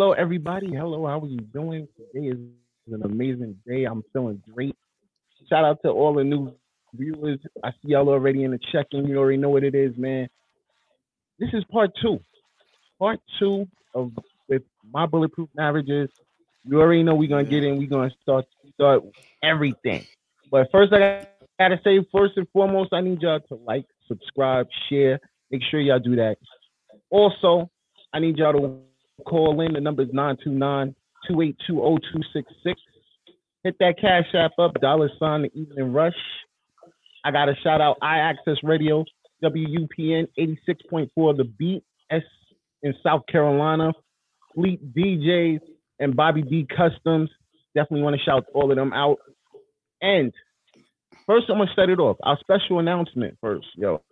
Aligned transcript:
Hello, 0.00 0.12
everybody. 0.12 0.74
Hello, 0.74 1.06
how 1.06 1.20
are 1.20 1.26
you 1.26 1.36
doing? 1.36 1.86
Today 1.94 2.28
is 2.28 2.38
an 2.90 3.02
amazing 3.02 3.58
day. 3.66 3.84
I'm 3.84 4.02
feeling 4.14 4.42
great. 4.50 4.74
Shout 5.46 5.62
out 5.62 5.82
to 5.82 5.90
all 5.90 6.14
the 6.14 6.24
new 6.24 6.54
viewers. 6.94 7.38
I 7.62 7.72
see 7.72 7.88
y'all 7.88 8.08
already 8.08 8.44
in 8.44 8.52
the 8.52 8.58
check-in. 8.72 9.06
You 9.06 9.18
already 9.18 9.36
know 9.36 9.50
what 9.50 9.62
it 9.62 9.74
is, 9.74 9.94
man. 9.98 10.30
This 11.38 11.50
is 11.52 11.64
part 11.70 11.90
two. 12.00 12.18
Part 12.98 13.20
two 13.38 13.68
of 13.94 14.12
with 14.48 14.62
my 14.90 15.04
bulletproof 15.04 15.50
marriages. 15.54 16.08
You 16.64 16.80
already 16.80 17.02
know 17.02 17.14
we're 17.14 17.28
gonna 17.28 17.44
get 17.44 17.62
in. 17.62 17.76
We're 17.76 17.86
gonna 17.86 18.10
start 18.22 18.46
start 18.72 19.02
everything. 19.42 20.06
But 20.50 20.70
first, 20.72 20.94
I 20.94 21.26
gotta 21.58 21.78
say, 21.84 21.98
first 22.10 22.38
and 22.38 22.48
foremost, 22.54 22.94
I 22.94 23.02
need 23.02 23.20
y'all 23.20 23.40
to 23.50 23.54
like, 23.66 23.84
subscribe, 24.08 24.66
share. 24.88 25.20
Make 25.50 25.60
sure 25.70 25.78
y'all 25.78 25.98
do 25.98 26.16
that. 26.16 26.38
Also, 27.10 27.70
I 28.14 28.18
need 28.18 28.38
y'all 28.38 28.54
to 28.54 28.89
call 29.20 29.60
in. 29.60 29.74
The 29.74 29.80
number 29.80 30.02
is 30.02 30.08
929 30.12 30.94
282 31.28 31.74
0266. 31.76 32.80
Hit 33.64 33.76
that 33.80 34.00
Cash 34.00 34.34
App 34.34 34.52
up, 34.58 34.80
dollar 34.80 35.10
sign 35.18 35.42
the 35.42 35.50
evening 35.54 35.92
rush. 35.92 36.14
I 37.24 37.30
got 37.30 37.48
a 37.48 37.54
shout 37.62 37.80
out 37.80 37.98
I 38.00 38.18
Access 38.18 38.56
Radio, 38.62 39.04
WUPN 39.44 40.26
86.4 40.38 41.36
The 41.36 41.44
Beat, 41.58 41.84
S 42.10 42.22
in 42.82 42.94
South 43.02 43.22
Carolina, 43.30 43.92
Fleet 44.54 44.80
DJs, 44.94 45.60
and 45.98 46.16
Bobby 46.16 46.42
D 46.42 46.66
Customs. 46.74 47.30
Definitely 47.74 48.02
want 48.02 48.16
to 48.16 48.22
shout 48.22 48.46
all 48.54 48.70
of 48.70 48.76
them 48.76 48.92
out. 48.92 49.18
And 50.00 50.32
first, 51.26 51.46
I'm 51.50 51.58
going 51.58 51.68
to 51.68 51.74
set 51.74 51.90
it 51.90 51.98
off. 51.98 52.16
Our 52.22 52.38
special 52.40 52.78
announcement 52.78 53.36
first, 53.40 53.66
yo. 53.76 54.02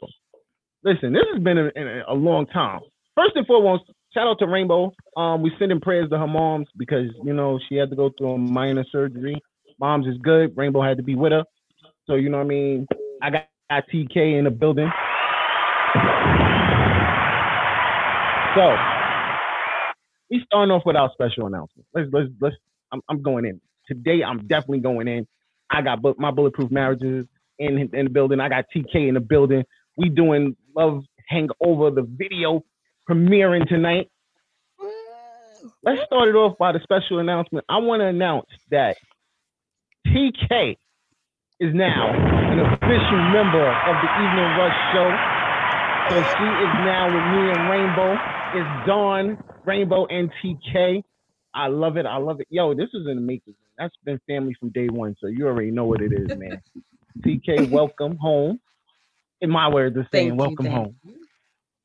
Listen, 0.84 1.12
this 1.12 1.24
has 1.32 1.42
been 1.42 1.58
a, 1.58 1.70
a, 1.74 2.12
a 2.12 2.14
long 2.14 2.46
time. 2.46 2.80
First 3.16 3.32
and 3.34 3.46
foremost, 3.46 3.84
shout 4.14 4.26
out 4.26 4.38
to 4.40 4.46
Rainbow. 4.46 4.92
Um, 5.16 5.42
we 5.42 5.52
sending 5.58 5.80
prayers 5.80 6.10
to 6.10 6.18
her 6.18 6.26
moms 6.26 6.68
because 6.76 7.10
you 7.24 7.32
know 7.32 7.58
she 7.68 7.76
had 7.76 7.90
to 7.90 7.96
go 7.96 8.10
through 8.16 8.32
a 8.32 8.38
minor 8.38 8.84
surgery. 8.90 9.40
Mom's 9.80 10.06
is 10.06 10.18
good. 10.22 10.56
Rainbow 10.56 10.82
had 10.82 10.96
to 10.96 11.02
be 11.02 11.14
with 11.14 11.32
her, 11.32 11.44
so 12.06 12.14
you 12.14 12.28
know 12.28 12.38
what 12.38 12.44
I 12.44 12.48
mean. 12.48 12.86
I 13.22 13.30
got, 13.30 13.44
TK 13.70 14.38
in 14.38 14.44
the 14.44 14.50
building, 14.50 14.90
so 18.56 18.76
we 20.30 20.42
starting 20.46 20.72
off 20.72 20.82
with 20.86 20.96
our 20.96 21.10
special 21.12 21.46
announcement. 21.46 21.86
Let's 21.94 22.08
let's 22.12 22.28
let's. 22.40 22.56
I'm, 22.90 23.02
I'm 23.10 23.22
going 23.22 23.44
in 23.44 23.60
today. 23.86 24.22
I'm 24.24 24.46
definitely 24.46 24.80
going 24.80 25.06
in. 25.06 25.26
I 25.70 25.82
got 25.82 26.00
bu- 26.00 26.14
my 26.16 26.30
bulletproof 26.30 26.70
marriages 26.70 27.26
in 27.58 27.90
in 27.92 28.04
the 28.04 28.10
building. 28.10 28.40
I 28.40 28.48
got 28.48 28.64
TK 28.74 29.08
in 29.08 29.14
the 29.14 29.20
building. 29.20 29.64
We 29.98 30.08
doing 30.08 30.56
love 30.74 31.04
hangover 31.28 31.90
the 31.90 32.08
video 32.08 32.64
premiering 33.08 33.66
tonight. 33.66 34.10
Let's 35.82 36.02
start 36.04 36.28
it 36.28 36.34
off 36.34 36.58
by 36.58 36.72
the 36.72 36.80
special 36.82 37.18
announcement. 37.18 37.64
I 37.68 37.78
want 37.78 38.00
to 38.00 38.06
announce 38.06 38.46
that 38.70 38.96
TK 40.06 40.76
is 41.60 41.74
now 41.74 42.12
an 42.12 42.60
official 42.60 43.20
member 43.32 43.66
of 43.66 43.96
the 44.02 44.10
Evening 44.22 44.50
Rush 44.58 44.78
Show. 44.92 45.08
So 46.10 46.16
she 46.16 46.46
is 46.64 46.74
now 46.84 47.06
with 47.06 47.24
me 47.34 47.50
and 47.52 47.70
Rainbow. 47.70 48.16
It's 48.54 48.86
Don, 48.86 49.42
Rainbow, 49.64 50.06
and 50.06 50.30
TK. 50.42 51.02
I 51.54 51.66
love 51.68 51.96
it. 51.96 52.06
I 52.06 52.16
love 52.18 52.40
it. 52.40 52.46
Yo, 52.50 52.74
this 52.74 52.88
is 52.94 53.06
an 53.06 53.18
amazing. 53.18 53.54
That's 53.78 53.94
been 54.04 54.20
family 54.26 54.54
from 54.58 54.70
day 54.70 54.88
one. 54.88 55.16
So 55.20 55.26
you 55.26 55.46
already 55.46 55.70
know 55.70 55.84
what 55.84 56.00
it 56.00 56.12
is, 56.12 56.36
man. 56.36 56.62
TK, 57.20 57.70
welcome 57.70 58.16
home. 58.16 58.60
In 59.40 59.50
my 59.50 59.68
words 59.68 59.96
of 59.96 60.06
saying, 60.12 60.28
you, 60.28 60.34
welcome 60.34 60.66
home. 60.66 60.96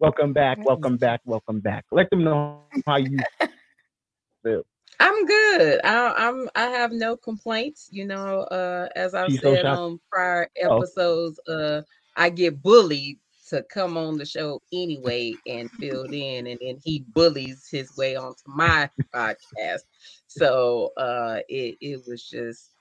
Welcome 0.04 0.34
back. 0.34 0.58
Welcome 0.66 0.98
back. 0.98 1.22
Welcome 1.24 1.62
back. 1.62 1.86
Let 1.90 2.10
them 2.10 2.26
know 2.26 2.64
how 2.86 2.98
you 2.98 3.20
feel. 4.44 4.64
I'm 5.00 5.26
good. 5.26 5.80
I, 5.86 6.14
I'm. 6.18 6.50
I 6.56 6.64
have 6.66 6.92
no 6.92 7.16
complaints. 7.16 7.88
You 7.90 8.06
know, 8.06 8.42
uh, 8.42 8.90
as 8.98 9.14
I've 9.14 9.32
She's 9.32 9.40
said 9.40 9.62
shocked. 9.62 9.80
on 9.80 10.00
prior 10.12 10.50
Oh. 10.62 10.78
episodes, 10.78 11.40
uh, 11.48 11.84
I 12.18 12.30
get 12.32 12.62
bullied 12.62 13.18
to 13.50 13.64
come 13.72 13.96
on 13.96 14.18
the 14.18 14.26
show 14.26 14.62
anyway 14.74 15.36
and 15.48 15.72
filled 15.72 16.14
in, 16.14 16.48
and 16.48 16.60
then 16.62 16.80
he 16.84 17.06
bullies 17.14 17.70
his 17.72 17.96
way 17.96 18.18
onto 18.18 18.44
my 18.46 18.90
podcast. 19.16 19.84
So 20.28 20.92
uh, 20.98 21.40
it 21.48 21.78
it 21.80 22.02
was 22.06 22.28
just 22.30 22.72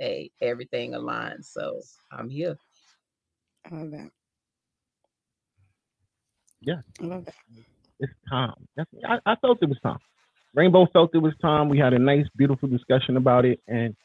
hey 0.00 0.32
everything 0.42 0.94
aligned. 0.96 1.44
So 1.44 1.80
I'm 2.10 2.28
here. 2.28 2.56
I 3.70 3.76
love 3.76 3.90
that. 3.92 4.10
Yeah. 6.64 6.80
I 7.00 7.04
love. 7.04 7.28
It's 8.00 8.12
time. 8.28 8.54
I, 8.78 9.18
I 9.26 9.36
felt 9.36 9.58
it 9.62 9.68
was 9.68 9.78
time. 9.82 9.98
Rainbow 10.54 10.86
felt 10.92 11.14
it 11.14 11.18
was 11.18 11.34
time. 11.40 11.68
We 11.68 11.78
had 11.78 11.92
a 11.92 11.98
nice, 11.98 12.26
beautiful 12.36 12.68
discussion 12.68 13.16
about 13.16 13.44
it. 13.44 13.60
And, 13.66 13.96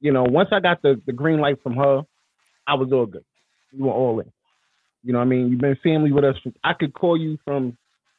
you 0.00 0.12
know, 0.12 0.24
once 0.24 0.50
I 0.52 0.60
got 0.60 0.82
the, 0.82 1.00
the 1.06 1.12
green 1.12 1.40
light 1.40 1.62
from 1.62 1.74
her, 1.76 2.02
I 2.66 2.74
was 2.74 2.92
all 2.92 3.06
good. 3.06 3.24
We 3.72 3.80
were 3.82 3.92
all 3.92 4.20
in. 4.20 4.32
You 5.02 5.12
know 5.12 5.18
what 5.18 5.26
I 5.26 5.28
mean? 5.28 5.50
You've 5.50 5.60
been 5.60 5.76
family 5.82 6.12
with 6.12 6.24
us. 6.24 6.36
I 6.62 6.74
could 6.74 6.94
call 6.94 7.16
you 7.16 7.38
from 7.44 7.76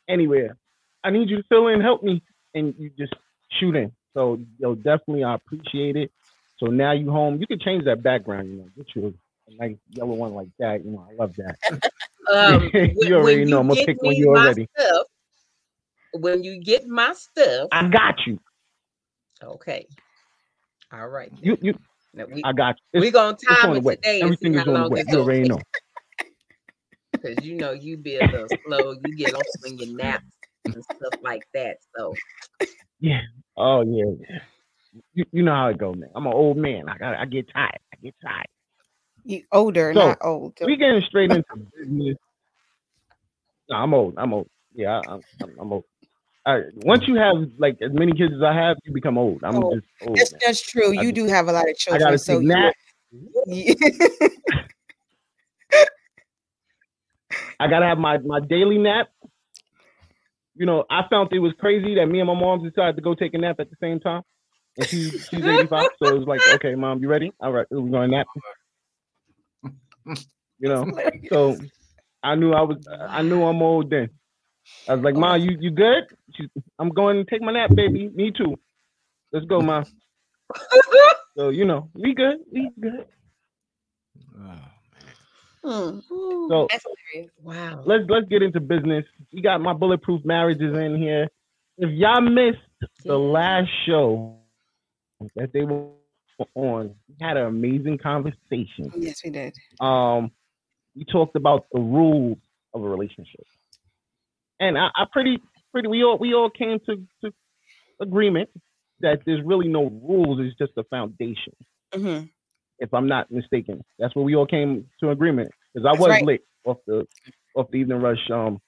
anywhere. 0.10 0.58
I 1.04 1.12
need 1.12 1.30
you 1.30 1.38
to 1.38 1.44
fill 1.50 1.68
in, 1.68 1.82
help 1.82 2.04
me. 2.04 2.22
And 2.54 2.74
you 2.78 2.92
just 2.98 3.14
shoot 3.60 3.76
in. 3.76 3.92
So, 4.14 4.40
yo, 4.60 4.76
definitely, 4.76 5.24
I 5.24 5.36
appreciate 5.36 5.96
it. 5.96 6.12
So 6.60 6.68
now 6.68 6.92
you 6.94 7.12
home. 7.12 7.40
You 7.40 7.48
can 7.48 7.60
change 7.60 7.86
that 7.86 8.04
background, 8.04 8.50
you 8.50 8.58
know, 8.58 8.68
get 8.76 8.88
you 8.96 9.14
a 9.48 9.56
nice 9.56 9.78
yellow 9.90 10.14
one 10.14 10.34
like 10.34 10.50
that. 10.60 10.86
You 10.86 10.92
know, 10.92 11.08
I 11.10 11.16
love 11.16 11.36
that. 11.38 11.58
Um, 12.32 12.70
You 12.74 13.16
already 13.16 13.46
know. 13.46 13.60
I'm 13.60 13.68
gonna 13.68 13.86
pick 13.86 13.98
on 14.04 14.10
me 14.10 14.18
you 14.18 14.30
already. 14.30 14.68
Stuff, 14.78 15.08
when 16.14 16.44
you 16.44 16.62
get 16.64 16.88
my 16.88 17.14
stuff, 17.14 17.70
I 17.72 17.88
got 17.90 18.16
you. 18.26 18.40
okay. 19.44 19.88
All 20.92 21.08
right. 21.08 21.32
You, 21.42 21.58
you, 21.62 21.74
Now 22.14 22.26
we, 22.32 22.44
I 22.44 22.54
got 22.54 22.76
you. 22.94 23.02
we 23.02 23.08
It's- 23.08 23.14
gonna 23.14 23.38
time 23.38 23.76
it 23.78 23.84
today 23.84 24.22
Everything 24.22 24.54
is 24.56 24.68
on 24.68 24.84
the 24.84 24.90
way. 24.90 25.04
You 25.08 25.20
already 25.20 25.48
know. 25.48 25.60
Because 27.14 27.46
you 27.46 27.56
know 27.56 27.72
you 27.72 27.96
be 27.98 28.18
a 28.18 28.26
little 28.26 28.48
slow. 28.66 28.92
You 29.04 29.16
get 29.16 29.34
off 29.34 29.46
when 29.62 29.78
you 29.78 29.96
nap 29.96 30.24
and 30.66 30.84
stuff 30.84 31.14
like 31.24 31.44
that. 31.54 31.78
So 31.96 32.14
Yeah. 33.00 33.22
Oh 33.56 33.82
yeah. 33.84 34.12
yeah. 34.20 34.40
you, 35.14 35.26
you 35.32 35.44
know 35.44 35.54
how 35.54 35.68
it 35.68 35.78
go, 35.78 35.94
man. 35.94 36.10
I'm 36.16 36.26
an 36.28 36.34
old 36.34 36.58
man. 36.58 36.90
I 36.90 36.98
got 36.98 37.16
I 37.16 37.26
get 37.26 37.48
tired. 37.54 37.80
I 37.94 37.98
get 38.04 38.16
tired. 38.22 38.48
You 39.26 39.44
older, 39.52 39.94
So, 39.94 40.00
not 40.00 40.18
old. 40.22 40.58
We 40.66 40.76
getting 40.78 41.02
straight 41.08 41.32
into 41.36 41.44
business. 41.78 42.18
No, 43.70 43.76
I'm 43.78 43.94
old. 43.94 44.16
I'm 44.18 44.34
old. 44.34 44.50
Yeah, 44.74 45.00
I- 45.00 45.14
I'm, 45.14 45.22
I'm, 45.42 45.52
I'm 45.60 45.74
old. 45.74 45.84
Right. 46.46 46.64
Once 46.76 47.04
you 47.08 47.16
have 47.16 47.36
like 47.58 47.78
as 47.82 47.92
many 47.94 48.12
kids 48.12 48.34
as 48.36 48.42
I 48.44 48.54
have, 48.54 48.76
you 48.84 48.94
become 48.94 49.18
old. 49.18 49.44
I'm 49.46 49.56
Oh, 49.64 49.74
just 49.76 49.86
old. 50.02 50.18
That's 50.18 50.32
man. 50.34 50.40
that's 50.46 50.62
true. 50.62 50.92
You 50.92 51.14
do 51.14 51.26
have 51.28 51.48
a 51.48 51.54
lot 51.54 51.70
of 51.70 51.78
children. 51.78 52.02
I 52.02 52.06
gotta 52.06 52.18
so 52.18 52.40
you- 52.42 52.72
I 57.60 57.68
gotta 57.68 57.86
have 57.86 57.98
my 57.98 58.18
my 58.18 58.40
daily 58.42 58.78
nap. 58.78 59.08
You 60.56 60.66
know, 60.66 60.84
I 60.90 61.02
found 61.10 61.30
it 61.32 61.40
was 61.40 61.54
crazy 61.60 61.96
that 61.96 62.08
me 62.08 62.20
and 62.20 62.28
my 62.28 62.36
mom 62.36 62.62
decided 62.68 62.96
to 62.98 63.02
go 63.02 63.16
take 63.16 63.34
a 63.34 63.38
nap 63.38 63.56
at 63.60 63.70
the 63.70 63.76
same 63.82 64.00
time. 64.00 64.22
And 64.78 64.88
she 64.88 65.10
she's 65.12 65.46
85, 65.46 65.86
so 66.00 66.08
it 66.10 66.20
was 66.20 66.28
like, 66.28 66.42
okay, 66.56 66.76
mom, 66.76 67.00
you 67.00 67.08
ready? 67.10 67.32
All 67.40 67.52
right, 67.52 67.66
we're 67.72 67.90
going 67.90 68.10
to 68.12 68.18
nap. 68.18 68.28
You 70.60 70.70
know, 70.70 70.86
so 71.30 71.58
I 72.22 72.36
knew 72.36 72.54
I 72.54 72.62
was 72.62 72.78
I 72.88 73.22
knew 73.22 73.44
I'm 73.44 73.62
old 73.62 73.90
then. 73.90 74.10
I 74.88 74.94
was 74.94 75.04
like, 75.04 75.16
Mom, 75.16 75.42
you 75.42 75.58
you 75.60 75.72
good? 75.72 76.06
She, 76.36 76.48
I'm 76.80 76.90
going 76.90 77.18
to 77.18 77.30
take 77.30 77.42
my 77.42 77.52
nap, 77.52 77.72
baby. 77.76 78.10
Me 78.14 78.32
too. 78.32 78.56
Let's 79.34 79.46
go, 79.46 79.60
Mom. 79.62 79.84
So 81.36 81.50
you 81.50 81.66
know, 81.66 81.90
we 81.96 82.14
good. 82.14 82.38
We 82.52 82.70
good. 82.80 83.08
Hmm. 85.66 86.00
So 86.10 86.68
That's 86.70 86.86
hilarious. 87.12 87.32
wow. 87.42 87.82
let's 87.86 88.04
let's 88.08 88.28
get 88.28 88.44
into 88.44 88.60
business. 88.60 89.04
We 89.34 89.42
got 89.42 89.60
my 89.62 89.74
bulletproof 89.74 90.24
marriages 90.24 90.78
in 90.78 90.96
here. 90.96 91.28
If 91.78 91.90
y'all 91.92 92.22
missed 92.22 92.60
the 93.04 93.18
last 93.18 93.70
show 93.88 94.38
that 95.36 95.52
they 95.54 95.64
were 95.64 95.88
on, 96.56 96.96
we 97.08 97.16
had 97.22 97.38
an 97.38 97.46
amazing 97.46 97.98
conversation. 97.98 98.92
Yes, 98.96 99.22
we 99.24 99.30
did. 99.30 99.54
Um, 99.80 100.32
we 100.96 101.06
talked 101.06 101.36
about 101.36 101.66
the 101.72 101.80
rules 101.80 102.38
of 102.74 102.84
a 102.84 102.90
relationship, 102.90 103.46
and 104.60 104.78
I, 104.78 104.88
I 104.96 105.06
pretty 105.12 105.40
pretty 105.72 105.88
we 105.88 106.04
all 106.04 106.18
we 106.18 106.34
all 106.34 106.50
came 106.50 106.80
to 106.88 107.06
to 107.24 107.34
agreement 108.02 108.50
that 109.00 109.20
there's 109.26 109.42
really 109.46 109.68
no 109.68 109.90
rules. 109.90 110.40
It's 110.42 110.58
just 110.58 110.74
a 110.78 110.84
foundation. 110.86 111.54
hmm 111.94 112.22
If 112.80 112.94
I'm 112.94 113.08
not 113.08 113.32
mistaken, 113.32 113.84
that's 114.00 114.16
what 114.16 114.24
we 114.24 114.36
all 114.36 114.46
came 114.48 114.88
to 115.00 115.10
agreement. 115.12 115.52
Because 115.74 115.86
I 115.86 115.92
That's 115.92 116.02
was 116.02 116.10
right. 116.10 116.26
lit 116.26 116.42
off 116.66 116.78
the 116.88 117.08
off 117.56 117.70
the 117.72 117.78
evening 117.78 118.00
rush 118.00 118.30
um 118.32 118.62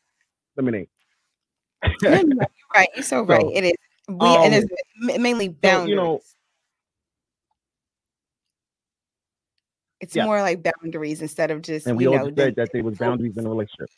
lemonade. 0.57 0.89
You're 2.01 2.23
right. 2.73 2.89
You're 2.95 3.03
so 3.03 3.23
right. 3.23 3.41
So, 3.41 3.51
it 3.55 3.63
is. 3.63 3.73
We 4.07 4.27
and 4.37 4.53
um, 4.53 4.63
it's 4.63 4.67
ma- 4.97 5.17
mainly 5.17 5.47
So, 5.47 5.53
boundaries. 5.61 5.89
you 5.89 5.95
know, 5.95 6.19
it's 10.05 10.15
yeah. 10.15 10.25
more 10.25 10.41
like 10.41 10.63
boundaries 10.63 11.21
instead 11.21 11.51
of 11.51 11.61
just 11.61 11.87
and 11.87 11.97
we 11.97 12.03
you 12.03 12.13
all 12.13 12.29
know. 12.29 12.35
said 12.35 12.55
that 12.55 12.69
there 12.71 12.83
was 12.83 12.97
boundaries 12.97 13.37
in 13.37 13.45
a 13.45 13.49
relationship. 13.55 13.89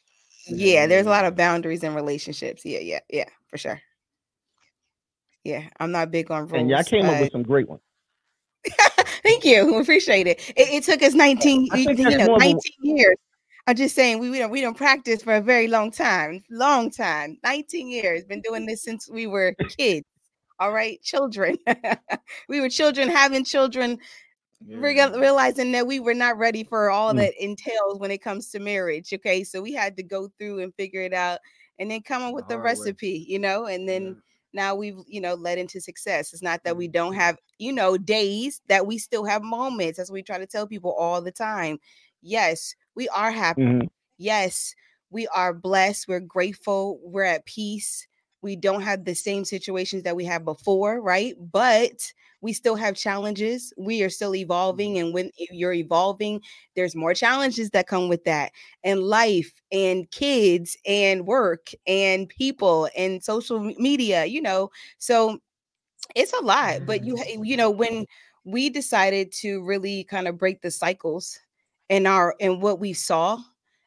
yeah, 0.48 0.88
there's 0.88 1.06
a 1.06 1.10
mm. 1.10 1.12
lot 1.12 1.26
of 1.26 1.36
boundaries 1.36 1.84
in 1.84 1.94
relationships. 1.94 2.64
Yeah, 2.66 2.80
yeah, 2.80 3.00
yeah, 3.10 3.26
for 3.48 3.58
sure. 3.58 3.82
Yeah, 5.44 5.64
I'm 5.80 5.92
not 5.92 6.12
big 6.12 6.32
on 6.32 6.48
rules. 6.48 6.54
And 6.54 6.70
y'all 6.70 6.84
came 6.84 7.06
up 7.06 7.20
with 7.20 7.32
some 7.32 7.44
great 7.44 7.70
ones. 7.70 7.82
Thank 9.24 9.46
you. 9.46 9.66
We 9.66 9.78
appreciate 9.82 10.28
it. 10.28 10.40
It, 10.56 10.70
it 10.70 10.84
took 10.84 11.02
us 11.02 11.14
19, 11.14 11.70
I 11.72 11.78
you 11.78 11.86
think 11.86 12.00
you 12.00 12.04
that's 12.06 12.18
know, 12.18 12.26
more 12.26 12.38
of 12.38 12.42
a- 12.42 12.54
19 12.54 12.62
years. 12.82 13.16
I'm 13.68 13.76
just 13.76 13.96
saying 13.96 14.20
we 14.20 14.30
we 14.30 14.40
don't 14.40 14.50
we 14.50 14.62
don't 14.62 14.78
practice 14.78 15.22
for 15.22 15.36
a 15.36 15.42
very 15.42 15.68
long 15.68 15.92
time. 15.92 16.42
Long 16.50 16.90
time. 16.90 17.38
19 17.44 17.90
years. 17.90 18.24
Been 18.24 18.40
doing 18.40 18.66
this 18.66 18.82
since 18.82 19.10
we 19.10 19.28
were 19.28 19.54
kids. 19.78 20.06
All 20.60 20.72
right, 20.72 21.02
children. 21.02 21.58
we 22.48 22.62
were 22.62 22.70
children 22.70 23.10
having 23.10 23.44
children, 23.44 24.00
real- 24.66 25.20
realizing 25.20 25.72
that 25.74 25.88
we 25.88 26.00
were 26.00 26.14
not 26.14 26.38
ready 26.38 26.64
for 26.64 26.90
all 26.90 27.14
Mm. 27.14 27.18
that 27.18 27.34
entails 27.44 28.00
when 28.00 28.12
it 28.12 28.22
comes 28.22 28.50
to 28.52 28.60
marriage. 28.60 29.14
Okay, 29.14 29.44
so 29.44 29.62
we 29.62 29.74
had 29.74 29.96
to 29.98 30.04
go 30.04 30.30
through 30.38 30.60
and 30.62 30.74
figure 30.76 31.02
it 31.02 31.14
out, 31.14 31.40
and 31.80 31.90
then 31.92 32.02
come 32.02 32.24
up 32.24 32.34
with 32.34 32.48
the 32.48 32.58
way. 32.58 32.64
recipe. 32.64 33.26
You 33.28 33.40
know, 33.40 33.66
and 33.66 33.88
then 33.88 34.22
now 34.54 34.74
we've 34.76 34.98
you 35.08 35.22
know 35.22 35.36
led 35.36 35.58
into 35.60 35.80
success 35.80 36.34
it's 36.34 36.42
not 36.42 36.64
that 36.64 36.78
we 36.78 36.88
don't 36.88 37.14
have 37.14 37.38
you 37.60 37.72
know 37.72 37.98
days 37.98 38.62
that 38.68 38.88
we 38.88 38.98
still 38.98 39.26
have 39.26 39.44
moments 39.44 40.00
as 40.00 40.10
we 40.10 40.24
try 40.24 40.38
to 40.40 40.48
tell 40.48 40.66
people 40.66 40.94
all 40.94 41.22
the 41.22 41.32
time 41.34 41.78
yes 42.22 42.74
we 42.96 43.10
are 43.10 43.30
happy 43.30 43.62
Mhm. 43.62 43.90
yes 44.18 44.74
we 45.12 45.28
are 45.28 45.54
blessed 45.54 46.08
we're 46.08 46.22
grateful 46.22 46.98
we're 47.04 47.24
at 47.26 47.46
peace 47.46 48.08
we 48.42 48.56
don't 48.56 48.82
have 48.82 49.06
the 49.06 49.16
same 49.16 49.46
situations 49.46 50.04
that 50.04 50.16
we 50.16 50.26
had 50.26 50.46
before 50.46 51.02
right? 51.02 51.36
But 51.52 52.12
we 52.42 52.54
still 52.54 52.76
have 52.76 52.96
challenges. 52.96 53.74
We 53.78 54.04
are 54.04 54.10
still 54.10 54.32
mm-hmm. 54.32 54.44
evolving 54.44 54.98
and 55.00 55.14
when 55.14 55.32
you're 55.38 55.74
evolving 55.74 56.42
there's 56.76 56.96
more 56.96 57.14
challenges 57.14 57.72
that 57.72 57.88
come 57.88 58.10
with 58.10 58.24
that 58.26 58.52
and 58.84 59.02
life 59.02 59.52
and 59.72 60.10
kids 60.12 60.78
and 60.86 61.26
work 61.26 61.72
and 61.86 62.30
people 62.30 62.90
and 62.96 63.24
social 63.24 63.60
media 63.60 64.26
you 64.26 64.42
know? 64.42 64.70
So 64.98 65.40
it's 66.16 66.34
a 66.34 66.40
lot 66.40 66.86
but 66.86 67.04
you 67.04 67.18
you 67.44 67.58
know 67.58 67.70
when 67.70 68.06
we 68.46 68.70
decided 68.70 69.32
to 69.34 69.62
really 69.64 70.06
kind 70.06 70.28
of 70.28 70.38
break 70.38 70.62
the 70.62 70.72
cycles 70.72 71.38
in 71.90 72.06
our 72.08 72.34
in 72.40 72.62
what 72.62 72.80
we 72.80 72.94
saw 72.94 73.38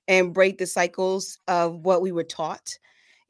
and 0.06 0.34
break 0.34 0.58
the 0.58 0.66
cycles 0.66 1.38
of 1.48 1.76
what 1.84 2.02
we 2.02 2.12
were 2.12 2.24
taught 2.24 2.78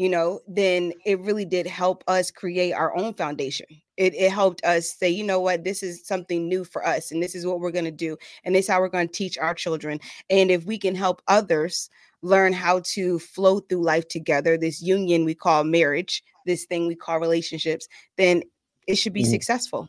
you 0.00 0.10
know 0.10 0.40
then 0.48 0.94
it 1.06 1.20
really 1.20 1.46
did 1.46 1.66
help 1.68 2.04
us 2.08 2.32
create 2.32 2.72
our 2.74 2.96
own 2.96 3.14
foundation. 3.14 3.66
It, 3.98 4.14
it 4.14 4.32
helped 4.32 4.64
us 4.64 4.90
say 4.90 5.10
you 5.10 5.24
know 5.24 5.40
what? 5.40 5.64
This 5.64 5.82
is 5.84 6.06
something 6.06 6.48
new 6.48 6.64
for 6.64 6.86
us 6.86 7.12
and 7.12 7.22
this 7.22 7.36
is 7.36 7.46
what 7.46 7.60
we're 7.60 7.72
going 7.72 7.86
to 7.86 7.92
do 7.92 8.18
and 8.44 8.54
this 8.54 8.66
is 8.66 8.70
how 8.70 8.80
we're 8.80 8.88
going 8.90 9.08
to 9.08 9.14
teach 9.14 9.38
our 9.38 9.54
children. 9.54 10.00
And 10.30 10.50
if 10.50 10.64
we 10.66 10.78
can 10.78 10.96
help 10.96 11.22
others 11.28 11.90
learn 12.22 12.52
how 12.54 12.80
to 12.94 13.20
flow 13.20 13.60
through 13.60 13.84
life 13.84 14.08
together 14.08 14.58
this 14.58 14.82
union 14.82 15.24
we 15.26 15.34
call 15.34 15.64
marriage 15.64 16.22
this 16.46 16.66
thing 16.66 16.86
we 16.88 16.94
call 16.96 17.18
relationships 17.20 17.88
then 18.18 18.42
it 18.86 18.96
should 18.96 19.14
be 19.14 19.24
Mhm. 19.24 19.30
successful. 19.30 19.88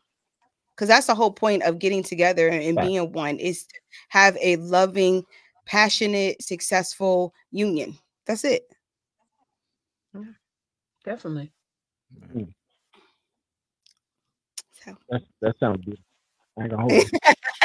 Because 0.75 0.89
that's 0.89 1.07
the 1.07 1.15
whole 1.15 1.31
point 1.33 1.63
of 1.63 1.79
getting 1.79 2.03
together 2.03 2.49
and 2.49 2.77
Right. 2.77 2.91
being 2.91 3.11
one 3.13 3.37
is 3.39 3.65
to 3.65 3.75
have 4.09 4.37
a 4.41 4.57
loving 4.57 5.23
passionate 5.65 6.41
successful 6.43 7.33
union. 7.51 7.97
That's 8.27 8.45
it 8.45 8.63
Definitely. 11.05 11.51
so 14.85 14.97
That's, 15.09 15.23
that 15.41 15.55
sounds 15.59 15.79
beautiful. 15.85 16.05
I 16.59 16.63
ain't 16.63 16.71
gonna 16.71 16.83
hold 16.83 17.03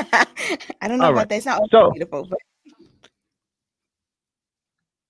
i 0.83 0.89
don't 0.89 0.99
know 0.99 1.07
All 1.07 1.11
about 1.11 1.15
right. 1.15 1.29
that 1.31 1.37
it's 1.37 1.47
not 1.47 1.65
So- 1.73 1.93
beautiful 1.93 2.27
but 2.27 2.39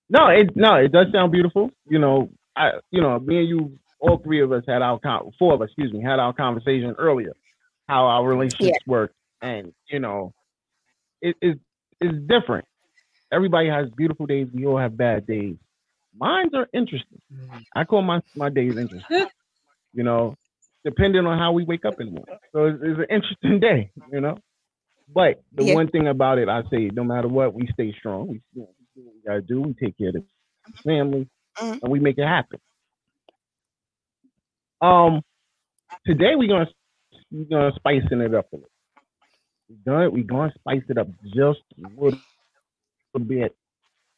No, 0.09 0.27
it 0.29 0.55
no, 0.55 0.75
it 0.75 0.91
does 0.91 1.07
sound 1.13 1.31
beautiful. 1.31 1.71
You 1.89 1.99
know, 1.99 2.29
I 2.55 2.71
you 2.91 3.01
know, 3.01 3.19
me 3.19 3.39
and 3.39 3.49
you, 3.49 3.79
all 3.99 4.19
three 4.19 4.41
of 4.41 4.51
us 4.51 4.63
had 4.67 4.81
our 4.81 4.99
con- 4.99 5.31
four 5.39 5.53
of 5.55 5.61
us, 5.61 5.67
excuse 5.69 5.93
me, 5.93 6.01
had 6.03 6.19
our 6.19 6.33
conversation 6.33 6.95
earlier, 6.97 7.33
how 7.89 8.05
our 8.05 8.25
relationships 8.27 8.79
work, 8.87 9.13
and 9.41 9.73
you 9.89 9.99
know, 9.99 10.33
it 11.21 11.35
is 11.41 11.55
it's 12.01 12.17
different. 12.27 12.65
Everybody 13.33 13.69
has 13.69 13.89
beautiful 13.97 14.25
days. 14.27 14.47
We 14.53 14.65
all 14.67 14.77
have 14.77 14.97
bad 14.97 15.27
days. 15.27 15.57
Mines 16.17 16.51
are 16.53 16.67
interesting. 16.73 17.21
I 17.75 17.83
call 17.83 18.01
my 18.01 18.21
my 18.35 18.49
days 18.49 18.75
interesting. 18.77 19.27
you 19.93 20.03
know, 20.03 20.35
depending 20.85 21.25
on 21.25 21.37
how 21.39 21.51
we 21.51 21.63
wake 21.63 21.85
up 21.85 21.99
in 21.99 22.07
the 22.07 22.11
morning. 22.13 22.37
So 22.53 22.65
it's, 22.67 22.79
it's 22.83 22.99
an 22.99 23.05
interesting 23.15 23.59
day. 23.61 23.91
You 24.11 24.21
know, 24.21 24.37
but 25.13 25.41
the 25.55 25.63
Yeah. 25.65 25.75
one 25.75 25.89
thing 25.89 26.07
about 26.07 26.39
it, 26.39 26.49
I 26.49 26.63
say, 26.71 26.89
no 26.93 27.03
matter 27.03 27.27
what, 27.27 27.53
we 27.53 27.67
stay 27.73 27.93
strong. 27.99 28.27
We, 28.27 28.41
you 28.53 28.61
know, 28.63 28.69
we 28.79 29.01
do 29.01 29.05
what 29.07 29.15
we 29.15 29.21
gotta 29.27 29.41
do. 29.41 29.61
We 29.61 29.73
take 29.73 29.97
care 29.97 30.09
of 30.09 30.15
the 30.15 30.23
family, 30.83 31.29
Mhm. 31.59 31.79
and 31.83 31.91
we 31.91 31.99
make 31.99 32.17
it 32.17 32.27
happen. 32.27 32.59
Um, 34.81 35.21
today 36.05 36.35
we're 36.35 36.47
gonna 36.49 36.69
we're 37.31 37.45
gonna 37.45 37.73
spicing 37.75 38.21
it 38.21 38.33
up 38.35 38.47
a 38.53 38.57
little. 38.57 38.69
We're 39.69 39.93
gonna 39.93 40.09
we're 40.11 40.23
gonna 40.23 40.53
spice 40.59 40.83
it 40.89 40.97
up 40.97 41.07
just 41.25 41.61
a 41.77 41.81
little, 42.01 42.19
little 43.13 43.27
bit. 43.27 43.55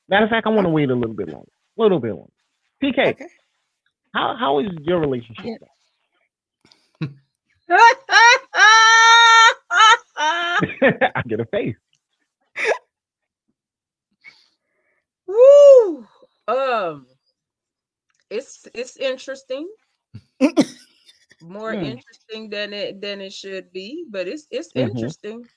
Matter 0.10 0.26
of 0.26 0.30
fact, 0.32 0.48
I 0.48 0.50
want 0.50 0.66
to 0.66 0.70
wait 0.72 0.90
a 0.90 0.96
little 0.96 1.16
bit 1.16 1.30
longer. 1.30 1.50
A 1.80 1.82
little 1.82 2.00
bit 2.00 2.14
longer. 2.14 2.32
TK, 2.84 3.00
okay 3.08 3.28
how 4.14 4.36
how 4.38 4.60
is 4.60 4.68
your 4.82 5.00
relationship? 5.00 5.46
Yeah. 5.46 5.58
I 11.16 11.22
get 11.28 11.40
a 11.40 11.46
face. 11.46 11.76
Woo! 15.28 16.06
Um, 16.48 17.08
it's 18.30 18.68
it's 18.74 18.98
interesting. 18.98 19.70
More 21.42 21.74
Hmm. 21.74 21.84
interesting 21.84 22.50
than 22.50 22.74
it 22.74 23.02
than 23.02 23.22
it 23.22 23.32
should 23.34 23.72
be, 23.72 24.06
but 24.10 24.28
it's 24.28 24.48
it's 24.52 24.72
Mhm. 24.76 24.76
interesting. 24.76 25.48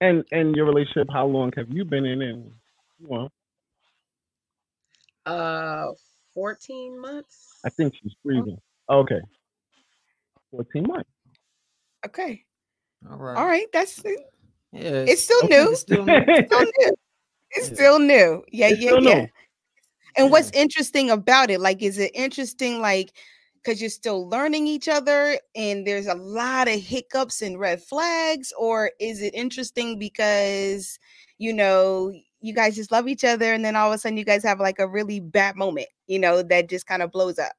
And 0.00 0.24
and 0.32 0.56
your 0.56 0.66
relationship, 0.66 1.08
how 1.12 1.26
long 1.26 1.52
have 1.56 1.68
you 1.70 1.84
been 1.84 2.06
in? 2.06 2.22
And 2.22 2.52
you 2.98 3.08
know, 3.08 3.28
Uh, 5.26 5.92
14 6.34 6.98
months. 6.98 7.60
I 7.64 7.68
think 7.70 7.94
she's 8.02 8.12
freezing. 8.24 8.58
Okay. 8.88 9.20
14 10.50 10.84
months. 10.86 11.10
Okay. 12.06 12.44
All 13.10 13.16
right. 13.18 13.36
All 13.36 13.46
right. 13.46 13.66
That's 13.72 14.02
Yeah. 14.04 14.12
it's 14.72 15.22
still 15.24 15.42
Okay. 15.44 15.56
new. 15.56 15.70
It's 15.72 15.80
still 15.80 16.06
new. 16.06 16.20
Still 16.46 16.60
new. 16.62 16.94
It's 17.50 17.68
Yeah. 17.68 17.74
still 17.74 17.98
new. 17.98 18.44
Yeah, 18.50 18.68
It's 18.68 18.80
yeah, 18.82 18.92
yeah. 19.00 19.14
new. 19.20 19.28
And 20.16 20.30
what's 20.30 20.50
interesting 20.52 21.10
about 21.10 21.50
it, 21.50 21.60
like, 21.60 21.82
is 21.82 21.98
it 21.98 22.10
interesting, 22.14 22.80
like, 22.80 23.12
because 23.62 23.80
you're 23.80 23.90
still 23.90 24.28
learning 24.28 24.66
each 24.66 24.88
other 24.88 25.38
and 25.54 25.86
there's 25.86 26.06
a 26.06 26.14
lot 26.14 26.68
of 26.68 26.80
hiccups 26.80 27.42
and 27.42 27.58
red 27.58 27.82
flags, 27.82 28.52
or 28.58 28.92
is 29.00 29.22
it 29.22 29.34
interesting 29.34 29.98
because, 29.98 30.98
you 31.38 31.52
know, 31.52 32.12
you 32.40 32.54
guys 32.54 32.76
just 32.76 32.92
love 32.92 33.08
each 33.08 33.24
other 33.24 33.52
and 33.52 33.64
then 33.64 33.76
all 33.76 33.88
of 33.92 33.94
a 33.94 33.98
sudden 33.98 34.16
you 34.18 34.24
guys 34.24 34.42
have 34.42 34.60
like 34.60 34.78
a 34.78 34.88
really 34.88 35.20
bad 35.20 35.56
moment, 35.56 35.88
you 36.06 36.18
know, 36.18 36.42
that 36.42 36.68
just 36.68 36.86
kind 36.86 37.02
of 37.02 37.10
blows 37.12 37.38
up? 37.38 37.52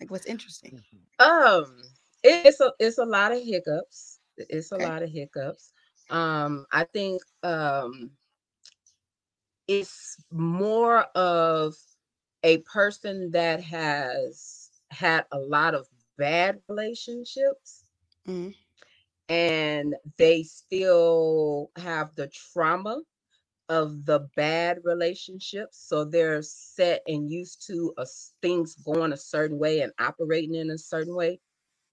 Like, 0.00 0.10
what's 0.10 0.26
interesting? 0.26 0.82
Um, 1.18 1.82
it's 2.22 2.60
a 2.60 2.72
it's 2.78 2.98
a 2.98 3.04
lot 3.04 3.32
of 3.32 3.42
hiccups. 3.42 4.20
It's 4.36 4.72
a 4.72 4.78
Okay. 4.78 4.78
lot 4.78 5.02
of 5.02 5.10
hiccups. 5.10 5.72
Um, 6.10 6.66
I 6.72 6.84
think 6.84 7.22
um 7.42 8.10
it's 9.68 10.16
more 10.30 11.02
of 11.14 11.74
a 12.42 12.58
person 12.58 13.30
that 13.32 13.62
has 13.62 14.70
had 14.90 15.26
a 15.32 15.38
lot 15.38 15.74
of 15.74 15.88
bad 16.18 16.60
relationships 16.68 17.84
Mhm. 18.26 18.54
and 19.28 19.94
they 20.18 20.42
still 20.42 21.70
have 21.76 22.14
the 22.16 22.28
trauma 22.28 23.02
of 23.68 24.04
the 24.06 24.28
bad 24.36 24.78
relationships 24.84 25.78
so 25.88 26.04
they're 26.04 26.42
set 26.42 27.02
and 27.06 27.30
used 27.30 27.66
to 27.66 27.92
a, 27.98 28.06
things 28.42 28.76
going 28.76 29.12
a 29.12 29.16
certain 29.16 29.58
way 29.58 29.80
and 29.82 29.92
operating 30.00 30.54
in 30.54 30.70
a 30.70 30.78
certain 30.78 31.14
way 31.16 31.40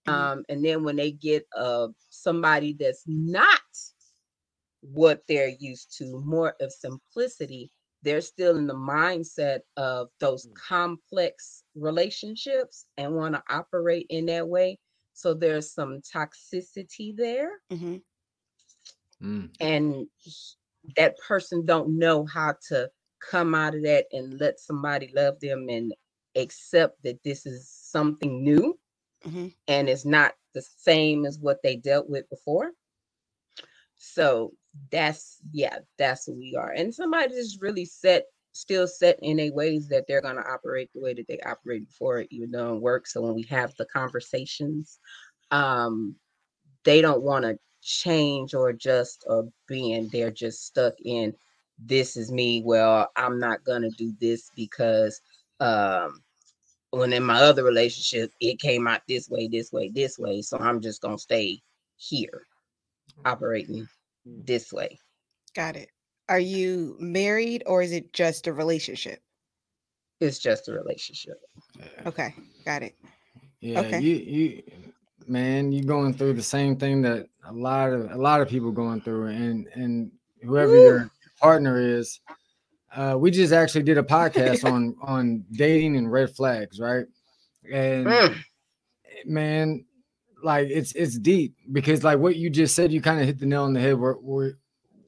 Mhm. 0.05 0.29
um, 0.29 0.43
and 0.49 0.65
then 0.65 0.83
when 0.83 0.97
they 0.97 1.11
get 1.11 1.45
uh 1.57 1.87
somebody 2.09 2.73
that's 2.79 3.03
not 3.07 3.61
what 4.81 5.23
they're 5.27 5.55
used 5.59 5.97
to, 5.97 6.21
more 6.25 6.55
of 6.61 6.71
simplicity, 6.71 7.71
they're 8.05 8.21
still 8.21 8.57
in 8.57 8.67
the 8.67 8.75
mindset 8.75 9.61
of 9.77 10.09
those 10.21 10.49
complex 10.55 11.65
relationships 11.75 12.87
and 12.97 13.15
want 13.15 13.35
to 13.35 13.43
operate 13.51 14.07
in 14.11 14.27
that 14.27 14.47
way. 14.49 14.79
So 15.15 15.35
there's 15.35 15.73
some 15.73 16.01
toxicity 16.01 17.17
there, 17.17 17.51
Mhm. 17.71 18.03
Mm. 19.23 19.51
and 19.61 20.07
h- 20.27 20.55
that 20.97 21.17
person 21.19 21.65
don't 21.65 21.99
know 21.99 22.25
how 22.25 22.55
to 22.69 22.89
come 23.21 23.55
out 23.55 23.75
of 23.75 23.83
that 23.83 24.07
and 24.13 24.39
let 24.39 24.59
somebody 24.59 25.11
love 25.15 25.39
them 25.41 25.67
and 25.69 25.93
accept 26.37 27.03
that 27.03 27.23
this 27.23 27.45
is 27.47 27.69
something 27.69 28.43
new 28.43 28.79
Mhm. 29.25 29.53
and 29.67 29.89
it's 29.89 30.05
not 30.05 30.33
the 30.55 30.63
same 30.63 31.25
as 31.25 31.39
what 31.39 31.63
they 31.63 31.77
dealt 31.77 32.09
with 32.09 32.29
before. 32.29 32.71
So 33.97 34.53
that's 34.91 35.39
yeah, 35.51 35.79
that's 35.97 36.25
who 36.25 36.33
we 36.33 36.55
are. 36.55 36.71
And 36.71 36.93
somebody 36.93 37.29
just 37.33 37.61
really 37.61 37.85
set 37.85 38.25
still 38.53 38.87
set 38.87 39.19
in 39.21 39.39
a 39.41 39.49
ways 39.51 39.87
that 39.89 40.05
they're 40.07 40.21
gonna 40.21 40.43
operate 40.47 40.89
the 40.93 41.01
way 41.01 41.13
that 41.13 41.27
they 41.27 41.39
operated 41.41 41.87
before 41.87 42.19
it 42.19 42.27
even 42.31 42.53
it 42.53 42.81
works. 42.81 43.13
So 43.13 43.21
when 43.21 43.35
we 43.35 43.43
have 43.43 43.73
the 43.77 43.85
conversations, 43.85 44.99
um, 45.51 46.15
they 46.83 47.01
don't 47.01 47.23
want 47.23 47.43
to 47.45 47.57
change 47.81 48.53
or 48.53 48.69
adjust 48.69 49.23
or 49.27 49.47
being 49.67 50.09
they're 50.11 50.31
just 50.31 50.65
stuck 50.65 50.93
in 51.03 51.33
this 51.77 52.15
is 52.15 52.31
me. 52.31 52.61
Well, 52.65 53.11
I'm 53.15 53.39
not 53.39 53.63
gonna 53.63 53.91
do 53.91 54.13
this 54.19 54.49
because 54.55 55.21
um 55.59 56.21
when 56.91 57.13
in 57.13 57.23
my 57.23 57.41
other 57.41 57.63
relationship 57.63 58.31
it 58.39 58.59
came 58.59 58.87
out 58.87 59.01
this 59.07 59.29
way, 59.29 59.47
this 59.47 59.71
way, 59.71 59.89
this 59.89 60.17
way. 60.17 60.41
So 60.41 60.57
I'm 60.57 60.81
just 60.81 61.01
gonna 61.01 61.17
stay 61.17 61.61
here 61.97 62.47
operating 63.25 63.87
this 64.25 64.71
way. 64.73 64.97
Got 65.55 65.75
it. 65.75 65.89
Are 66.27 66.39
you 66.39 66.95
married 66.99 67.63
or 67.65 67.81
is 67.81 67.91
it 67.91 68.13
just 68.13 68.47
a 68.47 68.53
relationship? 68.53 69.21
It's 70.19 70.39
just 70.39 70.67
a 70.67 70.73
relationship. 70.73 71.37
Okay. 72.05 72.33
Got 72.65 72.83
it. 72.83 72.95
Yeah, 73.61 73.79
Okay. 73.81 73.99
you 74.01 74.15
you 74.15 74.63
man, 75.27 75.71
you 75.71 75.83
going 75.83 76.13
through 76.13 76.33
the 76.33 76.43
same 76.43 76.77
thing 76.77 77.01
that 77.01 77.27
a 77.45 77.53
lot 77.53 77.91
of 77.93 78.11
a 78.11 78.17
lot 78.17 78.41
of 78.41 78.47
people 78.47 78.71
going 78.71 79.01
through, 79.01 79.27
and 79.27 79.67
and 79.73 80.11
whoever 80.43 80.71
Woo. 80.71 80.83
your 80.83 81.09
partner 81.39 81.79
is, 81.79 82.19
uh, 82.95 83.15
we 83.17 83.31
just 83.31 83.53
actually 83.53 83.83
did 83.83 83.97
a 83.97 84.03
podcast 84.03 84.63
on 84.71 84.95
on 85.01 85.45
dating 85.51 85.97
and 85.97 86.11
red 86.11 86.35
flags, 86.35 86.79
right? 86.79 87.05
And 87.71 88.07
Mm, 88.07 88.43
man, 89.25 89.85
like 90.45 90.69
it's 90.69 90.93
it's 90.93 91.17
deep 91.17 91.55
because 91.73 92.03
like 92.03 92.19
what 92.19 92.35
you 92.37 92.49
just 92.49 92.75
said, 92.75 92.91
you 92.91 93.01
kind 93.01 93.19
of 93.19 93.25
hit 93.25 93.39
the 93.39 93.45
nail 93.45 93.63
on 93.63 93.73
the 93.73 93.81
head. 93.81 93.97
We're 93.97 94.17
we're 94.19 94.53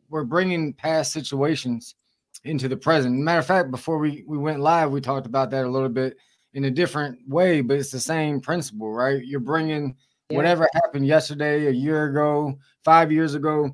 we're 0.09 0.23
bringing 0.23 0.73
past 0.73 1.13
situations 1.13 1.95
into 2.43 2.67
the 2.67 2.75
present. 2.77 3.15
Matter 3.15 3.39
of 3.39 3.45
fact, 3.45 3.71
before 3.71 3.99
we 3.99 4.23
we 4.27 4.37
went 4.37 4.59
live, 4.59 4.91
we 4.91 4.99
talked 4.99 5.27
about 5.27 5.51
that 5.51 5.65
a 5.65 5.69
little 5.69 5.89
bit 5.89 6.17
in 6.53 6.65
a 6.65 6.71
different 6.71 7.19
way, 7.27 7.61
but 7.61 7.77
it's 7.77 7.91
the 7.91 7.99
same 7.99 8.41
principle, 8.41 8.91
right? 8.91 9.23
You're 9.23 9.39
bringing 9.39 9.95
Yeah. 10.29 10.37
whatever 10.37 10.67
happened 10.73 11.05
yesterday, 11.05 11.67
a 11.67 11.71
year 11.71 12.05
ago, 12.05 12.57
five 12.83 13.11
years 13.11 13.35
ago, 13.35 13.69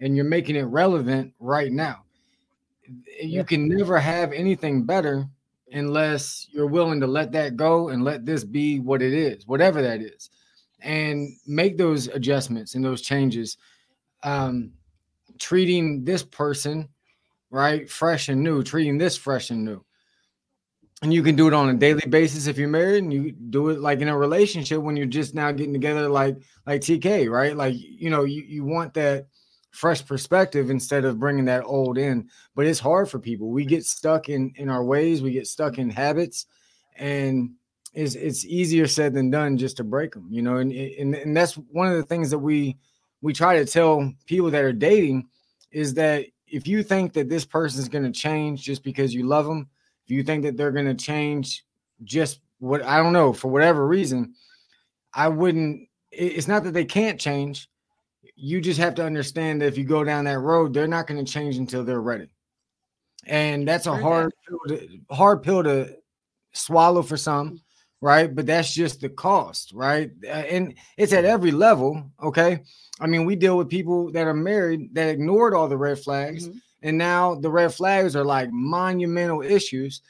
and 0.00 0.14
you're 0.16 0.24
making 0.24 0.56
it 0.56 0.62
relevant 0.62 1.34
right 1.40 1.72
now. 1.72 2.04
You 2.86 3.38
Yeah. 3.38 3.42
can 3.42 3.68
never 3.68 3.98
have 3.98 4.32
anything 4.32 4.84
better 4.84 5.26
unless 5.72 6.46
you're 6.50 6.66
willing 6.66 7.00
to 7.00 7.06
let 7.06 7.32
that 7.32 7.56
go 7.56 7.88
and 7.88 8.04
let 8.04 8.24
this 8.24 8.44
be 8.44 8.78
what 8.80 9.02
it 9.02 9.12
is, 9.12 9.46
whatever 9.46 9.82
that 9.82 10.00
is, 10.00 10.30
and 10.80 11.30
make 11.46 11.76
those 11.76 12.08
adjustments 12.08 12.74
and 12.74 12.84
those 12.84 13.02
changes. 13.02 13.56
Um, 14.22 14.72
treating 15.38 16.04
this 16.04 16.22
person 16.22 16.88
right 17.50 17.88
fresh 17.88 18.28
and 18.28 18.42
new, 18.42 18.62
treating 18.62 18.98
this 18.98 19.16
fresh 19.16 19.50
and 19.50 19.64
new. 19.64 19.84
And 21.00 21.14
you 21.14 21.22
can 21.22 21.36
do 21.36 21.46
it 21.46 21.54
on 21.54 21.68
a 21.68 21.74
daily 21.74 22.04
basis 22.08 22.48
if 22.48 22.58
you're 22.58 22.68
married, 22.68 23.04
and 23.04 23.12
you 23.12 23.30
do 23.30 23.68
it 23.68 23.80
like 23.80 24.00
in 24.00 24.08
a 24.08 24.18
relationship 24.18 24.80
when 24.82 24.96
you're 24.96 25.06
just 25.06 25.32
now 25.32 25.52
getting 25.52 25.72
together, 25.72 26.08
like 26.08 26.38
like 26.66 26.80
TK, 26.80 27.30
right? 27.30 27.56
Like 27.56 27.74
you 27.76 28.10
know, 28.10 28.24
you, 28.24 28.42
you 28.42 28.64
want 28.64 28.94
that 28.94 29.28
fresh 29.70 30.04
perspective 30.04 30.70
instead 30.70 31.04
of 31.04 31.20
bringing 31.20 31.44
that 31.44 31.62
old 31.64 31.98
in. 31.98 32.28
But 32.56 32.66
it's 32.66 32.80
hard 32.80 33.08
for 33.08 33.20
people. 33.20 33.50
We 33.50 33.64
get 33.64 33.84
stuck 33.84 34.28
in 34.28 34.52
in 34.56 34.68
our 34.68 34.82
ways, 34.82 35.22
we 35.22 35.30
get 35.30 35.46
stuck 35.46 35.78
in 35.78 35.88
habits, 35.88 36.46
and 36.96 37.52
it's 37.94 38.14
it's 38.14 38.44
easier 38.44 38.86
said 38.86 39.14
than 39.14 39.30
done 39.30 39.56
just 39.56 39.76
to 39.78 39.84
break 39.84 40.12
them, 40.12 40.28
you 40.30 40.42
know. 40.42 40.56
And 40.56 40.72
and 40.72 41.14
and 41.14 41.36
that's 41.36 41.54
one 41.54 41.88
of 41.88 41.96
the 41.96 42.02
things 42.02 42.30
that 42.30 42.38
we 42.38 42.76
we 43.22 43.32
try 43.32 43.58
to 43.58 43.64
tell 43.64 44.12
people 44.26 44.50
that 44.50 44.64
are 44.64 44.72
dating 44.72 45.28
is 45.70 45.94
that 45.94 46.26
if 46.46 46.66
you 46.66 46.82
think 46.82 47.12
that 47.12 47.28
this 47.28 47.44
person 47.44 47.80
is 47.80 47.88
going 47.88 48.04
to 48.04 48.10
change 48.10 48.62
just 48.62 48.82
because 48.82 49.14
you 49.14 49.26
love 49.26 49.46
them, 49.46 49.68
if 50.04 50.10
you 50.10 50.22
think 50.22 50.42
that 50.44 50.56
they're 50.56 50.72
going 50.72 50.86
to 50.86 50.94
change 50.94 51.64
just 52.04 52.40
what 52.58 52.82
I 52.82 52.98
don't 52.98 53.12
know 53.12 53.32
for 53.32 53.48
whatever 53.48 53.86
reason, 53.86 54.34
I 55.12 55.28
wouldn't. 55.28 55.88
It's 56.10 56.48
not 56.48 56.64
that 56.64 56.72
they 56.72 56.84
can't 56.84 57.20
change. 57.20 57.68
You 58.34 58.60
just 58.60 58.80
have 58.80 58.94
to 58.96 59.04
understand 59.04 59.60
that 59.60 59.66
if 59.66 59.76
you 59.76 59.84
go 59.84 60.04
down 60.04 60.24
that 60.24 60.38
road, 60.38 60.72
they're 60.72 60.86
not 60.88 61.06
going 61.06 61.24
to 61.24 61.30
change 61.30 61.56
until 61.56 61.84
they're 61.84 62.00
ready, 62.00 62.28
and 63.26 63.66
that's 63.66 63.86
a 63.86 63.96
hard 63.96 64.32
pill 64.48 64.58
to, 64.68 64.88
hard 65.10 65.42
pill 65.42 65.62
to 65.64 65.96
swallow 66.52 67.02
for 67.02 67.16
some, 67.16 67.50
mm. 67.50 67.60
Right? 68.00 68.34
But 68.34 68.46
that's 68.46 68.72
just 68.72 69.00
the 69.00 69.08
cost, 69.08 69.72
right? 69.72 70.10
Uh, 70.24 70.28
And 70.28 70.74
it's 70.96 71.12
at 71.12 71.24
every 71.24 71.50
level. 71.50 72.10
Okay, 72.22 72.62
I 73.00 73.06
mean, 73.06 73.24
we 73.24 73.36
deal 73.36 73.56
with 73.56 73.68
people 73.68 74.10
that 74.12 74.26
are 74.26 74.34
married 74.34 74.94
that 74.94 75.08
ignored 75.08 75.54
all 75.54 75.68
the 75.68 75.76
red 75.76 75.98
flags, 75.98 76.48
Mhm. 76.48 76.60
and 76.82 76.98
now 76.98 77.34
the 77.34 77.50
red 77.50 77.72
flags 77.74 78.14
are 78.16 78.24
like 78.24 78.50
monumental 78.52 79.42
issues 79.42 80.02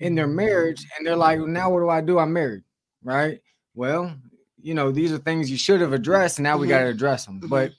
in 0.00 0.14
their 0.14 0.26
marriage, 0.26 0.84
and 0.96 1.06
they're 1.06 1.16
like, 1.16 1.40
now 1.40 1.70
what 1.70 1.80
do 1.80 1.88
I 1.88 2.00
do? 2.00 2.18
I'm 2.18 2.32
married, 2.32 2.62
right? 3.02 3.40
Well, 3.74 4.14
you 4.60 4.74
know, 4.74 4.90
these 4.90 5.12
are 5.12 5.18
things 5.18 5.50
you 5.50 5.56
should 5.56 5.80
have 5.80 5.92
addressed, 5.92 6.38
and 6.38 6.42
now 6.44 6.58
we 6.58 6.66
Mhm. 6.66 6.70
got 6.70 6.80
to 6.82 6.88
address 6.88 7.24
them. 7.26 7.40
Mhm. 7.40 7.48
But 7.48 7.72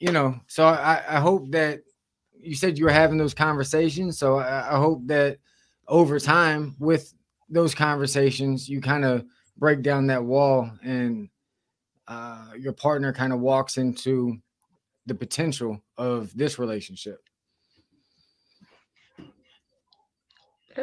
you 0.00 0.10
know, 0.12 0.38
so 0.48 0.66
I, 0.66 1.02
I 1.08 1.20
hope 1.20 1.50
that 1.52 1.80
you 2.38 2.54
said 2.54 2.76
you 2.76 2.84
were 2.84 2.90
having 2.90 3.16
those 3.16 3.32
conversations. 3.32 4.18
So 4.18 4.36
I, 4.36 4.74
I 4.74 4.78
hope 4.78 5.06
that 5.06 5.38
over 5.88 6.18
time, 6.18 6.74
with 6.78 7.14
those 7.48 7.74
conversations, 7.74 8.68
you 8.68 8.80
kind 8.80 9.04
of 9.04 9.24
break 9.56 9.82
down 9.82 10.06
that 10.08 10.24
wall 10.24 10.70
and 10.82 11.28
uh, 12.08 12.52
your 12.58 12.72
partner 12.72 13.12
kind 13.12 13.32
of 13.32 13.40
walks 13.40 13.76
into 13.76 14.38
the 15.06 15.14
potential 15.14 15.82
of 15.96 16.34
this 16.36 16.58
relationship. 16.58 17.20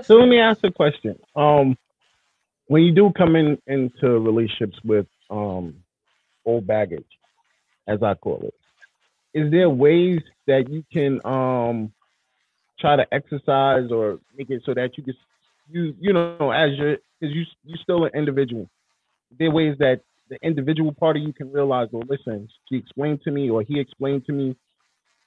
So 0.03 0.15
let 0.15 0.27
me 0.27 0.39
ask 0.39 0.63
a 0.63 0.72
question. 0.72 1.20
Um, 1.36 1.77
when 2.68 2.84
you 2.84 2.94
do 2.94 3.12
come 3.18 3.36
in 3.36 3.58
into 3.68 4.20
relationships 4.20 4.77
with 4.86 5.06
um 5.30 5.75
old 6.46 6.65
baggage, 6.65 7.06
as 7.88 8.01
I 8.01 8.13
call 8.13 8.41
it, 8.44 8.53
is 9.38 9.51
there 9.51 9.70
ways 9.70 10.22
that 10.48 10.70
you 10.70 10.84
can 10.94 11.20
um 11.25 11.91
try 12.80 12.96
to 12.96 13.06
exercise 13.13 13.91
or 13.91 14.20
make 14.38 14.50
it 14.50 14.63
so 14.65 14.74
that 14.74 14.98
you 14.98 15.03
can 15.03 15.13
you 15.72 15.96
you 16.00 16.13
know 16.13 16.51
as 16.51 16.72
you're 16.78 16.98
because 17.20 17.36
you 17.36 17.44
you 17.63 17.78
still 17.82 18.06
an 18.06 18.12
individual. 18.13 18.70
There 19.38 19.48
are 19.48 19.51
ways 19.51 19.75
that 19.80 20.01
the 20.30 20.38
individual 20.42 20.94
part 20.94 21.18
of 21.18 21.24
you 21.24 21.34
can 21.34 21.51
realize, 21.51 21.90
well, 21.92 22.04
listen, 22.08 22.48
she 22.68 22.78
explained 22.78 23.22
to 23.24 23.32
me 23.32 23.50
or 23.50 23.62
he 23.62 23.80
explained 23.80 24.25
to 24.25 24.32
me, 24.32 24.56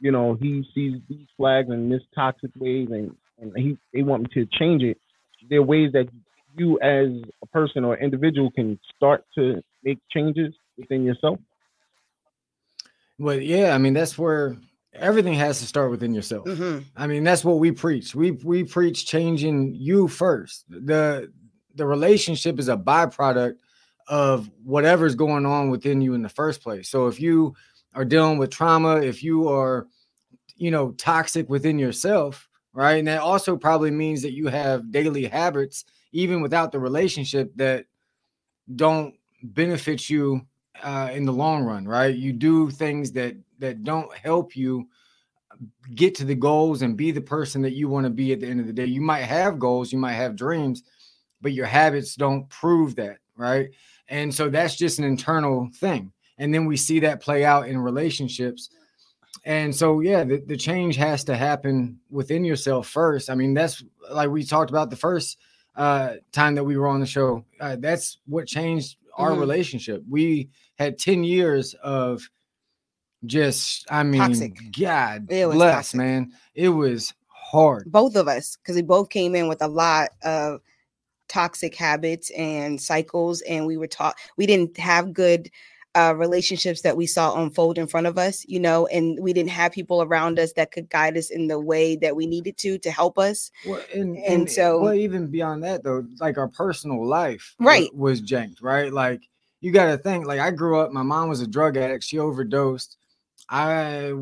you 0.01 0.11
know, 0.11 0.35
he 0.41 0.65
sees 0.75 1.01
these 1.09 1.27
flags 1.37 1.71
and 1.71 1.91
this 1.91 2.03
toxic 2.15 2.51
ways 2.59 2.89
and 2.91 3.15
and 3.41 3.53
he 3.57 3.77
they 3.93 4.03
want 4.03 4.23
me 4.23 4.29
to 4.35 4.47
change 4.59 4.83
it. 4.83 4.99
There 5.49 5.61
are 5.61 5.63
ways 5.63 5.93
that 5.93 6.09
you 6.57 6.79
as 6.81 7.09
a 7.43 7.47
person 7.47 7.85
or 7.85 7.97
individual 7.97 8.51
can 8.51 8.79
start 8.97 9.25
to 9.37 9.63
make 9.83 9.99
changes 10.11 10.55
within 10.79 11.05
yourself. 11.05 11.39
Well, 13.19 13.41
yeah, 13.41 13.75
I 13.75 13.79
mean 13.79 13.95
that's 13.95 14.19
where 14.19 14.57
everything 14.95 15.35
has 15.35 15.59
to 15.61 15.67
start 15.67 15.91
within 15.91 16.15
yourself. 16.15 16.49
hmm 16.49 16.79
I 16.97 17.07
mean, 17.07 17.25
that's 17.25 17.45
what 17.45 17.59
we 17.59 17.73
preach. 17.73 18.15
We 18.15 18.33
we 18.33 18.65
preach 18.65 19.07
changing 19.07 19.75
you 19.75 20.09
first. 20.09 20.65
The 20.69 21.33
the 21.75 21.87
relationship 21.87 22.59
is 22.59 22.69
a 22.69 22.77
byproduct 22.77 23.57
of 24.07 24.51
whatever's 24.63 25.15
going 25.15 25.47
on 25.47 25.71
within 25.71 26.01
you 26.01 26.15
in 26.15 26.23
the 26.23 26.29
first 26.29 26.63
place. 26.63 26.89
So 26.89 27.09
if 27.09 27.21
you 27.21 27.55
are 27.95 28.05
dealing 28.05 28.39
with 28.39 28.51
trauma, 28.51 28.97
if 28.97 29.23
you 29.23 29.49
are, 29.49 29.87
you 30.57 30.71
know, 30.71 30.93
toxic 30.93 31.49
within 31.49 31.79
yourself, 31.79 32.49
right? 32.73 32.99
And 32.99 33.09
that 33.09 33.21
also 33.21 33.57
probably 33.57 33.91
means 33.91 34.23
that 34.23 34.33
you 34.33 34.49
have 34.49 34.93
daily 34.93 35.25
habits, 35.25 35.85
even 36.13 36.43
without 36.43 36.71
the 36.71 36.79
relationship, 36.79 37.53
that 37.57 37.87
don't 38.77 39.15
benefit 39.43 40.09
you 40.09 40.47
uh, 40.83 41.11
in 41.13 41.25
the 41.25 41.33
long 41.33 41.65
run, 41.65 41.87
right? 41.87 42.15
You 42.15 42.33
do 42.33 42.71
things 42.71 43.13
that 43.13 43.37
that 43.59 43.85
don't 43.85 44.15
help 44.17 44.57
you 44.57 44.89
get 45.95 46.15
to 46.17 46.25
the 46.25 46.35
goals 46.35 46.83
and 46.83 46.97
be 46.97 47.11
the 47.11 47.21
person 47.21 47.63
that 47.63 47.75
you 47.75 47.89
want 47.89 48.05
to 48.05 48.11
be 48.11 48.33
at 48.33 48.41
the 48.41 48.47
end 48.47 48.61
of 48.61 48.67
the 48.67 48.73
day. 48.73 48.87
You 48.87 49.01
might 49.01 49.23
have 49.23 49.59
goals, 49.59 49.93
you 49.93 49.99
might 49.99 50.15
have 50.15 50.37
dreams, 50.37 50.83
but 51.41 51.53
your 51.53 51.67
habits 51.67 52.15
don't 52.17 52.49
prove 52.49 52.97
that, 52.97 53.19
right? 53.37 53.69
And 54.09 54.35
so 54.35 54.49
that's 54.49 54.77
just 54.77 54.99
an 54.99 55.05
internal 55.05 55.69
thing. 55.77 56.13
And 56.39 56.53
then 56.53 56.67
we 56.67 56.77
see 56.77 57.01
that 57.01 57.21
play 57.23 57.45
out 57.45 57.69
in 57.69 57.79
relationships. 57.79 58.71
And 59.45 59.75
so, 59.75 60.01
yeah, 60.01 60.25
the, 60.25 60.43
the 60.47 60.57
change 60.57 60.97
has 60.97 61.23
to 61.25 61.37
happen 61.37 62.01
within 62.11 62.45
yourself 62.45 62.89
first. 62.89 63.31
I 63.31 63.35
mean, 63.35 63.55
that's 63.55 63.85
like 64.11 64.31
we 64.31 64.45
talked 64.45 64.71
about 64.71 64.91
the 64.91 64.97
first 64.97 65.39
uh, 65.77 66.15
time 66.33 66.55
that 66.55 66.65
we 66.65 66.77
were 66.77 66.89
on 66.89 67.01
the 67.01 67.07
show. 67.07 67.45
Uh, 67.61 67.77
that's 67.79 68.19
what 68.27 68.47
changed 68.47 68.97
our 69.17 69.33
Mhm. 69.33 69.41
relationship. 69.41 70.03
We 70.09 70.51
had 70.79 70.99
10 70.99 71.25
years 71.25 71.75
of 71.75 72.29
just, 73.27 73.87
I 73.91 74.03
mean, 74.03 74.21
Toxic. 74.21 74.59
God 74.79 75.27
It 75.31 75.47
was 75.47 75.57
bless, 75.57 75.75
toxic. 75.75 75.99
man. 75.99 76.33
It 76.55 76.69
was 76.71 77.13
hard. 77.29 77.91
both 77.93 78.17
of 78.17 78.27
us 78.29 78.57
because 78.57 78.75
we 78.77 78.83
both 78.83 79.11
came 79.11 79.35
in 79.35 79.49
with 79.49 79.63
a 79.63 79.69
lot 79.69 80.11
of 80.23 80.61
toxic 81.29 81.75
habits 81.75 82.31
and 82.31 82.81
cycles 82.81 83.41
and 83.43 83.67
we 83.67 83.77
were 83.77 83.87
taught 83.87 84.15
we 84.37 84.45
didn't 84.47 84.77
have 84.77 85.13
good 85.13 85.51
uh, 85.95 86.13
relationships 86.17 86.83
that 86.83 86.97
we 86.97 87.07
saw 87.07 87.41
unfold 87.41 87.79
in 87.79 87.87
front 87.87 88.07
of 88.07 88.19
us 88.19 88.45
you 88.47 88.59
know 88.61 88.87
and 88.89 89.19
we 89.21 89.33
didn't 89.33 89.51
have 89.51 89.73
people 89.73 90.03
around 90.03 90.39
us 90.39 90.53
that 90.53 90.71
could 90.73 90.91
guide 90.91 91.17
us 91.17 91.31
in 91.31 91.47
the 91.47 91.59
way 91.59 91.97
that 91.97 92.15
we 92.17 92.27
needed 92.27 92.57
to 92.59 92.77
to 92.79 92.91
help 92.91 93.19
us 93.19 93.51
Well, 93.67 93.81
and, 93.95 94.17
And 94.19 94.51
so- 94.51 94.81
well, 94.81 94.95
even 94.95 95.29
beyond 95.29 95.63
that, 95.65 95.83
though, 95.85 96.05
like 96.21 96.37
our 96.37 96.49
personal 96.49 97.07
life, 97.07 97.55
Right. 97.59 97.95
was 97.95 98.21
janked, 98.21 98.61
right? 98.61 98.93
Like 98.93 99.23
you 99.61 99.73
got 99.73 99.87
to 99.87 99.97
think. 99.97 100.27
Like 100.27 100.41
I 100.41 100.51
grew 100.51 100.79
up, 100.79 100.93
my 100.93 101.03
mom 101.03 101.29
was 101.31 101.41
a 101.41 101.47
drug 101.47 101.77
addict. 101.79 102.05
She 102.05 102.19
overdosed. 102.19 102.97
I 103.49 104.13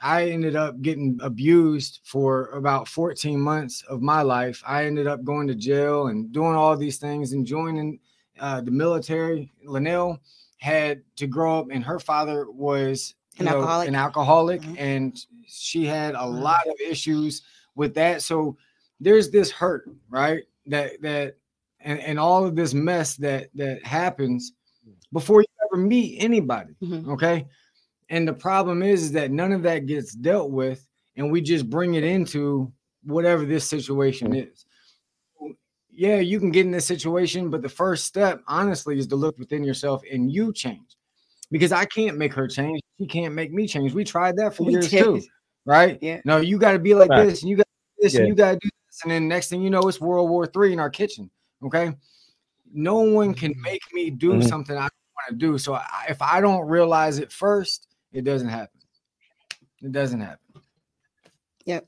I 0.00 0.30
ended 0.30 0.54
up 0.54 0.80
getting 0.80 1.18
abused 1.22 2.00
for 2.04 2.46
about 2.50 2.86
14 2.86 3.40
months 3.40 3.82
of 3.88 4.00
my 4.00 4.22
life. 4.22 4.62
I 4.66 4.84
ended 4.84 5.06
up 5.08 5.24
going 5.24 5.48
to 5.48 5.54
jail 5.56 6.06
and 6.06 6.30
doing 6.32 6.54
all 6.54 6.76
these 6.76 6.98
things 6.98 7.32
and 7.32 7.44
joining 7.44 7.98
uh, 8.38 8.60
the 8.60 8.70
military. 8.70 9.52
Lanell 9.66 10.18
had 10.58 11.02
to 11.16 11.26
grow 11.26 11.58
up, 11.58 11.66
and 11.70 11.82
her 11.84 11.98
father 11.98 12.48
was 12.50 13.14
An 13.38 13.46
know, 13.46 13.56
alcoholic. 13.56 13.88
an 13.88 13.94
alcoholic, 13.96 14.62
Mhm. 14.62 14.78
and 14.78 15.26
she 15.46 15.84
had 15.84 16.14
a 16.14 16.18
Mhm. 16.18 16.40
lot 16.42 16.66
of 16.68 16.74
issues 16.80 17.42
with 17.74 17.94
that. 17.94 18.22
So 18.22 18.56
there's 19.00 19.30
this 19.30 19.50
hurt, 19.50 19.88
right? 20.08 20.42
That 20.66 21.00
that 21.02 21.36
and, 21.80 22.00
and 22.00 22.18
all 22.18 22.44
of 22.44 22.54
this 22.56 22.74
mess 22.74 23.16
that 23.16 23.50
that 23.54 23.84
happens 23.84 24.52
before 25.12 25.40
you 25.40 25.46
ever 25.72 25.80
meet 25.80 26.18
anybody. 26.20 26.74
Mhm. 26.82 27.08
Okay. 27.08 27.46
And 28.10 28.26
the 28.26 28.32
problem 28.32 28.82
is, 28.82 29.02
is 29.04 29.12
that 29.12 29.30
none 29.30 29.52
of 29.52 29.62
that 29.64 29.86
gets 29.86 30.14
dealt 30.14 30.50
with, 30.50 30.86
and 31.16 31.30
we 31.30 31.40
just 31.40 31.68
bring 31.68 31.94
it 31.94 32.04
into 32.04 32.72
whatever 33.04 33.44
this 33.44 33.68
situation 33.68 34.34
is. 34.34 34.64
Yeah, 35.90 36.16
you 36.18 36.38
can 36.38 36.50
get 36.50 36.64
in 36.64 36.70
this 36.72 36.86
situation, 36.86 37.50
but 37.50 37.60
the 37.60 37.68
first 37.68 38.04
step, 38.04 38.40
honestly, 38.46 38.98
is 38.98 39.06
to 39.08 39.16
look 39.16 39.36
within 39.38 39.64
yourself 39.64 40.02
and 40.10 40.32
you 40.32 40.52
change. 40.52 40.96
Because 41.50 41.72
I 41.72 41.86
can't 41.86 42.16
make 42.18 42.32
her 42.34 42.46
change. 42.46 42.80
She 42.98 43.06
can't 43.06 43.34
make 43.34 43.52
me 43.52 43.66
change. 43.66 43.94
We 43.94 44.04
tried 44.04 44.36
that 44.36 44.54
for 44.54 44.64
We 44.64 44.72
years 44.72 44.90
did. 44.90 45.02
too. 45.02 45.22
Right? 45.64 45.98
Yeah. 46.00 46.20
No, 46.24 46.36
you 46.38 46.58
got 46.58 46.72
to 46.72 46.78
be 46.78 46.94
like 46.94 47.10
Right. 47.10 47.24
this, 47.26 47.42
and 47.42 47.50
you 47.50 47.56
got 47.56 47.66
this, 47.98 48.14
Yeah. 48.14 48.20
and 48.20 48.28
you 48.28 48.34
got 48.34 48.52
to 48.52 48.58
do 48.58 48.68
this. 48.86 49.00
And 49.02 49.10
then 49.10 49.28
next 49.28 49.48
thing 49.48 49.60
you 49.62 49.70
know, 49.70 49.80
it's 49.80 50.00
World 50.00 50.30
War 50.30 50.46
Three 50.46 50.72
in 50.72 50.78
our 50.78 50.90
kitchen. 50.90 51.30
Okay. 51.64 51.94
No 52.72 53.00
one 53.00 53.34
can 53.34 53.54
make 53.60 53.80
me 53.92 54.10
do 54.10 54.34
Mhm. 54.34 54.48
something 54.48 54.76
I 54.76 54.82
want 54.82 54.90
to 55.30 55.34
do. 55.34 55.58
So 55.58 55.74
I, 55.74 56.06
if 56.08 56.20
I 56.22 56.40
don't 56.40 56.66
realize 56.68 57.18
it 57.18 57.32
first, 57.32 57.87
it 58.12 58.24
doesn't 58.24 58.48
happen. 58.48 58.80
It 59.82 59.92
doesn't 59.92 60.20
happen. 60.20 60.62
yep 61.64 61.86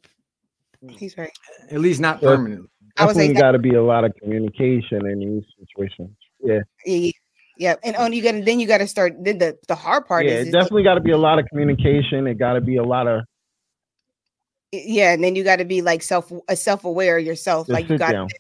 he's 0.99 1.17
right 1.19 1.33
At 1.71 1.81
least 1.81 2.01
not 2.01 2.23
Yeah. 2.23 2.29
permanently. 2.29 2.69
I 2.97 3.07
would 3.07 3.17
say 3.17 3.29
Definitely 3.29 3.41
got 3.41 3.53
to 3.53 3.59
be 3.59 3.75
a 3.75 3.83
lot 3.83 4.05
of 4.05 4.15
communication 4.17 5.07
in 5.07 5.21
these 5.21 5.45
situations. 5.59 6.17
Yeah, 6.43 6.61
yeah, 6.85 7.11
yeah. 7.57 7.75
and 7.85 7.97
on 7.97 8.13
you 8.13 8.23
gotta 8.23 8.43
then 8.43 8.61
you 8.61 8.67
gotta 8.67 8.87
start 8.87 9.15
then 9.21 9.39
the 9.39 9.59
the 9.69 9.75
hard 9.75 10.07
part 10.07 10.27
yeah, 10.27 10.33
is, 10.33 10.43
it 10.43 10.49
is 10.49 10.53
definitely 10.53 10.83
got 10.83 10.95
to 10.95 11.01
be 11.01 11.13
a 11.13 11.19
lot 11.19 11.39
of 11.39 11.47
communication. 11.47 12.27
It 12.27 12.35
got 12.35 12.55
to 12.55 12.61
be 12.61 12.77
a 12.77 12.83
lot 12.83 13.07
of 13.07 13.23
yeah 14.73 15.13
and 15.13 15.23
then 15.23 15.35
you 15.35 15.45
got 15.45 15.57
to 15.57 15.65
be 15.65 15.83
like 15.83 16.03
self 16.03 16.33
uh, 16.33 16.55
self-aware 16.55 17.19
yourself 17.19 17.67
Just 17.67 17.75
like 17.75 17.85
you 17.89 17.97
sit 17.97 18.01
got 18.01 18.31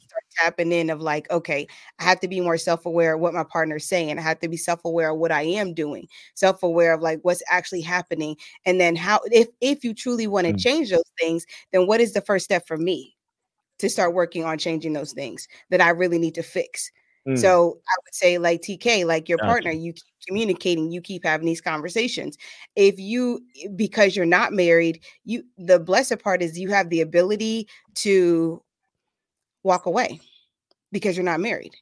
to 0.40 0.48
down. 0.48 0.60
start 0.60 0.70
tapping 0.70 0.72
in 0.72 0.90
of 0.90 1.00
like 1.00 1.30
okay 1.30 1.66
i 1.98 2.04
have 2.04 2.20
to 2.20 2.28
be 2.28 2.40
more 2.40 2.56
self-aware 2.58 3.14
of 3.14 3.20
what 3.20 3.34
my 3.34 3.44
partner's 3.44 3.86
saying 3.86 4.18
i 4.18 4.22
have 4.22 4.38
to 4.40 4.48
be 4.48 4.56
self-aware 4.56 5.10
of 5.10 5.18
what 5.18 5.32
i 5.32 5.42
am 5.42 5.74
doing 5.74 6.06
self-aware 6.34 6.94
of 6.94 7.00
like 7.02 7.20
what's 7.22 7.42
actually 7.50 7.80
happening 7.80 8.36
and 8.66 8.80
then 8.80 8.96
how 8.96 9.20
if 9.32 9.48
if 9.60 9.84
you 9.84 9.94
truly 9.94 10.26
want 10.26 10.46
to 10.46 10.52
Mm. 10.52 10.58
change 10.58 10.90
those 10.90 11.02
things 11.18 11.46
then 11.72 11.86
what 11.86 12.00
is 12.00 12.12
the 12.12 12.22
first 12.22 12.44
step 12.44 12.66
for 12.66 12.76
me 12.76 13.16
to 13.78 13.88
start 13.88 14.14
working 14.14 14.44
on 14.44 14.58
changing 14.58 14.92
those 14.92 15.12
things 15.12 15.48
that 15.70 15.80
i 15.80 15.90
really 15.90 16.18
need 16.18 16.34
to 16.34 16.42
fix 16.42 16.90
Mm. 17.26 17.36
so 17.40 17.78
I 17.88 17.94
would 18.04 18.14
say, 18.14 18.38
like 18.38 18.62
TK, 18.62 19.04
like 19.06 19.28
your 19.28 19.38
partner, 19.38 19.70
you 19.70 19.92
keep 19.92 20.04
communicating, 20.26 20.90
you 20.90 21.00
keep 21.00 21.24
having 21.24 21.46
these 21.46 21.60
conversations. 21.60 22.36
If 22.76 22.98
you, 22.98 23.40
because 23.76 24.16
you're 24.16 24.26
not 24.26 24.52
married, 24.52 25.00
you, 25.24 25.44
the 25.58 25.78
blessed 25.80 26.18
part 26.22 26.42
is 26.42 26.58
you 26.58 26.70
have 26.70 26.90
the 26.90 27.00
ability 27.02 27.68
to 27.96 28.62
walk 29.62 29.86
away 29.86 30.20
because 30.92 31.16
you're 31.16 31.24
not 31.24 31.40
married. 31.40 31.74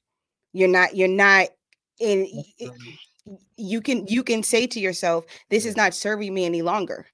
You're 0.52 0.68
not, 0.68 0.96
you're 0.96 1.08
not 1.08 1.48
in, 2.00 2.28
you 3.56 3.80
can, 3.80 4.06
you 4.06 4.22
can 4.22 4.42
say 4.42 4.66
to 4.66 4.80
yourself, 4.80 5.24
this 5.50 5.66
is 5.66 5.76
not 5.76 5.94
serving 5.94 6.32
me 6.32 6.44
any 6.44 6.62
longer, 6.62 7.06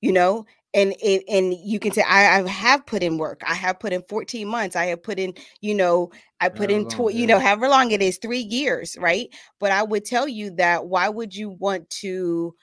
you 0.00 0.12
know? 0.12 0.46
And 0.74 0.94
it, 1.00 1.22
and 1.28 1.54
you 1.54 1.78
can 1.78 1.92
say, 1.92 2.02
I, 2.02 2.40
I 2.40 2.48
have 2.48 2.84
put 2.84 3.04
in 3.04 3.16
work. 3.16 3.42
I 3.46 3.54
have 3.54 3.78
put 3.78 3.92
in 3.92 4.02
14 4.08 4.48
months. 4.48 4.74
I 4.74 4.86
have 4.86 5.04
put 5.04 5.20
in, 5.20 5.34
you 5.60 5.72
know, 5.72 6.10
I 6.40 6.48
put 6.48 6.68
However 6.70 6.80
in, 6.80 6.88
tw- 6.88 6.98
long, 6.98 7.12
you 7.12 7.26
know, 7.28 7.38
however 7.38 7.68
long 7.68 7.92
it 7.92 8.02
is, 8.02 8.18
three 8.18 8.40
years, 8.40 8.96
right? 8.98 9.28
But 9.60 9.70
I 9.70 9.84
would 9.84 10.04
tell 10.04 10.26
you 10.26 10.50
that 10.56 10.86
why 10.86 11.08
would 11.08 11.34
you 11.34 11.50
want 11.50 11.88
to 11.90 12.54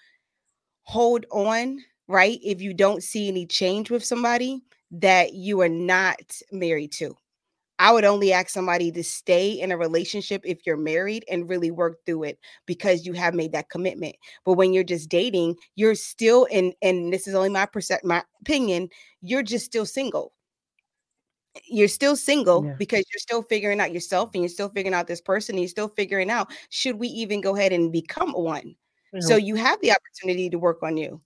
hold 0.84 1.25
on, 1.31 1.79
right? 2.07 2.39
If 2.43 2.62
you 2.62 2.73
don't 2.73 3.01
see 3.03 3.29
any 3.29 3.45
change 3.45 3.89
with 3.89 4.03
somebody 4.03 4.62
that 4.91 5.34
you 5.34 5.62
are 5.62 5.69
not 5.69 6.19
married 6.51 6.91
to. 6.93 7.15
I 7.82 7.91
would 7.91 8.06
only 8.06 8.32
ask 8.32 8.50
somebody 8.50 8.91
to 8.91 9.04
stay 9.04 9.50
in 9.54 9.72
a 9.72 9.78
relationship 9.78 10.44
if 10.46 10.60
you're 10.67 10.78
married 10.78 11.26
and 11.28 11.50
really 11.50 11.72
work 11.72 11.98
through 12.06 12.24
it 12.26 12.39
because 12.67 13.08
you 13.08 13.13
have 13.13 13.34
made 13.34 13.54
that 13.54 13.70
commitment. 13.70 14.15
But 14.46 14.54
when 14.54 14.72
you're 14.72 14.84
just 14.84 15.10
dating, 15.10 15.56
you're 15.76 15.96
still 15.96 16.46
in, 16.46 16.74
and 16.84 17.12
this 17.12 17.28
is 17.28 17.34
only 17.34 17.50
my 17.50 17.65
percent, 17.65 18.06
my 18.06 18.24
opinion, 18.41 18.89
you're 19.22 19.41
just 19.41 19.65
still 19.65 19.86
single 19.88 20.32
you're 21.67 21.88
still 21.88 22.15
single 22.15 22.63
Yeah. 22.63 22.76
because 22.78 23.04
you're 23.12 23.20
still 23.20 23.41
figuring 23.41 23.82
out 23.82 23.91
yourself 23.91 24.30
and 24.34 24.41
you're 24.41 24.50
still 24.50 24.70
figuring 24.70 24.94
out 24.94 25.08
this 25.08 25.20
person 25.20 25.56
and 25.56 25.62
you're 25.62 25.67
still 25.67 25.89
figuring 25.89 26.30
out 26.30 26.50
should 26.70 26.96
we 26.98 27.10
even 27.10 27.41
go 27.41 27.56
ahead 27.56 27.74
and 27.74 27.91
become 27.91 28.32
one 28.32 28.76
so 29.20 29.36
mm-hmm. 29.36 29.46
you 29.46 29.56
have 29.56 29.78
the 29.82 29.91
opportunity 29.91 30.50
to 30.50 30.58
work 30.58 30.82
on 30.82 30.96
you 30.96 31.20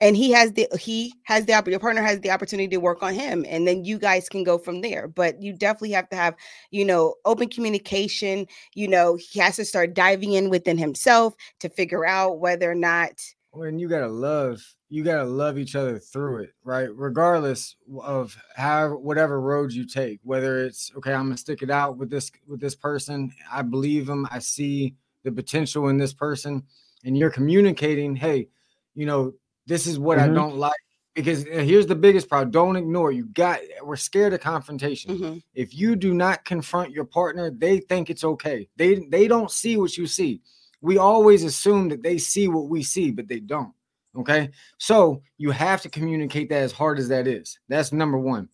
and 0.00 0.16
he 0.16 0.30
has 0.30 0.52
the 0.52 0.68
he 0.78 1.14
has 1.24 1.46
the 1.46 1.62
your 1.66 1.80
partner 1.80 2.02
has 2.02 2.20
the 2.20 2.30
opportunity 2.30 2.68
to 2.68 2.76
work 2.78 3.02
on 3.02 3.14
him 3.14 3.44
and 3.48 3.66
then 3.66 3.84
you 3.84 3.98
guys 3.98 4.28
can 4.28 4.44
go 4.44 4.58
from 4.58 4.80
there 4.80 5.08
but 5.08 5.40
you 5.40 5.52
definitely 5.52 5.92
have 5.92 6.08
to 6.08 6.16
have 6.16 6.34
you 6.70 6.84
know 6.84 7.14
open 7.24 7.48
communication 7.48 8.46
you 8.74 8.88
know 8.88 9.16
he 9.16 9.38
has 9.40 9.56
to 9.56 9.64
start 9.64 9.94
diving 9.94 10.32
in 10.32 10.50
within 10.50 10.78
himself 10.78 11.34
to 11.60 11.68
figure 11.68 12.06
out 12.06 12.38
whether 12.38 12.70
or 12.70 12.74
not 12.74 13.12
When 13.50 13.78
you 13.78 13.88
gotta 13.88 14.08
love 14.08 14.62
you 14.88 15.02
got 15.02 15.16
to 15.16 15.24
love 15.24 15.58
each 15.58 15.74
other 15.74 15.98
through 15.98 16.42
it, 16.42 16.54
right? 16.62 16.88
Regardless 16.94 17.76
of 18.02 18.36
how 18.54 18.90
whatever 18.90 19.40
road 19.40 19.72
you 19.72 19.84
take, 19.84 20.20
whether 20.22 20.64
it's 20.64 20.92
okay, 20.96 21.12
I'm 21.12 21.24
gonna 21.24 21.36
stick 21.36 21.62
it 21.62 21.70
out 21.70 21.96
with 21.96 22.08
this 22.08 22.30
with 22.46 22.60
this 22.60 22.76
person. 22.76 23.32
I 23.50 23.62
believe 23.62 24.08
him. 24.08 24.28
I 24.30 24.38
see 24.38 24.94
the 25.24 25.32
potential 25.32 25.88
in 25.88 25.98
this 25.98 26.14
person, 26.14 26.62
and 27.04 27.18
you're 27.18 27.30
communicating. 27.30 28.14
Hey, 28.14 28.48
you 28.94 29.06
know, 29.06 29.32
this 29.66 29.86
is 29.86 29.98
what 29.98 30.18
Mhm. 30.18 30.22
I 30.22 30.28
don't 30.28 30.56
like. 30.56 30.80
Because 31.14 31.44
uh, 31.46 31.48
here's 31.64 31.86
the 31.86 31.94
biggest 31.94 32.28
problem. 32.28 32.50
Don't 32.50 32.76
ignore. 32.76 33.10
You 33.10 33.24
got. 33.26 33.60
We're 33.82 33.96
scared 33.96 34.34
of 34.34 34.40
confrontation. 34.40 35.18
Mhm. 35.18 35.42
If 35.54 35.74
you 35.74 35.96
do 35.96 36.12
not 36.12 36.44
confront 36.44 36.90
your 36.90 37.04
partner, 37.04 37.50
they 37.50 37.80
think 37.80 38.10
it's 38.10 38.22
okay. 38.24 38.68
They 38.76 39.06
they 39.08 39.26
don't 39.26 39.50
see 39.50 39.76
what 39.78 39.96
you 39.96 40.06
see. 40.06 40.42
We 40.82 40.98
always 40.98 41.42
assume 41.42 41.88
that 41.88 42.02
they 42.02 42.18
see 42.18 42.48
what 42.48 42.68
we 42.68 42.82
see, 42.82 43.10
but 43.10 43.28
they 43.28 43.40
don't. 43.40 43.72
Okay. 44.14 44.50
So 44.78 45.22
you 45.38 45.50
have 45.52 45.80
to 45.82 45.88
communicate 45.88 46.50
that 46.50 46.62
as 46.62 46.72
hard 46.72 46.98
as 46.98 47.08
that 47.08 47.26
is. 47.26 47.58
That's 47.68 47.92
number 47.92 48.18
one. 48.18 48.48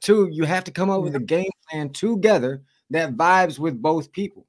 Two, 0.00 0.28
you 0.30 0.44
have 0.44 0.64
to 0.64 0.70
come 0.72 0.90
up 0.90 1.02
with 1.02 1.14
a 1.16 1.20
game 1.20 1.50
plan 1.70 1.90
together 1.90 2.62
that 2.90 3.16
vibes 3.16 3.58
with 3.58 3.80
both 3.80 4.10
people. 4.12 4.46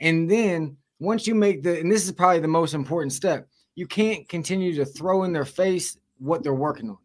And 0.00 0.30
then 0.30 0.76
once 1.00 1.26
you 1.26 1.34
make 1.34 1.62
the, 1.62 1.80
and 1.80 1.90
this 1.90 2.04
is 2.04 2.12
probably 2.12 2.40
the 2.40 2.48
most 2.48 2.74
important 2.74 3.12
step, 3.12 3.48
you 3.80 3.86
can't 3.86 4.28
continue 4.28 4.74
to 4.74 4.84
throw 4.84 5.24
in 5.24 5.32
their 5.32 5.46
face 5.46 5.96
what 6.18 6.42
they're 6.42 6.52
working 6.52 6.90
on. 6.90 6.98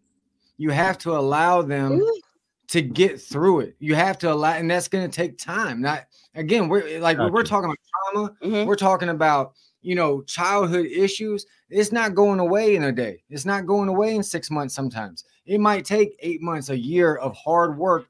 You 0.57 0.71
have 0.71 0.97
to 0.99 1.15
allow 1.15 1.61
them 1.61 2.01
Ooh. 2.01 2.21
to 2.67 2.81
get 2.81 3.21
through 3.21 3.61
it. 3.61 3.77
You 3.79 3.95
have 3.95 4.17
to 4.19 4.33
allow, 4.33 4.51
and 4.55 4.69
that's 4.69 4.89
going 4.89 5.09
to 5.09 5.15
take 5.15 5.37
time. 5.37 5.79
Not 5.81 6.03
again, 6.35 6.67
we're 6.67 6.99
like 6.99 7.17
when 7.17 7.31
we're 7.31 7.43
talking 7.43 7.69
about 7.69 7.77
trauma, 8.13 8.35
Mhm. 8.43 8.65
we're 8.67 8.75
talking 8.75 9.07
about 9.07 9.53
you 9.81 9.95
know 9.95 10.21
childhood 10.23 10.87
issues. 10.87 11.45
It's 11.69 11.93
not 11.93 12.13
going 12.13 12.41
away 12.41 12.75
in 12.75 12.83
a 12.83 12.91
day. 12.91 13.23
It's 13.29 13.45
not 13.45 13.65
going 13.65 13.87
away 13.87 14.13
in 14.13 14.21
six 14.21 14.51
months. 14.51 14.75
Sometimes 14.75 15.23
it 15.45 15.61
might 15.61 15.85
take 15.85 16.17
eight 16.19 16.41
months, 16.41 16.67
a 16.67 16.77
year 16.77 17.15
of 17.15 17.33
hard 17.37 17.77
work 17.77 18.07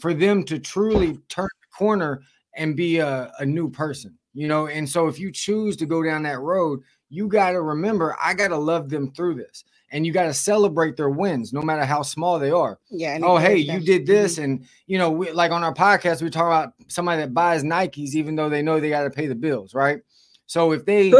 for 0.00 0.12
them 0.12 0.42
to 0.46 0.58
truly 0.58 1.16
turn 1.28 1.48
the 1.60 1.76
corner 1.78 2.22
and 2.56 2.74
be 2.76 2.98
a, 2.98 3.32
a 3.38 3.46
new 3.46 3.70
person. 3.70 4.18
You 4.36 4.48
know, 4.48 4.66
and 4.66 4.88
so 4.88 5.06
if 5.06 5.20
you 5.20 5.30
choose 5.30 5.76
to 5.76 5.86
go 5.86 6.02
down 6.02 6.24
that 6.24 6.40
road, 6.40 6.80
you 7.10 7.28
got 7.28 7.52
to 7.52 7.62
remember, 7.62 8.16
I 8.20 8.34
got 8.34 8.48
to 8.48 8.56
love 8.56 8.88
them 8.90 9.12
through 9.12 9.34
this. 9.36 9.64
And 9.92 10.04
you 10.04 10.12
got 10.12 10.24
to 10.24 10.34
celebrate 10.34 10.96
their 10.96 11.10
wins, 11.10 11.52
no 11.52 11.62
matter 11.62 11.84
how 11.84 12.02
small 12.02 12.40
they 12.40 12.50
are 12.50 12.78
Yeah. 12.90 13.16
oh 13.22 13.36
hey 13.36 13.56
you 13.58 13.78
did 13.78 14.06
this 14.06 14.38
and 14.38 14.66
you 14.88 14.98
know 14.98 15.08
we, 15.10 15.30
like 15.30 15.52
on 15.52 15.62
our 15.62 15.72
podcast 15.74 16.20
we 16.20 16.30
talk 16.30 16.46
about 16.46 16.72
somebody 16.88 17.22
that 17.22 17.32
buys 17.32 17.62
nikes 17.62 18.14
even 18.14 18.34
though 18.34 18.48
they 18.48 18.60
know 18.60 18.80
they 18.80 18.88
got 18.88 19.04
to 19.04 19.10
pay 19.10 19.26
the 19.28 19.36
bills 19.36 19.72
right 19.72 20.00
so 20.46 20.72
if 20.72 20.84
they 20.84 21.12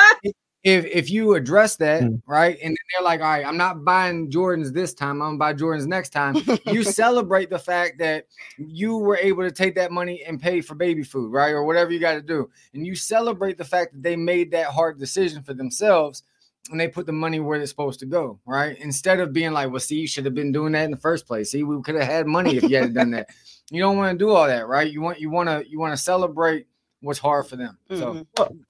if 0.64 0.84
if 0.86 1.10
you 1.10 1.34
address 1.34 1.76
that 1.76 2.02
Mm. 2.02 2.22
right 2.26 2.56
and 2.62 2.76
they're 2.92 3.02
like 3.04 3.20
all 3.20 3.26
right 3.26 3.44
i'm 3.46 3.56
not 3.56 3.84
buying 3.84 4.30
jordans 4.30 4.72
this 4.72 4.94
time 4.94 5.20
i'm 5.20 5.36
gonna 5.36 5.38
buy 5.38 5.54
jordans 5.54 5.86
next 5.86 6.10
time 6.10 6.36
you 6.66 6.82
celebrate 7.02 7.50
the 7.50 7.58
fact 7.58 7.98
that 7.98 8.26
you 8.58 8.96
were 8.96 9.16
able 9.16 9.42
to 9.42 9.50
take 9.50 9.74
that 9.74 9.90
money 9.90 10.22
and 10.24 10.40
pay 10.40 10.60
for 10.60 10.74
baby 10.74 11.02
food 11.02 11.32
right 11.32 11.50
or 11.50 11.64
whatever 11.64 11.90
you 11.90 11.98
got 11.98 12.14
to 12.14 12.22
do 12.22 12.48
and 12.74 12.86
you 12.86 12.94
celebrate 12.94 13.58
the 13.58 13.64
fact 13.64 13.92
that 13.92 14.02
they 14.02 14.14
made 14.16 14.50
that 14.52 14.66
hard 14.66 14.98
decision 14.98 15.42
for 15.42 15.54
themselves 15.54 16.22
and 16.70 16.78
they 16.78 16.86
put 16.86 17.06
the 17.06 17.12
money 17.12 17.40
where 17.40 17.60
it's 17.60 17.72
supposed 17.72 17.98
to 17.98 18.06
go, 18.06 18.38
right? 18.46 18.78
Instead 18.78 19.18
of 19.18 19.32
being 19.32 19.50
like, 19.50 19.68
well, 19.68 19.80
see, 19.80 19.96
you 19.96 20.06
should 20.06 20.24
have 20.24 20.32
been 20.36 20.52
doing 20.52 20.70
that 20.74 20.84
in 20.84 20.92
the 20.92 20.96
first 20.96 21.26
place. 21.26 21.50
See, 21.50 21.64
we 21.64 21.82
could 21.82 21.96
have 21.96 22.06
had 22.06 22.28
money 22.28 22.54
if 22.56 22.62
you 22.62 22.76
had 22.76 22.94
done 22.94 23.10
that. 23.10 23.30
You 23.72 23.82
don't 23.82 23.96
want 23.96 24.16
to 24.16 24.24
do 24.24 24.30
all 24.30 24.46
that, 24.46 24.68
right? 24.68 24.88
You 24.88 25.00
want 25.00 25.18
you 25.18 25.28
want 25.28 25.48
to 25.48 25.68
you 25.68 25.80
want 25.80 25.92
to 25.92 25.96
celebrate 26.00 26.68
what's 27.00 27.18
hard 27.18 27.48
for 27.48 27.56
them. 27.56 27.78
So 27.90 28.24
Mhm. 28.36 28.64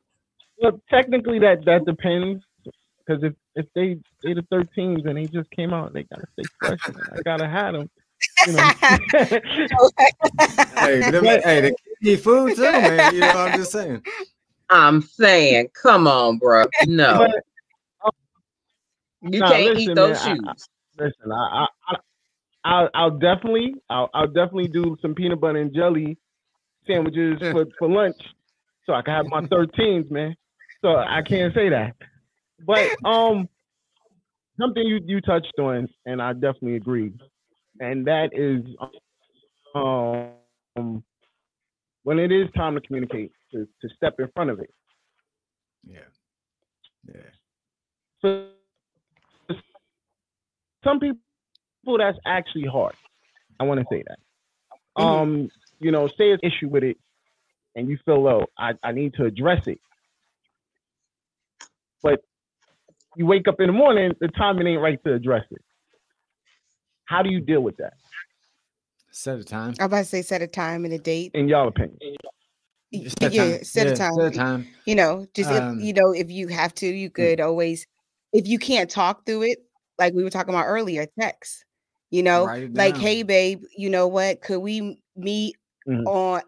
Well, 0.59 0.81
technically 0.91 1.39
that 1.41 1.65
that 1.65 1.85
depends 1.85 2.45
because 2.99 3.23
if 3.25 3.33
if 3.55 3.67
they 3.75 3.99
they 4.23 4.35
the 4.35 4.43
13s 4.53 5.09
and 5.09 5.17
they 5.17 5.27
just 5.27 5.51
came 5.51 5.73
out, 5.73 5.93
they 5.93 6.05
gotta 6.05 6.27
stay 6.35 6.45
fresh. 6.59 6.81
I 7.13 7.21
gotta 7.23 7.49
have 7.49 7.75
them. 7.75 7.91
You 8.47 8.53
know. 8.53 8.73
hey, 10.81 11.11
them, 11.11 11.25
hey, 11.25 11.61
they 11.61 11.75
eat 12.03 12.21
food 12.21 12.55
too, 12.55 12.63
man. 12.63 13.15
You 13.15 13.23
know, 13.23 13.33
I'm 13.33 13.57
just 13.57 13.73
saying. 13.73 14.03
I'm 14.71 15.03
saying, 15.03 15.69
come 15.81 16.07
on, 16.07 16.39
bro. 16.39 16.65
No, 16.87 17.19
But, 17.19 18.07
um, 18.07 18.13
you 19.33 19.41
nah, 19.41 19.49
can't 19.49 19.67
listen, 19.67 19.81
eat 19.81 19.95
those 19.95 20.25
man, 20.25 20.27
I- 20.47 20.53
shoes. 20.53 20.69
listen, 20.99 21.33
I, 21.33 21.35
I, 21.35 21.67
I 21.89 21.97
I'll, 22.65 22.89
I'll 22.95 23.19
definitely, 23.19 23.75
I'll, 23.91 24.09
I'll 24.15 24.29
definitely 24.29 24.69
do 24.69 24.97
some 25.03 25.15
peanut 25.15 25.41
butter 25.41 25.59
and 25.59 25.75
jelly 25.75 26.17
sandwiches 26.87 27.39
for, 27.41 27.67
for 27.79 27.89
lunch, 27.89 28.17
so 28.87 28.95
I 28.95 29.03
can 29.03 29.15
have 29.15 29.27
my 29.27 29.41
13s, 29.43 30.11
man. 30.11 30.35
So 30.83 30.97
I 30.97 31.23
can't 31.23 31.55
say 31.55 31.69
that, 31.69 31.95
but 32.67 32.91
um, 33.09 33.49
something 34.61 34.83
you 34.85 35.01
you 35.07 35.21
touched 35.21 35.53
on, 35.59 35.89
and 36.07 36.21
I 36.21 36.33
definitely 36.33 36.77
agree, 36.77 37.13
and 37.81 38.07
that 38.07 38.31
is 38.33 38.65
um, 39.75 41.05
when 42.03 42.19
it 42.19 42.33
is 42.33 42.49
time 42.57 42.75
to 42.75 42.81
communicate, 42.81 43.33
to, 43.53 43.67
to 43.81 43.89
step 43.97 44.15
in 44.19 44.29
front 44.35 44.51
of 44.51 44.61
it. 44.61 44.71
Yeah, 45.87 46.01
yeah. 47.09 47.21
for 48.21 48.47
some 50.85 50.99
people 51.01 51.99
that's 51.99 52.19
actually 52.27 52.67
hard. 52.67 52.95
I 53.61 53.65
want 53.65 53.81
to 53.81 53.87
say 53.91 54.03
that. 54.07 54.19
Mhm. 54.99 55.05
Um, 55.05 55.49
you 55.79 55.91
know, 55.93 56.09
say 56.09 56.31
it's 56.33 56.43
issue 56.43 56.69
with 56.69 56.85
it 56.85 56.97
and 57.75 57.89
you 57.89 57.99
feel 58.05 58.27
oh, 58.27 58.47
I, 58.59 58.73
I 58.83 58.93
need 58.93 59.15
to 59.15 59.25
address 59.25 59.67
it. 59.67 59.81
But 62.03 62.21
you 63.17 63.27
wake 63.27 63.47
up 63.49 63.61
in 63.61 63.67
the 63.69 63.73
morning, 63.73 64.13
the 64.21 64.29
timing 64.29 64.67
ain't 64.67 64.81
right 64.81 65.03
to 65.05 65.15
address 65.15 65.45
it. 65.51 65.63
How 67.05 67.23
do 67.23 67.31
you 67.31 67.41
deal 67.41 67.61
with 67.61 67.77
that, 67.77 67.95
Set 69.11 69.39
a 69.39 69.45
time. 69.45 69.75
I'm 69.79 69.87
about 69.87 69.99
to 69.99 70.05
say 70.05 70.23
set 70.23 70.41
a 70.43 70.47
time 70.47 70.85
and 70.85 70.95
a 70.95 70.99
date. 70.99 71.33
in 71.35 71.49
y'all 71.49 71.69
opinion? 71.69 71.99
Set 73.21 73.33
a 73.33 73.35
yeah, 73.35 73.57
time. 73.57 73.65
set 73.65 73.87
Yeah, 73.87 73.93
a 73.93 73.97
time. 73.97 74.15
Set 74.15 74.35
a 74.35 74.37
time. 74.37 74.67
You 74.87 74.95
know, 74.95 75.27
just 75.35 75.51
Um, 75.51 75.79
if 75.79 75.85
you 75.85 75.93
know, 75.93 76.13
if 76.13 76.31
you 76.31 76.49
have 76.49 76.75
to, 76.77 76.87
you 76.87 77.11
could 77.11 77.41
always 77.41 77.87
if 78.33 78.47
you 78.47 78.59
can't 78.59 78.91
talk 78.91 79.27
through 79.27 79.43
it, 79.43 79.59
like 79.99 80.15
we 80.15 80.25
were 80.25 80.31
talking 80.31 80.55
about 80.55 80.67
earlier, 80.67 81.07
text. 81.19 81.65
You 82.11 82.23
know, 82.23 82.45
like, 82.73 82.97
hey 82.97 83.23
babe, 83.23 83.63
you 83.77 83.89
know 83.91 84.07
what? 84.09 84.41
Could 84.43 84.59
we 84.61 84.79
m- 84.81 84.97
meet 85.17 85.57
Mhm. 85.87 86.07
on 86.07 86.43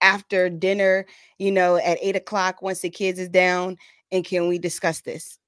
after 0.00 0.48
dinner, 0.48 1.06
you 1.38 1.50
know, 1.50 1.76
at 1.76 1.98
eight 2.00 2.14
o'clock 2.16 2.62
once 2.62 2.80
the 2.80 2.90
kids 2.90 3.18
is 3.18 3.28
down, 3.28 3.76
and 4.12 4.24
can 4.24 4.48
we 4.48 4.58
discuss 4.58 5.00
this? 5.00 5.38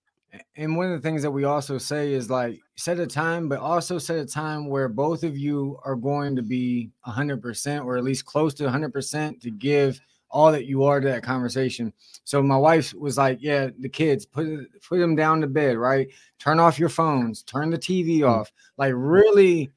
And 0.56 0.76
one 0.76 0.86
of 0.86 0.92
the 0.92 1.08
things 1.08 1.22
that 1.22 1.30
we 1.30 1.44
also 1.44 1.76
say 1.78 2.12
is 2.12 2.30
like 2.30 2.60
set 2.76 3.00
a 3.00 3.06
time, 3.06 3.48
but 3.48 3.58
also 3.58 3.98
set 3.98 4.18
a 4.18 4.26
time 4.26 4.68
where 4.68 4.88
both 4.88 5.24
of 5.24 5.36
you 5.36 5.78
are 5.84 5.96
going 5.96 6.36
to 6.36 6.42
be 6.42 6.90
100% 7.06 7.84
or 7.84 7.96
at 7.96 8.04
least 8.04 8.26
close 8.26 8.54
to 8.54 8.64
100% 8.64 9.40
to 9.40 9.50
give 9.50 10.00
all 10.30 10.52
that 10.52 10.66
you 10.66 10.84
are 10.84 11.00
to 11.00 11.08
that 11.08 11.24
conversation. 11.24 11.92
So 12.24 12.40
my 12.42 12.56
wife 12.56 12.94
was 12.94 13.18
like, 13.18 13.38
"Yeah, 13.40 13.70
the 13.78 13.88
kids 13.88 14.24
put 14.24 14.46
put 14.88 14.98
them 14.98 15.16
down 15.16 15.40
to 15.40 15.48
bed, 15.48 15.76
right? 15.76 16.08
Turn 16.38 16.60
off 16.60 16.78
your 16.78 16.88
phones, 16.88 17.42
turn 17.42 17.70
the 17.70 17.78
TV 17.78 18.20
mm. 18.20 18.28
off. 18.28 18.52
Like 18.76 18.92
really 18.94 19.72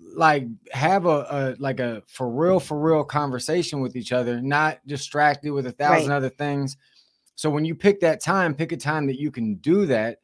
like 0.00 0.46
have 0.72 1.06
a, 1.06 1.08
a 1.08 1.56
like 1.58 1.80
a 1.80 2.02
for 2.06 2.28
real 2.28 2.60
for 2.60 2.78
real 2.78 3.04
conversation 3.04 3.80
with 3.80 3.96
each 3.96 4.12
other, 4.12 4.40
not 4.40 4.78
distracted 4.86 5.52
with 5.52 5.66
a 5.66 5.72
thousand 5.72 6.10
Right. 6.10 6.16
other 6.16 6.30
things. 6.30 6.76
So 7.36 7.50
when 7.50 7.64
you 7.64 7.74
pick 7.74 8.00
that 8.00 8.20
time, 8.22 8.54
pick 8.54 8.72
a 8.72 8.76
time 8.76 9.06
that 9.06 9.18
you 9.18 9.30
can 9.30 9.56
do 9.56 9.86
that. 9.86 10.18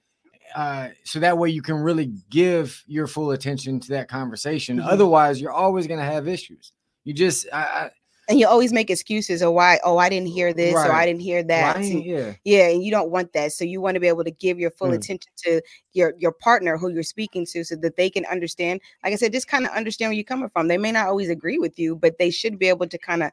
Uh, 0.55 0.89
so 1.05 1.21
that 1.21 1.39
way 1.39 1.49
you 1.51 1.63
can 1.63 1.77
really 1.77 2.13
give 2.29 2.83
your 2.87 3.07
full 3.07 3.31
attention 3.33 3.79
to 3.81 3.89
that 3.91 4.09
conversation. 4.09 4.79
Mhm. 4.79 4.87
Otherwise, 4.87 5.41
you're 5.41 5.53
always 5.53 5.87
going 5.87 6.01
to 6.01 6.07
have 6.07 6.27
issues. 6.27 6.73
You 7.05 7.15
just, 7.15 7.47
I, 7.53 7.59
I, 7.63 7.91
And 8.29 8.39
you 8.39 8.47
always 8.49 8.73
make 8.73 8.91
excuses 8.91 9.43
or 9.43 9.53
why, 9.53 9.79
oh, 9.85 9.99
I 9.99 10.09
didn't 10.09 10.29
hear 10.29 10.53
this 10.53 10.75
or 10.75 10.93
I 10.93 11.07
didn't 11.07 11.23
hear 11.23 11.43
that. 11.45 11.77
I 11.77 11.81
and- 11.81 11.89
ain't- 11.93 12.07
yeah, 12.07 12.33
Yeah, 12.45 12.69
and 12.69 12.83
you 12.83 12.91
don't 12.91 13.11
want 13.11 13.33
that. 13.33 13.53
So 13.53 13.65
you 13.65 13.81
want 13.81 13.95
to 13.95 14.01
be 14.01 14.09
able 14.09 14.23
to 14.25 14.31
give 14.31 14.59
your 14.59 14.71
full 14.71 14.89
Mm. 14.91 14.95
attention 14.97 15.33
to 15.45 15.63
your 15.93 16.15
your 16.19 16.33
partner 16.33 16.77
who 16.79 16.91
you're 16.91 17.03
speaking 17.05 17.45
to 17.47 17.65
so 17.65 17.75
that 17.77 17.97
they 17.97 18.11
can 18.11 18.25
understand. 18.27 18.81
Like 19.05 19.13
I 19.13 19.17
said, 19.17 19.33
just 19.33 19.49
kind 19.49 19.67
of 19.67 19.73
understand 19.73 20.11
where 20.11 20.15
you're 20.17 20.25
coming 20.25 20.49
from. 20.49 20.69
They 20.69 20.79
may 20.79 20.93
not 20.93 21.07
always 21.09 21.29
agree 21.31 21.59
with 21.59 21.77
you, 21.79 21.97
but 21.97 22.19
they 22.19 22.31
should 22.31 22.59
be 22.59 22.69
able 22.69 22.87
to 22.89 22.99
kind 22.99 23.23
of 23.25 23.31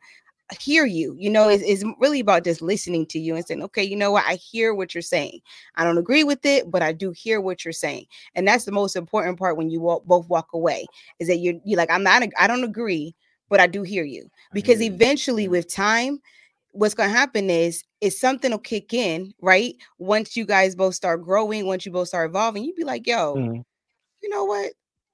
hear 0.56 0.86
you. 0.86 1.16
You 1.18 1.30
know, 1.30 1.50
it's, 1.50 1.64
it's 1.64 1.84
really 2.00 2.20
about 2.20 2.44
just 2.44 2.62
listening 2.62 3.06
to 3.08 3.20
you 3.20 3.36
and 3.36 3.46
saying, 3.46 3.64
okay, 3.64 3.84
you 3.84 3.96
know 3.96 4.12
what? 4.12 4.26
I 4.26 4.36
hear 4.36 4.74
what 4.74 4.94
you're 4.94 5.02
saying. 5.02 5.40
I 5.76 5.84
don't 5.84 5.98
agree 5.98 6.24
with 6.24 6.46
it, 6.46 6.70
but 6.72 6.82
I 6.82 6.92
do 6.94 7.12
hear 7.12 7.42
what 7.42 7.66
you're 7.66 7.72
saying. 7.74 8.06
And 8.36 8.48
that's 8.48 8.66
the 8.66 8.72
most 8.72 8.96
important 8.96 9.38
part 9.40 9.58
when 9.58 9.70
you 9.70 9.82
walk, 9.82 10.06
both 10.06 10.28
walk 10.30 10.50
away 10.54 10.86
is 11.20 11.28
that 11.28 11.38
you're, 11.38 11.56
you're 11.66 11.78
like, 11.78 11.92
I'm 11.92 12.04
not, 12.04 12.24
I 12.38 12.48
don't 12.48 12.64
agree, 12.64 13.16
but 13.50 13.60
I 13.60 13.68
do 13.68 13.84
hear 13.84 14.04
you 14.04 14.30
because 14.54 14.80
hear 14.80 14.92
you. 14.94 14.94
eventually 14.94 15.48
with 15.48 15.72
time 15.74 16.20
what's 16.72 16.94
going 16.94 17.10
to 17.10 17.16
happen 17.16 17.50
is 17.50 17.84
is 18.02 18.20
something 18.20 18.52
will 18.52 18.60
kick 18.60 18.94
in 18.94 19.34
right 19.42 19.76
once 19.98 20.36
you 20.38 20.46
guys 20.46 20.76
both 20.76 20.94
start 20.96 21.24
growing 21.24 21.66
once 21.66 21.86
you 21.86 21.92
both 21.92 22.08
start 22.10 22.30
evolving 22.30 22.64
you'd 22.64 22.76
be 22.76 22.84
like 22.84 23.08
yo 23.08 23.44
Mhm. 23.50 23.64
you 24.22 24.30
know 24.30 24.46
what 24.46 24.74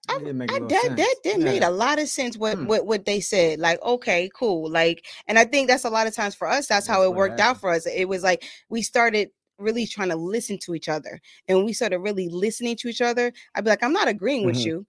I, 0.10 0.20
It 0.20 0.24
did 0.24 0.36
make 0.36 0.52
a 0.52 0.54
I, 0.54 0.60
little 0.60 0.70
that 0.70 0.90
that 0.98 1.16
that 1.24 1.40
made 1.42 1.64
a 1.64 1.70
lot 1.70 2.00
of 2.00 2.10
sense 2.10 2.38
what 2.38 2.60
Hmm. 2.60 2.66
what 2.66 2.86
what 2.86 3.06
they 3.06 3.20
said 3.22 3.60
like 3.60 3.82
okay 3.84 4.30
cool 4.36 4.70
like 4.70 5.06
and 5.28 5.40
i 5.40 5.46
think 5.46 5.68
that's 5.68 5.86
a 5.86 5.90
lot 5.90 6.08
of 6.08 6.14
times 6.16 6.36
for 6.36 6.48
us 6.48 6.68
that's 6.68 6.88
how 6.88 7.02
That's 7.02 7.04
it 7.04 7.14
what 7.14 7.16
worked 7.16 7.40
out 7.40 7.60
for 7.60 7.72
us 7.72 7.86
it 7.88 8.08
was 8.10 8.24
like 8.24 8.44
we 8.70 8.82
started 8.82 9.30
really 9.60 9.88
trying 9.88 10.10
to 10.10 10.16
listen 10.16 10.58
to 10.58 10.74
each 10.74 10.90
other. 10.90 11.22
And 11.48 11.64
we 11.64 11.74
started 11.74 12.00
really 12.00 12.28
listening 12.28 12.76
to 12.78 12.88
each 12.90 13.02
other. 13.02 13.32
I'd 13.54 13.64
be 13.64 13.70
like, 13.70 13.84
I'm 13.84 13.94
not 13.94 14.08
agreeing 14.08 14.46
with 14.46 14.66
Mhm. 14.66 14.66
you. 14.66 14.86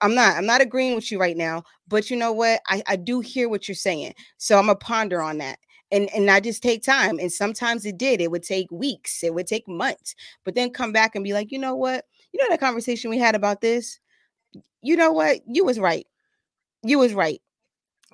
I'm 0.00 0.14
not. 0.14 0.36
I'm 0.36 0.46
not 0.46 0.62
agreeing 0.62 0.94
with 0.96 1.12
you 1.12 1.20
right 1.20 1.36
now. 1.36 1.64
But 1.88 2.10
you 2.10 2.16
know 2.16 2.32
what? 2.32 2.60
I, 2.68 2.82
I 2.88 2.96
do 2.96 3.20
hear 3.20 3.48
what 3.48 3.68
you're 3.68 3.74
saying. 3.76 4.14
So 4.38 4.58
I'm 4.58 4.66
gonna 4.66 4.76
ponder 4.76 5.22
on 5.22 5.38
that. 5.38 5.58
And 5.92 6.10
and 6.14 6.30
I 6.30 6.40
just 6.40 6.62
take 6.62 6.82
time. 6.84 7.18
And 7.20 7.32
sometimes 7.32 7.86
it 7.86 7.98
did. 7.98 8.20
It 8.22 8.30
would 8.32 8.44
take 8.44 8.70
weeks. 8.72 9.22
It 9.24 9.34
would 9.34 9.46
take 9.48 9.68
months. 9.68 10.14
But 10.44 10.54
then 10.56 10.70
come 10.70 10.92
back 10.92 11.14
and 11.16 11.24
be 11.24 11.34
like, 11.34 11.52
you 11.52 11.58
know 11.58 11.76
what? 11.76 12.06
You 12.32 12.40
know 12.42 12.48
that 12.50 12.60
conversation 12.60 13.10
we 13.10 13.18
had 13.18 13.36
about 13.36 13.60
this. 13.62 13.99
You 14.82 14.96
know 14.96 15.12
what? 15.12 15.40
You 15.46 15.64
was 15.64 15.78
right. 15.78 16.06
You 16.82 16.98
was 16.98 17.14
right. 17.14 17.40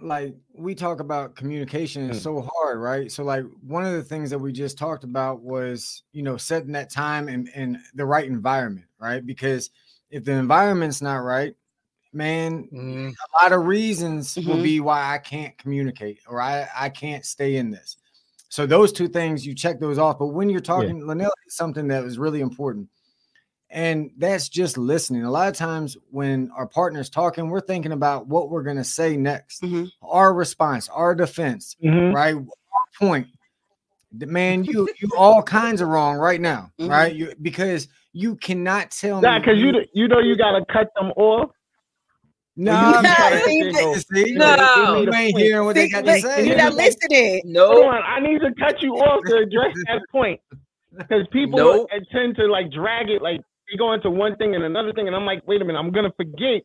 like 0.01 0.35
we 0.55 0.75
talk 0.75 1.01
about 1.01 1.37
communication 1.37 2.11
is 2.11 2.19
Mm. 2.19 2.23
so 2.23 2.51
hard, 2.53 2.79
right? 2.81 3.11
So 3.11 3.25
like 3.25 3.45
one 3.67 3.85
of 3.87 3.93
the 3.95 4.03
things 4.03 4.29
that 4.31 4.39
we 4.39 4.53
just 4.53 4.77
talked 4.77 5.05
about 5.05 5.41
was, 5.41 6.03
you 6.13 6.23
know, 6.23 6.37
setting 6.37 6.73
that 6.73 6.91
time 6.91 7.29
and, 7.29 7.49
and 7.55 7.79
the 7.95 8.05
right 8.05 8.27
environment, 8.27 8.87
right? 8.99 9.25
Because 9.25 9.71
if 10.11 10.25
the 10.25 10.33
environment's 10.33 11.01
not 11.01 11.19
right, 11.19 11.55
man, 12.13 12.69
Mm, 12.73 13.09
a 13.11 13.43
lot 13.43 13.53
of 13.53 13.67
reasons 13.67 14.37
will 14.37 14.59
Mhm. 14.59 14.63
be 14.63 14.81
why 14.81 15.15
I 15.15 15.19
can't 15.19 15.57
communicate 15.57 16.21
or 16.29 16.41
I, 16.43 16.69
I 16.77 16.91
can't 16.91 17.25
stay 17.25 17.57
in 17.57 17.71
this. 17.71 17.97
So 18.49 18.67
those 18.67 18.93
two 18.93 19.09
things 19.09 19.47
you 19.47 19.55
check 19.55 19.81
those 19.81 19.99
off. 19.99 20.19
But 20.19 20.27
when 20.29 20.51
you're 20.51 20.61
talking, 20.61 21.01
Lanell 21.03 21.31
is 21.47 21.57
something 21.57 21.89
that 21.89 22.05
was 22.05 22.19
really 22.19 22.41
important. 22.41 22.89
And 23.77 24.11
that's 24.17 24.49
just 24.49 24.79
listening. 24.79 25.25
A 25.25 25.31
lot 25.31 25.49
of 25.49 25.55
times 25.55 25.99
when 26.11 26.51
our 26.57 26.67
partner's 26.67 27.11
talking, 27.11 27.51
we're 27.51 27.61
thinking 27.61 27.93
about 27.93 28.27
what 28.27 28.49
we're 28.49 28.63
going 28.63 28.79
to 28.79 28.85
say 28.85 29.19
next, 29.19 29.61
Mhm. 29.63 29.91
our 30.01 30.33
response, 30.33 30.89
our 30.89 31.15
defense, 31.15 31.77
Mhm. 31.85 32.15
right? 32.15 32.35
Our 32.35 32.47
point. 32.99 33.27
Man, 34.13 34.65
you 34.65 34.89
you 34.99 35.11
all 35.19 35.43
kinds 35.43 35.83
of 35.83 35.89
wrong 35.89 36.17
right 36.17 36.41
now, 36.41 36.71
Mhm. 36.81 36.89
right? 36.89 37.15
You 37.15 37.35
because 37.43 37.89
you 38.15 38.37
cannot 38.37 38.93
tell 38.93 39.21
Nah, 39.21 39.39
me 39.41 39.45
cause 39.45 39.59
you 39.59 39.73
you 39.93 40.09
know 40.09 40.21
you 40.21 40.37
gotta 40.37 40.65
cut 40.73 40.89
them 40.97 41.13
off. 41.17 41.51
Nah, 42.57 42.97
you 42.97 43.03
man, 43.03 43.15
gotta- 43.19 43.39
see, 43.41 43.63
they 43.65 43.73
go, 43.73 43.93
see, 43.95 44.35
No. 44.37 45.03
you 45.03 45.13
ain't 45.13 45.37
hearing 45.39 45.67
what 45.67 45.75
they 45.75 45.85
See, 45.89 45.93
got 45.93 46.05
to 46.07 46.19
say. 46.21 46.47
you're 46.47 46.57
not 46.57 46.73
listening. 46.73 47.43
Hold 47.45 47.53
no, 47.53 47.89
on, 47.91 48.03
I 48.03 48.21
need 48.21 48.39
to 48.41 48.55
cut 48.59 48.81
you 48.81 48.95
off 48.95 49.23
to 49.27 49.37
address 49.37 49.75
that 49.89 50.01
point. 50.11 50.41
Because 50.97 51.27
people 51.31 51.59
Nope. 51.59 51.91
tend 52.11 52.37
to 52.37 52.47
like 52.47 52.71
drag 52.73 53.11
it, 53.11 53.21
like 53.21 53.43
they 53.71 53.77
go 53.77 53.93
into 53.93 54.11
one 54.11 54.37
thing 54.37 54.55
and 54.55 54.65
another 54.65 54.93
thing, 54.93 55.07
and 55.07 55.17
I'm 55.17 55.25
like, 55.25 55.47
wait 55.47 55.63
a 55.63 55.65
minute, 55.65 55.79
I'm 55.79 55.91
gonna 55.91 56.13
forget. 56.17 56.63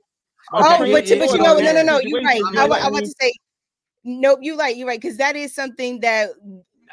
Oh, 0.53 0.77
train 0.77 0.91
but, 0.91 1.07
you- 1.07 1.19
but 1.19 1.31
you 1.31 1.37
know, 1.37 1.57
no, 1.57 1.71
no, 1.73 1.83
no, 1.83 1.99
you're 1.99 2.21
right. 2.21 2.41
I'm 2.47 2.57
I, 2.57 2.61
like, 2.61 2.69
wa- 2.69 2.77
I 2.77 2.87
I 2.87 2.89
want 2.89 3.05
to 3.05 3.13
say, 3.19 3.33
nope, 4.03 4.39
you're 4.41 4.57
right. 4.57 4.75
You're 4.75 4.87
right 4.87 4.99
because 4.99 5.17
that 5.17 5.35
is 5.35 5.53
something 5.53 5.99
that 6.01 6.29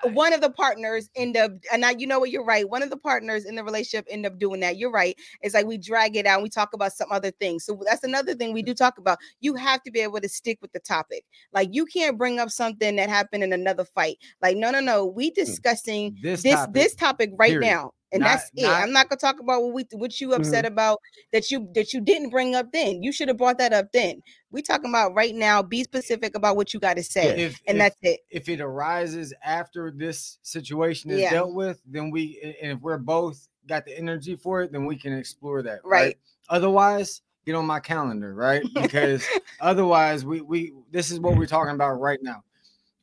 one 0.04 0.32
of 0.32 0.40
the 0.40 0.50
partners 0.50 1.10
end 1.16 1.36
up, 1.36 1.52
and 1.72 1.80
now 1.80 1.90
you 1.90 2.06
know 2.06 2.18
what, 2.18 2.30
you're 2.30 2.44
right. 2.44 2.68
One 2.68 2.82
of 2.82 2.90
the 2.90 2.96
partners 2.96 3.44
in 3.44 3.54
the 3.54 3.64
relationship 3.64 4.06
end 4.10 4.26
up 4.26 4.38
doing 4.38 4.60
that. 4.60 4.76
You're 4.76 4.90
right. 4.90 5.16
It's 5.40 5.54
like 5.54 5.66
we 5.66 5.78
drag 5.78 6.16
it 6.16 6.26
out. 6.26 6.36
And 6.38 6.42
we 6.42 6.50
talk 6.50 6.72
about 6.72 6.92
some 6.92 7.10
other 7.10 7.30
things. 7.32 7.64
So 7.64 7.80
that's 7.84 8.04
another 8.04 8.34
thing 8.34 8.52
we 8.52 8.62
do 8.62 8.74
talk 8.74 8.98
about. 8.98 9.18
You 9.40 9.54
have 9.54 9.82
to 9.82 9.90
be 9.90 10.00
able 10.00 10.20
to 10.20 10.28
stick 10.28 10.58
with 10.60 10.72
the 10.72 10.80
topic. 10.80 11.24
Like 11.52 11.68
you 11.72 11.86
can't 11.86 12.18
bring 12.18 12.38
up 12.38 12.50
something 12.50 12.96
that 12.96 13.08
happened 13.08 13.42
in 13.42 13.52
another 13.52 13.84
fight. 13.84 14.18
Like 14.42 14.56
no, 14.56 14.70
no, 14.70 14.80
no. 14.80 15.06
We 15.06 15.28
hmm. 15.28 15.34
discussing 15.34 16.16
this 16.22 16.42
this 16.42 16.54
topic, 16.54 16.74
this 16.74 16.94
topic 16.94 17.30
right 17.36 17.50
period. 17.50 17.66
now 17.66 17.92
and 18.12 18.20
Not- 18.20 18.28
that's 18.28 18.50
it 18.56 18.62
not- 18.62 18.82
i'm 18.82 18.92
not 18.92 19.08
gonna 19.08 19.18
talk 19.18 19.40
about 19.40 19.62
what 19.62 19.72
we 19.74 19.84
what 19.92 20.20
you 20.20 20.32
upset 20.32 20.64
about 20.64 20.98
that 21.32 21.50
you 21.50 21.68
that 21.74 21.92
you 21.92 22.00
didn't 22.00 22.30
bring 22.30 22.54
up 22.54 22.72
then 22.72 23.02
you 23.02 23.12
should 23.12 23.28
have 23.28 23.36
brought 23.36 23.58
that 23.58 23.72
up 23.72 23.92
then 23.92 24.22
we 24.50 24.62
talking 24.62 24.88
about 24.90 25.14
right 25.14 25.34
now 25.34 25.62
be 25.62 25.82
specific 25.84 26.34
about 26.36 26.56
what 26.56 26.72
you 26.72 26.80
got 26.80 26.96
to 26.96 27.02
say 27.02 27.38
if, 27.38 27.60
and 27.66 27.76
if, 27.76 27.82
that's 27.82 27.96
it 28.02 28.20
if 28.30 28.48
it 28.48 28.60
arises 28.60 29.34
after 29.44 29.90
this 29.90 30.38
situation 30.42 31.10
is 31.10 31.20
Yeah. 31.20 31.30
dealt 31.30 31.52
with, 31.54 31.80
then 31.86 32.10
we 32.10 32.38
and 32.62 32.72
if 32.72 32.80
we're 32.80 32.96
both 32.98 33.46
got 33.66 33.84
the 33.84 33.96
energy 33.98 34.34
for 34.36 34.62
it, 34.62 34.72
then 34.72 34.86
we 34.86 34.96
can 34.96 35.12
explore 35.12 35.60
that. 35.62 35.80
Right. 35.84 36.16
Otherwise, 36.48 37.20
get 37.44 37.54
on 37.54 37.66
my 37.66 37.80
calendar, 37.80 38.32
right? 38.34 38.62
Because 38.74 39.22
otherwise, 39.60 40.24
we 40.24 40.40
we 40.40 40.72
this 40.90 41.10
is 41.10 41.20
what 41.20 41.36
we're 41.36 41.44
talking 41.46 41.74
about 41.74 42.00
right 42.00 42.18
now, 42.22 42.42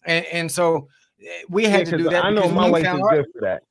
and 0.06 0.26
and 0.28 0.52
so 0.52 0.88
eh, 1.22 1.44
we 1.50 1.64
Yeah, 1.64 1.70
had 1.70 1.86
to 1.86 1.92
'cause 1.92 2.02
do 2.02 2.10
that. 2.10 2.26
I 2.26 2.32
know 2.32 2.50
my 2.50 2.66
we 2.66 2.72
wife 2.72 2.88
is 2.88 3.04
good 3.12 3.26
for 3.34 3.42
that. 3.42 3.62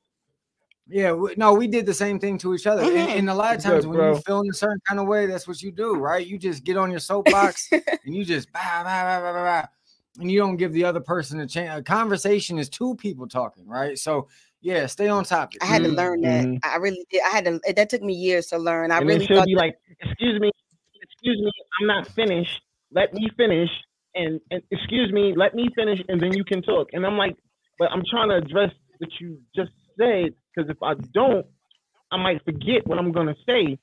Yeah, 0.87 1.13
we, 1.13 1.35
no, 1.37 1.55
we 1.55 1.67
did 1.67 1.87
the 1.87 1.95
same 1.95 2.19
thing 2.21 2.37
to 2.39 2.55
each 2.55 2.67
other, 2.67 2.83
and, 2.83 2.91
Mhm. 2.93 3.19
and 3.19 3.31
a 3.31 3.35
lot 3.35 3.55
of 3.57 3.63
Good, 3.63 3.71
times 3.71 3.87
when 3.87 3.97
bro. 3.97 4.09
you 4.17 4.21
feel 4.21 4.41
in 4.41 4.51
a 4.51 4.55
certain 4.55 4.81
kind 4.87 5.01
of 5.01 5.07
way, 5.07 5.25
that's 5.27 5.49
what 5.49 5.63
you 5.63 5.73
do, 5.73 5.95
right? 5.95 6.27
You 6.27 6.39
just 6.39 6.63
get 6.65 6.77
on 6.77 6.91
your 6.91 7.01
soapbox 7.01 7.71
and 8.05 8.15
you 8.15 8.23
just 8.25 8.53
bah, 8.53 8.61
bah, 8.85 8.85
bah, 8.85 9.21
bah, 9.21 9.33
bah, 9.33 9.63
bah, 9.63 9.69
and 10.21 10.31
you 10.31 10.39
don't 10.39 10.57
give 10.57 10.73
the 10.75 10.85
other 10.85 11.01
person 11.01 11.41
a 11.41 11.47
chance. 11.47 11.81
A 11.81 11.83
conversation 11.83 12.59
is 12.59 12.69
two 12.69 12.95
people 12.97 13.27
talking, 13.27 13.67
right? 13.67 13.99
So 13.99 14.29
yeah, 14.61 14.87
stay 14.87 15.09
on 15.09 15.25
topic. 15.25 15.63
i 15.63 15.67
had 15.67 15.83
to 15.83 15.89
Mhm, 15.89 15.97
learn 15.97 16.21
that 16.23 16.45
mhm. 16.45 16.59
i 16.65 16.77
really 16.77 17.05
did 17.11 17.21
i 17.23 17.29
had 17.29 17.45
to 17.45 17.61
that 17.77 17.91
took 17.91 18.01
me 18.03 18.15
years 18.15 18.47
to 18.47 18.57
learn 18.57 18.91
i 18.91 18.99
and 18.99 19.09
really 19.09 19.25
it 19.25 19.29
should 19.29 19.45
be 19.45 19.55
that- 19.55 19.59
like, 19.59 19.77
excuse 20.01 20.41
me, 20.41 20.51
excuse 21.03 21.39
me, 21.41 21.51
I'm 21.81 21.87
not 21.87 22.09
finished. 22.15 22.61
Let 22.93 23.13
me 23.15 23.29
finish. 23.37 23.71
And, 24.15 24.41
and 24.51 24.63
excuse 24.71 25.13
me, 25.13 25.35
let 25.37 25.55
me 25.55 25.69
finish, 25.75 26.01
and 26.09 26.21
then 26.21 26.33
you 26.35 26.45
can 26.45 26.63
talk. 26.63 26.89
And 26.93 27.05
I'm 27.05 27.19
like, 27.19 27.37
but 27.79 27.91
I'm 27.91 28.03
trying 28.09 28.29
to 28.29 28.37
address 28.37 28.71
what 28.99 29.11
you 29.21 29.41
just 29.57 29.73
said 29.99 30.35
because 30.55 30.71
if 30.71 30.83
I 30.83 30.95
don't, 31.13 31.47
I 32.13 32.17
might 32.17 32.45
forget 32.45 32.87
what 32.87 32.99
I'm 32.99 33.13
gonna 33.13 33.35
say. 33.49 33.79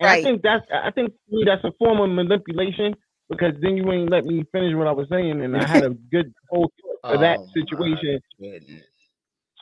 And 0.00 0.10
I 0.10 0.22
think 0.22 0.42
that's 0.42 0.64
I 0.72 0.90
think 0.90 1.12
me 1.30 1.44
that's 1.44 1.64
a 1.64 1.72
form 1.78 2.00
of 2.00 2.10
manipulation 2.10 2.94
because 3.28 3.54
then 3.60 3.76
you 3.76 3.90
ain't 3.92 4.10
let 4.10 4.24
me 4.24 4.44
finish 4.52 4.74
what 4.74 4.86
I 4.86 4.92
was 4.92 5.08
saying, 5.10 5.42
and 5.42 5.56
I 5.56 5.66
had 5.66 5.82
a 5.84 5.90
good 6.12 6.32
thought 6.50 6.72
for 7.02 7.18
that 7.18 7.38
Oh, 7.38 7.46
situation. 7.54 8.20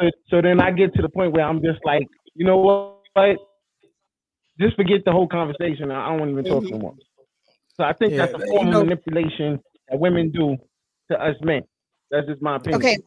So, 0.01 0.11
so 0.29 0.43
then 0.43 0.61
I 0.61 0.71
get 0.73 0.95
to 0.95 1.03
the 1.03 1.09
point 1.09 1.33
where 1.33 1.45
I'm 1.45 1.63
just 1.63 1.79
like, 1.85 2.07
you 2.35 2.45
know 2.45 2.57
what? 2.59 2.91
But 3.15 3.37
Just 4.61 4.77
forget 4.77 5.05
the 5.05 5.13
whole 5.13 5.29
conversation. 5.29 5.91
I 5.91 6.17
don't 6.17 6.31
even 6.31 6.45
talk 6.45 6.65
no 6.71 6.79
more. 6.79 6.95
So 7.77 7.85
I 7.85 7.93
think 7.93 8.13
Yeah, 8.13 8.27
that's 8.27 8.35
a 8.35 8.47
form 8.47 8.71
know- 8.71 8.81
of 8.81 8.87
manipulation 8.87 9.61
that 9.89 9.99
women 9.99 10.31
do 10.31 10.57
to 11.11 11.21
us 11.23 11.37
men. 11.43 11.63
That's 12.11 12.27
just 12.27 12.43
my 12.43 12.57
opinion. 12.57 12.81
okay 12.81 12.99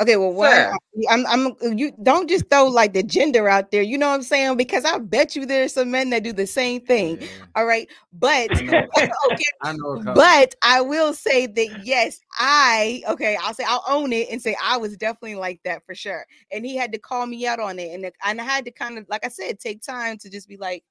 okay 0.00 0.16
well 0.16 0.32
what 0.32 0.72
i'm 1.10 1.26
i'm 1.26 1.78
you 1.78 1.92
don't 2.02 2.28
just 2.28 2.48
throw 2.50 2.66
like 2.66 2.92
the 2.92 3.02
gender 3.02 3.48
out 3.48 3.70
there 3.70 3.82
you 3.82 3.96
know 3.98 4.08
what 4.08 4.14
i'm 4.14 4.22
saying 4.22 4.56
because 4.56 4.84
i 4.84 4.98
bet 4.98 5.34
you 5.36 5.46
there's 5.46 5.74
some 5.74 5.90
men 5.90 6.10
that 6.10 6.22
do 6.22 6.32
the 6.32 6.46
same 6.46 6.80
thing 6.80 7.20
Yeah, 7.20 7.28
all 7.56 7.66
right 7.66 7.88
but 8.12 8.50
I 8.52 8.86
okay 9.30 9.44
I 9.64 9.72
know 9.72 9.92
a 9.92 9.98
couple. 9.98 10.14
But 10.14 10.54
I 10.62 10.82
will 10.82 11.14
say 11.14 11.46
that 11.46 11.84
yes, 11.84 12.20
I 12.38 13.02
okay. 13.08 13.36
I'll 13.40 13.54
say 13.54 13.64
I'll 13.66 13.84
own 13.88 14.12
it 14.12 14.28
and 14.30 14.40
say 14.40 14.56
I 14.62 14.76
was 14.76 14.96
definitely 14.96 15.36
like 15.36 15.60
that 15.64 15.84
for 15.86 15.94
sure. 15.94 16.26
And 16.52 16.64
he 16.64 16.76
had 16.76 16.92
to 16.92 16.98
call 16.98 17.26
me 17.26 17.46
out 17.46 17.60
on 17.60 17.78
it, 17.78 17.92
and 17.92 18.10
and 18.24 18.40
I 18.40 18.44
had 18.44 18.64
to 18.66 18.70
kind 18.70 18.98
of 18.98 19.06
like 19.08 19.24
I 19.24 19.28
said, 19.28 19.58
take 19.58 19.82
time 19.82 20.18
to 20.18 20.30
just 20.30 20.48
be 20.48 20.56
like, 20.58 20.84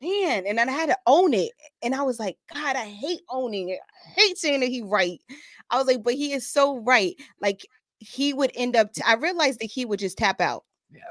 man. 0.00 0.44
And 0.46 0.58
then 0.58 0.68
I 0.68 0.72
had 0.72 0.88
to 0.88 0.98
own 1.06 1.34
it, 1.34 1.52
and 1.82 1.94
I 1.94 2.02
was 2.02 2.18
like, 2.18 2.36
God, 2.52 2.74
I 2.74 2.86
hate 2.86 3.20
owning 3.30 3.68
it. 3.68 3.80
I 4.06 4.20
hate 4.20 4.38
saying 4.38 4.60
that 4.60 4.70
he 4.70 4.82
right. 4.82 5.20
I 5.70 5.78
was 5.78 5.86
like, 5.86 6.02
but 6.02 6.14
he 6.14 6.32
is 6.32 6.48
so 6.48 6.78
right. 6.78 7.14
Like 7.40 7.66
he 7.98 8.32
would 8.32 8.52
end 8.54 8.76
up. 8.76 8.92
T- 8.92 9.02
I 9.06 9.14
realized 9.14 9.60
that 9.60 9.66
he 9.70 9.84
would 9.84 9.98
just 9.98 10.18
tap 10.18 10.40
out. 10.40 10.64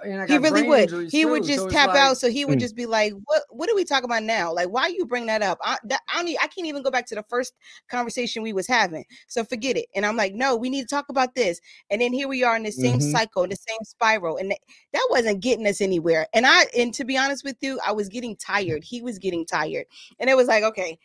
Yeah, 0.05 0.25
He 0.25 0.37
really 0.37 0.63
would. 0.63 0.83
injuries 0.83 1.11
He 1.11 1.25
would 1.25 1.43
just 1.43 1.59
so 1.63 1.69
tap 1.69 1.89
like- 1.89 1.97
out. 1.97 2.17
So 2.17 2.29
he 2.29 2.45
would 2.45 2.57
Mm. 2.57 2.61
just 2.61 2.75
be 2.77 2.85
like, 2.85 3.11
"What? 3.25 3.43
What 3.49 3.69
are 3.69 3.75
we 3.75 3.83
talking 3.83 4.05
about 4.05 4.23
now? 4.23 4.53
Like, 4.53 4.69
why 4.69 4.87
you 4.87 5.05
bring 5.05 5.25
that 5.25 5.41
up? 5.41 5.59
I, 5.61 5.77
that, 5.83 5.99
I 6.07 6.19
don't. 6.19 6.29
e- 6.29 6.37
I 6.41 6.47
can't 6.47 6.65
even 6.65 6.81
go 6.81 6.89
back 6.89 7.05
to 7.07 7.15
the 7.15 7.23
first 7.29 7.53
conversation 7.89 8.41
we 8.41 8.53
was 8.53 8.67
having. 8.67 9.03
So 9.27 9.43
forget 9.43 9.75
it." 9.77 9.87
And 9.93 10.05
I'm 10.05 10.15
like, 10.15 10.33
"No, 10.33 10.55
we 10.55 10.69
need 10.69 10.83
to 10.83 10.87
talk 10.87 11.05
about 11.09 11.35
this." 11.35 11.59
And 11.89 12.01
then 12.01 12.13
here 12.13 12.29
we 12.29 12.41
are 12.43 12.55
in 12.55 12.63
the 12.63 12.71
same 12.71 12.99
Mhm. 12.99 13.11
cycle, 13.11 13.43
in 13.43 13.49
the 13.49 13.57
same 13.57 13.83
spiral, 13.83 14.37
and 14.37 14.49
th- 14.51 14.61
that 14.93 15.07
wasn't 15.11 15.41
getting 15.41 15.67
us 15.67 15.81
anywhere. 15.81 16.27
And 16.33 16.47
I, 16.47 16.65
and 16.75 16.93
to 16.93 17.03
be 17.03 17.17
honest 17.17 17.43
with 17.43 17.57
you, 17.61 17.77
I 17.85 17.91
was 17.91 18.07
getting 18.07 18.37
tired. 18.37 18.83
He 18.85 19.01
was 19.01 19.19
getting 19.19 19.45
tired, 19.45 19.87
and 20.19 20.29
it 20.29 20.37
was 20.37 20.47
like, 20.47 20.63
okay. 20.63 20.97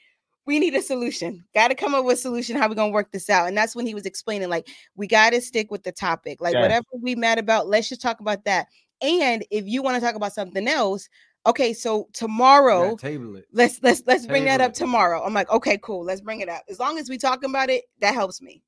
We 0.50 0.58
need 0.58 0.74
a 0.74 0.82
solution. 0.82 1.44
Got 1.54 1.68
to 1.68 1.76
come 1.76 1.94
up 1.94 2.04
with 2.04 2.18
a 2.18 2.20
solution. 2.20 2.56
How 2.56 2.66
we 2.66 2.74
gonna 2.74 2.90
work 2.90 3.12
this 3.12 3.30
out? 3.30 3.46
And 3.46 3.56
that's 3.56 3.76
when 3.76 3.86
he 3.86 3.94
was 3.94 4.04
explaining, 4.04 4.48
like, 4.48 4.66
we 4.96 5.06
got 5.06 5.30
to 5.30 5.40
stick 5.40 5.70
with 5.70 5.84
the 5.84 5.92
topic. 5.92 6.40
Like, 6.40 6.56
whatever 6.56 6.86
we 7.00 7.14
mad 7.14 7.38
about, 7.38 7.68
let's 7.68 7.88
just 7.88 8.02
talk 8.02 8.18
about 8.18 8.44
that. 8.46 8.66
And 9.00 9.44
if 9.52 9.68
you 9.68 9.80
want 9.80 9.94
to 9.94 10.00
talk 10.00 10.16
about 10.16 10.32
something 10.32 10.66
else, 10.66 11.08
okay, 11.46 11.72
so 11.72 12.08
tomorrow 12.14 12.96
table 12.96 13.36
it. 13.36 13.46
let's 13.52 13.78
let's 13.84 14.02
let's 14.08 14.26
bring 14.26 14.44
that 14.46 14.60
up 14.60 14.72
it. 14.72 14.74
tomorrow. 14.74 15.22
I'm 15.24 15.34
like, 15.34 15.48
okay, 15.50 15.78
cool, 15.78 16.04
let's 16.04 16.20
bring 16.20 16.40
it 16.40 16.48
up. 16.48 16.64
As 16.68 16.80
long 16.80 16.98
as 16.98 17.08
we 17.08 17.16
talking 17.16 17.48
about 17.48 17.70
it, 17.70 17.84
that 18.00 18.14
helps 18.14 18.42
me. 18.42 18.60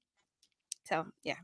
So 0.85 1.05
yeah, 1.25 1.35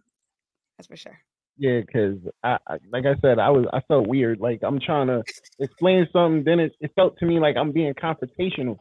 that's 0.77 0.87
for 0.87 0.97
sure. 0.97 1.19
Yeah, 1.57 1.81
because 1.81 2.19
I, 2.45 2.59
I, 2.69 2.77
like 2.93 3.07
I 3.07 3.17
said, 3.21 3.41
I 3.41 3.51
was 3.51 3.67
I 3.73 3.81
felt 3.89 4.07
weird. 4.07 4.39
Like 4.39 4.61
I'm 4.63 4.79
trying 4.79 5.09
to 5.09 5.25
explain 5.59 6.07
something, 6.13 6.45
then 6.45 6.61
it, 6.61 6.77
it 6.81 6.93
felt 6.95 7.19
to 7.19 7.27
me 7.27 7.41
like 7.41 7.57
I'm 7.57 7.73
being 7.73 7.93
confrontational, 7.95 8.79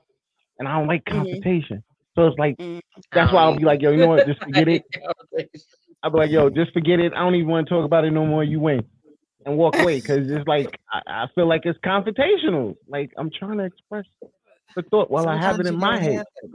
and 0.59 0.67
I 0.67 0.77
don't 0.77 0.87
like 0.87 1.03
Mhm. 1.05 1.11
confrontation. 1.13 1.83
So 2.15 2.27
it's 2.27 2.37
like 2.39 2.57
Mm. 2.57 2.81
that's 3.13 3.31
why 3.31 3.43
I'll 3.43 3.55
be 3.57 3.63
like, 3.63 3.81
yo, 3.81 3.91
you 3.91 3.97
know 3.97 4.07
what? 4.07 4.25
Just 4.25 4.41
forget 4.43 4.67
it. 4.67 4.83
it. 5.33 5.49
I'll 6.03 6.11
be 6.11 6.17
like, 6.17 6.31
yo, 6.31 6.49
just 6.49 6.71
forget 6.73 6.99
it. 6.99 7.13
I 7.13 7.19
don't 7.19 7.35
even 7.35 7.47
want 7.47 7.67
to 7.67 7.73
talk 7.73 7.85
about 7.85 8.05
it 8.05 8.11
no 8.11 8.25
more. 8.25 8.43
You 8.43 8.59
win 8.59 8.83
and 9.45 9.57
walk 9.57 9.75
away 9.75 9.99
because 9.99 10.29
it's 10.29 10.47
like 10.47 10.79
I, 10.91 11.01
I 11.23 11.27
feel 11.35 11.47
like 11.47 11.61
it's 11.65 11.79
confrontational. 11.79 12.75
Like 12.87 13.11
I'm 13.17 13.29
trying 13.29 13.57
to 13.59 13.65
express 13.65 14.05
the 14.75 14.83
thought 14.83 15.09
while 15.11 15.27
I 15.27 15.37
have 15.37 15.59
it 15.59 15.65
in 15.67 15.77
my 15.77 15.97
head. 15.99 16.15
have- 16.17 16.51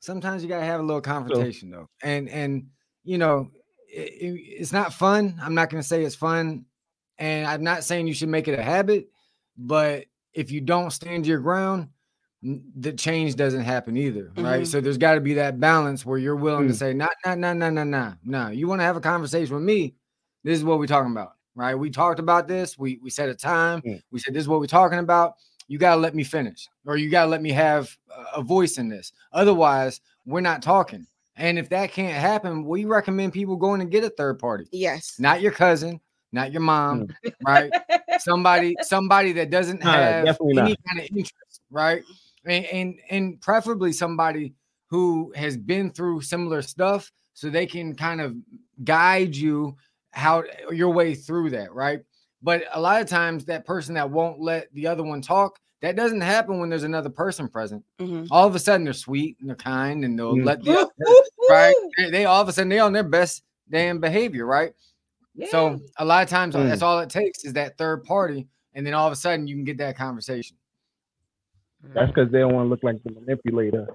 sometimes 0.00 0.42
you 0.42 0.48
gotta 0.48 0.64
have 0.64 0.80
a 0.80 0.82
little 0.82 1.00
confrontation 1.00 1.70
though, 1.70 1.88
and 2.02 2.28
and 2.28 2.68
you 3.04 3.18
know, 3.18 3.50
i 3.96 4.00
i- 4.00 4.08
it's 4.58 4.72
not 4.72 4.92
fun. 4.92 5.38
I'm 5.40 5.54
not 5.54 5.70
gonna 5.70 5.82
say 5.82 6.04
it's 6.04 6.14
fun 6.16 6.64
And 7.18 7.46
I'm 7.46 7.62
not 7.64 7.82
saying 7.82 8.06
you 8.08 8.12
should 8.12 8.28
make 8.28 8.46
it 8.46 8.58
a 8.58 8.62
habit, 8.62 9.08
but 9.56 10.04
if 10.34 10.50
you 10.50 10.60
don't 10.60 10.90
stand 10.90 11.26
your 11.26 11.38
ground, 11.38 11.88
the 12.42 12.92
change 12.92 13.34
doesn't 13.34 13.62
happen 13.62 13.96
either, 13.96 14.30
right? 14.36 14.62
Mhm. 14.62 14.66
So 14.66 14.80
there's 14.80 14.98
got 14.98 15.14
to 15.14 15.20
be 15.20 15.34
that 15.34 15.58
balance 15.58 16.04
where 16.06 16.18
you're 16.18 16.36
willing 16.36 16.68
to 16.68 16.74
Mm. 16.74 16.78
say, 16.78 16.92
"Nah, 16.94 17.08
nah, 17.24 17.34
nah, 17.34 17.52
nah, 17.54 17.70
nah, 17.70 17.84
nah, 17.84 18.12
nah." 18.24 18.48
You 18.50 18.68
want 18.68 18.80
to 18.80 18.84
have 18.84 18.96
a 18.96 19.00
conversation 19.00 19.54
with 19.54 19.64
me? 19.64 19.94
This 20.44 20.58
is 20.58 20.64
what 20.64 20.78
we're 20.78 20.86
talking 20.86 21.10
about, 21.12 21.32
right? 21.54 21.74
We 21.74 21.90
talked 21.90 22.20
about 22.20 22.46
this. 22.46 22.78
We 22.78 23.00
we 23.02 23.10
set 23.10 23.28
a 23.28 23.34
time. 23.34 23.80
Mm. 23.82 24.02
We 24.10 24.20
said 24.20 24.34
this 24.34 24.42
is 24.42 24.48
what 24.48 24.60
we're 24.60 24.66
talking 24.66 24.98
about. 24.98 25.34
You 25.66 25.78
got 25.78 25.94
to 25.96 26.00
let 26.00 26.14
me 26.14 26.22
finish, 26.22 26.68
or 26.84 26.96
you 26.96 27.10
got 27.10 27.24
to 27.24 27.30
let 27.30 27.42
me 27.42 27.50
have 27.50 27.96
a- 28.34 28.42
voice 28.42 28.78
in 28.78 28.88
this. 28.88 29.12
Otherwise, 29.32 30.00
we're 30.24 30.40
not 30.40 30.62
talking. 30.62 31.06
And 31.36 31.58
if 31.58 31.68
that 31.70 31.90
can't 31.90 32.14
happen, 32.14 32.64
we 32.64 32.84
recommend 32.84 33.32
people 33.32 33.56
going 33.56 33.80
and 33.80 33.90
get 33.90 34.04
a 34.04 34.10
third 34.10 34.38
party, 34.38 34.66
Yes. 34.72 35.16
not 35.18 35.40
your 35.42 35.52
cousin, 35.52 36.00
not 36.32 36.52
your 36.52 36.62
mom, 36.62 37.08
right? 37.44 37.70
somebody 38.20 38.76
somebody 38.82 39.32
that 39.32 39.50
doesn't 39.50 39.82
have 39.82 40.24
any 40.40 40.52
not. 40.54 40.76
kind 40.88 41.00
of 41.00 41.06
interest 41.10 41.60
right 41.70 42.02
and, 42.46 42.64
and 42.66 42.94
and 43.10 43.40
preferably 43.40 43.92
somebody 43.92 44.54
who 44.88 45.32
has 45.36 45.56
been 45.56 45.90
through 45.90 46.20
similar 46.20 46.62
stuff 46.62 47.10
so 47.34 47.50
they 47.50 47.66
can 47.66 47.94
kind 47.94 48.20
of 48.20 48.34
guide 48.84 49.34
you 49.34 49.76
how 50.12 50.42
your 50.72 50.90
way 50.90 51.14
through 51.14 51.50
that 51.50 51.72
right 51.72 52.00
but 52.42 52.64
a 52.72 52.80
lot 52.80 53.00
of 53.02 53.08
times 53.08 53.44
that 53.44 53.64
person 53.66 53.94
that 53.94 54.08
won't 54.10 54.40
let 54.40 54.72
the 54.74 54.86
other 54.86 55.02
one 55.02 55.20
talk 55.20 55.58
that 55.82 55.96
doesn't 55.96 56.20
happen 56.22 56.58
when 56.58 56.68
there's 56.70 56.84
another 56.84 57.10
person 57.10 57.48
present 57.48 57.84
Mhm. 58.00 58.28
all 58.30 58.46
of 58.46 58.54
a 58.54 58.58
sudden 58.58 58.84
they're 58.84 58.92
sweet 58.94 59.36
and 59.40 59.48
they're 59.48 59.56
kind 59.56 60.04
and 60.04 60.18
they'll 60.18 60.34
Mm. 60.34 60.44
let 60.44 60.62
the 60.62 60.72
other, 60.78 60.90
right 61.50 61.74
they, 61.98 62.10
they 62.10 62.24
all 62.24 62.40
of 62.40 62.48
a 62.48 62.52
sudden 62.52 62.68
they're 62.68 62.82
on 62.84 62.92
their 62.92 63.02
best 63.02 63.42
damn 63.70 63.98
behavior 64.00 64.46
right 64.46 64.72
Yeah. 65.34 65.48
so 65.50 65.80
a 65.98 66.04
lot 66.04 66.22
of 66.22 66.28
times 66.30 66.54
Mm. 66.54 66.68
that's 66.68 66.82
all 66.82 66.98
it 67.00 67.10
takes 67.10 67.44
is 67.44 67.52
that 67.54 67.76
third 67.76 68.04
party, 68.04 68.46
and 68.74 68.86
then 68.86 68.94
all 68.94 69.06
of 69.06 69.12
a 69.12 69.16
sudden 69.16 69.46
you 69.46 69.54
can 69.56 69.64
get 69.64 69.76
that 69.78 69.96
conversation. 69.96 70.56
That's 71.94 72.08
because 72.12 72.30
they 72.30 72.40
don't 72.40 72.54
want 72.54 72.66
to 72.66 72.70
look 72.70 72.82
like 72.82 73.02
the 73.02 73.12
manipulator. 73.12 73.86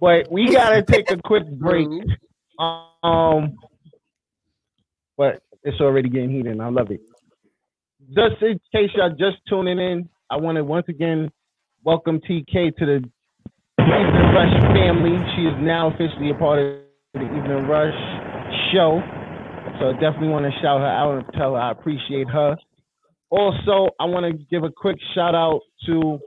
But 0.00 0.30
we 0.30 0.52
gotta 0.52 0.82
take 0.82 1.10
a 1.10 1.16
quick 1.16 1.48
break. 1.58 1.88
Um, 2.58 3.56
but 5.16 5.42
it's 5.62 5.80
already 5.80 6.08
getting 6.08 6.30
heated, 6.30 6.52
and 6.52 6.62
I 6.62 6.68
love 6.68 6.90
it. 6.90 7.00
Just 8.14 8.40
in 8.42 8.60
case 8.72 8.90
y'all 8.94 9.10
just 9.10 9.36
tuning 9.48 9.78
in, 9.78 10.08
I 10.30 10.36
want 10.36 10.56
to 10.56 10.64
once 10.64 10.86
again 10.88 11.30
welcome 11.84 12.20
TK 12.20 12.76
to 12.76 12.86
the 12.86 13.10
Evening 13.80 14.34
Rush 14.34 14.62
family. 14.74 15.16
She 15.36 15.42
is 15.42 15.54
now 15.60 15.88
officially 15.88 16.30
a 16.30 16.34
part 16.34 16.58
of 16.58 16.78
the 17.14 17.22
Evening 17.22 17.66
Rush 17.66 17.94
show. 18.72 19.00
So 19.80 19.92
definitely 19.92 20.28
want 20.28 20.44
to 20.44 20.52
shout 20.60 20.80
her 20.80 20.86
out 20.86 21.18
and 21.18 21.24
tell 21.34 21.54
her 21.54 21.60
I 21.60 21.70
appreciate 21.72 22.28
her. 22.28 22.56
Also, 23.30 23.90
I 24.00 24.06
want 24.06 24.24
to 24.26 24.44
give 24.50 24.64
a 24.64 24.70
quick 24.70 24.96
shout 25.14 25.34
out 25.34 25.60
to 25.86 26.18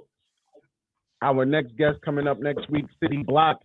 our 1.22 1.46
next 1.46 1.76
guest 1.78 2.00
coming 2.04 2.28
up 2.28 2.40
next 2.40 2.70
week, 2.70 2.86
City 3.02 3.24
Block. 3.24 3.60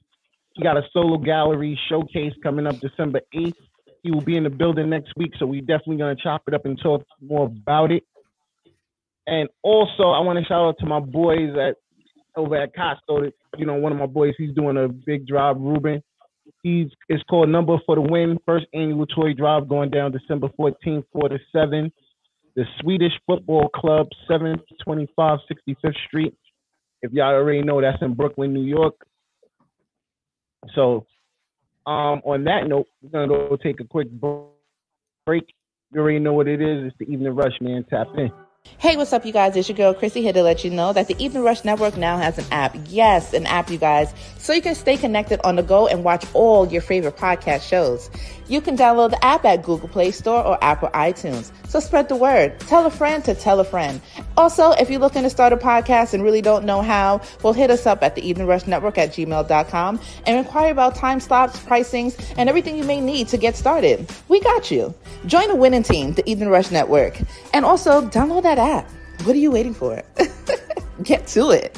He 0.55 0.63
got 0.63 0.77
a 0.77 0.83
solo 0.93 1.19
gallery 1.19 1.79
showcase 1.89 2.33
coming 2.43 2.67
up 2.67 2.79
December 2.81 3.21
8th. 3.35 3.55
He 4.03 4.11
will 4.11 4.21
be 4.23 4.37
in 4.37 4.45
the 4.45 4.51
building 4.51 4.89
next 4.89 5.13
week, 5.17 5.33
so 5.39 5.47
we 5.47 5.61
definitely 5.61 5.97
gonna 5.97 6.17
chop 6.17 6.43
it 6.47 6.55
up 6.55 6.65
and 6.65 6.79
talk 6.81 7.05
more 7.21 7.47
about 7.47 7.91
it. 7.93 8.05
And 9.27 9.49
also, 9.63 10.05
I 10.05 10.21
want 10.21 10.39
to 10.39 10.45
shout 10.45 10.65
out 10.65 10.79
to 10.79 10.87
my 10.87 11.01
boys 11.01 11.51
at 11.59 11.77
over 12.37 12.57
at 12.57 12.75
Costo. 12.75 13.31
You 13.59 13.67
know, 13.67 13.75
one 13.75 13.93
of 13.93 13.99
my 13.99 14.07
boys, 14.07 14.35
he's 14.39 14.55
doing 14.55 14.77
a 14.77 14.89
big 14.89 15.27
drive, 15.27 15.57
Ruben. 15.59 16.03
He's 16.63 16.89
it's 17.09 17.23
called 17.25 17.49
Number 17.49 17.79
for 17.85 17.97
the 17.97 18.03
Win, 18.03 18.39
first 18.47 18.67
annual 18.73 19.07
toy 19.07 19.35
drive 19.35 19.69
going 19.69 19.91
down 19.91 20.13
December 20.13 20.49
14th, 20.59 21.05
4 21.13 21.29
to 21.31 21.39
7. 21.53 21.93
The 22.55 22.65
Swedish 22.81 23.13
Football 23.27 23.69
Club, 23.75 24.09
725 24.29 25.39
65th 25.51 25.95
Street. 26.07 26.35
If 27.03 27.13
y'all 27.13 27.35
already 27.35 27.63
know, 27.63 27.81
that's 27.81 28.01
in 28.03 28.15
Brooklyn, 28.15 28.53
New 28.53 28.65
York. 28.65 28.95
So, 30.75 31.07
um, 31.87 32.21
on 32.25 32.45
that 32.45 32.67
note, 32.67 32.87
we're 33.03 33.11
gonna 33.11 33.29
go 33.29 33.57
take 33.57 33.81
a 33.81 33.85
quick 33.85 34.09
break. 34.11 35.55
You 35.93 36.01
already 36.01 36.19
know 36.19 36.33
what 36.33 36.49
it 36.49 36.61
is. 36.61 36.87
It's 36.87 36.97
the 36.99 37.05
Evening 37.05 37.35
Rush, 37.35 37.61
man. 37.61 37.85
Tap 37.85 38.09
in. 38.17 38.33
Hey, 38.79 38.97
what's 38.97 39.13
up, 39.13 39.25
you 39.25 39.33
guys? 39.33 39.57
It's 39.57 39.69
your 39.69 39.77
girl, 39.77 39.95
Chrissy, 39.95 40.21
here 40.21 40.33
to 40.33 40.43
let 40.43 40.65
you 40.65 40.71
know 40.71 40.93
that 40.93 41.09
the 41.09 41.17
Evening 41.23 41.45
Rush 41.45 41.65
Network 41.65 41.97
now 41.97 42.19
has 42.19 42.37
an 42.37 42.45
app. 42.51 42.77
Yes, 42.89 43.33
an 43.33 43.47
app, 43.47 43.71
you 43.71 43.79
guys, 43.79 44.13
so 44.39 44.53
you 44.53 44.61
can 44.61 44.75
stay 44.75 44.97
connected 44.97 45.41
on 45.45 45.57
the 45.57 45.63
go 45.63 45.87
and 45.87 46.05
watch 46.05 46.27
all 46.35 46.67
your 46.67 46.83
favorite 46.83 47.17
podcast 47.17 47.63
shows. 47.63 48.11
You 48.49 48.61
can 48.61 48.77
download 48.77 49.11
the 49.11 49.25
app 49.25 49.45
at 49.45 49.63
Google 49.63 49.89
Play 49.89 50.11
Store 50.11 50.45
or 50.45 50.63
Apple 50.63 50.89
iTunes. 50.91 51.51
So 51.69 51.81
spread 51.81 52.09
the 52.09 52.17
word. 52.17 52.59
Tell 52.61 52.87
a 52.87 52.91
friend 52.91 53.25
to 53.25 53.35
tell 53.35 53.61
a 53.61 53.65
friend. 53.65 54.01
Also, 54.37 54.73
if 54.73 54.91
you're 54.91 55.01
looking 55.01 55.23
to 55.23 55.31
start 55.31 55.53
a 55.53 55.57
podcast 55.57 56.15
and 56.15 56.23
really 56.23 56.43
don't 56.43 56.65
know 56.65 56.83
how, 56.83 57.21
well, 57.43 57.53
hit 57.53 57.71
us 57.71 57.87
up 57.87 58.03
at 58.03 58.15
the 58.15 58.27
Evening 58.27 58.47
Rush 58.47 58.67
Network 58.67 58.99
at 58.99 59.11
gmail.com 59.11 60.01
and 60.27 60.39
inquire 60.39 60.71
about 60.71 60.95
time 60.95 61.21
slots, 61.21 61.59
pricings, 61.59 62.17
and 62.37 62.49
everything 62.49 62.77
you 62.77 62.85
may 62.85 63.01
need 63.01 63.29
to 63.29 63.37
get 63.37 63.57
started. 63.57 64.11
We 64.29 64.41
got 64.41 64.71
you. 64.71 64.95
Join 65.27 65.49
the 65.49 65.57
winning 65.57 65.83
team, 65.83 66.13
the 66.13 66.29
Evening 66.29 66.49
Rush 66.49 66.71
Network. 66.71 67.19
And 67.53 67.65
also, 67.65 68.03
download 68.09 68.43
that 68.45 68.59
app. 68.59 68.89
What 69.25 69.35
are 69.35 69.41
you 69.41 69.51
waiting 69.51 69.75
for? 69.75 70.03
Get 71.03 71.27
to 71.29 71.51
it. 71.51 71.77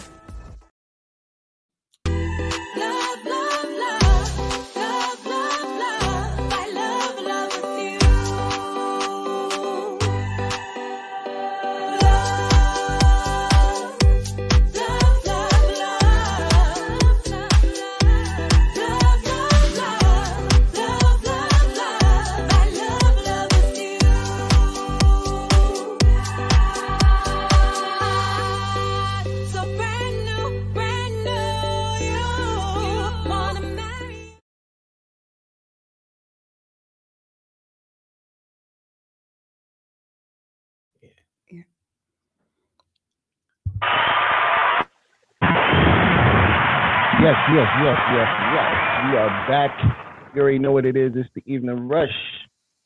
Yes, 47.55 47.67
yes, 47.83 47.97
yes, 48.13 48.29
yes. 48.53 48.71
We 49.09 49.17
are 49.17 49.49
back. 49.49 50.35
You 50.35 50.43
already 50.43 50.59
know 50.59 50.73
what 50.73 50.85
it 50.85 50.99
is. 50.99 51.13
It's 51.15 51.31
the 51.35 51.43
Evening 51.47 51.89
Rush. 51.89 52.13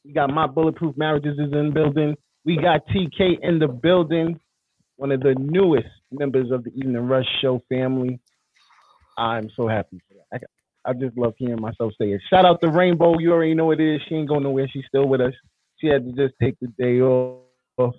We 0.05 0.13
got 0.13 0.31
my 0.31 0.47
Bulletproof 0.47 0.97
Marriages 0.97 1.37
is 1.37 1.53
in 1.53 1.73
building. 1.75 2.15
We 2.45 2.59
got 2.59 2.87
TK 2.87 3.41
in 3.43 3.59
the 3.59 3.67
building. 3.67 4.39
One 4.97 5.11
of 5.11 5.19
the 5.19 5.35
newest 5.37 5.89
members 6.13 6.53
of 6.53 6.63
the 6.63 6.71
Evening 6.77 7.09
Rush 7.09 7.27
show 7.41 7.61
family. 7.69 8.21
I'm 9.19 9.51
so 9.57 9.67
happy. 9.67 10.01
I, 10.33 10.39
I 10.85 10.93
just 10.93 11.19
love 11.19 11.35
hearing 11.39 11.61
myself 11.61 11.93
say 12.01 12.13
it. 12.13 12.21
Shout 12.31 12.45
out 12.45 12.61
to 12.63 12.71
Rainbow. 12.71 13.19
You 13.19 13.33
already 13.33 13.55
know 13.55 13.65
what 13.65 13.81
it 13.81 13.97
is. 13.97 14.01
She 14.09 14.15
ain't 14.15 14.29
going 14.29 14.45
nowhere. 14.45 14.69
She's 14.73 14.85
still 14.87 15.09
with 15.09 15.21
us. 15.21 15.35
She 15.79 15.89
had 15.89 16.05
to 16.05 16.13
just 16.13 16.35
take 16.41 16.55
the 16.61 16.69
day 16.79 17.01
off. 17.01 17.95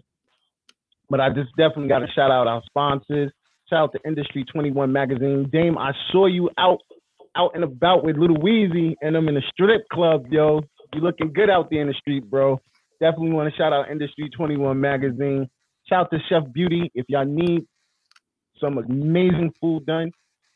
But 1.09 1.19
I 1.19 1.29
just 1.29 1.49
definitely 1.57 1.89
got 1.89 1.99
to 1.99 2.07
shout 2.15 2.31
out 2.31 2.47
our 2.47 2.63
sponsors. 2.67 3.33
Shout 3.69 3.79
out 3.79 3.91
to 3.93 3.99
Industry 4.05 4.45
21 4.51 4.91
Magazine. 4.91 5.49
Dame, 5.51 5.77
I 5.77 5.91
saw 6.11 6.25
you 6.27 6.49
out 6.57 6.79
out 7.35 7.51
and 7.55 7.63
about 7.63 8.03
with 8.03 8.15
Little 8.15 8.37
Weezy 8.37 8.95
and 9.01 9.15
I'm 9.15 9.27
in 9.27 9.37
a 9.37 9.41
strip 9.51 9.87
club, 9.91 10.25
yo. 10.29 10.61
You 10.93 11.01
looking 11.01 11.33
good 11.33 11.49
out 11.49 11.69
there 11.71 11.81
in 11.81 11.87
the 11.87 11.93
street, 11.93 12.29
bro. 12.29 12.61
Definitely 12.99 13.31
want 13.31 13.51
to 13.51 13.57
shout 13.57 13.73
out 13.73 13.89
Industry 13.89 14.29
21 14.29 14.79
Magazine. 14.79 15.49
Shout 15.89 16.05
out 16.05 16.11
to 16.11 16.19
Chef 16.29 16.43
Beauty. 16.53 16.91
If 16.93 17.05
y'all 17.09 17.25
need 17.25 17.65
some 18.61 18.77
amazing 18.77 19.51
food 19.59 19.87
done, 19.87 20.11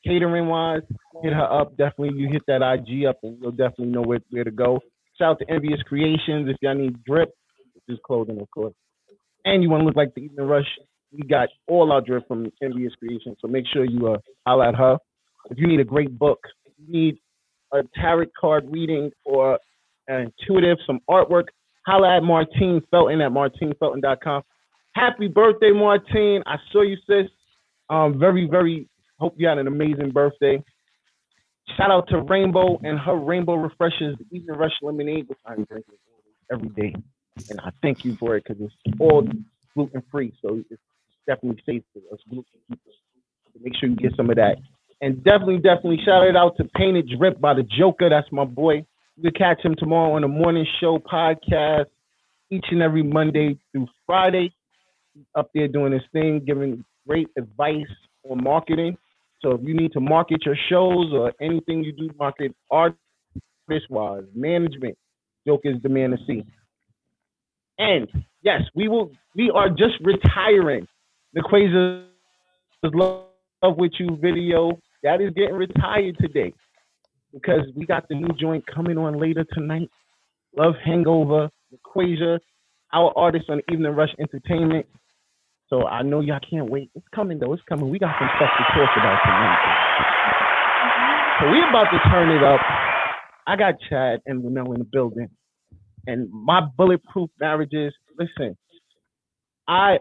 catering 0.05 0.47
wise, 0.47 0.83
hit 1.23 1.33
her 1.33 1.51
up. 1.51 1.75
Definitely 1.77 2.19
you 2.19 2.29
hit 2.31 2.43
that 2.47 2.61
IG 2.61 3.05
up 3.05 3.17
and 3.23 3.37
you'll 3.41 3.51
definitely 3.51 3.87
know 3.87 4.03
where, 4.03 4.19
where 4.29 4.43
to 4.43 4.51
go. 4.51 4.79
Shout 5.17 5.31
out 5.31 5.39
to 5.39 5.49
Envious 5.51 5.81
Creations. 5.81 6.47
If 6.47 6.57
y'all 6.61 6.75
need 6.75 7.03
drip, 7.03 7.33
is 7.87 7.99
clothing, 8.05 8.39
of 8.39 8.49
course. 8.51 8.73
And 9.45 9.63
you 9.63 9.69
want 9.69 9.81
to 9.81 9.85
look 9.85 9.95
like 9.95 10.13
the 10.13 10.21
Evening 10.21 10.45
Rush, 10.45 10.67
we 11.11 11.27
got 11.27 11.49
all 11.67 11.91
our 11.91 12.01
drift 12.01 12.27
from 12.27 12.51
Envious 12.61 12.93
Creation. 12.95 13.35
So 13.39 13.47
make 13.47 13.65
sure 13.71 13.85
you 13.85 14.13
uh, 14.13 14.17
holler 14.45 14.65
at 14.65 14.75
her. 14.75 14.97
If 15.49 15.57
you 15.57 15.67
need 15.67 15.79
a 15.79 15.85
great 15.85 16.17
book, 16.17 16.39
you 16.77 16.91
need 16.91 17.17
a 17.73 17.81
tarot 17.95 18.27
card 18.39 18.65
reading 18.69 19.11
or 19.23 19.59
an 20.07 20.31
intuitive, 20.39 20.77
some 20.85 20.99
artwork, 21.09 21.45
holla 21.85 22.17
at 22.17 22.23
Martine 22.23 22.81
Felton 22.91 23.21
at 23.21 23.31
martinefelton.com. 23.31 24.43
Happy 24.93 25.27
birthday, 25.27 25.71
Martine. 25.71 26.43
I 26.45 26.57
saw 26.71 26.81
you, 26.81 26.97
sis. 27.07 27.27
Um, 27.89 28.19
very, 28.19 28.47
very 28.47 28.89
hope 29.19 29.35
you 29.37 29.47
had 29.47 29.57
an 29.57 29.67
amazing 29.67 30.11
birthday. 30.11 30.61
Shout 31.75 31.91
out 31.91 32.07
to 32.09 32.21
Rainbow 32.21 32.79
and 32.83 32.97
her 32.99 33.15
Rainbow 33.15 33.55
Refreshers, 33.55 34.17
the 34.17 34.35
Evening 34.35 34.55
Rush 34.55 34.71
Lemonade, 34.81 35.27
which 35.27 35.39
I'm 35.45 35.65
drinking 35.65 35.95
every 36.51 36.69
day. 36.69 36.95
And 37.49 37.59
I 37.59 37.71
thank 37.81 38.03
you 38.03 38.15
for 38.15 38.35
it 38.35 38.43
because 38.47 38.61
it's 38.61 38.99
all 38.99 39.27
gluten 39.73 40.01
free, 40.11 40.33
so 40.41 40.61
it's 40.69 40.81
definitely 41.27 41.61
safe 41.65 41.83
for 41.93 41.99
us 42.13 42.19
gluten 42.29 42.59
keepers. 42.67 42.95
So 43.53 43.59
make 43.61 43.75
sure 43.75 43.89
you 43.89 43.95
get 43.95 44.15
some 44.15 44.29
of 44.29 44.37
that. 44.37 44.57
And 45.01 45.23
definitely, 45.23 45.57
definitely 45.57 45.99
shout 46.03 46.25
it 46.25 46.35
out 46.35 46.57
to 46.57 46.63
Painted 46.75 47.09
Drip 47.17 47.39
by 47.39 47.53
the 47.53 47.63
Joker. 47.63 48.09
That's 48.09 48.31
my 48.31 48.45
boy. 48.45 48.85
You 49.15 49.23
can 49.23 49.33
catch 49.33 49.63
him 49.63 49.75
tomorrow 49.77 50.13
on 50.13 50.23
the 50.23 50.27
morning 50.27 50.65
show 50.79 50.97
podcast 50.99 51.85
each 52.49 52.65
and 52.71 52.81
every 52.81 53.03
Monday 53.03 53.57
through 53.71 53.87
Friday. 54.05 54.51
He's 55.13 55.25
up 55.35 55.49
there 55.53 55.67
doing 55.67 55.91
his 55.91 56.01
thing, 56.13 56.41
giving 56.45 56.83
great 57.07 57.27
advice 57.37 57.85
on 58.29 58.43
marketing. 58.43 58.97
So 59.41 59.51
if 59.51 59.61
you 59.63 59.75
need 59.75 59.91
to 59.93 59.99
market 59.99 60.45
your 60.45 60.57
shows 60.69 61.11
or 61.13 61.33
anything 61.39 61.83
you 61.83 61.91
do, 61.91 62.09
market 62.17 62.55
artist 62.71 62.97
wise, 63.89 64.23
management, 64.33 64.97
Joker 65.45 65.69
is 65.69 65.81
the 65.83 65.89
man 65.89 66.11
to 66.11 66.17
see. 66.25 66.43
And 67.77 68.07
yes, 68.41 68.61
we 68.73 68.87
will. 68.87 69.11
We 69.35 69.51
are 69.53 69.69
just 69.69 69.95
retiring 70.01 70.87
the 71.33 71.41
Quasar's 71.41 72.05
Love 72.83 73.77
with 73.77 73.91
You 73.99 74.17
video. 74.21 74.79
That 75.03 75.21
is 75.21 75.33
getting 75.35 75.55
retired 75.55 76.17
today 76.19 76.53
because 77.33 77.61
we 77.75 77.85
got 77.85 78.07
the 78.09 78.15
new 78.15 78.33
joint 78.39 78.65
coming 78.67 78.97
on 78.97 79.19
later 79.19 79.45
tonight. 79.53 79.89
Love 80.57 80.73
Hangover, 80.83 81.49
Equasia, 81.73 82.39
our 82.93 83.13
artist 83.17 83.49
on 83.49 83.61
Evening 83.71 83.93
Rush 83.93 84.13
Entertainment. 84.19 84.85
So 85.69 85.85
I 85.85 86.01
know 86.01 86.21
y'all 86.21 86.39
can't 86.49 86.69
wait. 86.69 86.89
It's 86.95 87.05
coming 87.13 87.39
though. 87.39 87.53
It's 87.53 87.63
coming. 87.67 87.89
We 87.89 87.99
got 87.99 88.15
some 88.19 88.29
stuff 88.37 88.49
to 88.57 88.63
talk 88.73 88.89
about 88.97 89.19
tonight. 89.25 89.77
So 91.39 91.51
we 91.51 91.59
about 91.59 91.91
to 91.91 91.99
turn 92.09 92.31
it 92.31 92.43
up. 92.43 92.61
I 93.45 93.55
got 93.55 93.75
Chad 93.89 94.21
and 94.25 94.43
Lanell 94.43 94.73
in 94.73 94.79
the 94.79 94.85
building. 94.85 95.29
And 96.07 96.31
my 96.31 96.61
bulletproof 96.77 97.29
marriages, 97.39 97.93
listen, 98.17 98.57
I 99.67 99.99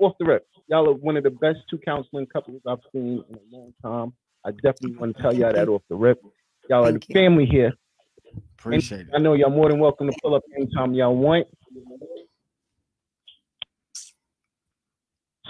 off 0.00 0.14
the 0.20 0.26
rip, 0.26 0.46
y'all 0.68 0.88
are 0.88 0.94
one 0.94 1.16
of 1.16 1.24
the 1.24 1.30
best 1.30 1.60
two 1.70 1.78
counseling 1.78 2.26
couples 2.26 2.62
I've 2.66 2.78
seen 2.92 3.24
in 3.28 3.36
a 3.36 3.56
long 3.56 3.74
time. 3.82 4.14
I 4.46 4.52
definitely 4.52 4.96
want 4.96 5.16
to 5.16 5.22
tell 5.22 5.34
y'all 5.34 5.52
that 5.52 5.68
off 5.68 5.82
the 5.90 5.96
rip. 5.96 6.20
Y'all 6.68 6.84
are 6.86 6.92
the 6.92 7.02
you. 7.08 7.14
family 7.14 7.46
here. 7.46 7.72
Appreciate 8.58 9.08
I 9.14 9.16
it. 9.16 9.16
I 9.16 9.18
know 9.20 9.34
y'all 9.34 9.50
more 9.50 9.70
than 9.70 9.80
welcome 9.80 10.08
to 10.08 10.14
pull 10.22 10.34
up 10.34 10.44
anytime 10.56 10.94
y'all 10.94 11.16
want. 11.16 11.48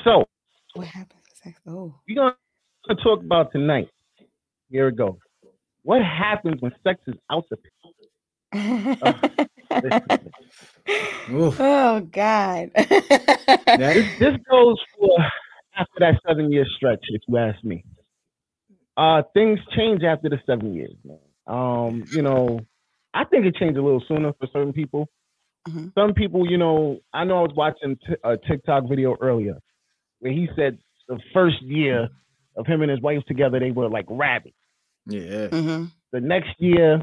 So 0.04 0.26
What 0.74 0.86
happened? 0.88 1.20
Oh. 1.66 1.94
we're 2.08 2.16
gonna 2.16 2.36
talk 3.02 3.20
about 3.20 3.52
tonight. 3.52 3.88
Here 4.70 4.90
we 4.90 4.96
go. 4.96 5.18
What 5.82 6.02
happens 6.02 6.60
when 6.62 6.72
sex 6.84 7.00
is 7.06 7.14
out 7.30 7.46
the 7.50 7.58
uh, 9.02 9.14
listen, 9.82 10.04
Oof. 11.32 11.56
oh 11.60 12.00
God. 12.00 12.70
This, 12.74 14.04
this 14.18 14.34
goes 14.50 14.76
for 14.98 15.16
after 15.76 16.00
that 16.00 16.14
seven 16.26 16.50
year 16.52 16.66
stretch, 16.76 17.00
if 17.10 17.22
you 17.28 17.36
ask 17.38 17.62
me. 17.64 17.84
Uh 18.96 19.22
things 19.34 19.58
change 19.76 20.02
after 20.02 20.28
the 20.28 20.38
seven 20.46 20.74
years, 20.74 20.94
man. 21.04 21.18
Um, 21.46 22.04
you 22.12 22.22
know, 22.22 22.60
I 23.14 23.24
think 23.24 23.46
it 23.46 23.56
changed 23.56 23.78
a 23.78 23.82
little 23.82 24.02
sooner 24.08 24.32
for 24.34 24.46
certain 24.52 24.72
people. 24.72 25.08
Mhm. 25.68 25.92
Some 25.94 26.14
people, 26.14 26.48
you 26.50 26.58
know, 26.58 26.98
I 27.12 27.24
know 27.24 27.38
I 27.38 27.42
was 27.42 27.54
watching 27.54 27.96
t- 27.96 28.14
a 28.24 28.36
TikTok 28.36 28.88
video 28.88 29.16
earlier 29.20 29.58
where 30.20 30.32
he 30.32 30.48
said 30.56 30.78
the 31.08 31.18
first 31.32 31.60
year 31.62 32.08
of 32.56 32.66
him 32.66 32.82
and 32.82 32.90
his 32.90 33.00
wife 33.00 33.22
together, 33.26 33.58
they 33.58 33.70
were 33.70 33.88
like 33.88 34.06
rabbits. 34.08 34.56
yeah. 35.06 35.48
hmm 35.48 35.84
The 36.12 36.20
next 36.20 36.50
year, 36.58 37.02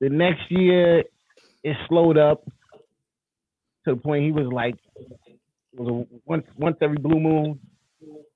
the 0.00 0.08
next 0.08 0.50
year, 0.50 1.04
it 1.66 1.76
slowed 1.88 2.16
up 2.16 2.44
to 3.84 3.94
the 3.94 3.96
point 3.96 4.24
he 4.24 4.30
was 4.30 4.46
like, 4.46 4.76
was 5.74 6.06
once 6.24 6.46
once 6.56 6.76
every 6.80 6.96
blue 6.96 7.18
moon, 7.18 7.58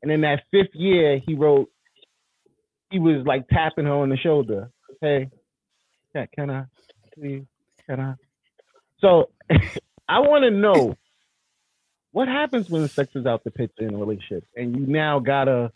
and 0.03 0.11
then 0.11 0.23
that 0.23 0.43
fifth 0.51 0.75
year, 0.75 1.21
he 1.25 1.35
wrote, 1.35 1.71
he 2.91 2.99
was 2.99 3.25
like 3.25 3.47
tapping 3.47 3.85
her 3.85 3.93
on 3.93 4.09
the 4.09 4.17
shoulder, 4.17 4.73
hey, 5.01 5.31
can, 6.13 6.27
can 6.35 6.51
I, 6.51 6.65
please, 7.15 7.45
can 7.89 8.01
I? 8.01 8.15
So 9.01 9.31
I 10.09 10.19
want 10.19 10.43
to 10.43 10.51
know 10.51 10.97
what 12.11 12.27
happens 12.27 12.69
when 12.69 12.89
sex 12.89 13.13
is 13.15 13.27
out 13.27 13.45
the 13.45 13.53
picture 13.53 13.87
in 13.87 13.95
a 13.95 13.99
relationship, 13.99 14.43
and 14.57 14.77
you 14.77 14.89
now 14.89 15.21
gotta, 15.21 15.71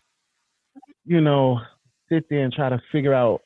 you 1.05 1.21
know, 1.21 1.61
sit 2.09 2.27
there 2.29 2.43
and 2.43 2.51
try 2.51 2.67
to 2.67 2.81
figure 2.91 3.13
out 3.13 3.43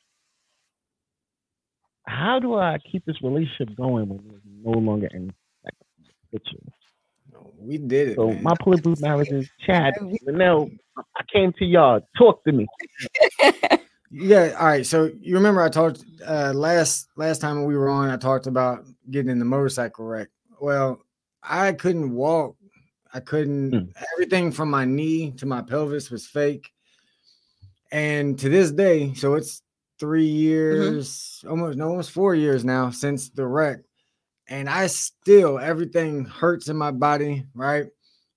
how 2.06 2.38
do 2.38 2.54
I 2.54 2.78
keep 2.90 3.04
this 3.04 3.16
relationship 3.22 3.76
going 3.76 4.08
when 4.08 4.20
there's 4.28 4.42
no 4.62 4.78
longer 4.78 5.08
any 5.14 5.30
sex 5.64 5.76
in 5.98 6.04
the 6.04 6.38
picture. 6.38 6.58
We 7.58 7.78
did 7.78 8.08
it. 8.08 8.16
So 8.16 8.28
man. 8.28 8.42
my 8.42 8.54
bulletproof 8.64 9.00
marriages, 9.00 9.48
Chad, 9.66 9.94
Lanell, 10.26 10.70
I 10.96 11.22
came 11.32 11.52
to 11.58 11.64
y'all. 11.64 12.00
Talk 12.18 12.42
to 12.44 12.52
me. 12.52 12.66
Yeah. 14.10 14.56
All 14.58 14.66
right. 14.66 14.84
So 14.84 15.10
you 15.20 15.36
remember 15.36 15.62
I 15.62 15.68
talked 15.68 16.04
uh, 16.26 16.52
last 16.52 17.08
last 17.16 17.40
time 17.40 17.64
we 17.64 17.76
were 17.76 17.88
on. 17.88 18.10
I 18.10 18.16
talked 18.16 18.48
about 18.48 18.84
getting 19.08 19.30
in 19.30 19.38
the 19.38 19.44
motorcycle 19.44 20.04
wreck. 20.04 20.28
Well, 20.60 21.00
I 21.42 21.72
couldn't 21.72 22.12
walk. 22.12 22.56
I 23.14 23.20
couldn't. 23.20 23.70
Mm. 23.70 23.92
Everything 24.14 24.50
from 24.50 24.68
my 24.68 24.84
knee 24.84 25.30
to 25.32 25.46
my 25.46 25.62
pelvis 25.62 26.10
was 26.10 26.26
fake. 26.26 26.70
And 27.92 28.38
to 28.40 28.48
this 28.48 28.72
day, 28.72 29.14
so 29.14 29.34
it's 29.34 29.62
three 30.00 30.26
years, 30.26 31.44
almost 31.48 31.78
no, 31.78 31.88
almost 31.90 32.12
four 32.12 32.34
years 32.34 32.64
now 32.64 32.90
since 32.90 33.30
the 33.30 33.46
wreck, 33.46 33.80
and 34.48 34.68
I 34.68 34.86
still 34.88 35.58
everything 35.58 36.24
hurts 36.26 36.68
in 36.68 36.76
my 36.76 36.90
body, 36.92 37.46
right? 37.54 37.86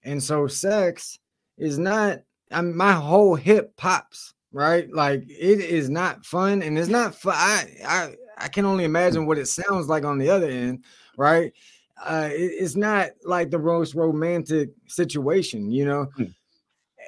And 0.03 0.22
so 0.24 0.47
sex 0.47 1.20
is 1.57 1.80
not. 1.80 2.20
I'm 2.51 2.76
my 2.78 2.93
whole 2.93 3.36
hip 3.36 3.76
pops, 3.78 4.34
right? 4.51 4.91
Like 4.93 5.24
it 5.28 5.59
is 5.61 5.89
not 5.89 6.26
fun, 6.26 6.61
and 6.64 6.78
it's 6.78 6.89
not 6.89 7.16
fun. 7.16 7.36
I 7.38 7.68
I 7.88 8.16
I 8.38 8.47
can 8.49 8.66
only 8.66 8.84
imagine 8.86 9.26
what 9.26 9.39
it 9.39 9.47
sounds 9.47 9.88
like 9.88 10.05
on 10.05 10.20
the 10.20 10.30
other 10.30 10.49
end, 10.49 10.84
right? 11.18 11.53
Uh, 12.03 12.30
it- 12.32 12.53
it's 12.59 12.76
not 12.76 13.11
like 13.24 13.51
the 13.51 13.59
most 13.59 13.95
romantic 13.95 14.72
situation, 14.88 15.72
you 15.72 15.86
know. 15.86 16.05
Hmm. 16.16 16.24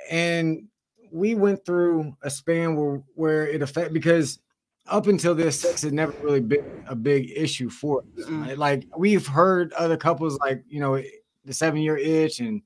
And 0.10 0.68
we 1.12 1.36
went 1.36 1.66
through 1.66 2.16
a 2.22 2.30
span 2.30 2.76
where 2.76 3.02
where 3.16 3.48
it 3.48 3.62
affect 3.62 3.94
because 3.94 4.40
up 4.88 5.08
until 5.08 5.34
this, 5.34 5.60
sex 5.62 5.82
had 5.82 5.94
never 5.94 6.14
really 6.22 6.42
been 6.42 6.84
a 6.88 6.96
big 6.96 7.32
issue 7.36 7.70
for 7.70 8.02
us. 8.02 8.30
Right? 8.30 8.58
Like 8.58 8.86
we've 8.98 9.26
heard 9.26 9.74
other 9.74 9.98
couples, 9.98 10.38
like 10.40 10.64
you 10.70 10.80
know, 10.80 11.02
the 11.44 11.54
seven 11.54 11.80
year 11.82 11.98
itch 11.98 12.40
and 12.40 12.62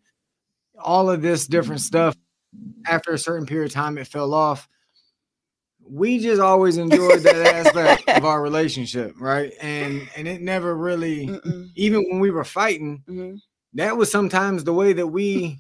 all 0.78 1.10
of 1.10 1.22
this 1.22 1.48
different 1.48 1.82
stuff. 1.82 2.16
After 2.88 3.12
a 3.12 3.18
certain 3.20 3.46
period 3.46 3.68
of 3.68 3.74
time, 3.74 3.98
it 3.98 4.08
fell 4.08 4.34
off. 4.34 4.68
We 5.88 6.20
just 6.20 6.42
always 6.42 6.78
enjoyed 6.78 7.20
that 7.22 7.36
aspect 7.56 8.10
of 8.10 8.26
our 8.26 8.42
relationship, 8.42 9.14
right? 9.20 9.54
And 9.62 10.08
and 10.16 10.28
it 10.28 10.42
never 10.42 10.76
really, 10.76 11.28
Mm-mm. 11.28 11.70
even 11.76 12.06
when 12.10 12.20
we 12.20 12.32
were 12.32 12.44
fighting, 12.44 13.04
Mhm. 13.08 13.40
that 13.74 13.96
was 13.98 14.12
sometimes 14.12 14.64
the 14.64 14.74
way 14.74 14.94
that 14.94 15.08
we. 15.08 15.60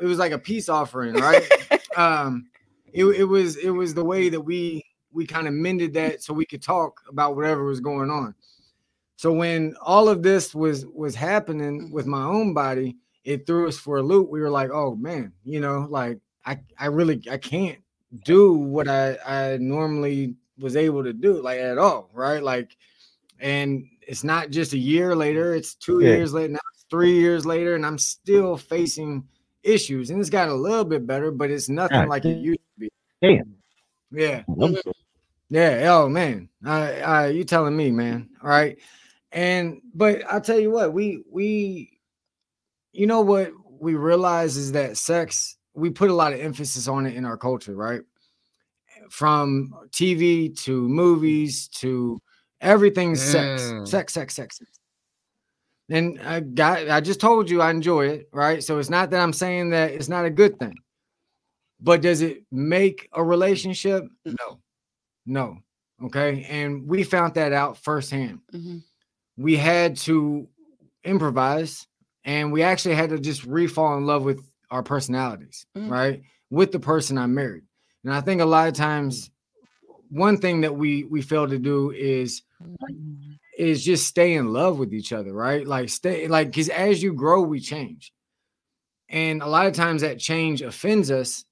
It 0.00 0.06
was 0.06 0.18
like 0.18 0.32
a 0.32 0.38
peace 0.38 0.68
offering, 0.68 1.14
right? 1.14 1.42
um, 1.96 2.48
it, 2.92 3.04
it 3.04 3.24
was 3.24 3.56
it 3.56 3.70
was 3.70 3.94
the 3.94 4.04
way 4.04 4.28
that 4.30 4.40
we 4.40 4.82
we 5.12 5.26
kind 5.26 5.48
of 5.48 5.54
mended 5.54 5.92
that 5.94 6.22
so 6.22 6.32
we 6.32 6.46
could 6.46 6.62
talk 6.62 7.00
about 7.08 7.36
whatever 7.36 7.64
was 7.64 7.80
going 7.80 8.10
on. 8.10 8.34
So 9.16 9.32
when 9.32 9.74
all 9.82 10.08
of 10.08 10.22
this 10.22 10.54
was 10.54 10.86
was 10.86 11.14
happening 11.14 11.90
with 11.92 12.06
my 12.06 12.22
own 12.24 12.54
body, 12.54 12.96
it 13.24 13.46
threw 13.46 13.68
us 13.68 13.76
for 13.76 13.98
a 13.98 14.02
loop. 14.02 14.30
We 14.30 14.40
were 14.40 14.50
like, 14.50 14.70
oh 14.70 14.94
man, 14.96 15.32
you 15.44 15.60
know, 15.60 15.86
like 15.90 16.18
I 16.46 16.58
I 16.78 16.86
really 16.86 17.22
I 17.30 17.36
can't 17.36 17.78
do 18.24 18.54
what 18.54 18.88
I 18.88 19.16
I 19.26 19.56
normally 19.58 20.36
was 20.58 20.76
able 20.76 21.04
to 21.04 21.12
do 21.12 21.40
like 21.42 21.58
at 21.58 21.78
all, 21.78 22.10
right? 22.14 22.42
Like, 22.42 22.76
and 23.38 23.86
it's 24.00 24.24
not 24.24 24.50
just 24.50 24.72
a 24.72 24.78
year 24.78 25.14
later; 25.14 25.54
it's 25.54 25.74
two 25.74 26.00
Yeah. 26.00 26.16
years 26.16 26.32
later, 26.32 26.54
now 26.54 26.60
it's 26.74 26.86
three 26.90 27.18
years 27.18 27.44
later, 27.44 27.74
and 27.74 27.84
I'm 27.84 27.98
still 27.98 28.56
facing 28.56 29.24
issues. 29.62 30.10
And 30.10 30.20
it's 30.20 30.30
gotten 30.30 30.54
a 30.54 30.56
little 30.56 30.84
bit 30.84 31.06
better, 31.06 31.30
but 31.30 31.50
it's 31.50 31.68
nothing 31.68 31.98
God 31.98 32.08
like 32.08 32.24
it 32.24 32.38
used 32.38 32.60
to 32.60 32.80
be. 32.80 32.90
Damn. 33.22 33.54
Yeah. 34.10 34.44
Yeah. 35.50 35.86
Oh 35.94 36.08
man. 36.08 36.48
I, 36.64 37.00
I 37.00 37.26
you 37.28 37.44
telling 37.44 37.76
me, 37.76 37.90
man. 37.90 38.30
All 38.42 38.48
right. 38.48 38.78
And 39.32 39.80
but 39.94 40.22
I'll 40.30 40.40
tell 40.40 40.58
you 40.58 40.70
what, 40.70 40.92
we 40.92 41.22
we 41.30 41.98
you 42.92 43.06
know 43.06 43.20
what 43.20 43.52
we 43.80 43.94
realize 43.94 44.56
is 44.56 44.72
that 44.72 44.96
sex, 44.96 45.56
we 45.74 45.90
put 45.90 46.10
a 46.10 46.14
lot 46.14 46.32
of 46.32 46.40
emphasis 46.40 46.86
on 46.88 47.06
it 47.06 47.14
in 47.14 47.24
our 47.24 47.36
culture, 47.36 47.74
right? 47.74 48.00
From 49.10 49.72
TV 49.90 50.56
to 50.64 50.88
movies 50.88 51.68
to 51.68 52.20
everything's 52.60 53.20
sex, 53.22 53.62
Mm. 53.62 53.88
sex, 53.88 54.12
sex, 54.12 54.34
sex. 54.34 54.58
sex. 54.58 54.70
And 55.88 56.20
I 56.20 56.40
got 56.40 56.88
I 56.88 57.00
just 57.00 57.20
told 57.20 57.50
you 57.50 57.60
I 57.62 57.70
enjoy 57.70 58.06
it, 58.08 58.28
right? 58.32 58.62
So 58.62 58.78
it's 58.78 58.90
not 58.90 59.10
that 59.10 59.20
I'm 59.20 59.32
saying 59.32 59.70
that 59.70 59.90
it's 59.92 60.08
not 60.08 60.24
a 60.24 60.30
good 60.30 60.58
thing. 60.58 60.76
But 61.80 62.02
does 62.02 62.20
it 62.20 62.44
make 62.52 63.08
a 63.12 63.24
relationship? 63.24 64.04
No. 64.24 64.60
No. 65.26 65.58
Okay. 66.02 66.44
And 66.48 66.86
we 66.88 67.02
found 67.02 67.34
that 67.34 67.52
out 67.52 67.76
firsthand. 67.76 68.40
Mhm. 68.52 68.82
We 69.36 69.56
had 69.56 69.96
to 69.98 70.48
improvise 71.04 71.86
and 72.24 72.52
we 72.52 72.62
actually 72.62 72.94
had 72.94 73.10
to 73.10 73.18
just 73.18 73.44
re-fall 73.44 73.96
in 73.98 74.06
love 74.06 74.22
with 74.24 74.40
our 74.70 74.82
personalities, 74.82 75.66
Mhm. 75.76 75.90
right? 75.90 76.22
With 76.50 76.72
the 76.72 76.80
person 76.80 77.18
I 77.18 77.26
married. 77.26 77.64
And 78.04 78.12
I 78.14 78.20
think 78.20 78.40
a 78.40 78.44
lot 78.46 78.68
of 78.68 78.74
times 78.74 79.30
one 80.10 80.38
thing 80.38 80.62
that 80.62 80.74
we 80.76 81.04
we 81.04 81.22
fail 81.22 81.48
to 81.48 81.58
do 81.58 81.90
is 81.92 82.42
is 83.58 83.84
just 83.84 84.06
stay 84.06 84.34
in 84.34 84.52
love 84.52 84.78
with 84.78 84.92
each 84.94 85.12
other, 85.12 85.32
right? 85.32 85.66
Like 85.66 85.88
stay 85.90 86.28
like 86.28 86.48
because 86.48 86.68
as 86.70 87.02
you 87.02 87.12
grow, 87.12 87.42
we 87.42 87.60
change. 87.60 88.12
And 89.08 89.42
a 89.42 89.46
lot 89.46 89.66
of 89.66 89.74
times 89.74 90.02
that 90.02 90.18
change 90.18 90.62
offends 90.62 91.10
us, 91.10 91.44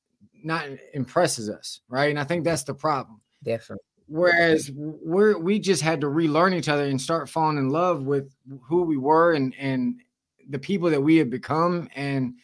not 0.44 0.66
impresses 0.94 1.50
us, 1.50 1.80
right? 1.88 2.10
And 2.10 2.18
I 2.18 2.24
think 2.24 2.44
that's 2.44 2.64
the 2.64 2.74
problem. 2.74 3.20
Definitely. 3.42 3.84
Whereas 4.06 4.70
we're 4.74 5.38
we 5.38 5.58
just 5.58 5.82
had 5.82 6.00
to 6.00 6.08
relearn 6.08 6.54
each 6.54 6.68
other 6.68 6.84
and 6.84 7.00
start 7.00 7.28
falling 7.28 7.58
in 7.58 7.68
love 7.68 8.04
with 8.04 8.34
who 8.62 8.82
we 8.82 8.96
were 8.96 9.34
and 9.34 9.54
and 9.58 10.00
the 10.48 10.58
people 10.58 10.88
that 10.90 11.02
we 11.02 11.16
had 11.16 11.28
become 11.28 11.88
and 11.94 12.34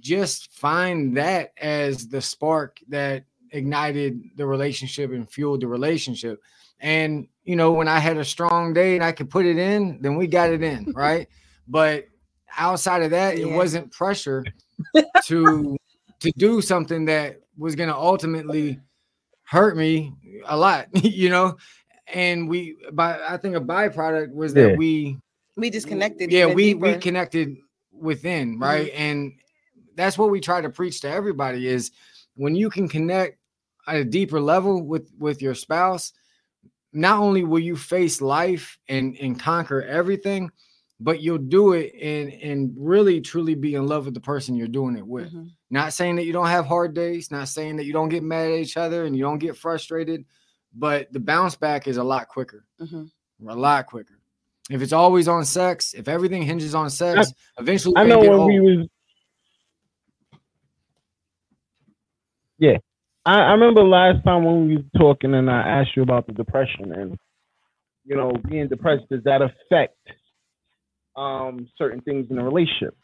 just 0.00 0.52
find 0.52 1.16
that 1.16 1.52
as 1.58 2.08
the 2.08 2.20
spark 2.20 2.80
that 2.88 3.24
ignited 3.52 4.20
the 4.36 4.44
relationship 4.44 5.12
and 5.12 5.30
fueled 5.30 5.60
the 5.60 5.68
relationship. 5.68 6.42
And 6.80 7.28
you 7.44 7.54
know, 7.54 7.70
when 7.72 7.86
I 7.86 8.00
had 8.00 8.16
a 8.16 8.24
strong 8.24 8.72
day 8.72 8.96
and 8.96 9.04
I 9.04 9.12
could 9.12 9.30
put 9.30 9.46
it 9.46 9.58
in, 9.58 10.02
then 10.02 10.16
we 10.16 10.26
got 10.26 10.50
it 10.50 10.62
in, 10.62 10.92
right? 10.96 11.28
but 11.68 12.06
outside 12.56 13.02
of 13.02 13.10
that, 13.10 13.38
it 13.38 13.46
wasn't 13.46 13.90
pressure 13.92 14.44
to 15.24 15.76
to 16.20 16.32
do 16.36 16.60
something 16.60 17.06
that 17.06 17.40
was 17.56 17.74
going 17.74 17.88
to 17.88 17.96
ultimately 17.96 18.80
hurt 19.52 19.76
me 19.76 20.14
a 20.46 20.56
lot, 20.56 20.88
you 21.04 21.28
know. 21.28 21.58
And 22.12 22.48
we, 22.48 22.76
by 22.92 23.20
I 23.28 23.36
think 23.36 23.54
a 23.54 23.60
byproduct 23.60 24.32
was 24.32 24.54
that 24.54 24.70
Yeah. 24.70 24.76
we 24.76 25.18
We 25.56 25.68
disconnected. 25.68 26.32
yeah 26.32 26.44
even 26.44 26.56
we 26.56 26.74
we 26.74 26.96
connected 26.96 27.58
within 27.92 28.54
mm-hmm. 28.54 28.62
right 28.62 28.90
and 28.94 29.32
that's 29.94 30.16
what 30.16 30.30
we 30.30 30.40
try 30.40 30.62
to 30.62 30.70
preach 30.70 31.00
to 31.02 31.08
everybody 31.10 31.68
is 31.68 31.90
when 32.34 32.56
you 32.56 32.70
can 32.70 32.88
connect 32.88 33.38
at 33.86 33.96
a 33.96 34.04
deeper 34.04 34.40
level 34.40 34.82
with 34.82 35.12
with 35.18 35.42
your 35.42 35.54
spouse 35.54 36.14
not 36.94 37.18
only 37.20 37.44
will 37.44 37.60
you 37.60 37.76
face 37.76 38.20
life 38.22 38.78
and 38.88 39.16
and 39.18 39.38
conquer 39.38 39.82
everything 39.82 40.50
but 41.02 41.20
you'll 41.20 41.38
do 41.38 41.72
it 41.72 41.92
and 42.00 42.32
and 42.32 42.74
really 42.76 43.20
truly 43.20 43.54
be 43.54 43.74
in 43.74 43.86
love 43.86 44.04
with 44.04 44.14
the 44.14 44.20
person 44.20 44.54
you're 44.54 44.68
doing 44.68 44.96
it 44.96 45.06
with 45.06 45.32
Mhm. 45.32 45.50
not 45.70 45.92
saying 45.92 46.16
that 46.16 46.24
you 46.24 46.32
don't 46.32 46.46
have 46.48 46.66
hard 46.66 46.94
days 46.94 47.30
not 47.30 47.48
saying 47.48 47.76
that 47.76 47.84
you 47.84 47.92
don't 47.92 48.08
get 48.08 48.22
mad 48.22 48.50
at 48.50 48.58
each 48.58 48.76
other 48.76 49.04
and 49.04 49.16
you 49.16 49.22
don't 49.22 49.38
get 49.38 49.56
frustrated 49.56 50.24
but 50.74 51.12
the 51.12 51.20
bounce 51.20 51.56
back 51.56 51.86
is 51.88 51.96
a 51.96 52.04
lot 52.04 52.28
quicker 52.28 52.64
Mhm. 52.80 53.10
a 53.48 53.54
lot 53.56 53.86
quicker. 53.86 54.18
If 54.70 54.80
it's 54.80 54.92
always 54.92 55.26
on 55.26 55.44
sex, 55.44 55.92
if 55.92 56.06
everything 56.06 56.42
hinges 56.42 56.74
on 56.74 56.88
sex, 56.88 57.32
eventually 57.58 57.94
I 57.96 58.04
know 58.04 58.22
gonna 58.22 58.38
when 58.38 58.50
get 58.52 58.62
we 58.62 58.76
was. 58.76 58.86
Yeah, 62.58 62.78
I, 63.26 63.40
I 63.40 63.52
remember 63.52 63.82
last 63.82 64.24
time 64.24 64.44
when 64.44 64.68
we 64.68 64.76
was 64.76 64.84
talking, 64.96 65.34
and 65.34 65.50
I 65.50 65.60
asked 65.60 65.96
you 65.96 66.02
about 66.02 66.26
the 66.26 66.32
depression, 66.32 66.92
and 66.92 67.18
you 68.04 68.16
know, 68.16 68.32
being 68.48 68.68
depressed 68.68 69.04
does 69.10 69.22
that 69.24 69.42
affect 69.42 69.96
um 71.16 71.68
certain 71.76 72.00
things 72.02 72.26
in 72.30 72.38
a 72.38 72.44
relationship? 72.44 72.96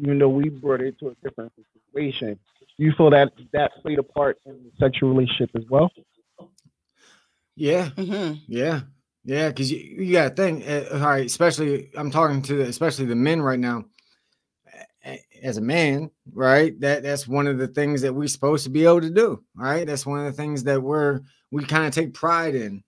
Even 0.00 0.18
though 0.18 0.28
we 0.28 0.48
brought 0.48 0.80
it 0.80 0.98
to 1.00 1.08
a 1.08 1.14
different 1.22 1.52
situation, 1.92 2.38
do 2.78 2.84
you 2.84 2.92
feel 2.96 3.10
that 3.10 3.32
that 3.52 3.72
played 3.82 3.98
a 3.98 4.02
part 4.02 4.38
in 4.46 4.54
the 4.54 4.70
sexual 4.78 5.10
relationship 5.10 5.50
as 5.54 5.64
well? 5.68 5.90
yeah, 7.56 7.90
Mhm. 7.96 8.40
yeah, 8.48 8.80
yeah. 9.24 9.48
Because 9.48 9.70
you, 9.70 9.78
you 9.78 10.12
got 10.12 10.30
to 10.30 10.34
think, 10.42 10.66
uh, 10.66 10.84
all 10.94 11.00
right. 11.00 11.26
Especially, 11.26 11.90
I'm 11.96 12.10
talking 12.10 12.40
to 12.42 12.54
the, 12.54 12.62
especially 12.64 13.04
the 13.06 13.14
men 13.16 13.42
right 13.42 13.58
now. 13.58 13.84
As 15.42 15.56
a 15.56 15.60
man, 15.60 16.12
right? 16.32 16.78
That 16.80 17.02
that's 17.02 17.26
one 17.26 17.48
of 17.48 17.58
the 17.58 17.66
things 17.66 18.02
that 18.02 18.14
we're 18.14 18.28
supposed 18.28 18.62
to 18.64 18.70
be 18.70 18.84
able 18.84 19.00
to 19.00 19.10
do. 19.10 19.42
Right? 19.56 19.84
That's 19.84 20.06
one 20.06 20.20
of 20.20 20.26
the 20.26 20.32
things 20.40 20.62
that 20.64 20.80
we're 20.80 21.20
we 21.50 21.64
kind 21.64 21.84
of 21.86 21.92
take 21.92 22.14
pride 22.14 22.54
in. 22.54 22.84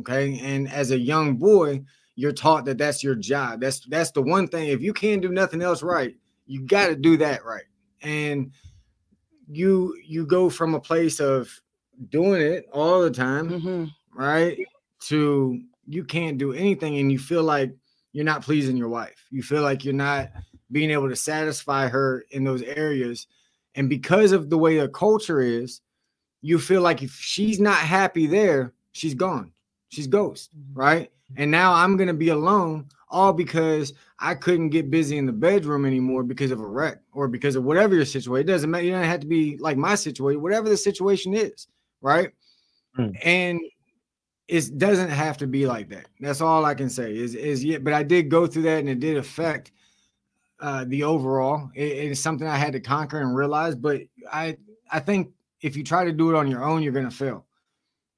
Okay, 0.00 0.38
and 0.42 0.72
as 0.72 0.90
a 0.90 0.98
young 0.98 1.36
boy, 1.36 1.82
you're 2.14 2.32
taught 2.32 2.64
that 2.66 2.78
that's 2.78 3.02
your 3.02 3.14
job. 3.14 3.60
That's 3.60 3.80
that's 3.86 4.10
the 4.10 4.22
one 4.22 4.46
thing. 4.48 4.68
If 4.68 4.80
you 4.82 4.92
can't 4.92 5.22
do 5.22 5.30
nothing 5.30 5.62
else 5.62 5.82
right, 5.82 6.14
you 6.46 6.62
got 6.66 6.88
to 6.88 6.96
do 6.96 7.16
that 7.18 7.44
right. 7.44 7.64
And 8.02 8.52
you 9.48 9.96
you 10.04 10.26
go 10.26 10.48
from 10.50 10.74
a 10.74 10.80
place 10.80 11.20
of 11.20 11.50
doing 12.10 12.40
it 12.40 12.66
all 12.72 13.00
the 13.02 13.10
time, 13.10 13.48
Mhm. 13.48 13.90
right? 14.14 14.58
To 15.08 15.60
you 15.86 16.04
can't 16.04 16.38
do 16.38 16.52
anything 16.52 16.98
and 16.98 17.10
you 17.10 17.18
feel 17.18 17.42
like 17.42 17.74
you're 18.12 18.24
not 18.24 18.42
pleasing 18.42 18.76
your 18.76 18.88
wife. 18.88 19.26
You 19.30 19.42
feel 19.42 19.62
like 19.62 19.84
you're 19.84 19.94
not 19.94 20.30
being 20.70 20.90
able 20.90 21.08
to 21.08 21.16
satisfy 21.16 21.88
her 21.88 22.24
in 22.30 22.44
those 22.44 22.62
areas. 22.62 23.26
And 23.74 23.88
because 23.88 24.32
of 24.32 24.48
the 24.50 24.58
way 24.58 24.78
the 24.78 24.88
culture 24.88 25.40
is, 25.40 25.80
you 26.40 26.58
feel 26.58 26.82
like 26.82 27.02
if 27.02 27.12
she's 27.14 27.58
not 27.60 27.78
happy 27.78 28.26
there, 28.26 28.74
she's 28.92 29.14
gone. 29.14 29.52
She's 29.92 30.06
ghost, 30.06 30.50
right? 30.72 31.10
And 31.36 31.50
now 31.50 31.74
I'm 31.74 31.98
gonna 31.98 32.14
be 32.14 32.30
alone, 32.30 32.86
all 33.10 33.34
because 33.34 33.92
I 34.18 34.34
couldn't 34.34 34.70
get 34.70 34.90
busy 34.90 35.18
in 35.18 35.26
the 35.26 35.32
bedroom 35.32 35.84
anymore 35.84 36.22
because 36.22 36.50
of 36.50 36.60
a 36.60 36.66
wreck 36.66 37.00
or 37.12 37.28
because 37.28 37.56
of 37.56 37.64
whatever 37.64 37.94
your 37.94 38.06
situation. 38.06 38.48
It 38.48 38.50
doesn't 38.50 38.70
matter. 38.70 38.84
You 38.84 38.92
don't 38.92 39.04
have 39.04 39.20
to 39.20 39.26
be 39.26 39.58
like 39.58 39.76
my 39.76 39.94
situation, 39.94 40.40
whatever 40.40 40.70
the 40.70 40.78
situation 40.78 41.34
is, 41.34 41.68
right? 42.00 42.30
Mm. 42.98 43.14
And 43.22 43.60
it 44.48 44.78
doesn't 44.78 45.10
have 45.10 45.36
to 45.38 45.46
be 45.46 45.66
like 45.66 45.90
that. 45.90 46.08
That's 46.20 46.40
all 46.40 46.64
I 46.64 46.74
can 46.74 46.88
say. 46.88 47.14
Is 47.14 47.34
is 47.34 47.62
yeah, 47.62 47.76
but 47.76 47.92
I 47.92 48.02
did 48.02 48.30
go 48.30 48.46
through 48.46 48.62
that 48.62 48.78
and 48.78 48.88
it 48.88 48.98
did 48.98 49.18
affect 49.18 49.72
uh 50.60 50.86
the 50.88 51.02
overall. 51.02 51.70
It, 51.74 51.82
it's 51.82 52.20
something 52.20 52.48
I 52.48 52.56
had 52.56 52.72
to 52.72 52.80
conquer 52.80 53.20
and 53.20 53.36
realize. 53.36 53.74
But 53.74 54.00
I 54.32 54.56
I 54.90 55.00
think 55.00 55.32
if 55.60 55.76
you 55.76 55.84
try 55.84 56.06
to 56.06 56.12
do 56.12 56.30
it 56.30 56.34
on 56.34 56.50
your 56.50 56.64
own, 56.64 56.82
you're 56.82 56.94
gonna 56.94 57.10
fail. 57.10 57.44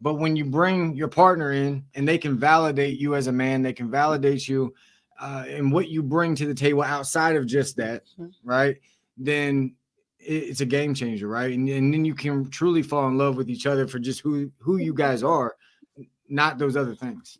But 0.00 0.14
when 0.14 0.36
you 0.36 0.44
bring 0.44 0.94
your 0.94 1.08
partner 1.08 1.52
in 1.52 1.84
and 1.94 2.06
they 2.06 2.18
can 2.18 2.36
validate 2.36 2.98
you 2.98 3.14
as 3.14 3.26
a 3.26 3.32
man, 3.32 3.62
they 3.62 3.72
can 3.72 3.90
validate 3.90 4.48
you 4.48 4.74
uh, 5.20 5.44
and 5.48 5.72
what 5.72 5.88
you 5.88 6.02
bring 6.02 6.34
to 6.34 6.46
the 6.46 6.54
table 6.54 6.82
outside 6.82 7.36
of 7.36 7.46
just 7.46 7.76
that, 7.76 8.02
Mhm. 8.18 8.32
right? 8.42 8.76
Then 9.16 9.76
it's 10.18 10.60
a 10.60 10.66
game 10.66 10.94
changer, 10.94 11.28
right? 11.28 11.52
And, 11.52 11.68
and 11.68 11.94
then 11.94 12.04
you 12.04 12.14
can 12.14 12.50
truly 12.50 12.82
fall 12.82 13.06
in 13.08 13.16
love 13.16 13.36
with 13.36 13.48
each 13.48 13.66
other 13.66 13.86
for 13.86 13.98
just 13.98 14.20
who 14.20 14.50
who 14.58 14.78
you 14.78 14.92
guys 14.94 15.22
are, 15.22 15.54
not 16.28 16.58
those 16.58 16.76
other 16.76 16.94
things. 16.94 17.38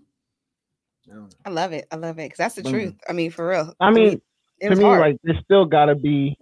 I. 1.11 1.27
I 1.47 1.51
love 1.51 1.73
it. 1.73 1.87
I 1.91 1.97
love 1.97 2.19
it 2.19 2.27
because 2.27 2.39
that's 2.39 2.55
the 2.55 2.63
Boom. 2.63 2.73
truth. 2.73 2.95
I 3.09 3.13
mean, 3.13 3.31
for 3.31 3.49
real. 3.49 3.75
I 3.81 3.91
mean, 3.91 4.21
it 4.61 4.69
to 4.69 4.77
me, 4.77 4.85
hard. 4.85 5.01
like 5.01 5.17
there's 5.23 5.43
still 5.45 5.65
gotta 5.67 5.95
be 5.95 6.37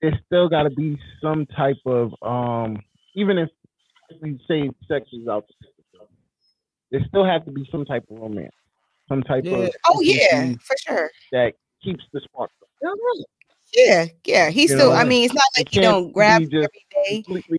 there's 0.00 0.14
still 0.26 0.48
gotta 0.48 0.70
be 0.70 0.98
some 1.22 1.46
type 1.46 1.78
of 1.86 2.12
um 2.22 2.78
even 3.14 3.38
if 3.38 3.48
we 4.22 4.40
say 4.48 4.70
sex 4.88 5.06
is 5.12 5.28
out 5.28 5.44
there 6.90 7.04
still 7.08 7.24
have 7.24 7.44
to 7.44 7.50
be 7.50 7.68
some 7.70 7.84
type 7.84 8.04
of 8.10 8.18
romance. 8.18 8.54
Some 9.08 9.22
type 9.22 9.44
Yeah. 9.44 9.56
of 9.58 9.70
oh 9.88 10.00
yeah, 10.02 10.52
for 10.62 10.76
sure. 10.86 11.10
that 11.32 11.52
keeps 11.82 12.04
the 12.12 12.20
spark. 12.20 12.50
Yeah, 13.74 14.06
yeah. 14.24 14.50
He's 14.50 14.70
You 14.70 14.76
still. 14.78 14.90
know, 14.90 14.96
I 14.96 15.04
mean, 15.04 15.24
it's 15.24 15.34
not 15.34 15.44
like 15.56 15.74
you 15.74 15.82
don't 15.82 16.12
grab 16.12 16.38
be 16.40 16.44
him 16.44 16.50
just 16.50 16.68
every 16.96 17.22
day. 17.30 17.58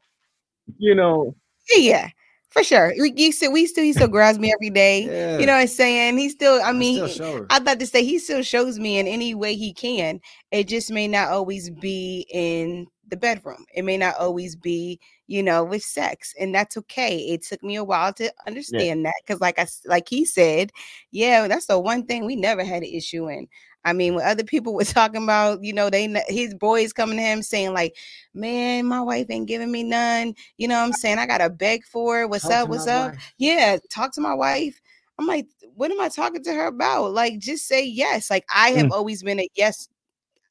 You 0.77 0.95
know, 0.95 1.35
Yeah, 1.71 1.79
yeah, 1.79 2.09
for 2.49 2.63
sure. 2.63 2.93
We, 2.99 3.13
you 3.15 3.31
still, 3.31 3.51
we 3.51 3.65
still, 3.65 3.83
he 3.83 3.93
still 3.93 4.07
grabs 4.07 4.39
me 4.39 4.51
every 4.53 4.69
day. 4.69 5.03
Yeah. 5.09 5.39
You 5.39 5.45
know 5.45 5.53
what 5.53 5.61
I'm 5.61 5.67
saying? 5.67 6.17
He 6.17 6.29
still. 6.29 6.61
I 6.63 6.71
mean, 6.71 7.07
still. 7.07 7.45
I 7.49 7.59
thought 7.59 7.79
to 7.79 7.85
say 7.85 8.03
he 8.03 8.19
still 8.19 8.41
shows 8.43 8.79
me 8.79 8.97
in 8.97 9.07
any 9.07 9.33
way 9.33 9.55
he 9.55 9.73
can. 9.73 10.19
It 10.51 10.67
just 10.67 10.91
may 10.91 11.07
not 11.07 11.29
always 11.29 11.69
be 11.69 12.27
in 12.31 12.87
the 13.07 13.17
bedroom. 13.17 13.65
It 13.73 13.83
may 13.83 13.97
not 13.97 14.15
always 14.17 14.55
be, 14.55 14.99
you 15.27 15.41
know, 15.41 15.63
with 15.63 15.83
sex, 15.83 16.33
and 16.39 16.53
that's 16.53 16.77
okay. 16.77 17.17
It 17.17 17.43
took 17.43 17.63
me 17.63 17.75
a 17.75 17.83
while 17.83 18.13
to 18.13 18.31
understand 18.47 19.05
that 19.05 19.15
because, 19.25 19.41
like 19.41 19.57
I, 19.59 19.67
like 19.85 20.07
he 20.09 20.25
said, 20.25 20.71
yeah, 21.11 21.47
that's 21.47 21.65
the 21.65 21.79
one 21.79 22.05
thing 22.05 22.25
we 22.25 22.35
never 22.35 22.63
had 22.63 22.83
an 22.83 22.89
issue 22.89 23.29
in. 23.29 23.47
I 23.85 23.93
mean, 23.93 24.15
when 24.15 24.25
other 24.25 24.43
people 24.43 24.73
were 24.73 24.83
talking 24.85 25.23
about, 25.23 25.63
you 25.63 25.73
know, 25.73 25.89
they 25.89 26.07
his 26.27 26.53
boys 26.53 26.93
coming 26.93 27.17
to 27.17 27.23
him 27.23 27.41
saying 27.41 27.73
like, 27.73 27.95
"Man, 28.33 28.85
my 28.85 29.01
wife 29.01 29.27
ain't 29.29 29.47
giving 29.47 29.71
me 29.71 29.83
none." 29.83 30.35
You 30.57 30.67
know 30.67 30.79
what 30.79 30.85
I'm 30.85 30.93
saying? 30.93 31.17
I 31.17 31.25
gotta 31.25 31.49
beg 31.49 31.83
for 31.85 32.21
it. 32.21 32.29
What's 32.29 32.43
Talk 32.43 32.51
up? 32.51 32.69
What's 32.69 32.87
up? 32.87 33.13
wife. 33.13 33.33
yeah, 33.37 33.77
talk 33.89 34.13
to 34.13 34.21
my 34.21 34.33
wife. 34.33 34.81
I'm 35.19 35.27
like, 35.27 35.47
what 35.75 35.91
am 35.91 35.99
I 35.99 36.07
talking 36.07 36.43
to 36.43 36.53
her 36.53 36.67
about? 36.67 37.11
Like, 37.11 37.39
just 37.39 37.67
say 37.67 37.85
yes. 37.85 38.29
Like, 38.29 38.45
I 38.53 38.69
have 38.71 38.87
mm. 38.87 38.91
always 38.91 39.21
been 39.21 39.41
a 39.41 39.49
yes, 39.55 39.89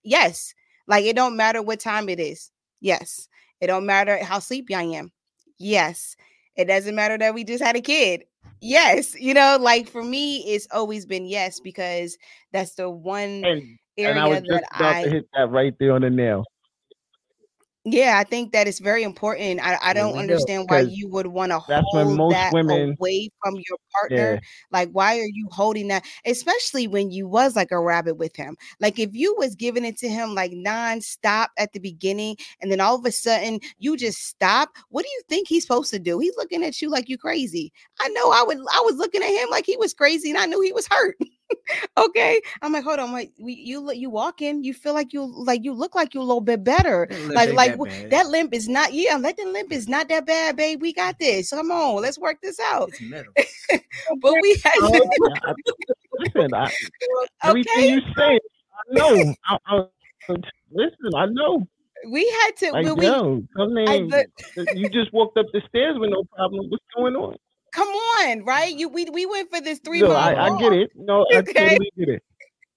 yes. 0.03 0.55
Like, 0.87 1.07
it 1.07 1.17
don't 1.17 1.37
matter 1.37 1.63
what 1.63 1.81
time 1.81 2.11
it 2.11 2.21
is. 2.21 2.51
Yes. 2.81 3.29
It 3.61 3.69
don't 3.69 3.87
matter 3.87 4.23
how 4.23 4.39
sleepy 4.39 4.75
I 4.75 4.83
am. 4.83 5.11
Yes. 5.59 6.17
It 6.55 6.67
doesn't 6.67 6.95
matter 6.95 7.17
that 7.17 7.35
we 7.35 7.45
just 7.45 7.65
had 7.65 7.77
a 7.77 7.81
kid. 7.81 8.25
Yes. 8.61 9.15
You 9.19 9.35
know, 9.35 9.59
like 9.61 9.89
for 9.89 10.03
me, 10.03 10.39
it's 10.55 10.67
always 10.71 11.07
been 11.07 11.27
yes 11.27 11.61
because 11.61 12.17
that's 12.53 12.75
the 12.75 12.91
one 12.91 13.45
and 13.45 13.79
area 13.97 14.11
and 14.11 14.21
I 14.21 14.41
that 14.41 14.65
about 14.75 14.95
I 14.95 15.05
to 15.05 15.11
hit 15.11 15.29
that 15.35 15.51
right 15.51 15.75
there 15.79 15.93
on 15.93 16.03
the 16.03 16.11
nail. 16.11 16.45
Yeah, 17.93 18.19
I 18.19 18.25
think 18.25 18.53
that 18.53 18.67
it's 18.67 18.79
very 18.79 19.03
important. 19.03 19.61
I, 19.61 19.79
I 19.83 19.93
don't 19.93 20.15
do. 20.15 20.19
understand 20.21 20.69
why 20.69 20.81
you 20.81 21.09
would 21.09 21.27
want 21.27 21.53
to 21.53 21.59
hold 21.59 22.17
most 22.17 22.33
that 22.33 22.53
women- 22.53 22.97
away 22.99 23.31
from 23.43 23.55
your 23.55 23.79
partner. 23.93 24.35
Yeah. 24.35 24.41
Like, 24.71 24.91
why 24.91 25.19
are 25.19 25.29
you 25.33 25.49
holding 25.51 25.89
that? 25.89 26.05
Especially 26.25 26.87
when 26.87 27.11
you 27.11 27.27
was 27.29 27.57
like 27.57 27.71
a 27.71 27.81
rabbit 27.81 28.17
with 28.17 28.37
him. 28.37 28.57
Like, 28.81 28.99
if 28.99 29.11
you 29.13 29.35
was 29.39 29.55
giving 29.55 29.85
it 29.85 29.97
to 29.99 30.09
him 30.09 30.35
like 30.35 30.53
nonstop 30.53 31.49
at 31.59 31.73
the 31.73 31.81
beginning, 31.81 32.37
and 32.61 32.71
then 32.71 32.81
all 32.81 32.97
of 32.97 33.05
a 33.05 33.13
sudden 33.13 33.61
you 33.79 33.97
just 33.97 34.27
stop. 34.27 34.71
What 34.91 35.05
do 35.05 35.09
you 35.11 35.23
think 35.29 35.49
he's 35.49 35.63
supposed 35.63 35.91
to 35.91 35.99
do? 35.99 36.19
He's 36.19 36.37
looking 36.37 36.63
at 36.63 36.81
you 36.83 36.91
like 36.91 37.09
you 37.09 37.19
crazy. 37.19 37.73
I 38.01 38.09
know. 38.09 38.31
I 38.31 38.45
would. 38.47 38.59
I 38.59 38.83
was 38.85 38.97
looking 38.97 39.23
at 39.23 39.29
him 39.29 39.51
like 39.51 39.67
he 39.67 39.77
was 39.77 39.95
crazy, 39.95 40.31
and 40.31 40.39
I 40.39 40.47
knew 40.47 40.61
he 40.61 40.73
was 40.73 40.87
hurt. 40.89 41.17
okay, 41.97 42.41
I'm 42.63 42.73
like, 42.73 42.85
hold 42.85 42.99
on, 42.99 43.13
wait, 43.13 43.33
we, 43.39 43.55
you 43.55 43.81
look, 43.81 43.97
you 43.97 44.11
walking, 44.11 44.65
you 44.65 44.75
feel 44.75 44.95
like 44.95 45.13
you 45.13 45.25
like 45.45 45.65
you 45.65 45.73
look 45.73 45.95
like 45.95 46.15
you 46.15 46.21
a 46.21 46.23
little 46.23 46.41
bit 46.41 46.65
better 46.65 47.09
like 47.35 47.53
like 47.53 47.73
that 47.73 47.79
w- 47.79 48.09
that 48.11 48.29
limp 48.29 48.55
is 48.55 48.69
not 48.69 48.93
yeah 48.93 49.17
let 49.17 49.37
the 49.37 49.45
limp 49.45 49.73
is 49.73 49.89
not 49.89 50.09
that 50.09 50.27
bad 50.27 50.57
babe 50.57 50.81
we 50.81 50.93
got 50.93 51.19
this 51.19 51.51
come 51.51 51.71
on 51.71 52.03
let's 52.03 52.19
work 52.19 52.39
this 52.43 52.59
out 52.61 52.89
It's 52.89 53.01
metal. 53.01 53.33
but 54.21 54.35
we 54.41 54.61
had 54.65 54.75
oh, 54.83 55.11
I, 55.45 55.51
I- 55.51 55.55
listen, 56.19 56.55
I, 56.55 56.71
everything 57.45 57.73
okay 57.77 57.89
you 57.89 58.01
say, 58.17 58.39
I 58.39 58.95
know. 58.95 59.35
I, 59.47 59.57
I, 59.67 59.85
listen, 60.73 61.15
I 61.17 61.27
know. 61.27 61.67
we 62.11 62.29
had 62.43 62.57
to 62.59 62.73
Like, 62.73 62.97
we 62.97 63.07
yo, 63.07 63.43
come 63.57 63.79
I, 63.79 63.95
in. 63.95 64.09
but 64.09 64.27
you 64.75 64.89
just 64.89 65.13
walked 65.13 65.37
up 65.39 65.47
the 65.53 65.63
stairs 65.69 65.97
with 65.99 66.11
no 66.11 66.25
problem. 66.35 66.67
What's 66.71 66.85
going 66.95 67.15
on? 67.17 67.37
Come 67.73 67.89
on 67.89 68.45
right 68.45 68.75
you 68.75 68.89
we, 68.89 69.05
we 69.11 69.27
went 69.27 69.51
for 69.51 69.61
this 69.61 69.81
three 69.85 70.01
No, 70.01 70.15
I, 70.15 70.47
I 70.47 70.59
get 70.59 70.73
it. 70.73 70.91
No, 70.95 71.23
I 71.35 71.41
Okay. 71.41 71.69
totally 71.69 71.93
get 71.97 72.09
it. 72.09 72.23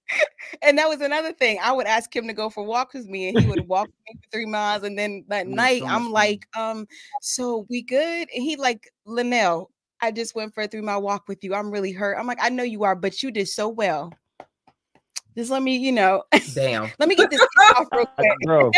and 0.62 0.78
that 0.78 0.88
was 0.88 1.00
another 1.00 1.32
thing 1.32 1.58
i 1.62 1.72
would 1.72 1.86
ask 1.86 2.14
him 2.14 2.26
to 2.26 2.32
go 2.32 2.50
for 2.50 2.64
walks 2.64 2.94
with 2.94 3.06
me 3.06 3.28
and 3.28 3.38
he 3.38 3.46
would 3.46 3.60
walk 3.60 3.88
me 4.06 4.14
for 4.16 4.36
three 4.36 4.46
miles 4.46 4.82
and 4.82 4.98
then 4.98 5.24
that 5.28 5.46
Mm, 5.46 5.54
night 5.54 5.80
so 5.80 5.86
i'm 5.86 6.04
fun. 6.04 6.12
like 6.12 6.46
um 6.56 6.86
so 7.20 7.66
we 7.70 7.82
good 7.82 8.28
and 8.34 8.42
he 8.42 8.56
like 8.56 8.90
Lanell 9.06 9.66
i 10.00 10.10
just 10.10 10.34
went 10.34 10.54
for 10.54 10.62
a 10.62 10.68
three 10.68 10.80
mile 10.80 11.02
walk 11.02 11.24
with 11.28 11.42
you 11.44 11.54
i'm 11.54 11.70
really 11.70 11.92
hurt 11.92 12.18
i'm 12.18 12.26
like 12.26 12.38
i 12.40 12.48
know 12.48 12.62
you 12.62 12.84
are 12.84 12.94
but 12.94 13.22
you 13.22 13.30
did 13.30 13.48
so 13.48 13.68
well 13.68 14.12
just 15.36 15.50
let 15.50 15.62
me 15.62 15.76
you 15.76 15.92
know 15.92 16.22
Damn. 16.54 16.90
let 16.98 17.08
me 17.08 17.14
get 17.14 17.30
this 17.30 17.40
off 17.76 17.86
real 17.92 18.06
quick 18.16 18.28
Bro, 18.44 18.70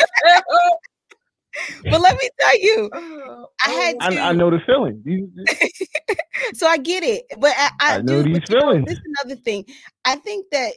but 1.84 2.00
let 2.00 2.16
me 2.16 2.28
tell 2.40 2.60
you 2.60 2.90
oh, 2.94 3.46
I 3.64 3.68
oh, 3.68 3.80
had 3.82 4.18
I, 4.18 4.28
I 4.30 4.32
know 4.32 4.50
the 4.50 4.60
feeling. 4.66 5.02
So 6.54 6.66
I 6.66 6.78
get 6.78 7.04
it, 7.04 7.24
but 7.38 7.52
I, 7.56 7.70
I, 7.80 7.94
I 7.94 7.98
know 7.98 8.22
do. 8.22 8.24
these 8.24 8.40
but 8.40 8.50
you 8.50 8.54
know, 8.56 8.60
feelings. 8.60 8.84
this 8.86 8.98
is 8.98 9.04
another 9.18 9.40
thing. 9.40 9.64
I 10.04 10.16
think 10.16 10.46
that 10.50 10.72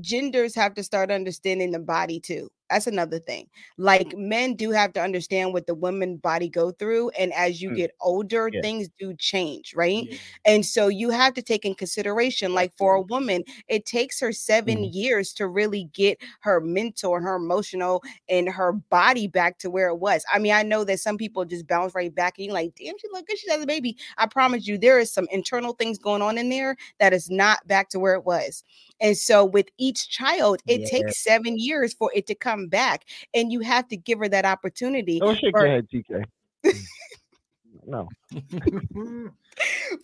genders 0.00 0.54
have 0.54 0.74
to 0.74 0.82
start 0.82 1.10
understanding 1.10 1.70
the 1.70 1.78
body 1.78 2.18
too. 2.18 2.50
That's 2.72 2.86
another 2.86 3.18
thing. 3.18 3.48
Like 3.76 4.14
men 4.16 4.54
do 4.56 4.70
have 4.70 4.92
to 4.94 5.02
understand 5.02 5.52
what 5.52 5.66
the 5.66 5.74
women 5.74 6.16
body 6.16 6.48
go 6.48 6.72
through, 6.72 7.10
and 7.10 7.32
as 7.34 7.62
you 7.62 7.70
Mm. 7.70 7.74
get 7.74 7.92
older, 8.00 8.50
Yeah. 8.50 8.62
things 8.62 8.88
do 8.98 9.14
change, 9.18 9.74
right? 9.74 10.08
Yeah. 10.08 10.18
And 10.44 10.64
so 10.66 10.88
you 10.88 11.10
have 11.10 11.34
to 11.34 11.42
take 11.42 11.64
in 11.64 11.74
consideration, 11.74 12.54
like 12.54 12.72
for 12.78 12.94
a 12.94 13.00
woman, 13.02 13.44
it 13.68 13.86
takes 13.86 14.20
her 14.20 14.32
7 14.32 14.82
Mhm. 14.82 14.92
years 14.92 15.32
to 15.34 15.46
really 15.46 15.84
get 15.92 16.18
her 16.40 16.60
mental 16.60 17.14
and 17.16 17.24
her 17.24 17.36
emotional 17.36 18.02
and 18.28 18.48
her 18.48 18.72
body 18.72 19.26
back 19.28 19.58
to 19.58 19.70
where 19.70 19.88
it 19.88 19.96
was. 19.98 20.24
I 20.32 20.38
mean, 20.38 20.52
I 20.52 20.62
know 20.62 20.84
that 20.84 21.00
some 21.00 21.16
people 21.18 21.44
just 21.44 21.66
bounce 21.66 21.94
right 21.94 22.14
back 22.14 22.34
and 22.38 22.46
you're 22.46 22.54
like, 22.54 22.74
damn, 22.76 22.98
she 22.98 23.08
look 23.12 23.26
good. 23.26 23.38
She 23.38 23.50
has 23.50 23.62
a 23.62 23.66
baby. 23.66 23.96
I 24.18 24.26
promise 24.26 24.66
you, 24.66 24.78
there 24.78 24.98
is 24.98 25.12
some 25.12 25.28
internal 25.30 25.74
things 25.74 25.98
going 25.98 26.22
on 26.22 26.38
in 26.38 26.48
there 26.48 26.76
that 27.00 27.12
is 27.12 27.30
not 27.30 27.66
back 27.66 27.88
to 27.90 28.00
where 28.00 28.14
it 28.14 28.24
was. 28.24 28.64
And 29.00 29.16
so 29.16 29.44
with 29.44 29.66
each 29.78 30.08
child, 30.08 30.62
it 30.66 30.84
Yeah. 30.84 30.86
takes 30.86 31.22
seven 31.22 31.58
years 31.58 31.92
for 31.92 32.10
it 32.14 32.26
to 32.28 32.34
come 32.34 32.61
back. 32.68 33.04
And 33.34 33.50
you 33.52 33.60
have 33.60 33.88
to 33.88 33.96
give 33.96 34.18
her 34.20 34.28
that 34.28 34.44
opportunity. 34.44 35.18
Don't 35.20 35.38
shake 35.38 35.52
for- 35.56 35.66
your 35.66 35.74
head, 35.76 35.88
TK. 35.92 36.24
no. 37.86 38.08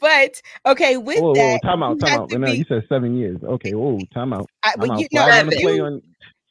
But 0.00 0.42
okay, 0.66 0.96
with 0.98 1.20
Whoa, 1.20 1.28
whoa, 1.28 1.34
that, 1.34 1.60
time 1.62 1.82
out, 1.82 1.98
time 2.00 2.20
out. 2.20 2.30
to 2.30 2.38
No, 2.38 2.46
be- 2.46 2.58
you 2.58 2.64
said 2.68 2.84
seven 2.88 3.16
years. 3.16 3.38
Okay, 3.42 3.74
whoa, 3.74 3.98
time 4.12 4.32
out. 4.32 4.48
I, 4.62 4.70
Time 4.72 4.78
but 4.80 4.90
out. 4.90 4.98
you 5.00 5.08
know, 5.12 5.24
Flag 5.24 5.44
on 5.46 5.50
play 5.60 5.74
you, 5.76 5.84
on. 5.84 6.02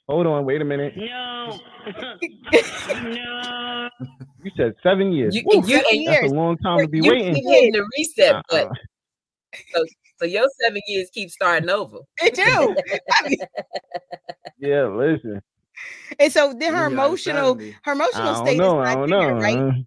Hold 0.10 0.26
on, 0.28 0.46
wait 0.46 0.62
a 0.62 0.66
minute. 0.66 0.94
No. 0.96 1.60
no. 3.04 3.90
You 4.44 4.52
said 4.56 4.74
seven 4.82 5.12
years. 5.12 5.36
You, 5.36 5.44
Woo, 5.46 5.58
you, 5.58 5.64
seven 5.78 5.86
and 5.92 6.08
that's 6.08 6.22
years. 6.22 6.32
a 6.32 6.36
long 6.36 6.58
time 6.60 6.80
to 6.80 6.88
be 6.88 7.00
you 7.00 7.12
waiting. 7.12 7.36
keep 7.36 7.44
hitting 7.46 7.72
the 7.74 7.86
reset 7.98 8.36
Uh, 8.36 8.42
button. 8.50 8.70
uh, 8.72 9.58
So, 9.76 9.86
so 10.20 10.26
your 10.26 10.48
seven 10.62 10.82
years 10.88 11.10
keep 11.14 11.30
starting 11.30 11.70
over. 11.70 11.98
They 12.22 12.30
do. 12.32 12.42
I 12.46 13.28
mean, 13.30 13.38
yeah, 14.60 14.86
listen. 14.88 15.42
And 16.20 16.32
so 16.32 16.54
then 16.58 16.74
her 16.74 16.84
like 16.84 16.92
emotional, 16.92 17.60
her 17.84 17.92
emotional 17.94 18.36
state 18.46 18.58
know. 18.58 18.82
is 18.82 18.96
not 18.96 19.08
there, 19.08 19.36
right? 19.36 19.86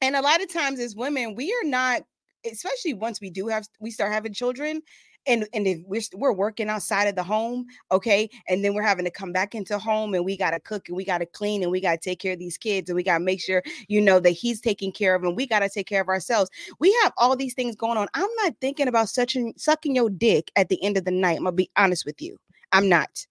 And 0.00 0.16
a 0.16 0.22
lot 0.22 0.42
of 0.42 0.52
times 0.52 0.80
as 0.80 0.94
women, 0.94 1.34
we 1.34 1.52
are 1.52 1.68
not, 1.68 2.02
especially 2.50 2.94
once 2.94 3.20
we 3.20 3.30
do 3.30 3.48
have, 3.48 3.66
we 3.80 3.90
start 3.90 4.12
having 4.12 4.32
children. 4.32 4.82
And, 5.26 5.46
and 5.52 5.66
if 5.66 5.80
we're, 5.84 6.00
we're 6.14 6.32
working 6.32 6.70
outside 6.70 7.06
of 7.06 7.16
the 7.16 7.22
home, 7.22 7.66
okay, 7.90 8.30
and 8.48 8.64
then 8.64 8.72
we're 8.72 8.82
having 8.82 9.04
to 9.04 9.10
come 9.10 9.32
back 9.32 9.54
into 9.54 9.78
home 9.78 10.14
and 10.14 10.24
we 10.24 10.38
got 10.38 10.52
to 10.52 10.60
cook 10.60 10.88
and 10.88 10.96
we 10.96 11.04
got 11.04 11.18
to 11.18 11.26
clean 11.26 11.62
and 11.62 11.70
we 11.70 11.80
got 11.80 12.00
to 12.00 12.10
take 12.10 12.20
care 12.20 12.32
of 12.32 12.38
these 12.38 12.56
kids 12.56 12.88
and 12.88 12.96
we 12.96 13.02
got 13.02 13.18
to 13.18 13.24
make 13.24 13.42
sure, 13.42 13.62
you 13.88 14.00
know, 14.00 14.20
that 14.20 14.30
he's 14.30 14.60
taking 14.60 14.92
care 14.92 15.14
of 15.14 15.24
and 15.24 15.36
we 15.36 15.46
got 15.46 15.58
to 15.58 15.68
take 15.68 15.86
care 15.86 16.00
of 16.00 16.08
ourselves. 16.08 16.50
We 16.78 16.96
have 17.02 17.12
all 17.18 17.36
these 17.36 17.52
things 17.52 17.76
going 17.76 17.98
on. 17.98 18.08
I'm 18.14 18.30
not 18.42 18.54
thinking 18.60 18.88
about 18.88 19.10
sucking, 19.10 19.54
sucking 19.58 19.94
your 19.94 20.08
dick 20.08 20.50
at 20.56 20.70
the 20.70 20.82
end 20.82 20.96
of 20.96 21.04
the 21.04 21.10
night. 21.10 21.38
I'm 21.38 21.44
to 21.44 21.52
be 21.52 21.70
honest 21.76 22.06
with 22.06 22.22
you. 22.22 22.38
I'm 22.72 22.88
not. 22.88 23.26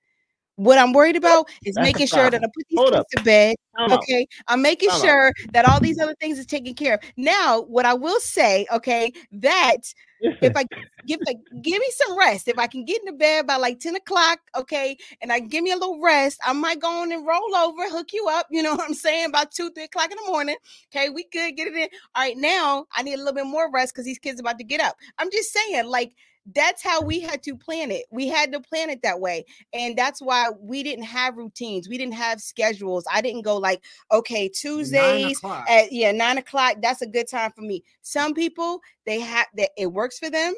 What 0.57 0.79
I'm 0.79 0.91
worried 0.91 1.15
about 1.15 1.47
is 1.65 1.75
That's 1.75 1.85
making 1.85 2.07
sure 2.15 2.29
that 2.29 2.41
I 2.43 2.47
put 2.47 2.65
these 2.69 2.77
Hold 2.77 2.93
kids 2.93 2.99
up. 2.99 3.07
to 3.15 3.23
bed. 3.23 3.55
time 3.77 3.91
out. 3.91 4.03
Okay. 4.03 4.27
I'm 4.47 4.61
making 4.61 4.89
Time 4.89 4.97
out. 4.97 5.05
sure 5.05 5.33
that 5.53 5.65
all 5.65 5.79
these 5.79 5.99
other 5.99 6.15
things 6.19 6.39
is 6.39 6.45
taken 6.47 6.73
care 6.73 6.95
of. 6.95 6.99
Now, 7.15 7.61
what 7.61 7.85
I 7.85 7.93
will 7.93 8.19
say, 8.19 8.65
okay, 8.73 9.13
that 9.33 9.77
if 10.19 10.57
I 10.57 10.65
give 11.05 11.19
like 11.27 11.37
give 11.61 11.79
me 11.79 11.85
some 11.91 12.17
rest, 12.17 12.47
if 12.47 12.57
I 12.57 12.65
can 12.65 12.85
get 12.85 13.01
into 13.01 13.13
bed 13.13 13.45
by 13.45 13.57
like 13.57 13.79
10 13.79 13.95
o'clock, 13.95 14.39
okay, 14.57 14.97
and 15.21 15.31
I 15.31 15.39
give 15.39 15.63
me 15.63 15.71
a 15.71 15.77
little 15.77 16.01
rest, 16.01 16.39
I 16.43 16.53
might 16.53 16.79
go 16.79 16.89
on 16.89 17.11
and 17.11 17.25
roll 17.25 17.55
over, 17.55 17.87
hook 17.89 18.11
you 18.13 18.27
up, 18.27 18.47
you 18.49 18.63
know 18.63 18.71
what 18.75 18.87
I'm 18.87 18.95
saying? 18.95 19.27
About 19.27 19.51
two, 19.51 19.69
three 19.71 19.83
o'clock 19.83 20.09
in 20.11 20.17
the 20.25 20.31
morning. 20.31 20.57
Okay, 20.91 21.09
we 21.09 21.25
good, 21.31 21.55
get 21.55 21.67
it 21.67 21.75
in. 21.75 21.87
All 22.15 22.23
right, 22.23 22.35
now 22.35 22.85
I 22.95 23.03
need 23.03 23.13
a 23.13 23.17
little 23.17 23.33
bit 23.33 23.45
more 23.45 23.71
rest 23.71 23.93
because 23.93 24.05
these 24.05 24.19
kids 24.19 24.39
about 24.39 24.57
to 24.57 24.63
get 24.63 24.81
up. 24.81 24.95
I'm 25.19 25.29
just 25.31 25.53
saying, 25.53 25.85
like, 25.85 26.13
that's 26.55 26.83
how 26.83 27.01
we 27.01 27.19
had 27.19 27.43
to 27.43 27.55
plan 27.55 27.91
it. 27.91 28.05
We 28.11 28.27
had 28.27 28.51
to 28.53 28.59
plan 28.59 28.89
it 28.89 29.01
that 29.03 29.19
way. 29.19 29.45
And 29.73 29.97
that's 29.97 30.21
why 30.21 30.49
we 30.59 30.83
didn't 30.83 31.05
have 31.05 31.37
routines. 31.37 31.89
We 31.89 31.97
didn't 31.97 32.13
have 32.13 32.39
schedules. 32.39 33.05
I 33.11 33.21
didn't 33.21 33.41
go 33.41 33.57
like, 33.57 33.83
okay, 34.11 34.47
Tuesdays 34.49 35.41
at 35.43 35.91
yeah, 35.91 36.11
nine 36.11 36.37
o'clock. 36.37 36.77
That's 36.81 37.01
a 37.01 37.07
good 37.07 37.27
time 37.27 37.51
for 37.51 37.61
me. 37.61 37.83
Some 38.01 38.33
people 38.33 38.81
they 39.05 39.19
have 39.19 39.47
that 39.55 39.71
it 39.77 39.87
works 39.87 40.19
for 40.19 40.29
them. 40.29 40.53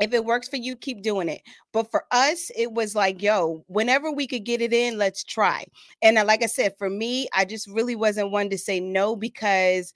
If 0.00 0.12
it 0.12 0.24
works 0.24 0.48
for 0.48 0.56
you, 0.56 0.76
keep 0.76 1.02
doing 1.02 1.28
it. 1.28 1.42
But 1.72 1.90
for 1.90 2.04
us, 2.12 2.52
it 2.56 2.72
was 2.72 2.94
like, 2.94 3.20
yo, 3.20 3.64
whenever 3.66 4.12
we 4.12 4.28
could 4.28 4.44
get 4.44 4.62
it 4.62 4.72
in, 4.72 4.96
let's 4.96 5.24
try. 5.24 5.64
And 6.02 6.18
uh, 6.18 6.24
like 6.24 6.44
I 6.44 6.46
said, 6.46 6.74
for 6.78 6.88
me, 6.88 7.26
I 7.34 7.44
just 7.44 7.66
really 7.66 7.96
wasn't 7.96 8.30
one 8.30 8.48
to 8.50 8.58
say 8.58 8.78
no 8.78 9.16
because 9.16 9.92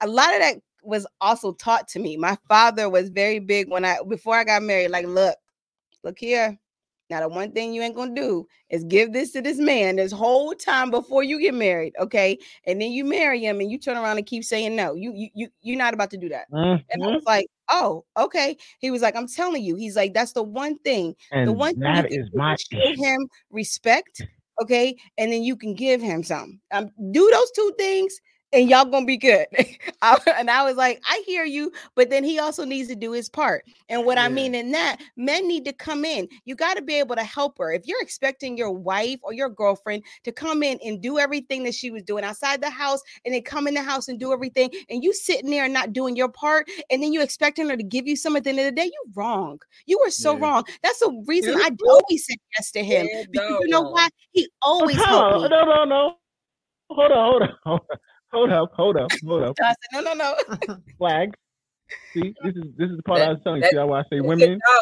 a 0.00 0.08
lot 0.08 0.34
of 0.34 0.40
that 0.40 0.56
was 0.84 1.06
also 1.20 1.52
taught 1.52 1.88
to 1.88 1.98
me. 1.98 2.16
My 2.16 2.36
father 2.48 2.88
was 2.90 3.10
very 3.10 3.38
big 3.38 3.70
when 3.70 3.84
I 3.84 3.98
before 4.08 4.36
I 4.36 4.44
got 4.44 4.62
married. 4.62 4.90
Like, 4.90 5.06
look, 5.06 5.36
look 6.04 6.18
here. 6.18 6.58
Now, 7.10 7.20
the 7.20 7.28
one 7.28 7.52
thing 7.52 7.74
you 7.74 7.82
ain't 7.82 7.94
gonna 7.94 8.14
do 8.14 8.46
is 8.70 8.84
give 8.84 9.12
this 9.12 9.32
to 9.32 9.42
this 9.42 9.58
man 9.58 9.96
this 9.96 10.12
whole 10.12 10.54
time 10.54 10.90
before 10.90 11.22
you 11.22 11.40
get 11.40 11.54
married, 11.54 11.94
okay? 12.00 12.38
And 12.66 12.80
then 12.80 12.92
you 12.92 13.04
marry 13.04 13.40
him 13.40 13.60
and 13.60 13.70
you 13.70 13.78
turn 13.78 13.96
around 13.96 14.16
and 14.16 14.26
keep 14.26 14.44
saying 14.44 14.74
no. 14.74 14.94
You 14.94 15.12
you 15.14 15.28
you 15.34 15.48
you're 15.62 15.78
not 15.78 15.94
about 15.94 16.10
to 16.12 16.16
do 16.18 16.28
that. 16.30 16.46
And 16.90 17.02
I 17.02 17.06
mhm, 17.06 17.14
was 17.14 17.22
like, 17.26 17.46
oh, 17.70 18.04
okay. 18.16 18.56
He 18.78 18.90
was 18.90 19.02
like, 19.02 19.16
I'm 19.16 19.28
telling 19.28 19.62
you. 19.62 19.76
He's 19.76 19.96
like, 19.96 20.14
that's 20.14 20.32
the 20.32 20.42
one 20.42 20.78
thing. 20.78 21.14
The 21.44 21.52
and 21.52 21.54
one 21.54 21.74
thing 21.76 21.94
you 21.94 22.04
that 22.04 22.06
can 22.06 22.18
is 22.18 22.28
my 22.34 22.56
show 22.56 23.04
him 23.04 23.28
respect, 23.50 24.26
okay, 24.62 24.96
and 25.18 25.32
then 25.32 25.42
you 25.42 25.56
can 25.56 25.74
give 25.74 26.00
him 26.00 26.22
some. 26.22 26.60
Um, 26.72 26.90
do 27.12 27.28
those 27.32 27.50
two 27.52 27.72
things, 27.78 28.18
and 28.54 28.70
y'all 28.70 28.86
gonna 28.86 29.06
be 29.06 29.18
good. 29.18 29.46
I- 30.02 30.18
and 30.38 30.50
I 30.50 30.64
was 30.64 30.76
like, 30.76 31.02
I 31.08 31.22
hear 31.26 31.44
you, 31.44 31.72
but 31.96 32.10
then 32.10 32.24
he 32.24 32.40
also 32.40 32.64
needs 32.64 32.88
to 32.90 32.96
do 32.96 33.12
his 33.12 33.30
part. 33.30 33.64
And 33.90 34.06
what 34.06 34.18
I 34.18 34.28
mean 34.30 34.54
in 34.56 34.72
that, 34.72 34.98
men 35.16 35.48
need 35.48 35.66
to 35.66 35.74
come 35.74 36.04
in. 36.06 36.28
You 36.46 36.56
got 36.56 36.76
to 36.76 36.82
be 36.82 36.96
able 36.98 37.16
to 37.16 37.24
help 37.24 37.58
her. 37.58 37.72
If 37.72 37.86
you're 37.86 38.02
expecting 38.02 38.58
your 38.58 38.72
wife 38.72 39.20
or 39.24 39.34
your 39.34 39.50
girlfriend 39.50 40.04
to 40.24 40.32
come 40.32 40.62
in 40.64 40.80
and 40.84 41.02
do 41.02 41.18
everything 41.20 41.64
that 41.64 41.74
she 41.74 41.90
was 41.92 42.04
doing 42.04 42.24
outside 42.24 42.62
the 42.62 42.70
house, 42.70 43.02
and 43.26 43.34
then 43.34 43.42
come 43.42 43.68
in 43.68 43.74
the 43.74 43.82
house 43.82 44.08
and 44.08 44.20
do 44.20 44.32
everything, 44.32 44.70
and 44.90 45.04
you 45.04 45.12
sitting 45.14 45.50
there 45.50 45.66
and 45.66 45.74
not 45.74 45.92
doing 45.94 46.16
your 46.16 46.30
part, 46.30 46.68
and 46.90 47.02
then 47.02 47.12
you 47.12 47.22
expecting 47.22 47.68
her 47.70 47.76
to 47.78 47.84
give 47.84 48.08
you 48.08 48.16
some 48.16 48.36
at 48.36 48.44
the 48.44 48.50
end 48.50 48.60
of 48.60 48.66
the 48.66 48.72
day, 48.72 48.86
you 48.86 49.04
wrong. 49.14 49.60
You 49.86 50.00
were 50.04 50.10
so 50.10 50.34
Yeah. 50.34 50.40
wrong. 50.40 50.64
That's 50.82 51.00
the 51.00 51.24
reason 51.26 51.54
You 51.54 51.60
I 51.60 51.70
always 51.88 52.26
said 52.26 52.38
yes 52.58 52.72
to 52.72 52.84
him. 52.84 53.10
Yeah, 53.10 53.22
Because 53.32 53.48
you 53.48 53.68
know 53.70 53.82
doggone. 53.82 53.92
why? 53.92 54.08
He 54.32 54.48
always 54.62 55.04
Oh, 55.08 55.08
helped 55.08 55.32
me. 55.34 55.50
no, 55.50 55.64
no, 55.64 55.84
no. 55.84 56.16
Hold 56.90 57.12
on, 57.12 57.30
hold 57.30 57.42
on, 57.42 57.50
hold 57.64 57.80
on. 57.90 57.98
Hold 58.34 58.50
up, 58.50 58.72
hold 58.74 58.96
up, 58.96 59.10
hold 59.24 59.42
up. 59.44 59.56
I 59.62 59.74
said, 59.92 60.04
no, 60.04 60.12
no, 60.12 60.34
no. 60.68 60.76
Flag. 60.98 61.32
See, 62.12 62.34
this 62.44 62.54
is 62.56 62.64
this 62.76 62.90
is 62.90 62.96
the 62.96 63.02
part 63.04 63.20
I 63.22 63.28
was 63.30 63.38
telling 63.44 63.58
you. 63.58 63.62
That- 63.62 63.70
See 63.70 63.76
how 63.76 63.92
I 63.92 64.02
say 64.10 64.20
women, 64.20 64.58
dog 64.58 64.80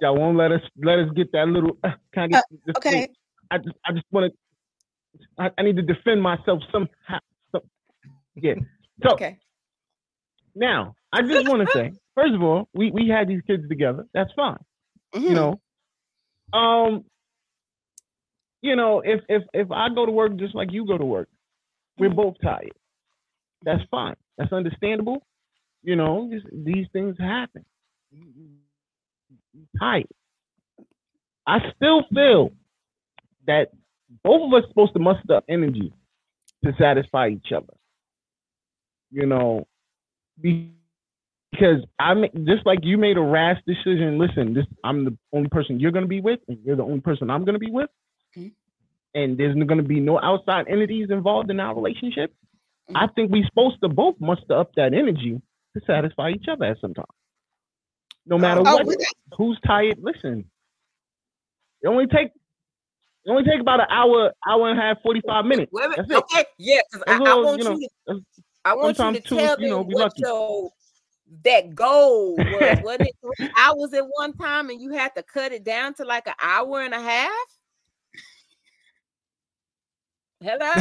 y'all 0.00 0.16
won't 0.16 0.36
let 0.36 0.52
us 0.52 0.60
let 0.82 0.98
us 1.00 1.08
get 1.16 1.32
that 1.32 1.48
little. 1.48 1.76
Uh, 1.82 1.90
can 2.14 2.22
I 2.24 2.26
get 2.28 2.44
this- 2.66 2.76
Okay. 2.76 3.08
I 3.50 3.58
just 3.58 3.76
I 3.84 3.92
just 3.92 4.04
want 4.12 4.32
to. 4.32 4.38
I, 5.38 5.50
I 5.58 5.62
need 5.62 5.76
to 5.76 5.82
defend 5.82 6.22
myself 6.22 6.60
somehow. 6.72 7.18
Yeah. 8.36 8.54
So 9.02 9.12
Okay. 9.12 9.38
now 10.56 10.96
I 11.12 11.22
just 11.22 11.48
want 11.48 11.62
to 11.62 11.72
say, 11.72 11.92
first 12.16 12.34
of 12.34 12.42
all, 12.42 12.68
we 12.74 12.90
we 12.90 13.08
had 13.08 13.28
these 13.28 13.42
kids 13.46 13.68
together. 13.68 14.06
That's 14.12 14.32
fine. 14.34 14.58
Mhm. 15.14 15.22
You 15.22 15.34
know. 15.34 15.60
Um. 16.52 17.04
You 18.60 18.74
know, 18.74 19.00
if 19.04 19.20
if 19.28 19.44
if 19.54 19.70
I 19.70 19.88
go 19.94 20.04
to 20.04 20.10
work 20.10 20.36
just 20.36 20.54
like 20.56 20.72
you 20.72 20.84
go 20.84 20.98
to 20.98 21.04
work, 21.04 21.28
we're 21.98 22.10
both 22.10 22.36
tired. 22.42 22.72
That's 23.64 23.82
fine. 23.90 24.16
That's 24.38 24.52
understandable. 24.52 25.22
You 25.82 25.96
know, 25.96 26.28
just, 26.32 26.46
these 26.52 26.86
things 26.92 27.16
happen. 27.18 27.64
Tired. 29.78 30.06
I 31.46 31.58
still 31.76 32.04
feel 32.14 32.52
that 33.46 33.70
both 34.24 34.42
of 34.46 34.54
us 34.54 34.68
supposed 34.68 34.92
to 34.94 34.98
muster 35.00 35.34
up 35.34 35.44
energy 35.48 35.92
to 36.64 36.72
satisfy 36.78 37.28
each 37.28 37.52
other. 37.52 37.74
You 39.10 39.26
know, 39.26 39.66
because 40.40 41.84
I 41.98 42.14
just 42.44 42.66
like 42.66 42.80
you 42.82 42.98
made 42.98 43.16
a 43.16 43.22
rash 43.22 43.60
decision. 43.66 44.18
Listen, 44.18 44.54
this 44.54 44.66
I'm 44.84 45.04
the 45.04 45.16
only 45.32 45.48
person 45.48 45.80
you're 45.80 45.92
gonna 45.92 46.06
be 46.06 46.20
with, 46.20 46.40
and 46.48 46.58
you're 46.64 46.76
the 46.76 46.84
only 46.84 47.00
person 47.00 47.30
I'm 47.30 47.44
gonna 47.44 47.58
be 47.58 47.70
with, 47.70 47.90
Mhm. 48.36 48.52
And 49.14 49.38
there's 49.38 49.54
gonna 49.66 49.82
be 49.82 50.00
no 50.00 50.20
outside 50.20 50.66
entities 50.68 51.08
involved 51.10 51.50
in 51.50 51.60
our 51.60 51.74
relationship. 51.74 52.34
I 52.94 53.04
mm-hmm. 53.04 53.14
think 53.14 53.30
we're 53.30 53.46
supposed 53.46 53.80
to 53.82 53.88
both 53.88 54.16
muster 54.20 54.58
up 54.58 54.72
that 54.76 54.94
energy 54.94 55.40
to 55.74 55.80
satisfy 55.86 56.30
each 56.30 56.46
other 56.50 56.64
at 56.64 56.80
some 56.80 56.94
time. 56.94 57.04
No 58.26 58.38
matter 58.38 58.62
Oh, 58.64 58.84
what, 58.84 58.98
who's 59.36 59.58
tired. 59.66 59.98
Listen, 60.00 60.44
it 61.82 61.88
only 61.88 62.06
take 62.06 62.28
it 62.28 63.30
only 63.30 63.44
take 63.44 63.60
about 63.60 63.80
an 63.80 63.86
hour, 63.90 64.32
hour 64.46 64.70
and 64.70 64.78
a 64.78 64.82
half, 64.82 64.98
forty 65.02 65.22
five 65.26 65.44
minutes. 65.44 65.70
Wait 65.72 65.86
a. 65.86 65.94
That's 65.96 66.10
it. 66.10 66.16
Okay, 66.16 66.44
yeah, 66.58 66.80
because 66.90 67.04
I, 67.06 67.16
I 67.16 67.34
want 67.34 67.62
you 67.62 67.70
you, 67.80 67.88
know, 68.06 68.14
to 68.14 68.24
I 68.64 68.74
want 68.74 68.98
you 68.98 69.12
to 69.12 69.20
two, 69.20 69.36
tell 69.36 69.56
you 69.58 69.64
me 69.64 69.70
know, 69.70 69.82
what 69.82 69.96
lucky. 69.96 70.22
your 70.24 70.70
that 71.44 71.74
goal 71.74 72.36
was. 72.36 72.78
Wasn't 72.84 73.02
it 73.02 73.16
three 73.22 73.50
hours 73.56 73.92
at 73.92 74.04
one 74.16 74.34
time, 74.34 74.70
and 74.70 74.80
you 74.80 74.92
had 74.92 75.14
to 75.16 75.22
cut 75.22 75.52
it 75.52 75.64
down 75.64 75.94
to 75.94 76.04
like 76.04 76.26
an 76.26 76.34
hour 76.42 76.82
and 76.82 76.94
a 76.94 77.00
half? 77.00 77.57
Hello. 80.40 80.72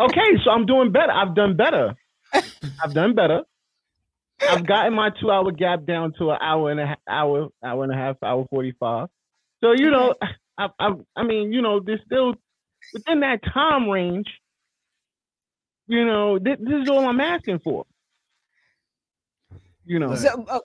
Okay, 0.00 0.30
so 0.44 0.50
I'm 0.50 0.66
doing 0.66 0.92
better. 0.92 1.12
I've 1.12 1.34
done 1.34 1.56
better. 1.56 1.94
I've 2.32 2.94
done 2.94 3.14
better. 3.14 3.42
I've 4.40 4.66
gotten 4.66 4.94
my 4.94 5.10
two 5.20 5.30
hour 5.30 5.50
gap 5.50 5.86
down 5.86 6.12
to 6.18 6.30
an 6.30 6.38
hour 6.40 6.70
and 6.70 6.78
a 6.78 6.86
half, 6.86 6.98
hour, 7.08 7.48
hour 7.64 7.84
and 7.84 7.92
a 7.92 7.96
half, 7.96 8.16
hour 8.22 8.46
forty 8.50 8.72
five. 8.78 9.08
So 9.64 9.72
you 9.72 9.90
know, 9.90 10.14
I, 10.56 10.68
I, 10.78 10.92
I 11.16 11.22
mean, 11.24 11.52
you 11.52 11.62
know, 11.62 11.80
there's 11.80 12.00
still 12.06 12.34
within 12.92 13.20
that 13.20 13.40
time 13.52 13.88
range. 13.88 14.26
You 15.88 16.04
know, 16.04 16.38
this, 16.38 16.58
this 16.60 16.82
is 16.82 16.90
all 16.90 17.08
I'm 17.08 17.20
asking 17.20 17.60
for. 17.60 17.86
You 19.84 19.98
know, 19.98 20.14
So, 20.14 20.44
oh, 20.48 20.60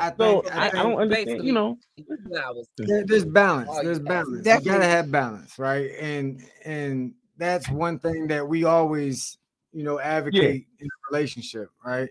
I 0.00 0.12
so 0.16 0.40
think, 0.42 0.54
I, 0.56 0.66
I 0.68 0.70
don't 0.70 0.96
understand. 0.98 1.44
You 1.44 1.52
know, 1.52 1.78
Two 1.96 2.36
hours. 2.36 2.68
there- 2.76 3.04
there's 3.06 3.24
balance. 3.24 3.70
Oh, 3.72 3.82
There's 3.82 3.98
yeah. 3.98 4.04
balance. 4.04 4.46
You 4.46 4.60
gotta 4.60 4.84
have 4.84 5.10
balance, 5.10 5.58
right? 5.58 5.90
And 6.00 6.42
and 6.64 7.14
that's 7.36 7.68
one 7.68 7.98
thing 7.98 8.26
that 8.28 8.46
we 8.46 8.64
always, 8.64 9.38
you 9.72 9.84
know, 9.84 9.98
advocate 10.00 10.66
in 10.78 10.86
a 10.86 11.12
relationship, 11.12 11.68
right? 11.84 12.08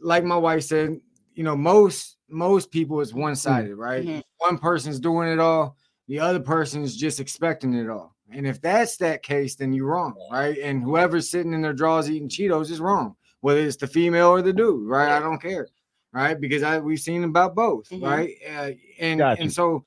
Like 0.00 0.24
my 0.24 0.36
wife 0.36 0.64
said, 0.64 1.00
you 1.34 1.44
know, 1.44 1.56
most 1.56 2.16
most 2.28 2.70
people 2.70 3.00
is 3.00 3.14
one 3.14 3.36
sided, 3.36 3.74
right? 3.76 4.04
Mhm. 4.04 4.22
One 4.38 4.58
person's 4.58 4.98
doing 5.00 5.28
it 5.28 5.38
all, 5.38 5.76
the 6.08 6.18
other 6.18 6.40
person's 6.40 6.96
just 6.96 7.20
expecting 7.20 7.74
it 7.74 7.88
all. 7.88 8.14
And 8.30 8.46
if 8.46 8.60
that's 8.60 8.96
that 8.98 9.22
case, 9.22 9.54
then 9.54 9.72
you're 9.72 9.86
wrong, 9.86 10.14
right? 10.32 10.58
And 10.58 10.82
whoever's 10.82 11.30
sitting 11.30 11.52
in 11.52 11.62
their 11.62 11.72
drawers 11.72 12.10
eating 12.10 12.28
Cheetos 12.28 12.70
is 12.70 12.80
wrong, 12.80 13.14
whether 13.40 13.60
it's 13.60 13.76
the 13.76 13.86
female 13.86 14.28
or 14.28 14.42
the 14.42 14.52
dude, 14.52 14.88
right? 14.88 15.10
I 15.12 15.20
don't 15.20 15.40
care, 15.40 15.68
right? 16.14 16.40
Because 16.40 16.62
I 16.62 16.78
we've 16.78 17.00
seen 17.00 17.24
about 17.24 17.54
both, 17.54 17.90
Mhm. 17.90 18.02
right? 18.02 18.34
Uh, 18.48 18.70
and 19.00 19.18
Gotcha. 19.18 19.42
and 19.42 19.52
so 19.52 19.84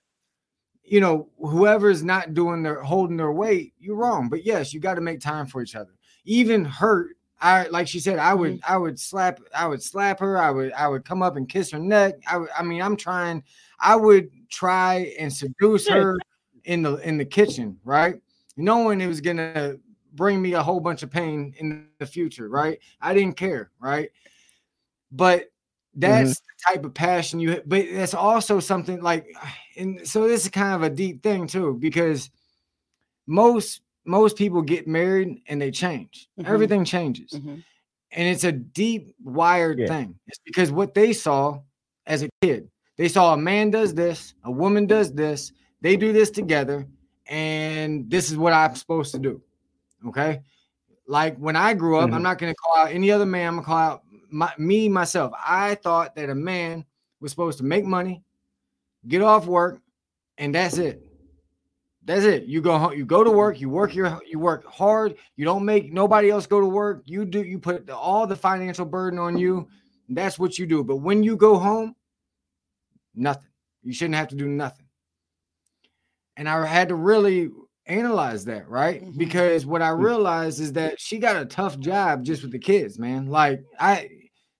you 0.84 1.02
know, 1.02 1.28
whoever's 1.40 2.02
not 2.02 2.34
doing 2.34 2.64
their 2.64 2.82
holding 2.82 3.18
their 3.18 3.34
weight, 3.34 3.74
you're 3.80 3.96
wrong. 3.98 4.30
But 4.30 4.46
yes, 4.46 4.74
you 4.74 4.80
got 4.80 4.94
to 4.96 5.02
make 5.02 5.20
time 5.20 5.46
for 5.46 5.62
each 5.62 5.76
other. 5.76 5.92
Even 6.24 6.64
hurt, 6.64 7.18
I 7.42 7.68
like 7.68 7.88
she 7.90 8.00
said, 8.00 8.20
I 8.20 8.34
would 8.34 8.60
I 8.68 8.78
would 8.78 9.00
slap, 9.00 9.40
I 9.56 9.68
would 9.68 9.82
slap 9.84 10.20
her, 10.20 10.38
I 10.38 10.50
would 10.52 10.72
I 10.74 10.88
would 10.88 11.04
come 11.04 11.22
up 11.22 11.36
and 11.36 11.48
kiss 11.50 11.72
her 11.72 11.80
neck. 11.80 12.16
I 12.28 12.38
would, 12.38 12.50
I 12.58 12.64
mean, 12.64 12.82
I'm 12.82 12.96
trying, 12.96 13.44
I 13.80 13.96
would 13.96 14.30
try 14.50 15.14
and 15.20 15.32
seduce 15.32 15.88
her 15.90 16.18
in 16.64 16.82
the 16.84 16.96
in 17.08 17.18
the 17.18 17.26
kitchen, 17.26 17.78
right? 17.84 18.22
Knowing 18.56 19.02
it 19.02 19.08
was 19.08 19.22
gonna 19.22 19.78
bring 20.14 20.42
me 20.42 20.54
a 20.54 20.64
whole 20.64 20.80
bunch 20.80 21.04
of 21.04 21.12
pain 21.12 21.54
in 21.60 21.90
the 22.00 22.06
future, 22.06 22.48
right? 22.50 22.80
I 23.02 23.14
didn't 23.14 23.36
care, 23.36 23.72
right? 23.80 24.10
But 25.12 25.52
that's 26.00 26.40
the 26.40 26.74
type 26.74 26.86
of 26.86 26.94
passion 26.94 27.40
you 27.40 27.62
but 27.66 27.86
that's 27.92 28.14
also 28.14 28.60
something 28.60 29.02
like 29.02 29.26
and 29.78 30.08
so 30.08 30.28
this 30.28 30.44
is 30.46 30.50
kind 30.50 30.74
of 30.76 30.84
a 30.84 30.90
deep 30.90 31.22
thing 31.24 31.48
too 31.48 31.74
because 31.80 32.30
most 33.26 33.82
most 34.06 34.38
people 34.38 34.62
get 34.62 34.88
married 34.88 35.42
and 35.48 35.62
they 35.62 35.72
change 35.72 36.30
Mhm. 36.40 36.46
everything 36.48 36.86
changes 36.86 37.32
Mhm. 37.34 37.64
and 38.12 38.28
it's 38.30 38.44
a 38.46 38.52
deep 38.52 39.14
wired 39.24 39.80
Yeah. 39.80 39.88
thing 39.88 40.16
it's 40.28 40.40
because 40.46 40.72
what 40.72 40.94
they 40.94 41.12
saw 41.14 41.60
as 42.06 42.24
a 42.24 42.30
kid 42.42 42.70
they 42.98 43.08
saw 43.10 43.34
a 43.34 43.38
man 43.38 43.70
does 43.70 43.94
this 43.94 44.34
a 44.44 44.52
woman 44.52 44.86
does 44.88 45.14
this 45.14 45.52
they 45.82 45.98
do 45.98 46.14
this 46.14 46.30
together 46.30 46.88
and 47.28 48.10
this 48.10 48.32
is 48.32 48.38
what 48.38 48.54
i'm 48.54 48.76
supposed 48.76 49.12
to 49.12 49.20
do 49.20 49.42
okay 50.08 50.40
like 51.08 51.36
when 51.38 51.56
i 51.58 51.74
grew 51.74 51.98
up 51.98 52.12
i'm 52.14 52.20
Mhm. 52.20 52.24
not 52.24 52.38
going 52.38 52.54
to 52.54 52.56
call 52.56 52.78
out 52.78 52.92
any 52.92 53.12
other 53.12 53.26
man 53.26 53.48
i'm 53.50 53.54
going 53.56 53.64
to 53.64 53.68
call 53.68 53.78
out 53.78 54.04
my, 54.30 54.52
me 54.58 54.90
myself 54.90 55.34
i 55.46 55.76
thought 55.76 56.16
that 56.16 56.30
a 56.30 56.36
man 56.36 56.84
was 57.20 57.32
supposed 57.32 57.58
to 57.58 57.64
make 57.64 57.86
money 57.86 58.24
get 59.08 59.22
off 59.22 59.46
work 59.46 59.80
and 60.38 60.54
that's 60.54 60.78
it. 60.78 61.02
That's 62.06 62.24
it. 62.24 62.44
You 62.44 62.62
go 62.62 62.78
home 62.78 62.94
you 62.94 63.06
go 63.06 63.24
to 63.24 63.32
work 63.32 63.60
you 63.60 63.70
work 63.70 63.94
your 63.96 64.22
you 64.26 64.40
work 64.40 64.66
hard 64.66 65.16
you 65.36 65.44
don't 65.46 65.66
make 65.66 65.92
nobody 65.92 66.30
else 66.30 66.46
go 66.46 66.62
to 66.62 66.66
work 66.68 67.02
you 67.06 67.26
do 67.26 67.44
you 67.44 67.60
put 67.60 67.86
the- 67.88 67.96
all 67.96 68.26
the 68.28 68.36
financial 68.36 68.86
burden 68.86 69.20
on 69.20 69.38
you 69.38 69.68
that's 70.10 70.40
what 70.40 70.58
you 70.58 70.66
do. 70.66 70.86
But 70.86 70.98
when 70.98 71.22
you 71.22 71.36
go 71.36 71.58
home 71.58 71.96
nothing. 73.14 73.50
You 73.84 73.94
shouldn't 73.94 74.16
have 74.16 74.30
to 74.30 74.36
do 74.36 74.48
nothing. 74.48 74.86
And 76.38 76.48
i 76.48 76.66
had 76.66 76.90
to 76.90 76.96
really 76.96 77.50
analyze 77.88 78.46
that 78.46 78.70
right? 78.70 79.02
Mhm. 79.04 79.18
because 79.18 79.66
what 79.66 79.82
i 79.82 79.90
realized 79.90 80.60
is 80.60 80.74
that 80.74 81.00
she 81.00 81.18
got 81.18 81.36
a 81.42 81.46
tough 81.46 81.80
job 81.80 82.24
just 82.24 82.42
with 82.44 82.52
the 82.52 82.60
kids 82.60 83.00
man. 83.00 83.28
Like 83.28 83.64
i 83.80 84.10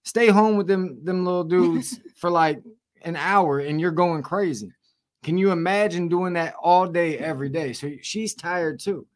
stay 0.08 0.28
home 0.28 0.56
with 0.56 0.66
them 0.66 1.04
them 1.04 1.24
little 1.24 1.44
dudes 1.44 2.00
for 2.16 2.30
like 2.30 2.62
an 3.02 3.14
hour 3.16 3.58
and 3.60 3.80
you're 3.80 3.90
going 3.90 4.22
crazy. 4.22 4.72
Can 5.22 5.36
you 5.36 5.50
imagine 5.50 6.08
doing 6.08 6.32
that 6.34 6.54
all 6.62 6.86
day 6.86 7.18
every 7.18 7.48
day? 7.50 7.72
So 7.74 7.90
she's 8.02 8.34
tired 8.34 8.80
too. 8.80 9.06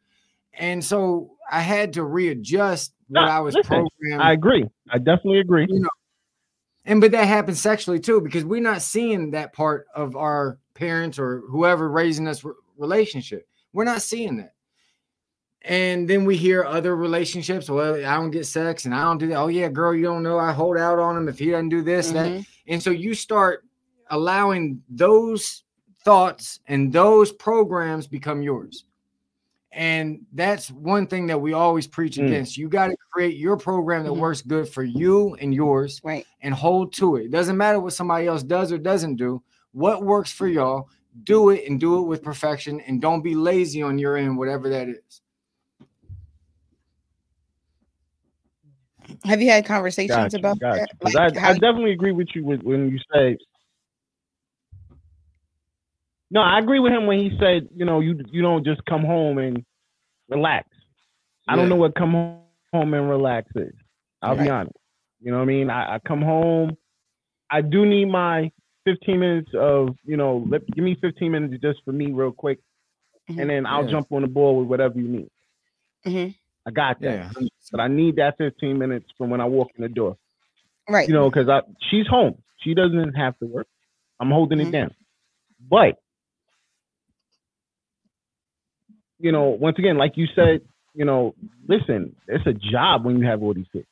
And 0.54 0.84
so 0.84 1.30
i 1.50 1.60
had 1.60 1.94
to 1.94 2.04
readjust 2.04 2.92
what 3.08 3.22
No, 3.22 3.28
i 3.28 3.40
was 3.40 3.54
listen, 3.54 3.68
programmed 3.68 4.22
I 4.22 4.32
agree. 4.32 4.64
I 4.90 4.98
definitely 4.98 5.40
agree. 5.40 5.66
you 5.68 5.80
know. 5.80 5.88
And 6.84 7.00
but 7.00 7.12
that 7.12 7.26
happens 7.26 7.60
sexually 7.60 8.00
too 8.00 8.20
because 8.20 8.44
we're 8.44 8.60
not 8.60 8.82
seeing 8.82 9.30
that 9.30 9.52
part 9.54 9.86
of 9.94 10.14
our 10.16 10.58
parents 10.74 11.18
or 11.18 11.40
whoever 11.48 11.88
raising 11.88 12.28
us 12.28 12.44
re- 12.44 12.52
relationship. 12.76 13.46
We're 13.72 13.84
not 13.84 14.02
seeing 14.02 14.36
that 14.36 14.52
and 15.64 16.08
then 16.08 16.24
we 16.24 16.36
hear 16.36 16.64
other 16.64 16.96
relationships 16.96 17.70
well 17.70 17.94
i 17.94 18.14
don't 18.16 18.30
get 18.32 18.44
sex 18.46 18.84
and 18.84 18.94
i 18.94 19.02
don't 19.02 19.18
do 19.18 19.28
that 19.28 19.36
oh 19.36 19.46
yeah 19.48 19.68
girl 19.68 19.94
you 19.94 20.02
don't 20.02 20.22
know 20.22 20.38
i 20.38 20.52
hold 20.52 20.76
out 20.76 20.98
on 20.98 21.16
him 21.16 21.28
if 21.28 21.38
he 21.38 21.50
doesn't 21.50 21.68
do 21.68 21.82
this 21.82 22.10
that 22.10 22.26
Mhm. 22.30 22.46
and 22.68 22.82
so 22.82 22.90
you 22.90 23.14
start 23.14 23.64
allowing 24.10 24.82
those 24.88 25.62
thoughts 26.04 26.58
and 26.66 26.92
those 26.92 27.30
programs 27.32 28.06
become 28.08 28.42
yours 28.42 28.84
and 29.74 30.20
that's 30.34 30.70
one 30.70 31.06
thing 31.06 31.26
that 31.28 31.40
we 31.40 31.52
always 31.54 31.86
preach 31.86 32.16
Mm. 32.16 32.26
against 32.26 32.58
you 32.58 32.68
got 32.68 32.88
to 32.88 32.96
create 33.12 33.36
your 33.36 33.56
program 33.56 34.02
that 34.04 34.10
Mhm. 34.12 34.18
works 34.18 34.42
good 34.42 34.68
for 34.68 34.82
you 34.82 35.34
and 35.40 35.54
yours 35.54 36.00
Right. 36.04 36.26
and 36.42 36.52
hold 36.52 36.92
to 36.94 37.16
it. 37.16 37.26
It 37.26 37.30
doesn't 37.30 37.56
matter 37.56 37.80
what 37.80 37.94
somebody 37.94 38.26
else 38.26 38.42
does 38.42 38.70
or 38.70 38.76
doesn't 38.78 39.16
do. 39.16 39.42
What 39.72 40.02
works 40.04 40.30
for 40.30 40.46
y'all, 40.46 40.88
do 41.24 41.48
it 41.50 41.66
and 41.68 41.80
do 41.80 41.98
it 42.00 42.02
with 42.02 42.22
perfection 42.22 42.80
and 42.80 43.00
don't 43.00 43.22
be 43.22 43.34
lazy 43.34 43.80
on 43.80 43.98
your 43.98 44.16
end, 44.18 44.36
whatever 44.36 44.68
that 44.68 44.88
is. 44.90 45.22
Have 49.24 49.40
you 49.40 49.50
had 49.50 49.64
conversations 49.64 50.16
Gotcha, 50.16 50.36
about 50.36 50.58
gotcha. 50.58 50.80
that? 50.80 50.90
Like 51.04 51.16
I, 51.16 51.40
how 51.40 51.48
I 51.50 51.52
you- 51.52 51.60
definitely 51.60 51.92
agree 51.92 52.12
with 52.12 52.28
you 52.34 52.44
with, 52.44 52.62
when 52.62 52.90
you 52.90 52.98
say. 53.12 53.36
No, 56.30 56.40
I 56.40 56.58
agree 56.58 56.80
with 56.80 56.92
him 56.92 57.06
when 57.06 57.18
he 57.20 57.36
said, 57.38 57.68
you 57.76 57.84
know, 57.84 58.00
you 58.00 58.18
you 58.30 58.40
don't 58.42 58.64
just 58.64 58.84
come 58.86 59.04
home 59.04 59.38
and 59.38 59.64
relax. 60.28 60.66
I 61.46 61.56
don't 61.56 61.68
know 61.68 61.76
what 61.76 61.94
come 61.94 62.12
home 62.72 62.94
and 62.94 63.08
relax 63.10 63.50
is. 63.56 63.74
I'll 64.22 64.36
be 64.36 64.48
honest. 64.48 64.72
You 65.20 65.30
know 65.32 65.38
what 65.38 65.42
I 65.42 65.46
mean? 65.46 65.68
I, 65.70 65.94
I 65.96 65.98
come 65.98 66.22
home. 66.22 66.76
I 67.50 67.60
do 67.60 67.84
need 67.84 68.06
my 68.06 68.50
15 68.86 69.20
minutes 69.20 69.50
of, 69.54 69.90
you 70.04 70.16
know, 70.16 70.44
let, 70.48 70.66
give 70.70 70.84
me 70.84 70.96
15 71.00 71.30
minutes 71.30 71.54
just 71.62 71.80
for 71.84 71.92
me 71.92 72.12
real 72.12 72.32
quick, 72.32 72.58
Mhm. 73.30 73.40
and 73.40 73.50
then 73.50 73.66
I'll 73.66 73.84
Yeah. 73.84 73.90
jump 73.90 74.10
on 74.12 74.22
the 74.22 74.28
ball 74.28 74.58
with 74.58 74.68
whatever 74.68 74.98
you 74.98 75.08
need. 75.08 75.28
Mhm. 76.06 76.34
I 76.66 76.70
got 76.70 77.00
that. 77.00 77.32
Yeah. 77.40 77.46
But 77.70 77.80
I 77.80 77.88
need 77.88 78.16
that 78.16 78.36
15 78.38 78.78
minutes 78.78 79.06
from 79.18 79.30
when 79.30 79.40
I 79.40 79.46
walk 79.46 79.68
in 79.76 79.82
the 79.82 79.88
door. 79.88 80.16
Right. 80.88 81.08
You 81.08 81.14
know, 81.14 81.28
because 81.30 81.48
I 81.48 81.60
she's 81.90 82.06
home. 82.06 82.42
She 82.62 82.74
doesn't 82.74 83.14
have 83.14 83.38
to 83.38 83.46
work. 83.46 83.66
I'm 84.20 84.30
holding 84.30 84.58
Mhm. 84.58 84.68
it 84.68 84.70
down. 84.72 84.94
But 85.68 85.98
you 89.18 89.32
know, 89.32 89.50
once 89.50 89.78
again, 89.78 89.96
like 89.96 90.16
you 90.16 90.26
said, 90.34 90.62
you 90.94 91.04
know, 91.04 91.34
listen, 91.68 92.14
it's 92.28 92.46
a 92.46 92.52
job 92.52 93.04
when 93.04 93.18
you 93.18 93.26
have 93.26 93.42
all 93.42 93.54
these 93.54 93.68
kids. 93.72 93.86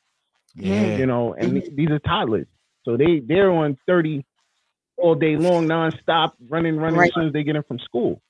Yeah. 0.55 0.97
You 0.97 1.05
know, 1.05 1.33
and 1.33 1.53
th- 1.53 1.75
these 1.75 1.89
are 1.89 1.99
toddlers. 1.99 2.47
So 2.83 2.97
they 2.97 3.19
they're 3.19 3.51
on 3.51 3.77
30 3.87 4.25
all 4.97 5.15
day 5.15 5.35
long, 5.37 5.67
nonstop, 5.67 6.33
running, 6.49 6.75
running 6.77 6.99
Right. 6.99 7.09
as 7.09 7.13
soon 7.15 7.27
as 7.27 7.33
they 7.33 7.43
get 7.43 7.55
in 7.55 7.63
from 7.63 7.79
school. 7.79 8.21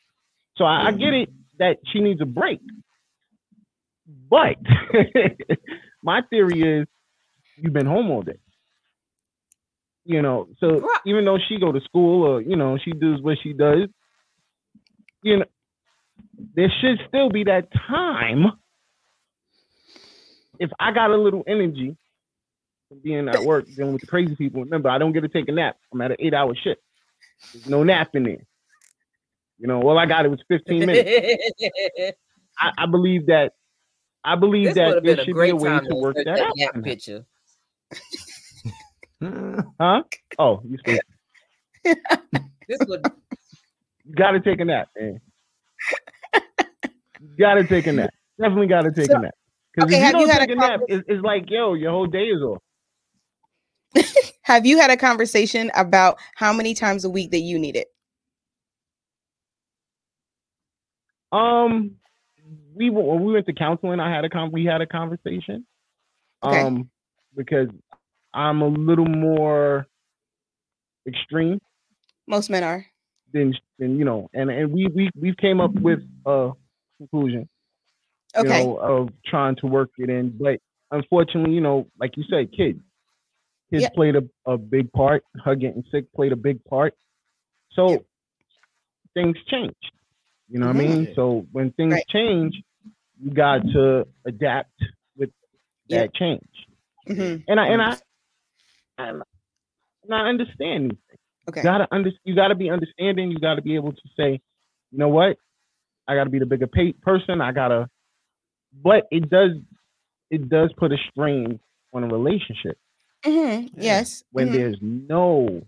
So 0.58 0.64
I, 0.66 0.88
I 0.88 0.92
get 0.92 1.14
it 1.14 1.30
that 1.58 1.80
she 1.92 2.00
needs 2.00 2.22
a 2.22 2.26
break. 2.26 2.62
But 4.30 4.58
my 6.04 6.22
theory 6.30 6.62
is 6.62 6.88
you've 7.58 7.74
been 7.74 7.86
home 7.86 8.10
all 8.10 8.22
day. 8.22 8.40
You 10.04 10.22
know, 10.22 10.48
so 10.60 10.88
even 11.06 11.26
though 11.26 11.38
she 11.48 11.60
go 11.60 11.72
to 11.72 11.80
school 11.82 12.26
or 12.26 12.42
you 12.42 12.56
know 12.56 12.78
she 12.84 12.92
does 12.92 13.22
what 13.22 13.38
she 13.44 13.54
does, 13.54 13.88
you 15.22 15.38
know, 15.38 15.46
there 16.56 16.72
should 16.82 17.00
still 17.08 17.30
be 17.30 17.44
that 17.44 17.70
time. 17.88 18.46
If 20.60 20.72
I 20.80 20.92
got 20.92 21.12
a 21.12 21.18
little 21.18 21.44
energy 21.48 21.96
from 22.90 23.00
being 23.04 23.30
at 23.30 23.44
work 23.44 23.66
dealing 23.76 23.94
with 23.94 24.02
the 24.02 24.08
crazy 24.08 24.36
people, 24.36 24.64
remember 24.64 24.90
I 24.90 24.98
don't 24.98 25.12
get 25.12 25.22
to 25.22 25.28
take 25.28 25.48
a 25.50 25.52
nap. 25.52 25.78
I'm 25.94 26.02
at 26.02 26.12
an 26.12 26.18
eight 26.20 26.34
hour 26.34 26.56
shift. 26.56 26.82
There's 27.54 27.66
no 27.68 27.84
nap 27.84 28.10
in 28.16 28.24
there. 28.24 28.46
You 29.60 29.68
know, 29.68 29.82
all 29.82 29.98
I 29.98 30.08
got 30.08 30.26
it 30.26 30.30
was 30.30 30.42
15 30.48 30.80
minutes. 30.80 31.10
I, 32.60 32.72
I 32.80 32.86
believe 32.88 33.28
that 33.28 33.54
I 34.24 34.36
believe 34.36 34.68
would 34.70 34.76
that 34.76 35.04
there 35.04 35.20
a 35.20 35.26
should 35.26 35.36
be 35.36 35.50
a 35.50 35.56
way 35.56 35.80
to 35.80 35.96
work 35.96 36.16
that 36.16 36.28
out. 36.28 36.52
somehow. 36.58 36.82
picture. 36.84 37.26
Huh? 39.80 40.02
Oh, 40.40 40.62
you 40.68 40.78
still 40.80 40.98
This 42.68 42.80
would 42.88 43.06
gotta 44.18 44.40
take 44.40 44.60
a 44.62 44.66
nap, 44.66 44.88
man. 44.98 45.22
Gotta 47.38 47.64
take 47.64 47.86
a 47.86 47.92
nap. 47.94 48.10
Definitely 48.40 48.66
gotta 48.68 48.92
take 48.92 49.06
So- 49.12 49.18
a 49.18 49.22
nap. 49.22 49.34
Because 49.76 49.90
okay, 49.90 50.02
if 50.02 50.08
you 50.08 50.12
don't 50.12 50.30
had 50.30 50.40
take 50.40 50.50
a 50.50 50.54
a 50.54 50.56
nap, 50.56 50.80
it's, 50.88 51.04
it's 51.08 51.24
like 51.24 51.50
yo, 51.52 51.76
your 51.76 51.92
whole 51.92 52.08
day 52.08 52.24
is 52.26 52.42
off. 52.42 52.62
Have 54.42 54.66
you 54.66 54.80
had 54.80 54.90
a 54.90 54.98
conversation 54.98 55.72
about 55.76 56.18
how 56.36 56.52
many 56.52 56.74
times 56.74 57.06
a 57.06 57.10
week 57.10 57.30
that 57.32 57.40
you 57.40 57.58
need 57.60 57.76
it? 57.78 57.88
Um, 61.32 61.92
we 62.76 62.90
when 62.90 63.24
we 63.24 63.34
went 63.34 63.46
to 63.48 63.54
counseling. 63.54 64.00
I 64.00 64.14
had 64.14 64.26
a 64.26 64.30
con. 64.30 64.52
We 64.52 64.66
had 64.66 64.82
a 64.82 64.86
conversation. 64.88 65.66
Okay. 66.44 66.62
Um, 66.62 66.90
because 67.36 67.70
I'm 68.34 68.62
a 68.62 68.68
little 68.68 69.06
more 69.08 69.88
extreme 71.08 71.60
Most 72.28 72.50
men 72.50 72.64
are. 72.64 72.86
than 73.34 73.54
than 73.80 73.98
you 73.98 74.06
know, 74.06 74.30
and 74.34 74.50
and 74.50 74.72
we 74.72 74.88
we 74.88 75.10
we 75.20 75.36
came 75.36 75.60
up 75.62 75.74
with 75.74 76.00
a 76.26 76.52
conclusion. 76.98 77.48
Okay. 78.36 78.62
you 78.62 78.66
know, 78.68 78.78
of 78.78 79.10
trying 79.26 79.56
to 79.58 79.68
work 79.68 79.90
it 79.98 80.10
in. 80.10 80.30
But 80.38 80.60
unfortunately, 80.92 81.54
you 81.54 81.62
know, 81.62 81.88
like 82.00 82.16
you 82.16 82.24
said, 82.30 82.52
kids. 82.56 82.80
Kids 83.70 83.84
Yeah. 83.84 83.90
played 83.90 84.16
a, 84.16 84.24
a 84.46 84.58
big 84.58 84.92
part. 84.94 85.24
Her 85.44 85.56
getting 85.56 85.84
sick 85.92 86.06
played 86.14 86.32
a 86.32 86.38
big 86.38 86.64
part. 86.66 86.94
So 87.74 87.90
Yeah. 87.92 87.98
things 89.14 89.38
changed. 89.48 89.92
You 90.52 90.60
know 90.60 90.68
what 90.68 90.76
I 90.76 90.80
Mhm. 90.80 90.90
mean? 91.06 91.14
So 91.16 91.48
when 91.52 91.72
things 91.72 91.94
Right. 91.94 92.08
change, 92.10 92.62
you 93.24 93.32
got 93.32 93.64
to 93.74 94.08
adapt 94.26 94.74
with 95.18 95.32
Yeah. 95.88 96.02
that 96.02 96.14
change. 96.16 96.68
Mhm. 97.08 97.44
And 97.48 97.60
I 97.60 97.68
and 97.68 97.82
I 97.82 97.98
and 98.98 99.24
I 100.14 100.28
understand 100.28 100.92
these 100.92 100.98
things. 101.08 101.20
Okay. 101.50 101.62
You 101.62 101.64
gotta 101.64 101.88
under, 101.92 102.12
you 102.24 102.36
gotta 102.36 102.56
be 102.56 102.70
understanding. 102.70 103.32
You 103.32 103.40
gotta 103.40 103.62
be 103.62 103.76
able 103.76 103.94
to 103.94 104.02
say, 104.18 104.42
you 104.92 104.98
know 104.98 105.10
what, 105.10 105.38
I 106.08 106.16
gotta 106.16 106.30
be 106.30 106.40
the 106.40 106.46
bigger 106.46 106.68
pay- 106.68 106.94
person. 106.94 107.42
I 107.42 107.52
gotta, 107.52 107.90
but 108.74 109.08
it 109.12 109.30
does 109.30 109.52
it 110.30 110.48
does 110.50 110.72
put 110.78 110.92
a 110.94 110.98
strain 111.12 111.60
on 111.94 112.04
a 112.04 112.08
relationship 112.08 112.78
Mm-hmm. 113.26 113.80
Yes. 113.82 114.24
when 114.32 114.48
Mhm. 114.50 114.54
there's 114.54 114.78
no 114.82 115.62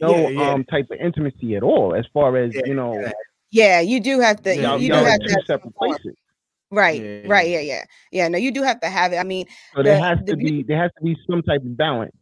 no 0.00 0.16
Yeah, 0.16 0.28
yeah. 0.30 0.50
um 0.52 0.64
type 0.64 0.86
of 0.90 0.98
intimacy 0.98 1.56
at 1.56 1.62
all. 1.62 1.94
As 1.94 2.04
far 2.12 2.36
as 2.36 2.54
Yeah, 2.54 2.62
you 2.66 2.74
know, 2.74 3.10
Yeah, 3.50 3.80
you 3.80 4.00
do 4.00 4.20
have 4.20 4.42
to. 4.42 4.54
Yeah, 4.54 4.62
y'all, 4.62 4.78
you 4.80 4.88
do 4.90 4.94
y'all 4.96 5.04
have 5.04 5.20
to 5.20 5.26
two 5.26 5.32
have 5.34 5.44
separate 5.46 5.74
places. 5.76 6.14
Right. 6.70 7.02
Yeah, 7.02 7.20
Right. 7.26 7.48
yeah. 7.48 7.58
Yeah. 7.60 7.74
Yeah. 7.74 7.84
Yeah. 8.12 8.28
No, 8.28 8.38
you 8.38 8.52
do 8.52 8.62
have 8.62 8.78
to 8.80 8.88
have 8.88 9.12
it. 9.12 9.16
I 9.16 9.24
mean, 9.24 9.46
So 9.74 9.82
there 9.82 9.94
The- 9.96 10.00
has 10.02 10.18
the 10.24 10.32
to 10.32 10.36
be 10.36 10.62
there 10.62 10.78
has 10.78 10.90
to 10.98 11.04
be 11.04 11.16
some 11.28 11.42
type 11.42 11.62
of 11.62 11.76
balance. 11.76 12.12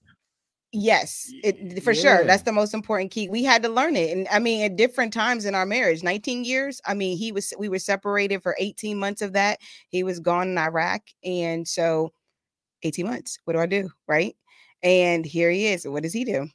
Yes, 0.71 1.31
it 1.43 1.83
for 1.83 1.95
sure. 1.95 2.25
That's 2.27 2.43
the 2.43 2.53
most 2.53 2.75
important 2.75 3.11
key. 3.11 3.31
We 3.31 3.43
had 3.43 3.63
to 3.63 3.71
learn 3.71 3.97
it. 3.97 4.15
And 4.15 4.29
I 4.31 4.39
mean, 4.39 4.63
at 4.63 4.77
different 4.77 5.15
times 5.15 5.47
in 5.47 5.55
our 5.55 5.65
marriage, 5.65 6.03
19 6.03 6.45
years. 6.45 6.79
I 6.87 6.93
mean, 6.93 7.17
he 7.17 7.33
was 7.33 7.55
we 7.59 7.71
were 7.71 7.79
separated 7.79 8.43
for 8.43 8.55
18 8.59 8.99
months 8.99 9.23
of 9.23 9.33
that. 9.33 9.61
He 9.89 10.03
was 10.03 10.21
gone 10.21 10.49
in 10.49 10.59
Iraq. 10.59 11.01
And 11.25 11.67
so 11.67 12.13
18 12.83 13.07
months. 13.07 13.39
What 13.45 13.55
do 13.55 13.61
I 13.61 13.67
do? 13.67 13.89
Right. 14.07 14.37
And 14.83 15.25
here 15.25 15.51
he 15.51 15.69
is. 15.69 15.89
What 15.89 16.03
does 16.03 16.13
he 16.13 16.25
do? 16.25 16.49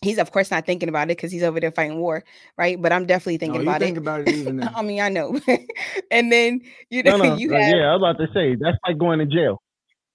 He's 0.00 0.18
of 0.18 0.30
course 0.30 0.50
not 0.50 0.64
thinking 0.64 0.88
about 0.88 1.04
it 1.10 1.16
because 1.16 1.32
he's 1.32 1.42
over 1.42 1.58
there 1.58 1.72
fighting 1.72 1.98
war, 1.98 2.22
right? 2.56 2.80
But 2.80 2.92
I'm 2.92 3.04
definitely 3.06 3.38
thinking 3.38 3.60
oh, 3.60 3.64
No, 3.64 3.70
about 3.70 3.80
think 3.80 3.96
it. 3.96 4.00
about 4.00 4.20
it 4.20 4.28
even 4.28 4.56
then. 4.58 4.70
I 4.74 4.82
mean, 4.82 5.00
I 5.00 5.08
know. 5.08 5.40
and 6.10 6.30
then 6.30 6.60
you 6.90 7.02
know, 7.02 7.16
No, 7.16 7.24
no, 7.30 7.36
you 7.38 7.52
have 7.52 7.60
yeah, 7.62 7.90
I 7.90 7.96
was 7.96 8.00
about 8.16 8.18
to 8.24 8.32
say 8.32 8.54
that's 8.54 8.78
like 8.86 8.98
going 8.98 9.18
to 9.18 9.26
jail. 9.26 9.60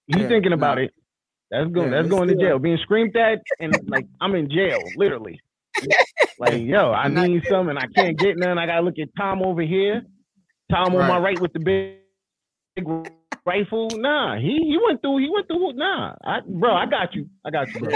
You 0.08 0.22
Yeah, 0.22 0.28
thinking 0.30 0.54
about 0.54 0.78
it? 0.78 0.92
That's 1.52 1.70
going. 1.72 1.92
Yeah, 1.92 2.02
that's 2.02 2.10
going 2.10 2.30
to 2.30 2.36
jail. 2.36 2.60
Being 2.60 2.78
screamed 2.84 3.16
at 3.18 3.40
and 3.60 3.74
like 3.90 4.06
I'm 4.22 4.36
in 4.36 4.50
jail, 4.50 4.92
literally. 4.96 5.40
Like 6.40 6.62
yo, 6.62 6.92
I 6.92 7.06
I'm 7.06 7.14
not- 7.14 7.28
need 7.28 7.44
some 7.50 7.70
and 7.70 7.78
I 7.78 7.88
can't 7.94 8.18
get 8.18 8.38
none. 8.38 8.58
I 8.58 8.66
gotta 8.66 8.82
look 8.82 8.98
at 9.00 9.10
Tom 9.18 9.44
over 9.44 9.62
here. 9.62 10.02
Tom 10.72 10.96
on 10.96 11.02
my 11.02 11.18
Right. 11.18 11.22
right 11.22 11.42
with 11.42 11.54
the 11.54 11.60
big, 11.60 11.98
big 12.76 12.88
rifle. 13.46 13.90
Nah, 13.98 14.38
he 14.40 14.60
he 14.64 14.78
went 14.84 15.02
through. 15.02 15.18
He 15.20 15.30
went 15.30 15.48
through. 15.48 15.74
Nah, 15.74 16.16
I, 16.24 16.40
bro, 16.48 16.74
I 16.74 16.86
got 16.86 17.14
you. 17.14 17.30
I 17.46 17.52
got 17.52 17.68
you, 17.74 17.80
bro. 17.82 17.92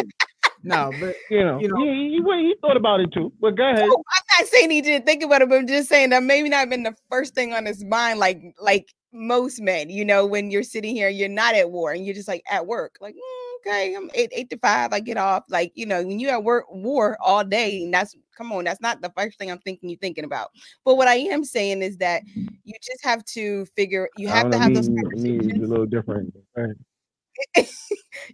No, 0.68 0.92
but 1.00 1.16
You 1.30 1.44
know, 1.44 1.60
You 1.60 1.68
know- 1.70 1.78
he, 1.78 2.10
he 2.10 2.48
he 2.48 2.56
thought 2.62 2.78
about 2.78 3.00
it 3.00 3.12
too. 3.12 3.32
But 3.40 3.56
go 3.56 3.70
ahead. 3.70 3.90
Oh, 3.90 4.04
I'm 4.18 4.44
not 4.44 4.48
saying 4.50 4.70
he 4.72 4.82
didn't 4.82 5.06
think 5.06 5.24
about 5.24 5.42
it, 5.42 5.50
but 5.50 5.60
I'm 5.60 5.68
just 5.68 5.90
saying 5.90 6.10
that 6.12 6.24
maybe 6.24 6.50
not 6.50 6.70
been 6.70 6.84
the 6.84 6.96
first 7.10 7.34
thing 7.36 7.54
on 7.54 7.66
his 7.66 7.84
mind, 7.84 8.20
like 8.20 8.42
like 8.62 8.94
most 9.14 9.62
men, 9.62 9.90
you 9.90 10.04
know, 10.06 10.26
when 10.26 10.52
you're 10.52 10.64
sitting 10.64 10.96
here, 10.96 11.10
you're 11.10 11.30
not 11.30 11.56
at 11.56 11.72
war 11.72 11.92
and 11.92 12.06
you're 12.06 12.14
just 12.16 12.28
like 12.28 12.44
at 12.50 12.68
work, 12.68 12.98
like 13.02 13.16
"Mm, 13.16 13.56
okay, 13.72 13.96
I'm 13.96 14.10
eight 14.14 14.30
eight 14.34 14.50
to 14.50 14.58
five, 14.58 14.94
I 14.94 15.00
get 15.00 15.18
off. 15.18 15.44
Like, 15.50 15.72
you 15.76 15.86
know, 15.86 16.04
when 16.04 16.20
you're 16.20 16.32
at 16.34 16.44
work 16.44 16.66
war 16.72 17.18
all 17.24 17.44
day, 17.44 17.84
and 17.84 17.94
that's 17.94 18.16
come 18.36 18.52
on, 18.52 18.66
that's 18.66 18.82
not 18.82 19.02
the 19.02 19.12
first 19.18 19.38
thing 19.40 19.50
I'm 19.50 19.60
thinking 19.60 19.90
you're 19.90 19.98
thinking 20.00 20.26
about. 20.26 20.50
But 20.86 20.98
what 20.98 21.08
I 21.08 21.16
am 21.16 21.44
saying 21.44 21.82
is 21.82 21.98
that 21.98 22.24
you 22.64 22.74
just 22.84 23.04
have 23.04 23.24
to 23.26 23.66
figure 23.78 24.10
you 24.18 24.28
have 24.28 24.52
to 24.52 24.58
know, 24.58 24.60
have 24.60 24.70
me- 24.70 24.76
those 24.76 24.90
me 24.90 25.38
is 25.54 25.58
a 25.58 25.66
little 25.68 25.86
different. 25.86 26.34
Ahead. 26.56 26.76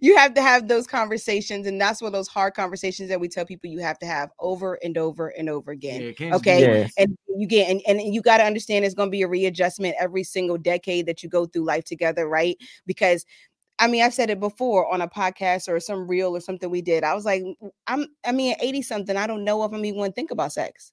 you 0.00 0.16
have 0.16 0.34
to 0.34 0.42
have 0.42 0.68
those 0.68 0.86
conversations, 0.86 1.66
and 1.66 1.80
that's 1.80 2.00
one 2.00 2.08
of 2.08 2.12
those 2.12 2.28
hard 2.28 2.54
conversations 2.54 3.08
that 3.08 3.20
we 3.20 3.28
tell 3.28 3.44
people 3.44 3.70
you 3.70 3.80
have 3.80 3.98
to 4.00 4.06
have 4.06 4.30
over 4.40 4.78
and 4.82 4.96
over 4.98 5.28
and 5.28 5.48
over 5.48 5.70
again. 5.70 6.00
yeah, 6.02 6.08
it 6.08 6.16
can't 6.16 6.32
just 6.32 6.44
be 6.44 6.50
Okay. 6.50 6.80
Yeah. 6.80 6.88
and 6.98 7.18
you 7.36 7.46
get 7.46 7.70
and, 7.70 7.82
and 7.86 8.14
you 8.14 8.22
got 8.22 8.38
to 8.38 8.44
understand 8.44 8.84
it's 8.84 8.94
going 8.94 9.08
to 9.08 9.12
be 9.12 9.22
a 9.22 9.28
readjustment 9.28 9.96
every 9.98 10.24
single 10.24 10.56
decade 10.58 11.06
that 11.06 11.22
you 11.22 11.28
go 11.28 11.46
through 11.46 11.64
life 11.64 11.84
together 11.84 12.28
right 12.28 12.56
because 12.86 13.24
i 13.80 13.86
mean 13.88 14.02
i've 14.02 14.14
said 14.14 14.30
it 14.30 14.38
before 14.40 14.92
on 14.92 15.00
a 15.00 15.08
podcast 15.08 15.68
or 15.68 15.80
some 15.80 16.06
reel 16.06 16.36
or 16.36 16.40
something 16.40 16.70
we 16.70 16.80
did 16.82 17.02
i 17.02 17.14
was 17.14 17.24
like 17.24 17.42
"Mm, 17.42 17.70
i'm 17.88 18.06
i 18.24 18.32
mean 18.32 18.54
80 18.60 18.82
something 18.82 19.16
i 19.16 19.26
don't 19.26 19.44
know 19.44 19.64
if 19.64 19.72
i'm 19.72 19.84
even 19.84 19.98
going 19.98 20.10
to 20.12 20.14
think 20.14 20.30
about 20.30 20.52
sex 20.52 20.92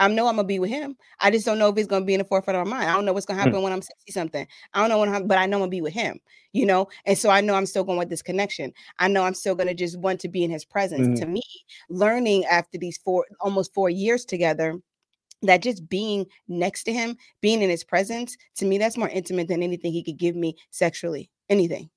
I 0.00 0.08
know 0.08 0.26
I'm 0.26 0.36
gonna 0.36 0.48
be 0.48 0.58
with 0.58 0.70
him. 0.70 0.96
I 1.20 1.30
just 1.30 1.46
don't 1.46 1.58
know 1.58 1.68
if 1.68 1.78
it's 1.78 1.86
gonna 1.88 2.04
be 2.04 2.14
in 2.14 2.18
the 2.18 2.24
forefront 2.24 2.58
of 2.58 2.66
my 2.66 2.78
mind. 2.78 2.90
I 2.90 2.94
don't 2.94 3.04
know 3.04 3.12
what's 3.12 3.26
gonna 3.26 3.38
Hmm. 3.42 3.52
happen 3.52 3.62
when 3.62 3.72
I'm 3.72 3.82
60 3.82 4.12
something. 4.12 4.46
I 4.74 4.80
don't 4.80 4.88
know 4.90 4.98
when 4.98 5.08
I'm, 5.14 5.28
but 5.28 5.38
I 5.38 5.46
know 5.46 5.58
I'm 5.58 5.62
gonna 5.62 5.70
be 5.70 5.82
with 5.82 5.92
him, 5.94 6.20
you 6.52 6.66
know. 6.66 6.88
And 7.06 7.16
so 7.18 7.30
I 7.30 7.40
know 7.40 7.54
I'm 7.54 7.66
still 7.66 7.84
going 7.84 7.98
with 7.98 8.08
this 8.10 8.22
connection. 8.22 8.72
I 8.98 9.08
know 9.08 9.22
I'm 9.24 9.34
still 9.34 9.54
gonna 9.54 9.74
just 9.74 9.98
want 10.00 10.20
to 10.20 10.28
be 10.28 10.42
in 10.44 10.50
his 10.50 10.64
presence. 10.64 11.08
Mhm. 11.08 11.14
To 11.16 11.26
me, 11.26 11.42
learning 11.90 12.46
after 12.46 12.78
these 12.78 12.98
four 12.98 13.26
almost 13.40 13.74
four 13.74 13.90
years 13.90 14.24
together, 14.24 14.80
that 15.42 15.62
just 15.62 15.88
being 15.88 16.26
next 16.48 16.84
to 16.84 16.92
him, 16.92 17.16
being 17.40 17.62
in 17.62 17.70
his 17.70 17.84
presence, 17.84 18.36
to 18.56 18.66
me, 18.66 18.78
that's 18.78 18.96
more 18.98 19.08
intimate 19.08 19.48
than 19.48 19.62
anything 19.62 19.92
he 19.92 20.02
could 20.02 20.18
give 20.18 20.36
me 20.36 20.56
sexually, 20.70 21.30
anything. 21.48 21.90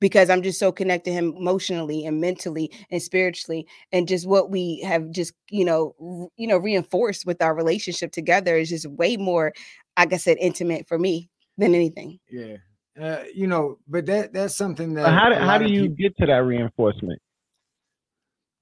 Because 0.00 0.30
I'm 0.30 0.42
just 0.42 0.60
so 0.60 0.70
connected 0.70 1.10
to 1.10 1.14
him 1.14 1.34
emotionally 1.36 2.06
and 2.06 2.20
mentally 2.20 2.70
and 2.90 3.02
spiritually, 3.02 3.66
and 3.90 4.06
just 4.06 4.26
what 4.28 4.50
we 4.50 4.80
have 4.82 5.10
just 5.10 5.32
you 5.50 5.64
know 5.64 5.94
r- 6.00 6.28
you 6.36 6.46
know 6.46 6.56
reinforced 6.58 7.26
with 7.26 7.42
our 7.42 7.54
relationship 7.54 8.12
together 8.12 8.56
is 8.56 8.68
just 8.68 8.86
way 8.86 9.16
more, 9.16 9.52
like 9.98 10.12
I 10.12 10.16
said, 10.18 10.36
intimate 10.40 10.86
for 10.86 10.98
me 10.98 11.28
than 11.56 11.74
anything. 11.74 12.20
Yeah. 12.30 12.58
Uh, 13.00 13.24
you 13.34 13.46
know, 13.48 13.78
but 13.88 14.06
that 14.06 14.32
that's 14.32 14.56
something 14.56 14.94
that 14.94 15.04
But 15.04 15.14
how 15.14 15.28
do, 15.30 15.34
how 15.36 15.58
do 15.58 15.66
you 15.66 15.82
people- 15.82 15.96
get 15.96 16.16
to 16.18 16.26
that 16.26 16.44
reinforcement? 16.44 17.20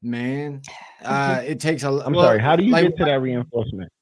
man? 0.03 0.63
Uh, 1.05 1.41
it 1.47 1.61
takes 1.61 1.85
a. 1.85 1.89
I'm 1.89 2.15
well, 2.15 2.25
sorry. 2.25 2.41
How 2.41 2.57
do 2.57 2.65
you 2.65 2.73
like, 2.73 2.89
get 2.89 2.97
to 2.97 3.05
that 3.05 3.21
reinforcement? 3.21 3.93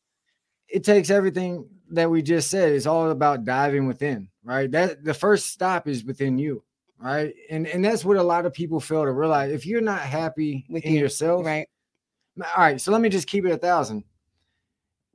It 0.69 0.85
takes 0.85 1.11
everything. 1.11 1.69
that 1.91 2.09
we 2.11 2.23
just 2.23 2.49
said 2.51 2.73
It's 2.73 2.87
all 2.87 3.11
about 3.11 3.45
diving 3.45 3.87
within, 3.89 4.29
right? 4.43 4.71
That 4.71 5.05
the 5.05 5.13
first 5.13 5.47
stop 5.53 5.87
is 5.87 6.03
within 6.05 6.39
you, 6.39 6.63
right? 6.99 7.35
And 7.51 7.67
and 7.67 7.85
that's 7.85 8.05
what 8.05 8.17
a 8.17 8.23
lot 8.23 8.47
of 8.47 8.53
people 8.53 8.81
fail 8.81 9.05
to 9.05 9.13
realize. 9.13 9.53
If 9.53 9.67
you're 9.67 9.81
not 9.81 10.01
happy 10.01 10.65
With 10.69 10.85
in 10.85 10.95
you, 10.95 11.01
yourself, 11.01 11.45
Right. 11.45 11.67
all 12.39 12.47
right, 12.59 12.81
so 12.81 12.93
let 12.93 13.01
me 13.01 13.09
just 13.09 13.27
keep 13.29 13.45
it 13.47 13.53
a 13.53 13.59
thousand. 13.59 14.05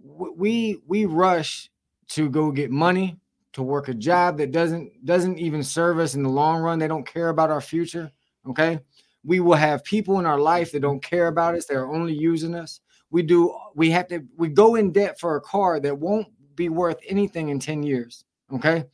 We 0.02 0.82
we 0.88 1.06
rush 1.06 1.70
to 2.10 2.30
go 2.30 2.52
get 2.52 2.72
money, 2.72 3.20
to 3.54 3.64
work 3.64 3.88
a 3.90 3.94
job 3.94 4.38
that 4.38 4.52
doesn't 4.52 5.06
doesn't 5.06 5.38
even 5.40 5.64
serve 5.64 6.00
us 6.00 6.16
in 6.16 6.24
the 6.24 6.30
long 6.30 6.62
run. 6.62 6.80
They 6.80 6.88
don't 6.88 7.06
care 7.06 7.30
about 7.30 7.52
our 7.52 7.62
future. 7.62 8.12
Okay. 8.48 8.80
We 9.26 9.42
will 9.42 9.56
have 9.56 9.84
people 9.84 10.20
in 10.20 10.26
our 10.26 10.40
life 10.40 10.72
that 10.72 10.80
don't 10.80 11.04
care 11.04 11.28
about 11.28 11.56
us, 11.56 11.66
they're 11.66 11.88
only 11.92 12.14
using 12.14 12.56
us. 12.56 12.80
We 13.12 13.22
do 13.24 13.54
we 13.76 13.90
have 13.92 14.08
to 14.10 14.22
we 14.38 14.48
go 14.50 14.76
in 14.76 14.92
debt 14.92 15.20
for 15.20 15.36
a 15.36 15.42
car 15.42 15.80
that 15.82 15.98
won't 15.98 16.28
be 16.56 16.70
worth 16.70 16.98
anything 17.08 17.50
in 17.50 17.60
10 17.60 17.84
years. 17.84 18.24
Okay. 18.54 18.86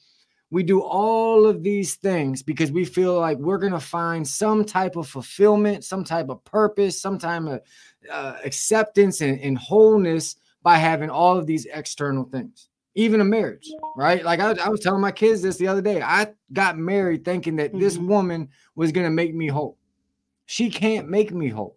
We 0.56 0.64
do 0.64 0.80
all 0.80 1.46
of 1.46 1.64
these 1.64 1.96
things 1.96 2.42
because 2.42 2.72
we 2.72 2.86
feel 2.86 3.20
like 3.20 3.38
we're 3.40 3.58
going 3.58 3.74
to 3.74 3.80
find 3.82 4.26
some 4.26 4.64
type 4.64 4.96
of 4.96 5.06
fulfillment, 5.06 5.84
some 5.84 6.06
type 6.06 6.30
of 6.30 6.46
purpose, 6.46 7.02
some 7.02 7.18
type 7.18 7.42
of 7.42 7.60
uh, 8.10 8.38
acceptance 8.46 9.20
and, 9.20 9.38
and 9.42 9.58
wholeness 9.58 10.38
by 10.64 10.78
having 10.78 11.10
all 11.10 11.38
of 11.38 11.46
these 11.46 11.66
external 11.66 12.24
things, 12.24 12.70
even 12.94 13.20
a 13.20 13.26
marriage, 13.26 13.70
right? 13.98 14.24
Like 14.24 14.40
I, 14.40 14.52
I 14.52 14.70
was 14.70 14.80
telling 14.80 15.02
my 15.02 15.12
kids 15.12 15.42
this 15.42 15.58
the 15.58 15.68
other 15.68 15.82
day. 15.82 16.02
I 16.02 16.28
got 16.54 16.78
married 16.78 17.26
thinking 17.26 17.58
that 17.58 17.78
this 17.78 17.98
Mhm. 17.98 18.08
woman 18.08 18.50
was 18.76 18.94
going 18.94 19.08
to 19.08 19.12
make 19.12 19.36
me 19.36 19.50
whole. 19.50 19.78
She 20.46 20.70
can't 20.70 21.10
make 21.10 21.34
me 21.34 21.50
whole. 21.50 21.76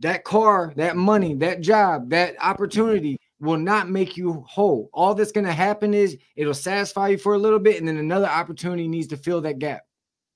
That 0.00 0.22
car, 0.22 0.74
that 0.76 0.98
money, 0.98 1.32
that 1.36 1.62
job, 1.62 2.10
that 2.10 2.36
opportunity 2.42 3.18
will 3.40 3.56
not 3.58 3.88
make 3.88 4.16
you 4.16 4.44
whole. 4.48 4.90
All 4.92 5.14
that's 5.14 5.32
going 5.32 5.46
to 5.46 5.52
happen 5.52 5.94
is 5.94 6.16
it'll 6.36 6.54
satisfy 6.54 7.08
you 7.08 7.18
for 7.18 7.34
a 7.34 7.38
little 7.38 7.58
bit, 7.58 7.78
and 7.78 7.86
then 7.86 7.98
another 7.98 8.26
opportunity 8.26 8.88
needs 8.88 9.06
to 9.08 9.16
fill 9.16 9.40
that 9.42 9.58
gap. 9.58 9.82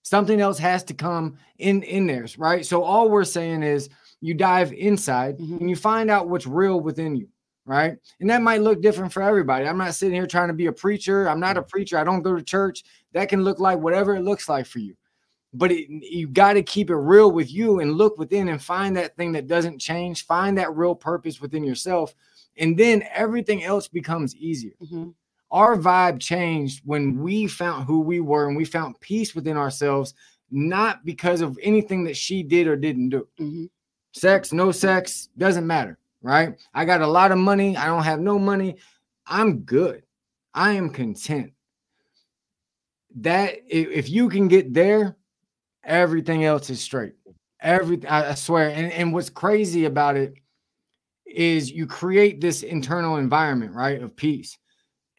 Something 0.02 0.40
else 0.40 0.58
has 0.58 0.82
to 0.84 0.94
come 0.94 1.36
in 1.58 1.82
in 1.82 2.06
there, 2.06 2.26
right? 2.38 2.64
So 2.64 2.82
all 2.82 3.08
we're 3.08 3.24
saying 3.24 3.62
is 3.62 3.88
you 4.20 4.34
dive 4.34 4.72
inside 4.72 5.38
Mhm. 5.38 5.60
and 5.60 5.70
you 5.70 5.76
find 5.76 6.10
out 6.10 6.28
what's 6.28 6.46
real 6.46 6.80
within 6.80 7.16
you, 7.16 7.28
right? 7.66 7.96
And 8.20 8.30
that 8.30 8.42
might 8.42 8.62
look 8.62 8.82
different 8.82 9.12
for 9.12 9.22
everybody. 9.22 9.66
I'm 9.66 9.78
not 9.78 9.94
sitting 9.94 10.14
here 10.14 10.26
trying 10.26 10.48
to 10.48 10.54
be 10.54 10.66
a 10.66 10.72
preacher. 10.72 11.28
I'm 11.28 11.40
not 11.40 11.56
a 11.56 11.62
preacher. 11.62 11.98
I 11.98 12.04
don't 12.04 12.22
go 12.22 12.36
to 12.36 12.42
church. 12.42 12.84
That 13.12 13.28
can 13.28 13.44
look 13.44 13.58
like 13.60 13.78
whatever 13.78 14.14
it 14.14 14.22
looks 14.22 14.48
like 14.48 14.66
for 14.66 14.78
you 14.78 14.96
but 15.54 15.70
it, 15.70 15.86
you 15.90 16.26
got 16.26 16.54
to 16.54 16.62
keep 16.62 16.88
it 16.88 16.96
real 16.96 17.30
with 17.30 17.52
you 17.52 17.80
and 17.80 17.92
look 17.92 18.16
within 18.16 18.48
and 18.48 18.62
find 18.62 18.96
that 18.96 19.14
thing 19.16 19.32
that 19.32 19.46
doesn't 19.46 19.78
change 19.78 20.24
find 20.24 20.56
that 20.56 20.74
real 20.74 20.94
purpose 20.94 21.40
within 21.42 21.62
yourself 21.62 22.14
and 22.56 22.76
then 22.78 23.04
everything 23.12 23.64
else 23.64 23.88
becomes 23.88 24.34
easier. 24.36 24.74
Mhm. 24.82 25.14
our 25.50 25.76
vibe 25.76 26.18
changed 26.18 26.80
when 26.86 27.20
we 27.20 27.46
found 27.46 27.84
who 27.84 28.00
we 28.00 28.20
were 28.20 28.48
and 28.48 28.56
we 28.56 28.64
found 28.64 28.98
peace 29.00 29.34
within 29.34 29.56
ourselves 29.58 30.14
not 30.50 31.04
because 31.04 31.42
of 31.42 31.58
anything 31.62 32.04
that 32.04 32.16
she 32.16 32.42
did 32.42 32.66
or 32.66 32.74
didn't 32.76 33.10
do. 33.10 33.28
Mhm. 33.38 33.68
sex 34.12 34.52
no 34.52 34.72
sex 34.72 35.28
doesn't 35.36 35.66
matter 35.66 35.98
right? 36.22 36.56
I 36.72 36.84
got 36.84 37.02
a 37.02 37.06
lot 37.06 37.32
of 37.32 37.38
money. 37.38 37.76
I 37.76 37.86
don't 37.86 38.04
have 38.04 38.20
no 38.20 38.38
money. 38.38 38.76
I'm 39.26 39.58
good. 39.60 40.04
I 40.54 40.72
am 40.72 40.90
content. 40.90 41.52
That 43.16 43.56
if, 43.68 44.08
you 44.08 44.28
can 44.28 44.48
get 44.48 44.72
there 44.72 45.16
everything 45.84 46.44
else 46.44 46.70
is 46.70 46.80
straight. 46.80 47.14
Everything 47.60 48.08
I, 48.08 48.30
I 48.30 48.34
swear. 48.34 48.70
And, 48.70 48.92
and 48.92 49.12
what's 49.12 49.30
crazy 49.30 49.84
about 49.84 50.16
it 50.16 50.34
is 51.32 51.70
you 51.70 51.86
create 51.86 52.40
this 52.40 52.62
internal 52.62 53.16
environment 53.16 53.74
right 53.74 54.02
of 54.02 54.16
peace 54.16 54.58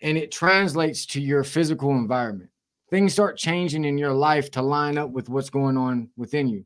and 0.02 0.18
it 0.18 0.32
translates 0.32 1.06
to 1.08 1.22
your 1.22 1.44
physical 1.44 1.92
environment. 1.92 2.50
Things 2.90 3.14
start 3.14 3.38
changing 3.38 3.86
in 3.86 3.98
your 3.98 4.12
life 4.12 4.52
to 4.52 4.62
line 4.62 4.98
up 4.98 5.10
with 5.10 5.30
what's 5.30 5.50
going 5.50 5.78
on 5.78 6.10
within 6.18 6.48
you. 6.48 6.66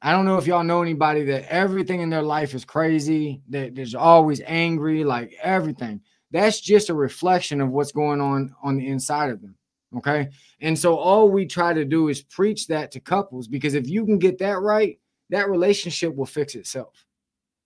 I 0.00 0.10
don't 0.12 0.24
know 0.24 0.38
if 0.38 0.46
y'all 0.46 0.64
know 0.64 0.82
anybody 0.82 1.22
that 1.24 1.52
everything 1.52 2.00
in 2.00 2.10
their 2.10 2.22
life 2.22 2.54
is 2.54 2.64
crazy 2.64 3.42
that 3.50 3.74
there's 3.74 3.94
always 3.94 4.40
angry 4.46 5.04
like 5.04 5.36
everything. 5.42 6.00
That's 6.32 6.60
just 6.60 6.90
a 6.90 6.94
reflection 6.94 7.60
of 7.60 7.70
what's 7.70 7.92
going 7.92 8.20
on 8.20 8.54
on 8.62 8.76
the 8.76 8.88
inside 8.88 9.30
of 9.30 9.40
them 9.40 9.56
okay? 9.96 10.28
And 10.60 10.78
so 10.78 10.96
all 10.96 11.28
we 11.28 11.46
try 11.46 11.72
to 11.72 11.84
do 11.84 12.08
is 12.08 12.22
preach 12.22 12.66
that 12.68 12.90
to 12.92 13.00
couples 13.00 13.48
because 13.48 13.74
if 13.74 13.88
you 13.88 14.04
can 14.04 14.18
get 14.18 14.38
that 14.38 14.60
right, 14.60 14.98
that 15.30 15.48
relationship 15.48 16.14
will 16.14 16.26
fix 16.26 16.54
itself. 16.54 17.04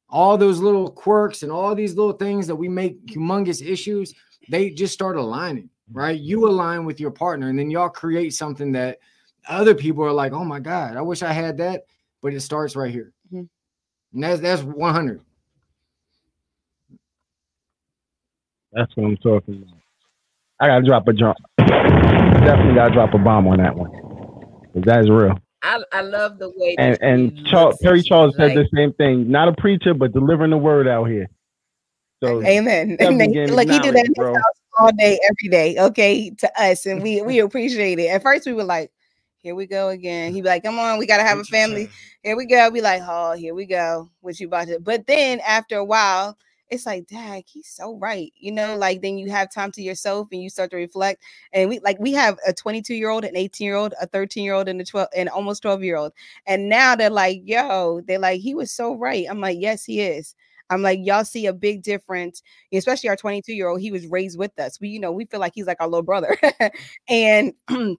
All 0.09 0.39
those 0.39 0.61
little 0.61 0.91
quirks 0.91 1.43
and 1.43 1.51
all 1.51 1.75
these 1.75 1.95
little 1.97 2.13
things 2.13 2.47
that 2.47 2.57
we 2.57 2.69
make 2.69 3.05
humongous 3.07 3.65
issues, 3.67 4.15
they 4.49 4.71
just 4.71 4.95
start 4.95 5.17
aligning, 5.17 5.69
right? 5.93 6.19
You 6.19 6.47
align 6.49 6.85
with 6.85 7.01
your 7.01 7.11
partner 7.11 7.49
and 7.49 7.59
then 7.59 7.71
y'all 7.71 7.89
create 7.89 8.33
something 8.35 8.73
that 8.73 8.99
other 9.49 9.75
people 9.75 10.05
are 10.05 10.13
like, 10.13 10.33
"Oh 10.33 10.45
my 10.45 10.61
god, 10.61 10.97
I 10.97 11.03
wish 11.03 11.23
I 11.23 11.33
had 11.33 11.57
that." 11.59 11.87
But 12.23 12.35
it 12.35 12.41
starts 12.41 12.77
right 12.77 12.91
here. 12.93 13.13
Mhm. 13.33 13.49
And 14.15 14.23
that's 14.25 14.41
that's 14.41 14.63
100. 14.63 15.21
That's 18.73 18.95
what 18.97 19.07
I'm 19.07 19.17
talking 19.19 19.63
about. 19.63 19.75
I 20.61 20.69
gotta 20.69 20.87
drop 20.87 21.09
a 21.09 21.13
drop. 21.13 21.37
Definitely 21.59 22.75
gotta 22.75 22.95
drop 22.95 23.15
a 23.15 23.19
bomb 23.19 23.47
on 23.49 23.59
that 23.59 23.77
one. 23.77 23.91
'Cause 24.73 24.83
that 24.85 25.01
is 25.01 25.11
real. 25.11 25.39
I, 25.63 25.83
I 25.93 26.03
love 26.03 26.39
the 26.39 26.51
way 26.57 26.79
And 26.79 26.99
that 27.01 27.01
and 27.03 27.33
she 27.47 27.47
Charles, 27.49 27.75
looks 27.75 27.83
Terry 27.83 28.03
at 28.03 28.07
you, 28.07 28.11
Charles 28.11 28.35
said 28.39 28.55
the 28.55 28.67
same 28.75 28.93
thing. 28.95 29.31
Not 29.31 29.49
a 29.49 29.53
preacher, 29.55 29.95
but 29.95 30.13
delivering 30.13 30.51
the 30.51 30.59
word 30.59 30.89
out 30.89 31.05
here. 31.07 31.29
So 32.23 32.43
Amen. 32.47 32.97
definitely 33.01 33.41
And 33.47 33.55
like 33.55 33.69
he 33.69 33.79
do 33.81 33.93
that 33.93 34.07
in 34.07 34.13
acknowledged, 34.13 34.15
his 34.17 34.17
bro. 34.17 34.35
all 34.79 34.93
day, 34.99 35.19
every 35.31 35.49
day. 35.51 35.79
Okay, 35.79 36.31
to 36.31 36.63
us, 36.63 36.87
and 36.87 37.03
we 37.03 37.23
we 37.23 37.41
appreciate 37.41 37.99
it. 37.99 38.09
At 38.09 38.23
first, 38.23 38.47
we 38.47 38.53
were 38.55 38.65
like, 38.65 38.91
"Here 39.39 39.55
we 39.55 39.67
go 39.67 39.89
again." 39.91 40.33
He'd 40.33 40.43
be 40.43 40.49
like, 40.49 40.65
"Come 40.65 40.79
on, 40.79 40.99
we 40.99 41.07
gotta 41.07 41.25
have 41.25 41.39
a 41.39 41.45
family." 41.45 41.89
Here 42.23 42.37
we 42.37 42.47
go. 42.47 42.71
Be 42.71 42.81
like, 42.83 43.03
"Oh, 43.07 43.33
here 43.35 43.55
we 43.55 43.67
go." 43.67 44.11
What 44.21 44.41
you 44.41 44.49
about 44.49 44.69
to? 44.69 44.81
But 44.81 45.07
then 45.07 45.41
after 45.41 45.77
a 45.79 45.85
while, 45.85 46.37
it's 46.71 46.87
like, 46.87 47.07
"Dad, 47.07 47.45
he's 47.47 47.69
so 47.69 47.97
right." 47.99 48.33
You 48.37 48.53
know, 48.53 48.77
like 48.77 49.03
then 49.03 49.19
you 49.19 49.31
have 49.31 49.53
time 49.53 49.73
to 49.73 49.83
yourself 49.83 50.29
and 50.33 50.43
you 50.43 50.51
start 50.51 50.71
to 50.73 50.77
reflect. 50.77 51.23
And 51.53 51.69
we 51.69 51.79
like 51.81 51.99
we 52.01 52.13
have 52.13 52.39
a 52.47 52.53
22 52.53 52.95
year 52.95 53.11
old, 53.11 53.25
an 53.25 53.37
18 53.37 53.67
year 53.67 53.77
old, 53.77 53.95
a 54.01 54.07
13 54.07 54.45
year 54.45 54.55
old, 54.55 54.69
and 54.69 54.81
a 54.81 54.85
12 54.85 55.09
and 55.17 55.29
almost 55.29 55.63
12 55.63 55.83
year 55.85 55.97
old. 55.97 56.13
And 56.47 56.69
now 56.69 56.97
they're 56.97 57.11
like, 57.11 57.41
"Yo," 57.45 58.01
they're 58.07 58.19
like, 58.19 58.41
"He 58.41 58.55
was 58.55 58.71
so 58.73 58.95
right." 58.97 59.27
I'm 59.29 59.41
like, 59.41 59.59
"Yes, 59.61 59.85
he 59.85 60.01
is." 60.01 60.35
I'm 60.69 60.83
like, 60.83 60.99
y'all 61.03 61.25
see 61.25 61.47
a 61.47 61.53
big 61.53 61.83
difference, 61.83 62.43
especially 62.73 63.09
our 63.09 63.17
22 63.17 63.53
year 63.55 63.69
old. 63.69 63.81
He 63.81 63.93
was 63.93 64.07
raised 64.07 64.39
with 64.39 64.59
us. 64.59 64.81
We, 64.81 64.89
you 64.89 64.99
know, 65.01 65.13
we 65.13 65.27
feel 65.27 65.39
like 65.41 65.53
he's 65.55 65.67
like 65.67 65.77
our 65.81 65.87
little 65.89 66.03
brother. 66.03 66.37
and 67.09 67.53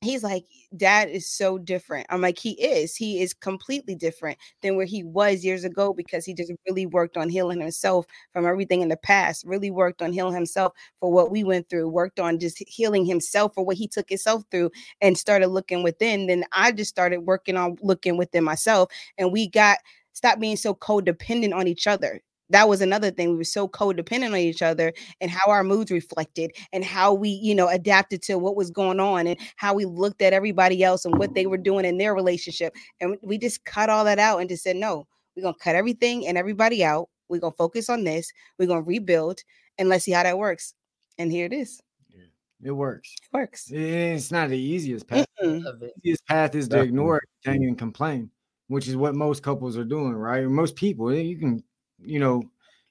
he's 0.00 0.22
like, 0.22 0.44
Dad 0.76 1.08
is 1.08 1.26
so 1.26 1.58
different. 1.58 2.06
I'm 2.08 2.20
like, 2.20 2.38
he 2.38 2.52
is. 2.52 2.94
He 2.94 3.20
is 3.20 3.34
completely 3.34 3.94
different 3.96 4.38
than 4.62 4.76
where 4.76 4.86
he 4.86 5.02
was 5.02 5.44
years 5.44 5.64
ago 5.64 5.92
because 5.92 6.24
he 6.24 6.34
just 6.34 6.52
really 6.68 6.86
worked 6.86 7.16
on 7.16 7.28
healing 7.28 7.60
himself 7.60 8.06
from 8.32 8.46
everything 8.46 8.80
in 8.80 8.88
the 8.88 8.96
past, 8.96 9.44
really 9.44 9.70
worked 9.70 10.00
on 10.00 10.12
healing 10.12 10.34
himself 10.34 10.72
for 11.00 11.10
what 11.12 11.30
we 11.30 11.42
went 11.42 11.68
through, 11.68 11.88
worked 11.88 12.20
on 12.20 12.38
just 12.38 12.62
healing 12.68 13.04
himself 13.06 13.54
for 13.54 13.64
what 13.64 13.76
he 13.76 13.88
took 13.88 14.08
himself 14.08 14.44
through 14.50 14.70
and 15.00 15.18
started 15.18 15.48
looking 15.48 15.82
within. 15.82 16.26
Then 16.26 16.44
I 16.52 16.72
just 16.72 16.90
started 16.90 17.20
working 17.20 17.56
on 17.56 17.76
looking 17.82 18.16
within 18.16 18.44
myself. 18.44 18.90
And 19.18 19.32
we 19.32 19.48
got 19.48 19.78
stop 20.12 20.38
being 20.40 20.56
so 20.56 20.74
codependent 20.74 21.54
on 21.54 21.66
each 21.68 21.86
other. 21.86 22.20
That 22.50 22.68
was 22.68 22.80
another 22.80 23.10
thing. 23.10 23.30
We 23.30 23.36
were 23.36 23.44
so 23.44 23.68
codependent 23.68 24.28
on 24.32 24.36
each 24.36 24.62
other 24.62 24.92
and 25.20 25.30
how 25.30 25.50
our 25.50 25.62
moods 25.62 25.90
reflected 25.90 26.52
and 26.72 26.84
how 26.84 27.12
we, 27.12 27.28
you 27.28 27.54
know, 27.54 27.68
adapted 27.68 28.22
to 28.22 28.38
what 28.38 28.56
was 28.56 28.70
going 28.70 29.00
on 29.00 29.26
and 29.26 29.38
how 29.56 29.74
we 29.74 29.84
looked 29.84 30.22
at 30.22 30.32
everybody 30.32 30.82
else 30.82 31.04
and 31.04 31.18
what 31.18 31.34
they 31.34 31.46
were 31.46 31.58
doing 31.58 31.84
in 31.84 31.98
their 31.98 32.14
relationship. 32.14 32.74
And 33.00 33.18
we 33.22 33.38
just 33.38 33.64
cut 33.64 33.90
all 33.90 34.04
that 34.04 34.18
out 34.18 34.40
and 34.40 34.48
just 34.48 34.62
said, 34.62 34.76
no, 34.76 35.06
we're 35.36 35.42
going 35.42 35.54
to 35.54 35.60
cut 35.60 35.76
everything 35.76 36.26
and 36.26 36.38
everybody 36.38 36.82
out. 36.84 37.08
We're 37.28 37.40
going 37.40 37.52
to 37.52 37.56
focus 37.56 37.90
on 37.90 38.04
this. 38.04 38.32
We're 38.58 38.66
going 38.66 38.82
to 38.82 38.88
rebuild 38.88 39.40
and 39.76 39.88
let's 39.88 40.04
see 40.04 40.12
how 40.12 40.22
that 40.22 40.38
works. 40.38 40.74
And 41.18 41.30
here 41.30 41.44
it 41.46 41.52
is. 41.52 41.80
Yeah, 42.08 42.24
it 42.64 42.72
works. 42.72 43.14
It 43.22 43.36
works. 43.36 43.70
It's 43.70 44.32
not 44.32 44.48
the 44.48 44.58
easiest 44.58 45.06
path. 45.06 45.26
Love 45.42 45.82
it. 45.82 45.92
easiest 46.02 46.26
path 46.26 46.54
is 46.54 46.64
to 46.66 46.70
Definitely. 46.70 46.88
ignore 46.88 47.16
it, 47.18 47.28
hang 47.44 47.64
and 47.64 47.76
complain, 47.76 48.30
which 48.68 48.88
is 48.88 48.96
what 48.96 49.14
most 49.14 49.42
couples 49.42 49.76
are 49.76 49.84
doing, 49.84 50.14
right? 50.14 50.44
Most 50.48 50.76
people, 50.76 51.10
eh, 51.10 51.20
you 51.20 51.36
can, 51.36 51.62
you 52.00 52.20
know, 52.20 52.42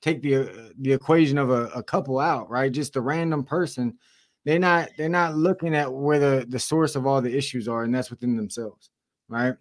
take 0.01 0.21
the 0.21 0.35
uh, 0.35 0.69
the 0.79 0.93
equation 0.93 1.37
of 1.37 1.49
a, 1.49 1.65
a 1.67 1.83
couple 1.83 2.19
out, 2.19 2.49
right? 2.49 2.71
Just 2.71 2.95
a 2.95 3.01
random 3.01 3.43
person. 3.43 3.97
They're 4.45 4.59
not 4.59 4.89
they're 4.97 5.09
not 5.09 5.35
looking 5.35 5.75
at 5.75 5.91
where 5.91 6.19
the 6.19 6.45
the 6.47 6.59
source 6.59 6.95
of 6.95 7.05
all 7.05 7.21
the 7.21 7.35
issues 7.35 7.67
are, 7.67 7.83
and 7.83 7.93
that's 7.93 8.09
within 8.09 8.35
themselves, 8.37 8.89
right? 9.27 9.55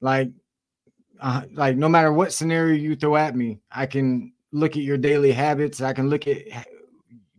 Like, 0.00 0.30
uh, 1.20 1.42
like 1.52 1.76
no 1.76 1.88
matter 1.88 2.12
what 2.12 2.32
scenario 2.32 2.74
you 2.74 2.96
throw 2.96 3.16
at 3.16 3.36
me, 3.36 3.60
I 3.70 3.86
can 3.86 4.32
look 4.50 4.72
at 4.76 4.82
your 4.82 4.98
daily 4.98 5.32
habits. 5.32 5.80
I 5.80 5.92
can 5.92 6.08
look 6.10 6.26
at 6.26 6.38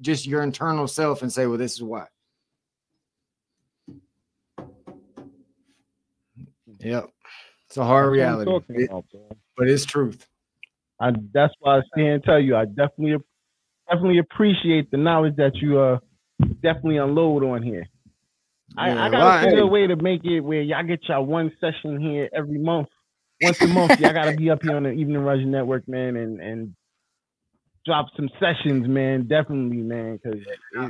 just 0.01 0.25
your 0.25 0.43
internal 0.43 0.87
self 0.87 1.21
and 1.21 1.31
say, 1.31 1.45
well, 1.45 1.57
this 1.57 1.73
is 1.73 1.83
why. 1.83 2.07
Yep. 6.79 7.09
It's 7.67 7.77
a 7.77 7.83
hard 7.85 8.05
That's 8.17 8.45
what 8.45 8.55
I'm 8.55 8.55
reality, 8.55 8.65
it- 8.69 8.89
but 9.57 9.67
it's 9.69 9.85
truth. 9.85 10.27
I, 11.03 11.11
that's 11.33 11.53
why 11.59 11.77
I 11.77 11.81
stand 11.93 12.07
and 12.13 12.23
tell 12.23 12.39
you, 12.39 12.55
I 12.55 12.65
definitely 12.65 13.17
definitely 13.89 14.19
appreciate 14.19 14.89
the 14.91 14.97
knowledge 14.97 15.35
that 15.35 15.55
you 15.57 15.79
uh 15.79 15.99
definitely 16.61 16.97
unload 16.97 17.43
on 17.43 17.61
here. 17.61 17.85
I, 18.77 18.87
Yeah, 18.89 19.05
I 19.05 19.09
gotta 19.09 19.23
well, 19.25 19.41
figure 19.43 19.59
a 19.59 19.67
way 19.67 19.87
to 19.87 19.95
make 19.97 20.23
it 20.25 20.39
where 20.39 20.61
y'all 20.61 20.83
get 20.83 21.07
y'all 21.07 21.25
one 21.25 21.51
session 21.59 21.99
here 21.99 22.29
every 22.33 22.57
month. 22.57 22.87
Once 23.41 23.57
a 23.61 23.67
month, 23.67 23.99
y'all 23.99 24.13
gotta 24.13 24.31
be 24.31 24.49
up 24.49 24.63
here 24.63 24.75
on 24.77 24.83
the 24.83 24.91
Evening 24.91 25.17
Rush 25.19 25.43
Network, 25.45 25.87
man, 25.87 26.15
and 26.15 26.39
and 26.39 26.75
drop 27.85 28.07
some 28.15 28.29
sessions, 28.39 28.87
man. 28.87 29.27
Definitely, 29.27 29.77
man, 29.81 30.17
because 30.23 30.39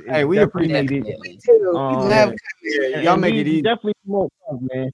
Hey, 0.08 0.24
we 0.24 0.40
appreciate 0.40 0.92
it. 0.92 1.04
Definitely. 1.04 1.40
Um, 1.76 2.10
love 2.10 2.34
Yeah, 2.62 3.02
y'all 3.02 3.18
make 3.18 3.34
it 3.34 3.48
easy. 3.48 3.62
Definitely 3.64 3.94
promote 4.06 4.32
love, 4.50 4.62
man. 4.72 4.92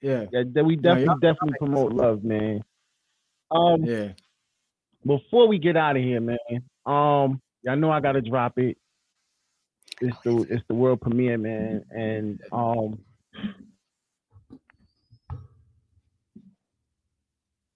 Yeah, 0.00 0.26
Yeah, 0.32 0.62
we 0.62 0.76
definitely 0.76 1.04
y'all- 1.06 1.18
definitely 1.18 1.54
promote 1.58 1.92
love, 1.92 2.22
man. 2.24 2.62
Um, 3.50 3.84
yeah. 3.84 4.08
before 5.06 5.48
we 5.48 5.58
get 5.58 5.76
out 5.76 5.96
of 5.96 6.02
here, 6.02 6.20
man, 6.20 6.38
um, 6.86 7.40
y'all 7.62 7.76
know 7.76 7.90
I 7.90 8.00
gotta 8.00 8.20
drop 8.20 8.58
it. 8.58 8.76
It's 10.00 10.16
the 10.24 10.46
it's 10.50 10.64
the 10.68 10.74
world 10.74 11.00
premiere, 11.00 11.38
man, 11.38 11.84
and 11.90 12.40
um, 12.50 12.98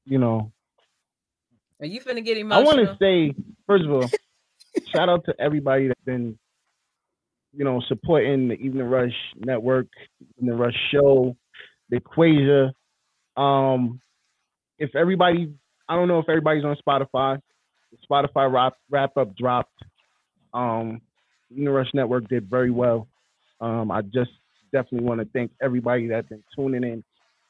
you 0.05 0.19
know, 0.19 0.53
Are 1.81 1.87
you 1.87 2.01
finna 2.01 2.25
get 2.25 2.39
him? 2.39 2.53
I 2.53 2.63
want 2.63 2.79
to 2.79 2.97
say 3.01 3.35
first 3.67 3.85
of 3.85 3.93
all, 3.93 4.09
shout 4.89 5.09
out 5.09 5.25
to 5.27 5.35
everybody 5.39 5.89
that's 5.89 6.01
been, 6.05 6.39
you 7.53 7.65
know, 7.65 7.81
supporting 7.89 8.49
the 8.49 8.55
Evening 8.55 8.87
Rush 8.87 9.15
Network, 9.37 9.89
the 10.41 10.55
Rush 10.55 10.77
Show, 10.91 11.37
the 11.91 12.01
Equasia. 12.01 12.73
Um, 13.37 14.01
if 14.79 14.95
everybody, 14.95 15.53
I 15.89 15.97
don't 15.97 16.09
know 16.09 16.19
if 16.19 16.29
everybody's 16.29 16.65
on 16.65 16.77
Spotify. 16.87 17.41
Spotify 18.11 18.53
wrap 18.53 18.75
wrap 18.91 19.17
up 19.17 19.35
dropped. 19.37 19.83
Um, 20.53 21.01
Evening 21.51 21.71
Rush 21.71 21.89
Network 21.95 22.29
did 22.29 22.49
very 22.49 22.71
well. 22.71 23.09
Um, 23.61 23.91
I 23.91 24.03
just 24.03 24.31
definitely 24.73 25.07
want 25.07 25.21
to 25.21 25.29
thank 25.33 25.51
everybody 25.63 26.09
that's 26.09 26.29
been 26.29 26.45
tuning 26.55 26.85
in 26.85 27.03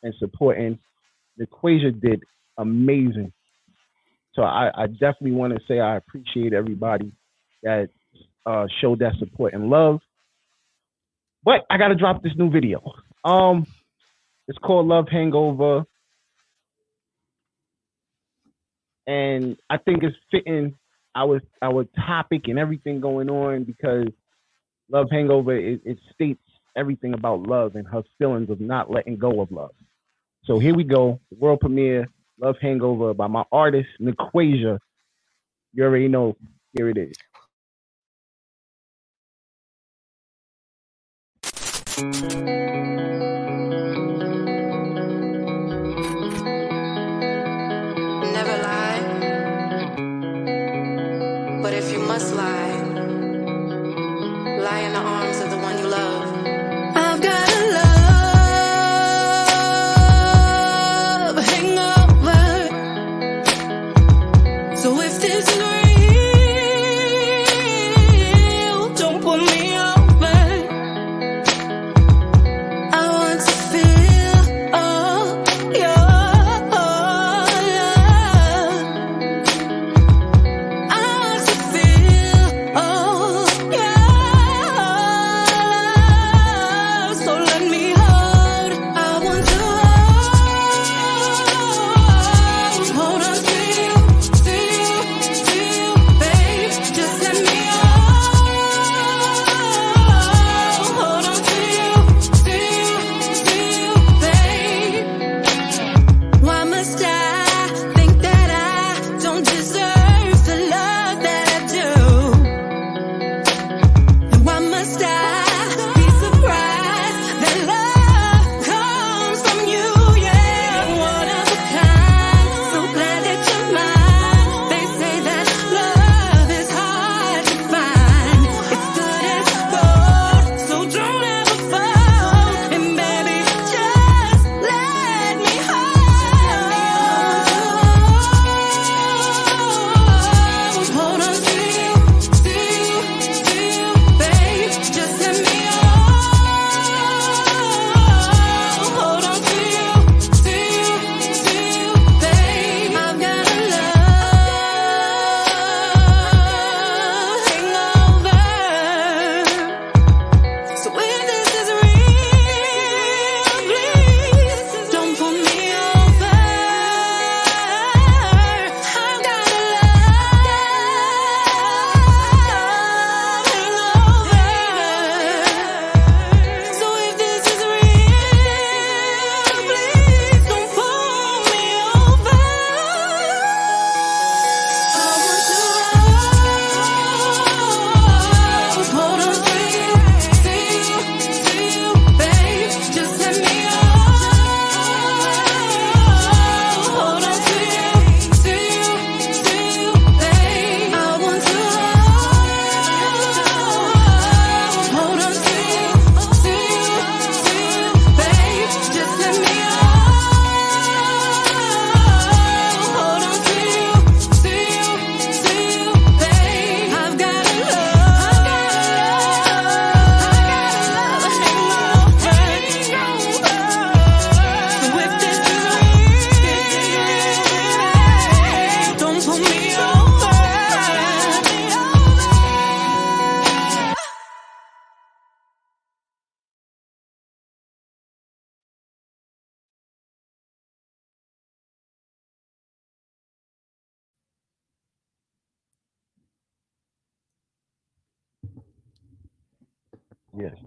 and 0.03 0.15
supporting. 0.19 0.79
The 1.37 1.47
Equasia 1.47 2.01
did 2.01 2.23
amazing. 2.57 3.33
So 4.35 4.43
I, 4.43 4.71
I 4.75 4.87
definitely 4.87 5.33
want 5.33 5.55
to 5.55 5.61
say 5.67 5.81
I 5.81 5.97
appreciate 5.97 6.53
everybody 6.53 7.13
that 7.65 7.89
uh, 8.47 8.67
showed 8.81 9.01
that 9.01 9.15
support 9.19 9.55
and 9.55 9.69
love. 9.69 10.01
But 11.45 11.67
I 11.71 11.79
got 11.79 11.89
to 11.89 11.95
drop 11.95 12.23
this 12.23 12.33
new 12.37 12.51
video. 12.51 12.93
Um, 13.25 13.67
it's 14.47 14.59
called 14.59 14.87
Love 14.87 15.09
Hangover, 15.11 15.85
and 19.09 19.57
I 19.71 19.79
think 19.79 20.05
it's 20.05 20.17
fitting 20.31 20.77
our 21.17 21.43
our 21.63 21.85
topic 22.07 22.49
and 22.49 22.61
everything 22.61 23.01
going 23.01 23.31
on 23.31 23.65
because 23.65 24.09
Love 24.91 25.09
Hangover 25.11 25.57
it, 25.57 25.83
it 25.85 25.99
states 26.15 26.41
everything 26.77 27.15
about 27.15 27.43
love 27.43 27.75
and 27.77 27.89
her 27.89 28.03
feelings 28.19 28.51
of 28.51 28.61
not 28.61 28.91
letting 28.91 29.17
go 29.17 29.41
of 29.41 29.51
love. 29.53 29.73
So 30.45 30.61
here 30.61 30.75
we 30.77 30.85
go, 30.85 31.21
world 31.37 31.61
premiere, 31.61 32.09
Love 32.41 32.57
Hangover 32.63 33.15
by 33.15 33.27
my 33.29 33.45
artist 33.53 33.89
Niquasia. 34.01 34.79
You 35.75 35.85
already 35.85 36.09
know. 36.09 36.37
Here 36.77 36.91
it 36.91 36.99
is. 36.99 37.17
Never 42.01 42.78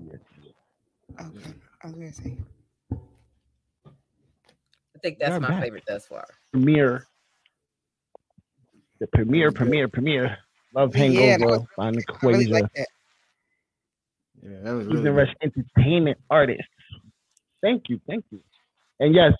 Okay, 0.09 1.53
I 1.83 1.87
was 1.87 1.95
gonna 1.95 2.13
say. 2.13 2.37
I 4.95 4.99
think 5.01 5.19
that's 5.19 5.31
You're 5.31 5.39
my 5.39 5.49
back. 5.49 5.63
favorite 5.63 5.83
thus 5.87 6.05
far. 6.05 6.25
Premiere. 6.51 7.07
The 8.99 9.07
premiere, 9.07 9.51
premiere, 9.51 9.87
premiere. 9.87 10.37
Love 10.73 10.95
Yeah, 10.95 11.03
Hangover 11.03 11.45
was- 11.45 11.67
by 11.77 11.87
I 11.87 12.27
really 12.27 12.47
like 12.47 12.71
that. 12.73 12.87
Yeah, 14.43 14.57
that 14.63 14.71
was 14.71 14.87
really. 14.87 15.09
Rush 15.09 15.33
entertainment 15.41 16.17
artist. 16.29 16.67
Thank 17.61 17.89
you, 17.89 17.99
thank 18.07 18.25
you. 18.31 18.41
And 18.99 19.13
yes, 19.13 19.33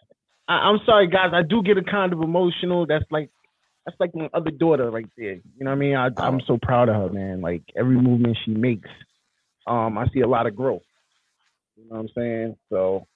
I, 0.48 0.54
I'm 0.70 0.80
sorry, 0.86 1.08
guys. 1.08 1.32
I 1.34 1.42
do 1.42 1.64
get 1.64 1.78
a 1.78 1.84
kind 1.84 2.14
of 2.14 2.22
emotional. 2.22 2.86
That's 2.86 3.06
like 3.10 3.30
that's 3.86 4.00
like 4.00 4.14
my 4.14 4.30
other 4.34 4.52
daughter 4.52 4.92
right 4.92 5.08
there. 5.18 5.34
You 5.34 5.42
know 5.62 5.72
what 5.72 5.76
I 5.76 5.80
mean? 5.80 5.96
I, 5.96 6.10
I'm 6.18 6.36
oh. 6.36 6.46
so 6.46 6.60
proud 6.62 6.90
of 6.90 6.96
her, 6.96 7.10
man. 7.10 7.42
Like 7.42 7.64
every 7.76 7.96
movement 7.96 8.38
she 8.46 8.52
makes, 8.52 8.90
um, 9.68 9.98
I 9.98 10.08
see 10.14 10.22
a 10.22 10.28
lot 10.28 10.48
of 10.48 10.56
growth. 10.56 10.84
You 11.78 11.86
know 11.90 11.96
what 11.98 12.02
I'm 12.02 12.10
saying? 12.16 12.56
So 12.70 13.08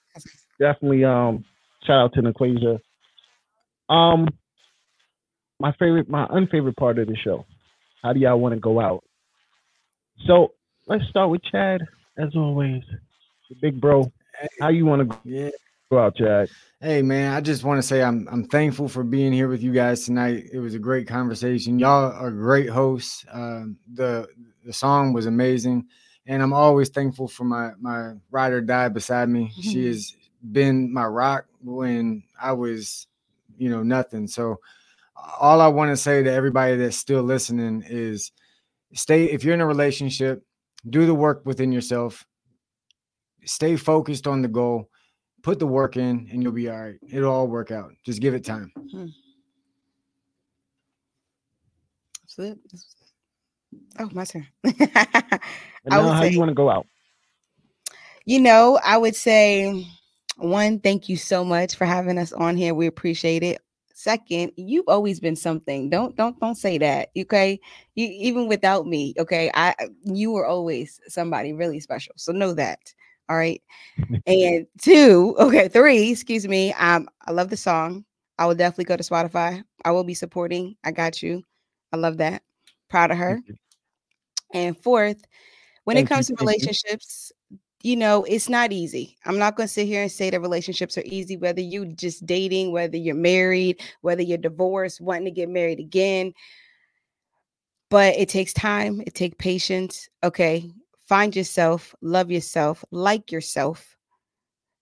definitely, 0.59 1.03
um, 1.05 1.45
shout 1.85 1.97
out 2.05 2.13
to 2.13 2.21
Naquasia. 2.21 2.79
Um, 3.89 4.27
my 5.59 5.71
favorite, 5.73 6.09
my 6.09 6.27
unfavorite 6.29 6.77
part 6.77 6.99
of 6.99 7.07
the 7.07 7.17
show. 7.17 7.45
How 8.03 8.13
do 8.13 8.19
y'all 8.19 8.39
want 8.39 8.53
to 8.55 8.59
go 8.59 8.79
out? 8.79 9.03
So 10.27 10.53
let's 10.87 11.05
start 11.09 11.29
with 11.29 11.43
Chad, 11.43 11.81
as 12.17 12.35
always. 12.35 12.83
The 13.49 13.55
big 13.61 13.79
bro. 13.79 14.11
How 14.59 14.69
you 14.69 14.85
want 14.85 15.09
to 15.09 15.17
Yeah. 15.23 15.51
go 15.91 15.99
out, 15.99 16.15
Chad? 16.15 16.49
Hey 16.81 17.01
man, 17.01 17.33
I 17.33 17.41
just 17.41 17.63
want 17.63 17.79
to 17.79 17.87
say 17.87 18.03
I'm 18.03 18.27
I'm 18.31 18.45
thankful 18.47 18.87
for 18.89 19.03
being 19.03 19.33
here 19.33 19.47
with 19.47 19.63
you 19.63 19.73
guys 19.73 20.05
tonight. 20.05 20.49
It 20.53 20.59
was 20.59 20.75
a 20.75 20.79
great 20.79 21.07
conversation. 21.07 21.79
Y'all 21.79 22.11
are 22.11 22.31
great 22.31 22.69
hosts. 22.69 23.25
Um, 23.31 23.77
the 23.93 24.27
the 24.65 24.73
song 24.73 25.13
was 25.13 25.25
amazing, 25.25 25.87
and 26.27 26.41
I'm 26.41 26.53
always 26.53 26.89
thankful 26.89 27.27
for 27.27 27.43
my 27.43 27.71
my 27.79 28.13
ride 28.31 28.53
or 28.53 28.61
die 28.61 28.89
beside 28.89 29.29
me. 29.29 29.51
She 29.61 29.85
has 29.87 30.15
been 30.51 30.93
my 30.93 31.05
rock 31.05 31.45
when 31.61 32.23
I 32.41 32.51
was, 32.53 33.07
you 33.57 33.69
know, 33.69 33.83
nothing. 33.83 34.27
So 34.27 34.59
all 35.39 35.61
I 35.61 35.67
want 35.67 35.91
to 35.91 35.97
say 35.97 36.23
to 36.23 36.31
everybody 36.31 36.75
that's 36.77 36.97
still 36.97 37.23
listening 37.23 37.83
is 37.87 38.31
stay 38.93 39.25
if 39.25 39.43
you're 39.43 39.53
in 39.53 39.61
a 39.61 39.67
relationship, 39.67 40.43
do 40.89 41.05
the 41.05 41.15
work 41.15 41.41
within 41.45 41.71
yourself. 41.71 42.25
Stay 43.45 43.75
focused 43.75 44.27
on 44.27 44.41
the 44.41 44.47
goal 44.47 44.89
put 45.45 45.59
the 45.59 45.67
work 45.67 45.95
in 45.95 46.27
and 46.31 46.41
you'll 46.41 46.51
be 46.51 46.67
all 46.67 46.81
right. 46.81 46.95
It'll 47.07 47.31
all 47.31 47.47
work 47.47 47.69
out. 47.69 47.91
Just 48.03 48.19
give 48.19 48.33
it 48.33 48.43
time. 48.43 48.71
Hmm. 48.75 49.05
That's 52.23 52.39
it. 52.39 52.57
That's- 52.63 52.95
Oh, 53.99 54.09
my 54.13 54.25
turn. 54.25 54.47
I 54.65 55.39
now, 55.85 56.09
how 56.11 56.21
say- 56.21 56.31
you 56.31 56.39
want 56.39 56.49
to 56.49 56.55
go 56.55 56.69
out? 56.69 56.87
You 58.25 58.39
know, 58.39 58.79
I 58.83 58.97
would 58.97 59.15
say 59.15 59.87
one, 60.37 60.79
thank 60.79 61.07
you 61.07 61.15
so 61.15 61.45
much 61.45 61.75
for 61.75 61.85
having 61.85 62.17
us 62.17 62.33
on 62.33 62.57
here. 62.57 62.73
We 62.73 62.87
appreciate 62.87 63.43
it. 63.43 63.61
Second, 63.93 64.51
you've 64.57 64.87
always 64.87 65.19
been 65.19 65.35
something. 65.35 65.89
Don't 65.89 66.15
don't 66.15 66.37
don't 66.39 66.55
say 66.55 66.77
that. 66.79 67.09
Okay. 67.17 67.59
You 67.95 68.07
even 68.07 68.47
without 68.47 68.85
me, 68.87 69.13
okay. 69.17 69.49
I 69.53 69.73
you 70.03 70.31
were 70.31 70.45
always 70.45 70.99
somebody 71.07 71.53
really 71.53 71.79
special. 71.79 72.13
So 72.17 72.31
know 72.31 72.53
that. 72.53 72.93
All 73.29 73.37
right. 73.37 73.61
and 74.27 74.67
two, 74.81 75.35
okay, 75.39 75.67
three, 75.69 76.11
excuse 76.11 76.47
me. 76.47 76.73
Um, 76.73 77.07
I 77.25 77.31
love 77.31 77.49
the 77.49 77.57
song. 77.57 78.05
I 78.37 78.45
will 78.45 78.55
definitely 78.55 78.85
go 78.85 78.97
to 78.97 79.03
Spotify. 79.03 79.63
I 79.85 79.91
will 79.91 80.03
be 80.03 80.13
supporting. 80.13 80.75
I 80.83 80.91
got 80.91 81.23
you. 81.23 81.43
I 81.93 81.97
love 81.97 82.17
that. 82.17 82.43
Proud 82.89 83.11
of 83.11 83.17
her. 83.17 83.39
And 84.53 84.77
fourth, 84.77 85.23
when 85.83 85.95
Thank 85.95 86.09
it 86.09 86.13
comes 86.13 86.29
you, 86.29 86.35
to 86.35 86.39
thank 86.45 86.49
you. 86.61 86.67
relationships, 86.67 87.31
you 87.81 87.95
know, 87.95 88.23
it's 88.23 88.49
not 88.49 88.71
easy. 88.71 89.17
I'm 89.25 89.37
not 89.37 89.55
going 89.55 89.67
to 89.67 89.73
sit 89.73 89.85
here 89.85 90.01
and 90.01 90.11
say 90.11 90.29
that 90.29 90.41
relationships 90.41 90.97
are 90.97 91.03
easy, 91.05 91.37
whether 91.37 91.61
you 91.61 91.85
just 91.85 92.25
dating, 92.25 92.71
whether 92.71 92.97
you're 92.97 93.15
married, 93.15 93.81
whether 94.01 94.23
you're 94.23 94.37
divorced, 94.37 95.01
wanting 95.01 95.25
to 95.25 95.31
get 95.31 95.49
married 95.49 95.79
again. 95.79 96.33
But 97.91 98.15
it 98.15 98.29
takes 98.29 98.53
time, 98.53 99.01
it 99.05 99.13
takes 99.13 99.35
patience. 99.37 100.09
Okay. 100.23 100.71
Find 101.07 101.35
yourself, 101.35 101.93
love 102.01 102.31
yourself, 102.31 102.83
like 102.89 103.31
yourself. 103.31 103.95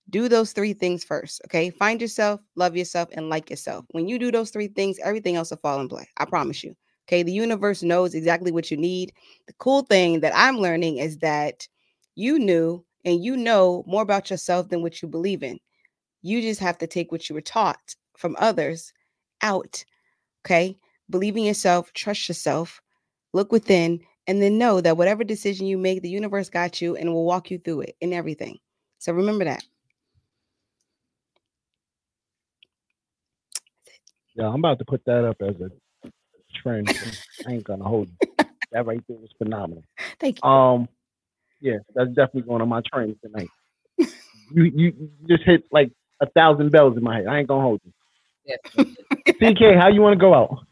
Do 0.09 0.29
those 0.29 0.53
three 0.53 0.73
things 0.73 1.03
first. 1.03 1.41
Okay. 1.45 1.69
Find 1.71 2.01
yourself, 2.01 2.39
love 2.55 2.77
yourself, 2.77 3.09
and 3.11 3.29
like 3.29 3.49
yourself. 3.49 3.85
When 3.91 4.07
you 4.07 4.17
do 4.17 4.31
those 4.31 4.51
three 4.51 4.67
things, 4.67 4.97
everything 5.03 5.35
else 5.35 5.49
will 5.49 5.57
fall 5.57 5.81
in 5.81 5.89
play. 5.89 6.07
I 6.15 6.23
promise 6.23 6.63
you. 6.63 6.75
Okay. 7.07 7.23
The 7.23 7.31
universe 7.31 7.83
knows 7.83 8.15
exactly 8.15 8.51
what 8.51 8.71
you 8.71 8.77
need. 8.77 9.13
The 9.47 9.53
cool 9.53 9.83
thing 9.83 10.21
that 10.21 10.33
I'm 10.35 10.57
learning 10.57 10.97
is 10.97 11.17
that 11.19 11.67
you 12.15 12.39
knew 12.39 12.85
and 13.05 13.23
you 13.23 13.35
know 13.35 13.83
more 13.87 14.01
about 14.01 14.29
yourself 14.29 14.69
than 14.69 14.81
what 14.81 15.01
you 15.01 15.07
believe 15.07 15.43
in. 15.43 15.59
You 16.21 16.41
just 16.41 16.61
have 16.61 16.77
to 16.79 16.87
take 16.87 17.11
what 17.11 17.29
you 17.29 17.35
were 17.35 17.41
taught 17.41 17.95
from 18.17 18.35
others 18.39 18.93
out. 19.41 19.83
Okay. 20.45 20.77
Believe 21.09 21.35
in 21.35 21.43
yourself, 21.43 21.91
trust 21.93 22.27
yourself, 22.29 22.81
look 23.33 23.51
within, 23.51 23.99
and 24.27 24.41
then 24.41 24.57
know 24.57 24.79
that 24.81 24.97
whatever 24.97 25.23
decision 25.23 25.67
you 25.67 25.77
make, 25.77 26.01
the 26.01 26.09
universe 26.09 26.49
got 26.49 26.81
you 26.81 26.95
and 26.95 27.13
will 27.13 27.25
walk 27.25 27.51
you 27.51 27.59
through 27.59 27.81
it 27.81 27.95
and 28.01 28.13
everything. 28.13 28.57
So 28.99 29.11
remember 29.11 29.43
that. 29.43 29.63
Yeah, 34.35 34.47
I'm 34.47 34.55
about 34.55 34.79
to 34.79 34.85
put 34.85 35.03
that 35.05 35.25
up 35.25 35.41
as 35.41 35.59
a 35.61 35.69
trend. 36.63 36.89
I 37.47 37.51
ain't 37.51 37.63
gonna 37.63 37.83
hold 37.83 38.09
you. 38.09 38.45
That 38.71 38.85
right 38.85 39.01
there 39.07 39.17
was 39.17 39.29
phenomenal. 39.37 39.83
Thank 40.19 40.39
you. 40.43 40.49
Um, 40.49 40.89
yeah, 41.61 41.77
that's 41.93 42.09
definitely 42.09 42.41
going 42.43 42.61
on 42.61 42.69
my 42.69 42.81
trend 42.91 43.15
tonight. 43.23 43.49
you, 43.97 44.63
you 44.63 44.71
you 44.75 45.09
just 45.27 45.43
hit 45.43 45.65
like 45.71 45.91
a 46.21 46.25
thousand 46.29 46.71
bells 46.71 46.97
in 46.97 47.03
my 47.03 47.17
head. 47.17 47.27
I 47.27 47.39
ain't 47.39 47.47
gonna 47.47 47.61
hold 47.61 47.81
you. 47.85 47.93
Yes. 48.45 48.59
TK, 49.27 49.79
how 49.79 49.89
you 49.89 50.01
want 50.01 50.13
to 50.13 50.19
go 50.19 50.33
out? 50.33 50.65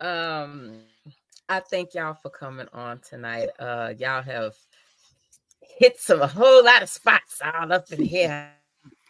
Um, 0.00 0.80
I 1.48 1.60
thank 1.60 1.94
y'all 1.94 2.14
for 2.14 2.30
coming 2.30 2.68
on 2.72 3.00
tonight. 3.00 3.48
Uh, 3.58 3.92
y'all 3.98 4.22
have 4.22 4.54
hit 5.60 5.98
some 5.98 6.22
a 6.22 6.26
whole 6.26 6.64
lot 6.64 6.82
of 6.82 6.88
spots 6.88 7.40
all 7.42 7.72
up 7.72 7.90
in 7.92 8.04
here. 8.04 8.50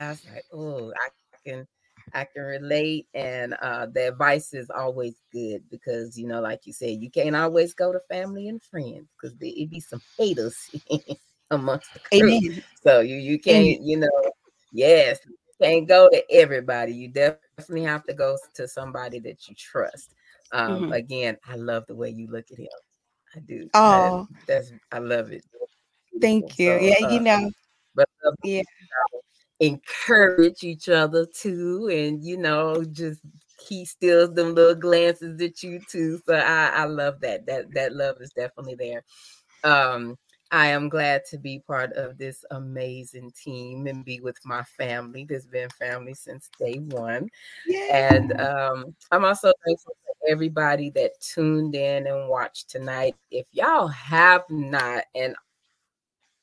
I 0.00 0.08
was 0.08 0.24
like, 0.32 0.44
oh, 0.52 0.90
I 0.90 1.08
can, 1.44 1.66
I 2.14 2.24
can 2.24 2.42
relate, 2.42 3.06
and 3.14 3.54
uh, 3.62 3.86
the 3.86 4.08
advice 4.08 4.52
is 4.54 4.70
always 4.70 5.14
good 5.32 5.62
because 5.70 6.18
you 6.18 6.26
know, 6.26 6.40
like 6.40 6.66
you 6.66 6.72
said, 6.72 7.00
you 7.02 7.10
can't 7.10 7.36
always 7.36 7.74
go 7.74 7.92
to 7.92 8.00
family 8.08 8.48
and 8.48 8.62
friends 8.62 9.08
because 9.16 9.36
there 9.38 9.50
it 9.54 9.70
be 9.70 9.80
some 9.80 10.00
haters 10.18 10.56
amongst 11.50 11.92
the 11.94 12.00
crew. 12.00 12.38
Amen. 12.40 12.62
So 12.82 13.00
you 13.00 13.16
you 13.16 13.38
can't, 13.38 13.80
you 13.82 13.96
know, 13.98 14.08
yes, 14.72 15.18
you 15.26 15.36
can't 15.60 15.88
go 15.88 16.08
to 16.10 16.22
everybody. 16.32 16.92
You 16.94 17.08
definitely 17.08 17.54
have 17.54 17.78
to 17.78 17.88
go 17.88 18.08
to 18.28 18.40
somebody 18.40 18.90
that 19.20 19.20
you 19.20 19.28
trust. 19.28 19.88
Um, 20.52 20.64
Mhm. 20.64 20.94
again, 20.94 21.36
I 21.36 21.44
love 21.56 21.74
the 21.86 21.94
way 21.94 22.10
you 22.10 22.26
look 22.26 22.46
at 22.50 22.58
him. 22.58 22.66
I 23.34 23.40
do. 23.40 23.68
Oh. 23.74 24.26
I, 24.30 24.34
that's 24.46 24.72
I 24.90 24.98
love 24.98 25.30
it. 25.32 25.44
Thank 26.20 26.58
you. 26.58 26.72
So, 26.72 26.76
yeah, 26.78 26.98
you 26.98 27.20
uh, 27.20 27.22
know. 27.22 27.50
But 27.94 28.08
uh, 28.26 28.32
Yeah. 28.42 28.62
Encourage 29.60 30.64
each 30.64 30.88
other 30.88 31.26
too, 31.26 31.88
and 31.92 32.24
you 32.24 32.36
know, 32.36 32.82
just 32.84 33.20
he 33.68 33.84
steals 33.84 34.34
them 34.34 34.54
little 34.54 34.74
glances 34.74 35.40
at 35.40 35.62
you 35.62 35.80
too. 35.88 36.20
So 36.26 36.34
I, 36.34 36.68
I 36.74 36.84
love 36.84 37.20
that. 37.20 37.46
That 37.46 37.72
that 37.74 37.94
love 37.94 38.16
is 38.20 38.30
definitely 38.30 38.74
there. 38.74 39.02
Um, 39.62 40.16
I 40.52 40.68
am 40.68 40.88
glad 40.88 41.24
to 41.26 41.38
be 41.38 41.60
part 41.60 41.92
of 41.92 42.18
this 42.18 42.44
amazing 42.50 43.30
team 43.40 43.86
and 43.86 44.04
be 44.04 44.20
with 44.20 44.38
my 44.44 44.64
family. 44.64 45.24
There's 45.24 45.46
been 45.46 45.68
family 45.70 46.14
since 46.14 46.50
day 46.58 46.78
one. 46.88 47.28
And 47.92 48.32
um, 48.40 48.94
I'm 49.12 49.24
also 49.24 49.52
thankful 49.64 49.94
for 50.04 50.28
everybody 50.28 50.90
that 50.90 51.20
tuned 51.20 51.76
in 51.76 52.08
and 52.08 52.28
watched 52.28 52.68
tonight. 52.68 53.14
If 53.30 53.46
y'all 53.52 53.86
have 53.86 54.42
not 54.50 55.04
and 55.14 55.36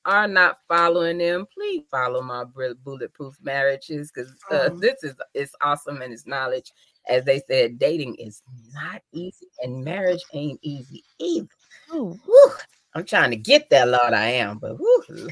are 0.08 0.28
not 0.28 0.58
following 0.68 1.20
them, 1.20 1.46
please 1.54 1.84
follow 1.92 2.22
my 2.22 2.46
bulletproof 2.84 3.36
marriages 3.42 4.12
because 4.12 4.32
uh, 4.50 4.70
Oh. 4.72 4.80
this 4.80 5.04
is 5.04 5.14
it's 5.36 5.54
awesome 5.62 6.02
and 6.02 6.12
it's 6.14 6.26
knowledge. 6.26 6.72
As 7.08 7.24
they 7.26 7.42
said, 7.48 7.78
dating 7.78 8.16
is 8.16 8.42
not 8.74 9.02
easy 9.14 9.48
and 9.62 9.84
marriage 9.84 10.24
ain't 10.34 10.60
easy 10.64 11.04
either. 11.20 11.48
Oh. 11.92 12.18
Whew, 12.26 12.52
I'm 12.96 13.06
trying 13.06 13.32
to 13.32 13.38
get 13.38 13.70
there, 13.70 13.86
Lord. 13.86 14.14
I 14.14 14.30
am, 14.30 14.58
but 14.58 14.78
whew, 14.78 15.30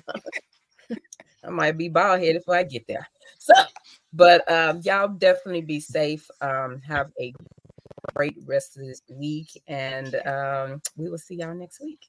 I 1.44 1.50
might 1.50 1.78
be 1.78 1.90
bald 1.90 2.20
headed 2.20 2.42
before 2.42 2.56
I 2.58 2.64
get 2.64 2.86
there. 2.88 3.08
So, 3.40 3.54
but 4.14 4.50
um, 4.52 4.82
y'all 4.84 5.08
definitely 5.08 5.62
be 5.62 5.80
safe. 5.80 6.30
Um, 6.42 6.82
have 6.88 7.12
a 7.20 7.34
great 8.16 8.36
rest 8.46 8.78
of 8.78 8.86
this 8.86 9.02
week, 9.10 9.62
and 9.68 10.16
um, 10.26 10.82
we 10.98 11.10
will 11.10 11.18
see 11.18 11.36
y'all 11.36 11.54
next 11.56 11.80
week. 11.82 12.02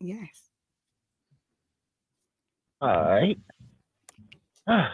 Yes. 0.00 0.43
All 2.80 3.04
right. 3.04 3.38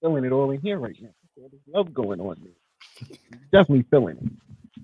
feeling 0.00 0.24
it 0.24 0.32
all 0.32 0.50
in 0.50 0.60
here 0.60 0.78
right 0.78 0.96
now. 1.00 1.10
There's 1.36 1.52
love 1.72 1.92
going 1.94 2.20
on. 2.20 2.36
Definitely 3.52 3.84
feeling 3.90 4.16
it. 4.16 4.82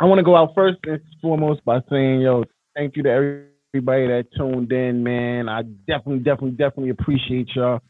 I 0.00 0.04
want 0.04 0.18
to 0.18 0.24
go 0.24 0.36
out 0.36 0.54
first 0.54 0.78
and 0.84 1.00
foremost 1.20 1.64
by 1.64 1.80
saying, 1.90 2.22
yo, 2.22 2.44
thank 2.74 2.96
you 2.96 3.02
to 3.02 3.10
everybody 3.10 4.06
that 4.06 4.26
tuned 4.36 4.72
in, 4.72 5.02
man. 5.02 5.48
I 5.48 5.62
definitely, 5.62 6.20
definitely, 6.20 6.52
definitely 6.52 6.90
appreciate 6.90 7.48
y'all 7.54 7.80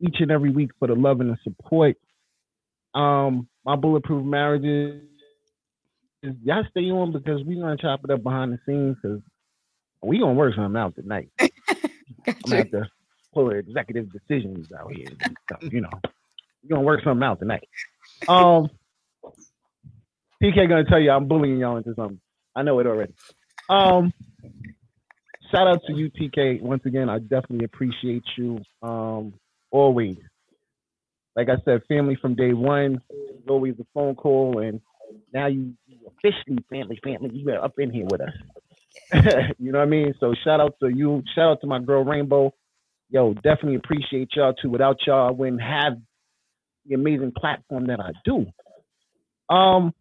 each 0.00 0.16
and 0.20 0.30
every 0.30 0.50
week 0.50 0.70
for 0.78 0.88
the 0.88 0.94
love 0.94 1.20
and 1.20 1.30
the 1.30 1.36
support. 1.42 1.96
Um, 2.94 3.48
my 3.64 3.76
bulletproof 3.76 4.24
marriages, 4.24 5.02
y'all 6.22 6.64
stay 6.70 6.90
on 6.90 7.12
because 7.12 7.44
we 7.44 7.56
gonna 7.56 7.76
chop 7.76 8.00
it 8.04 8.10
up 8.10 8.22
behind 8.22 8.52
the 8.52 8.58
scenes 8.66 8.96
because 9.02 9.20
we 10.02 10.18
gonna 10.18 10.34
work 10.34 10.54
something 10.54 10.80
out 10.80 10.94
tonight. 10.94 11.30
I'm 11.40 12.34
gonna 12.44 12.56
have 12.56 12.70
to 12.70 12.88
pull 13.32 13.50
executive 13.50 14.08
decisions 14.12 14.68
out 14.72 14.92
here. 14.92 15.06
and 15.24 15.36
stuff, 15.44 15.72
you 15.72 15.80
know, 15.80 15.90
we 16.62 16.68
gonna 16.68 16.82
work 16.82 17.02
something 17.04 17.24
out 17.24 17.38
tonight. 17.38 17.68
Um, 18.28 18.70
TK 20.42 20.68
gonna 20.68 20.84
tell 20.84 21.00
you 21.00 21.10
I'm 21.10 21.28
bullying 21.28 21.58
y'all 21.58 21.76
into 21.76 21.94
something. 21.94 22.20
I 22.54 22.62
know 22.62 22.78
it 22.80 22.86
already. 22.86 23.12
Um, 23.68 24.12
shout 25.50 25.68
out 25.68 25.80
to 25.86 25.92
you, 25.92 26.10
TK. 26.10 26.60
Once 26.60 26.84
again, 26.86 27.08
I 27.08 27.18
definitely 27.18 27.64
appreciate 27.64 28.24
you. 28.36 28.58
Um, 28.82 29.34
always. 29.70 30.16
Like 31.36 31.48
I 31.48 31.56
said, 31.64 31.82
family 31.88 32.16
from 32.20 32.34
day 32.34 32.52
one. 32.52 33.00
Always 33.48 33.74
a 33.80 33.86
phone 33.94 34.14
call, 34.14 34.58
and 34.58 34.80
now 35.32 35.46
you 35.46 35.74
you 35.86 35.98
officially 36.06 36.64
family, 36.68 37.00
family. 37.02 37.30
You 37.32 37.50
are 37.50 37.64
up 37.64 37.78
in 37.78 37.90
here 37.90 38.06
with 38.10 38.20
us. 38.20 38.32
you 39.58 39.72
know 39.72 39.78
what 39.78 39.84
I 39.84 39.90
mean? 39.90 40.14
So 40.20 40.34
shout 40.44 40.60
out 40.60 40.74
to 40.82 40.88
you. 40.88 41.22
Shout 41.34 41.52
out 41.52 41.60
to 41.60 41.66
my 41.66 41.80
girl 41.80 42.04
Rainbow. 42.04 42.52
Yo, 43.08 43.34
definitely 43.34 43.76
appreciate 43.76 44.30
y'all 44.36 44.54
too. 44.54 44.70
Without 44.70 44.98
y'all, 45.06 45.28
I 45.28 45.30
wouldn't 45.32 45.62
have 45.62 45.94
the 46.86 46.94
amazing 46.94 47.32
platform 47.36 47.86
that 47.88 48.00
I 48.00 48.10
do. 48.24 48.46
Um, 49.52 49.92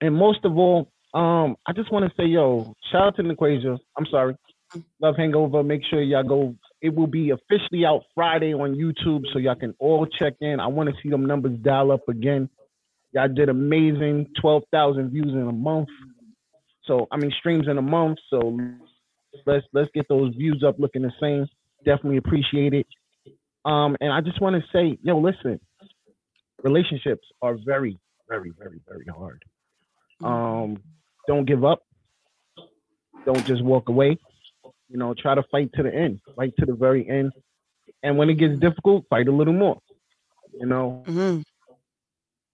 and 0.00 0.14
most 0.14 0.44
of 0.44 0.56
all, 0.56 0.90
um, 1.14 1.56
I 1.66 1.72
just 1.74 1.92
want 1.92 2.04
to 2.06 2.12
say, 2.16 2.26
yo, 2.26 2.74
shout 2.90 3.08
out 3.08 3.16
to 3.16 3.22
Niquasia. 3.22 3.78
I'm 3.96 4.06
sorry. 4.10 4.36
Love 5.00 5.16
Hangover. 5.16 5.62
Make 5.62 5.82
sure 5.88 6.02
y'all 6.02 6.22
go. 6.22 6.54
It 6.80 6.94
will 6.94 7.06
be 7.06 7.30
officially 7.30 7.84
out 7.84 8.02
Friday 8.14 8.54
on 8.54 8.74
YouTube, 8.74 9.24
so 9.32 9.38
y'all 9.38 9.54
can 9.54 9.74
all 9.78 10.06
check 10.06 10.34
in. 10.40 10.60
I 10.60 10.66
want 10.68 10.88
to 10.88 10.94
see 11.02 11.10
them 11.10 11.26
numbers 11.26 11.58
dial 11.60 11.92
up 11.92 12.08
again. 12.08 12.48
Y'all 13.12 13.28
did 13.28 13.50
amazing. 13.50 14.28
Twelve 14.40 14.62
thousand 14.72 15.10
views 15.10 15.28
in 15.28 15.46
a 15.46 15.52
month. 15.52 15.88
So 16.84 17.06
I 17.10 17.16
mean 17.16 17.32
streams 17.38 17.68
in 17.68 17.78
a 17.78 17.82
month. 17.82 18.18
So 18.30 18.58
let's 19.46 19.66
let's 19.72 19.90
get 19.94 20.06
those 20.08 20.34
views 20.34 20.62
up 20.66 20.76
looking 20.78 21.02
the 21.02 21.12
same. 21.20 21.46
Definitely 21.84 22.18
appreciate 22.18 22.74
it. 22.74 22.86
Um, 23.64 23.96
and 24.00 24.12
I 24.12 24.20
just 24.20 24.40
want 24.40 24.56
to 24.56 24.62
say, 24.72 24.98
yo, 25.02 25.18
listen, 25.18 25.60
relationships 26.62 27.26
are 27.40 27.56
very, 27.64 27.98
very, 28.28 28.52
very, 28.58 28.80
very 28.88 29.06
hard. 29.06 29.44
Um, 30.22 30.78
don't 31.26 31.44
give 31.44 31.64
up. 31.64 31.80
Don't 33.24 33.44
just 33.46 33.62
walk 33.62 33.88
away. 33.88 34.18
You 34.88 34.98
know, 34.98 35.14
try 35.14 35.34
to 35.34 35.42
fight 35.50 35.70
to 35.74 35.82
the 35.82 35.94
end, 35.94 36.20
fight 36.36 36.52
to 36.58 36.66
the 36.66 36.74
very 36.74 37.08
end. 37.08 37.32
And 38.02 38.18
when 38.18 38.30
it 38.30 38.34
gets 38.34 38.58
difficult, 38.58 39.06
fight 39.08 39.28
a 39.28 39.32
little 39.32 39.54
more. 39.54 39.78
You 40.58 40.66
know. 40.66 41.04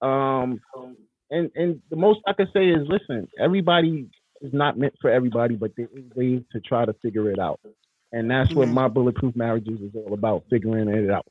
Um, 0.01 0.61
and 1.31 1.51
and 1.55 1.81
the 1.91 1.97
most 1.97 2.21
I 2.27 2.33
can 2.35 2.49
say 2.53 2.69
is, 2.69 2.87
listen, 2.87 3.29
everybody 3.39 4.09
is 4.41 4.53
not 4.53 4.79
meant 4.79 4.95
for 5.01 5.11
everybody, 5.11 5.57
but 5.57 5.73
there 5.77 5.89
is 5.95 6.05
ways 6.15 6.43
to 6.53 6.61
try 6.61 6.85
to 6.85 6.93
figure 6.95 7.31
it 7.31 7.39
out. 7.39 7.61
And 8.13 8.31
that's 8.31 8.55
what 8.55 8.69
Mhm. 8.69 8.73
my 8.75 8.89
bulletproof 8.89 9.37
marriages 9.37 9.81
is 9.81 9.95
all 9.95 10.15
about, 10.15 10.45
figuring 10.49 10.89
it 10.89 11.11
out. 11.11 11.27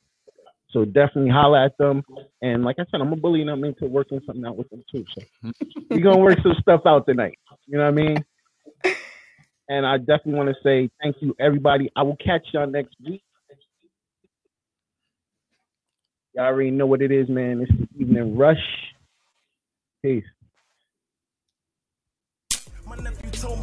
So 0.70 0.84
definitely 0.84 1.30
holla 1.30 1.64
at 1.64 1.76
them. 1.78 2.02
And 2.42 2.64
like 2.64 2.78
I 2.78 2.84
said, 2.90 3.00
I'm 3.00 3.12
a 3.12 3.16
bully 3.16 3.42
them 3.44 3.64
into 3.64 3.86
working 3.86 4.20
something 4.26 4.44
out 4.44 4.56
with 4.56 4.68
them 4.70 4.84
too. 4.90 5.04
So 5.14 5.22
we're 5.90 6.02
gonna 6.02 6.18
work 6.18 6.38
some 6.42 6.54
stuff 6.60 6.82
out 6.86 7.06
tonight. 7.06 7.38
You 7.66 7.78
know 7.78 7.84
what 7.84 7.88
I 7.88 8.06
mean? 8.06 8.24
And 9.70 9.84
I 9.84 9.98
definitely 9.98 10.32
want 10.32 10.48
to 10.48 10.54
say 10.62 10.88
thank 11.02 11.16
you, 11.20 11.36
everybody. 11.38 11.90
I 11.94 12.02
will 12.02 12.16
catch 12.16 12.54
y'all 12.54 12.66
next 12.66 12.96
week. 13.04 13.22
Y'all 16.34 16.46
already 16.46 16.70
know 16.70 16.86
what 16.86 17.02
it 17.02 17.12
is, 17.12 17.28
man. 17.28 17.60
It's 17.60 17.70
the 17.72 18.00
evening 18.00 18.34
rush. 18.34 18.56
Peace. 20.02 20.24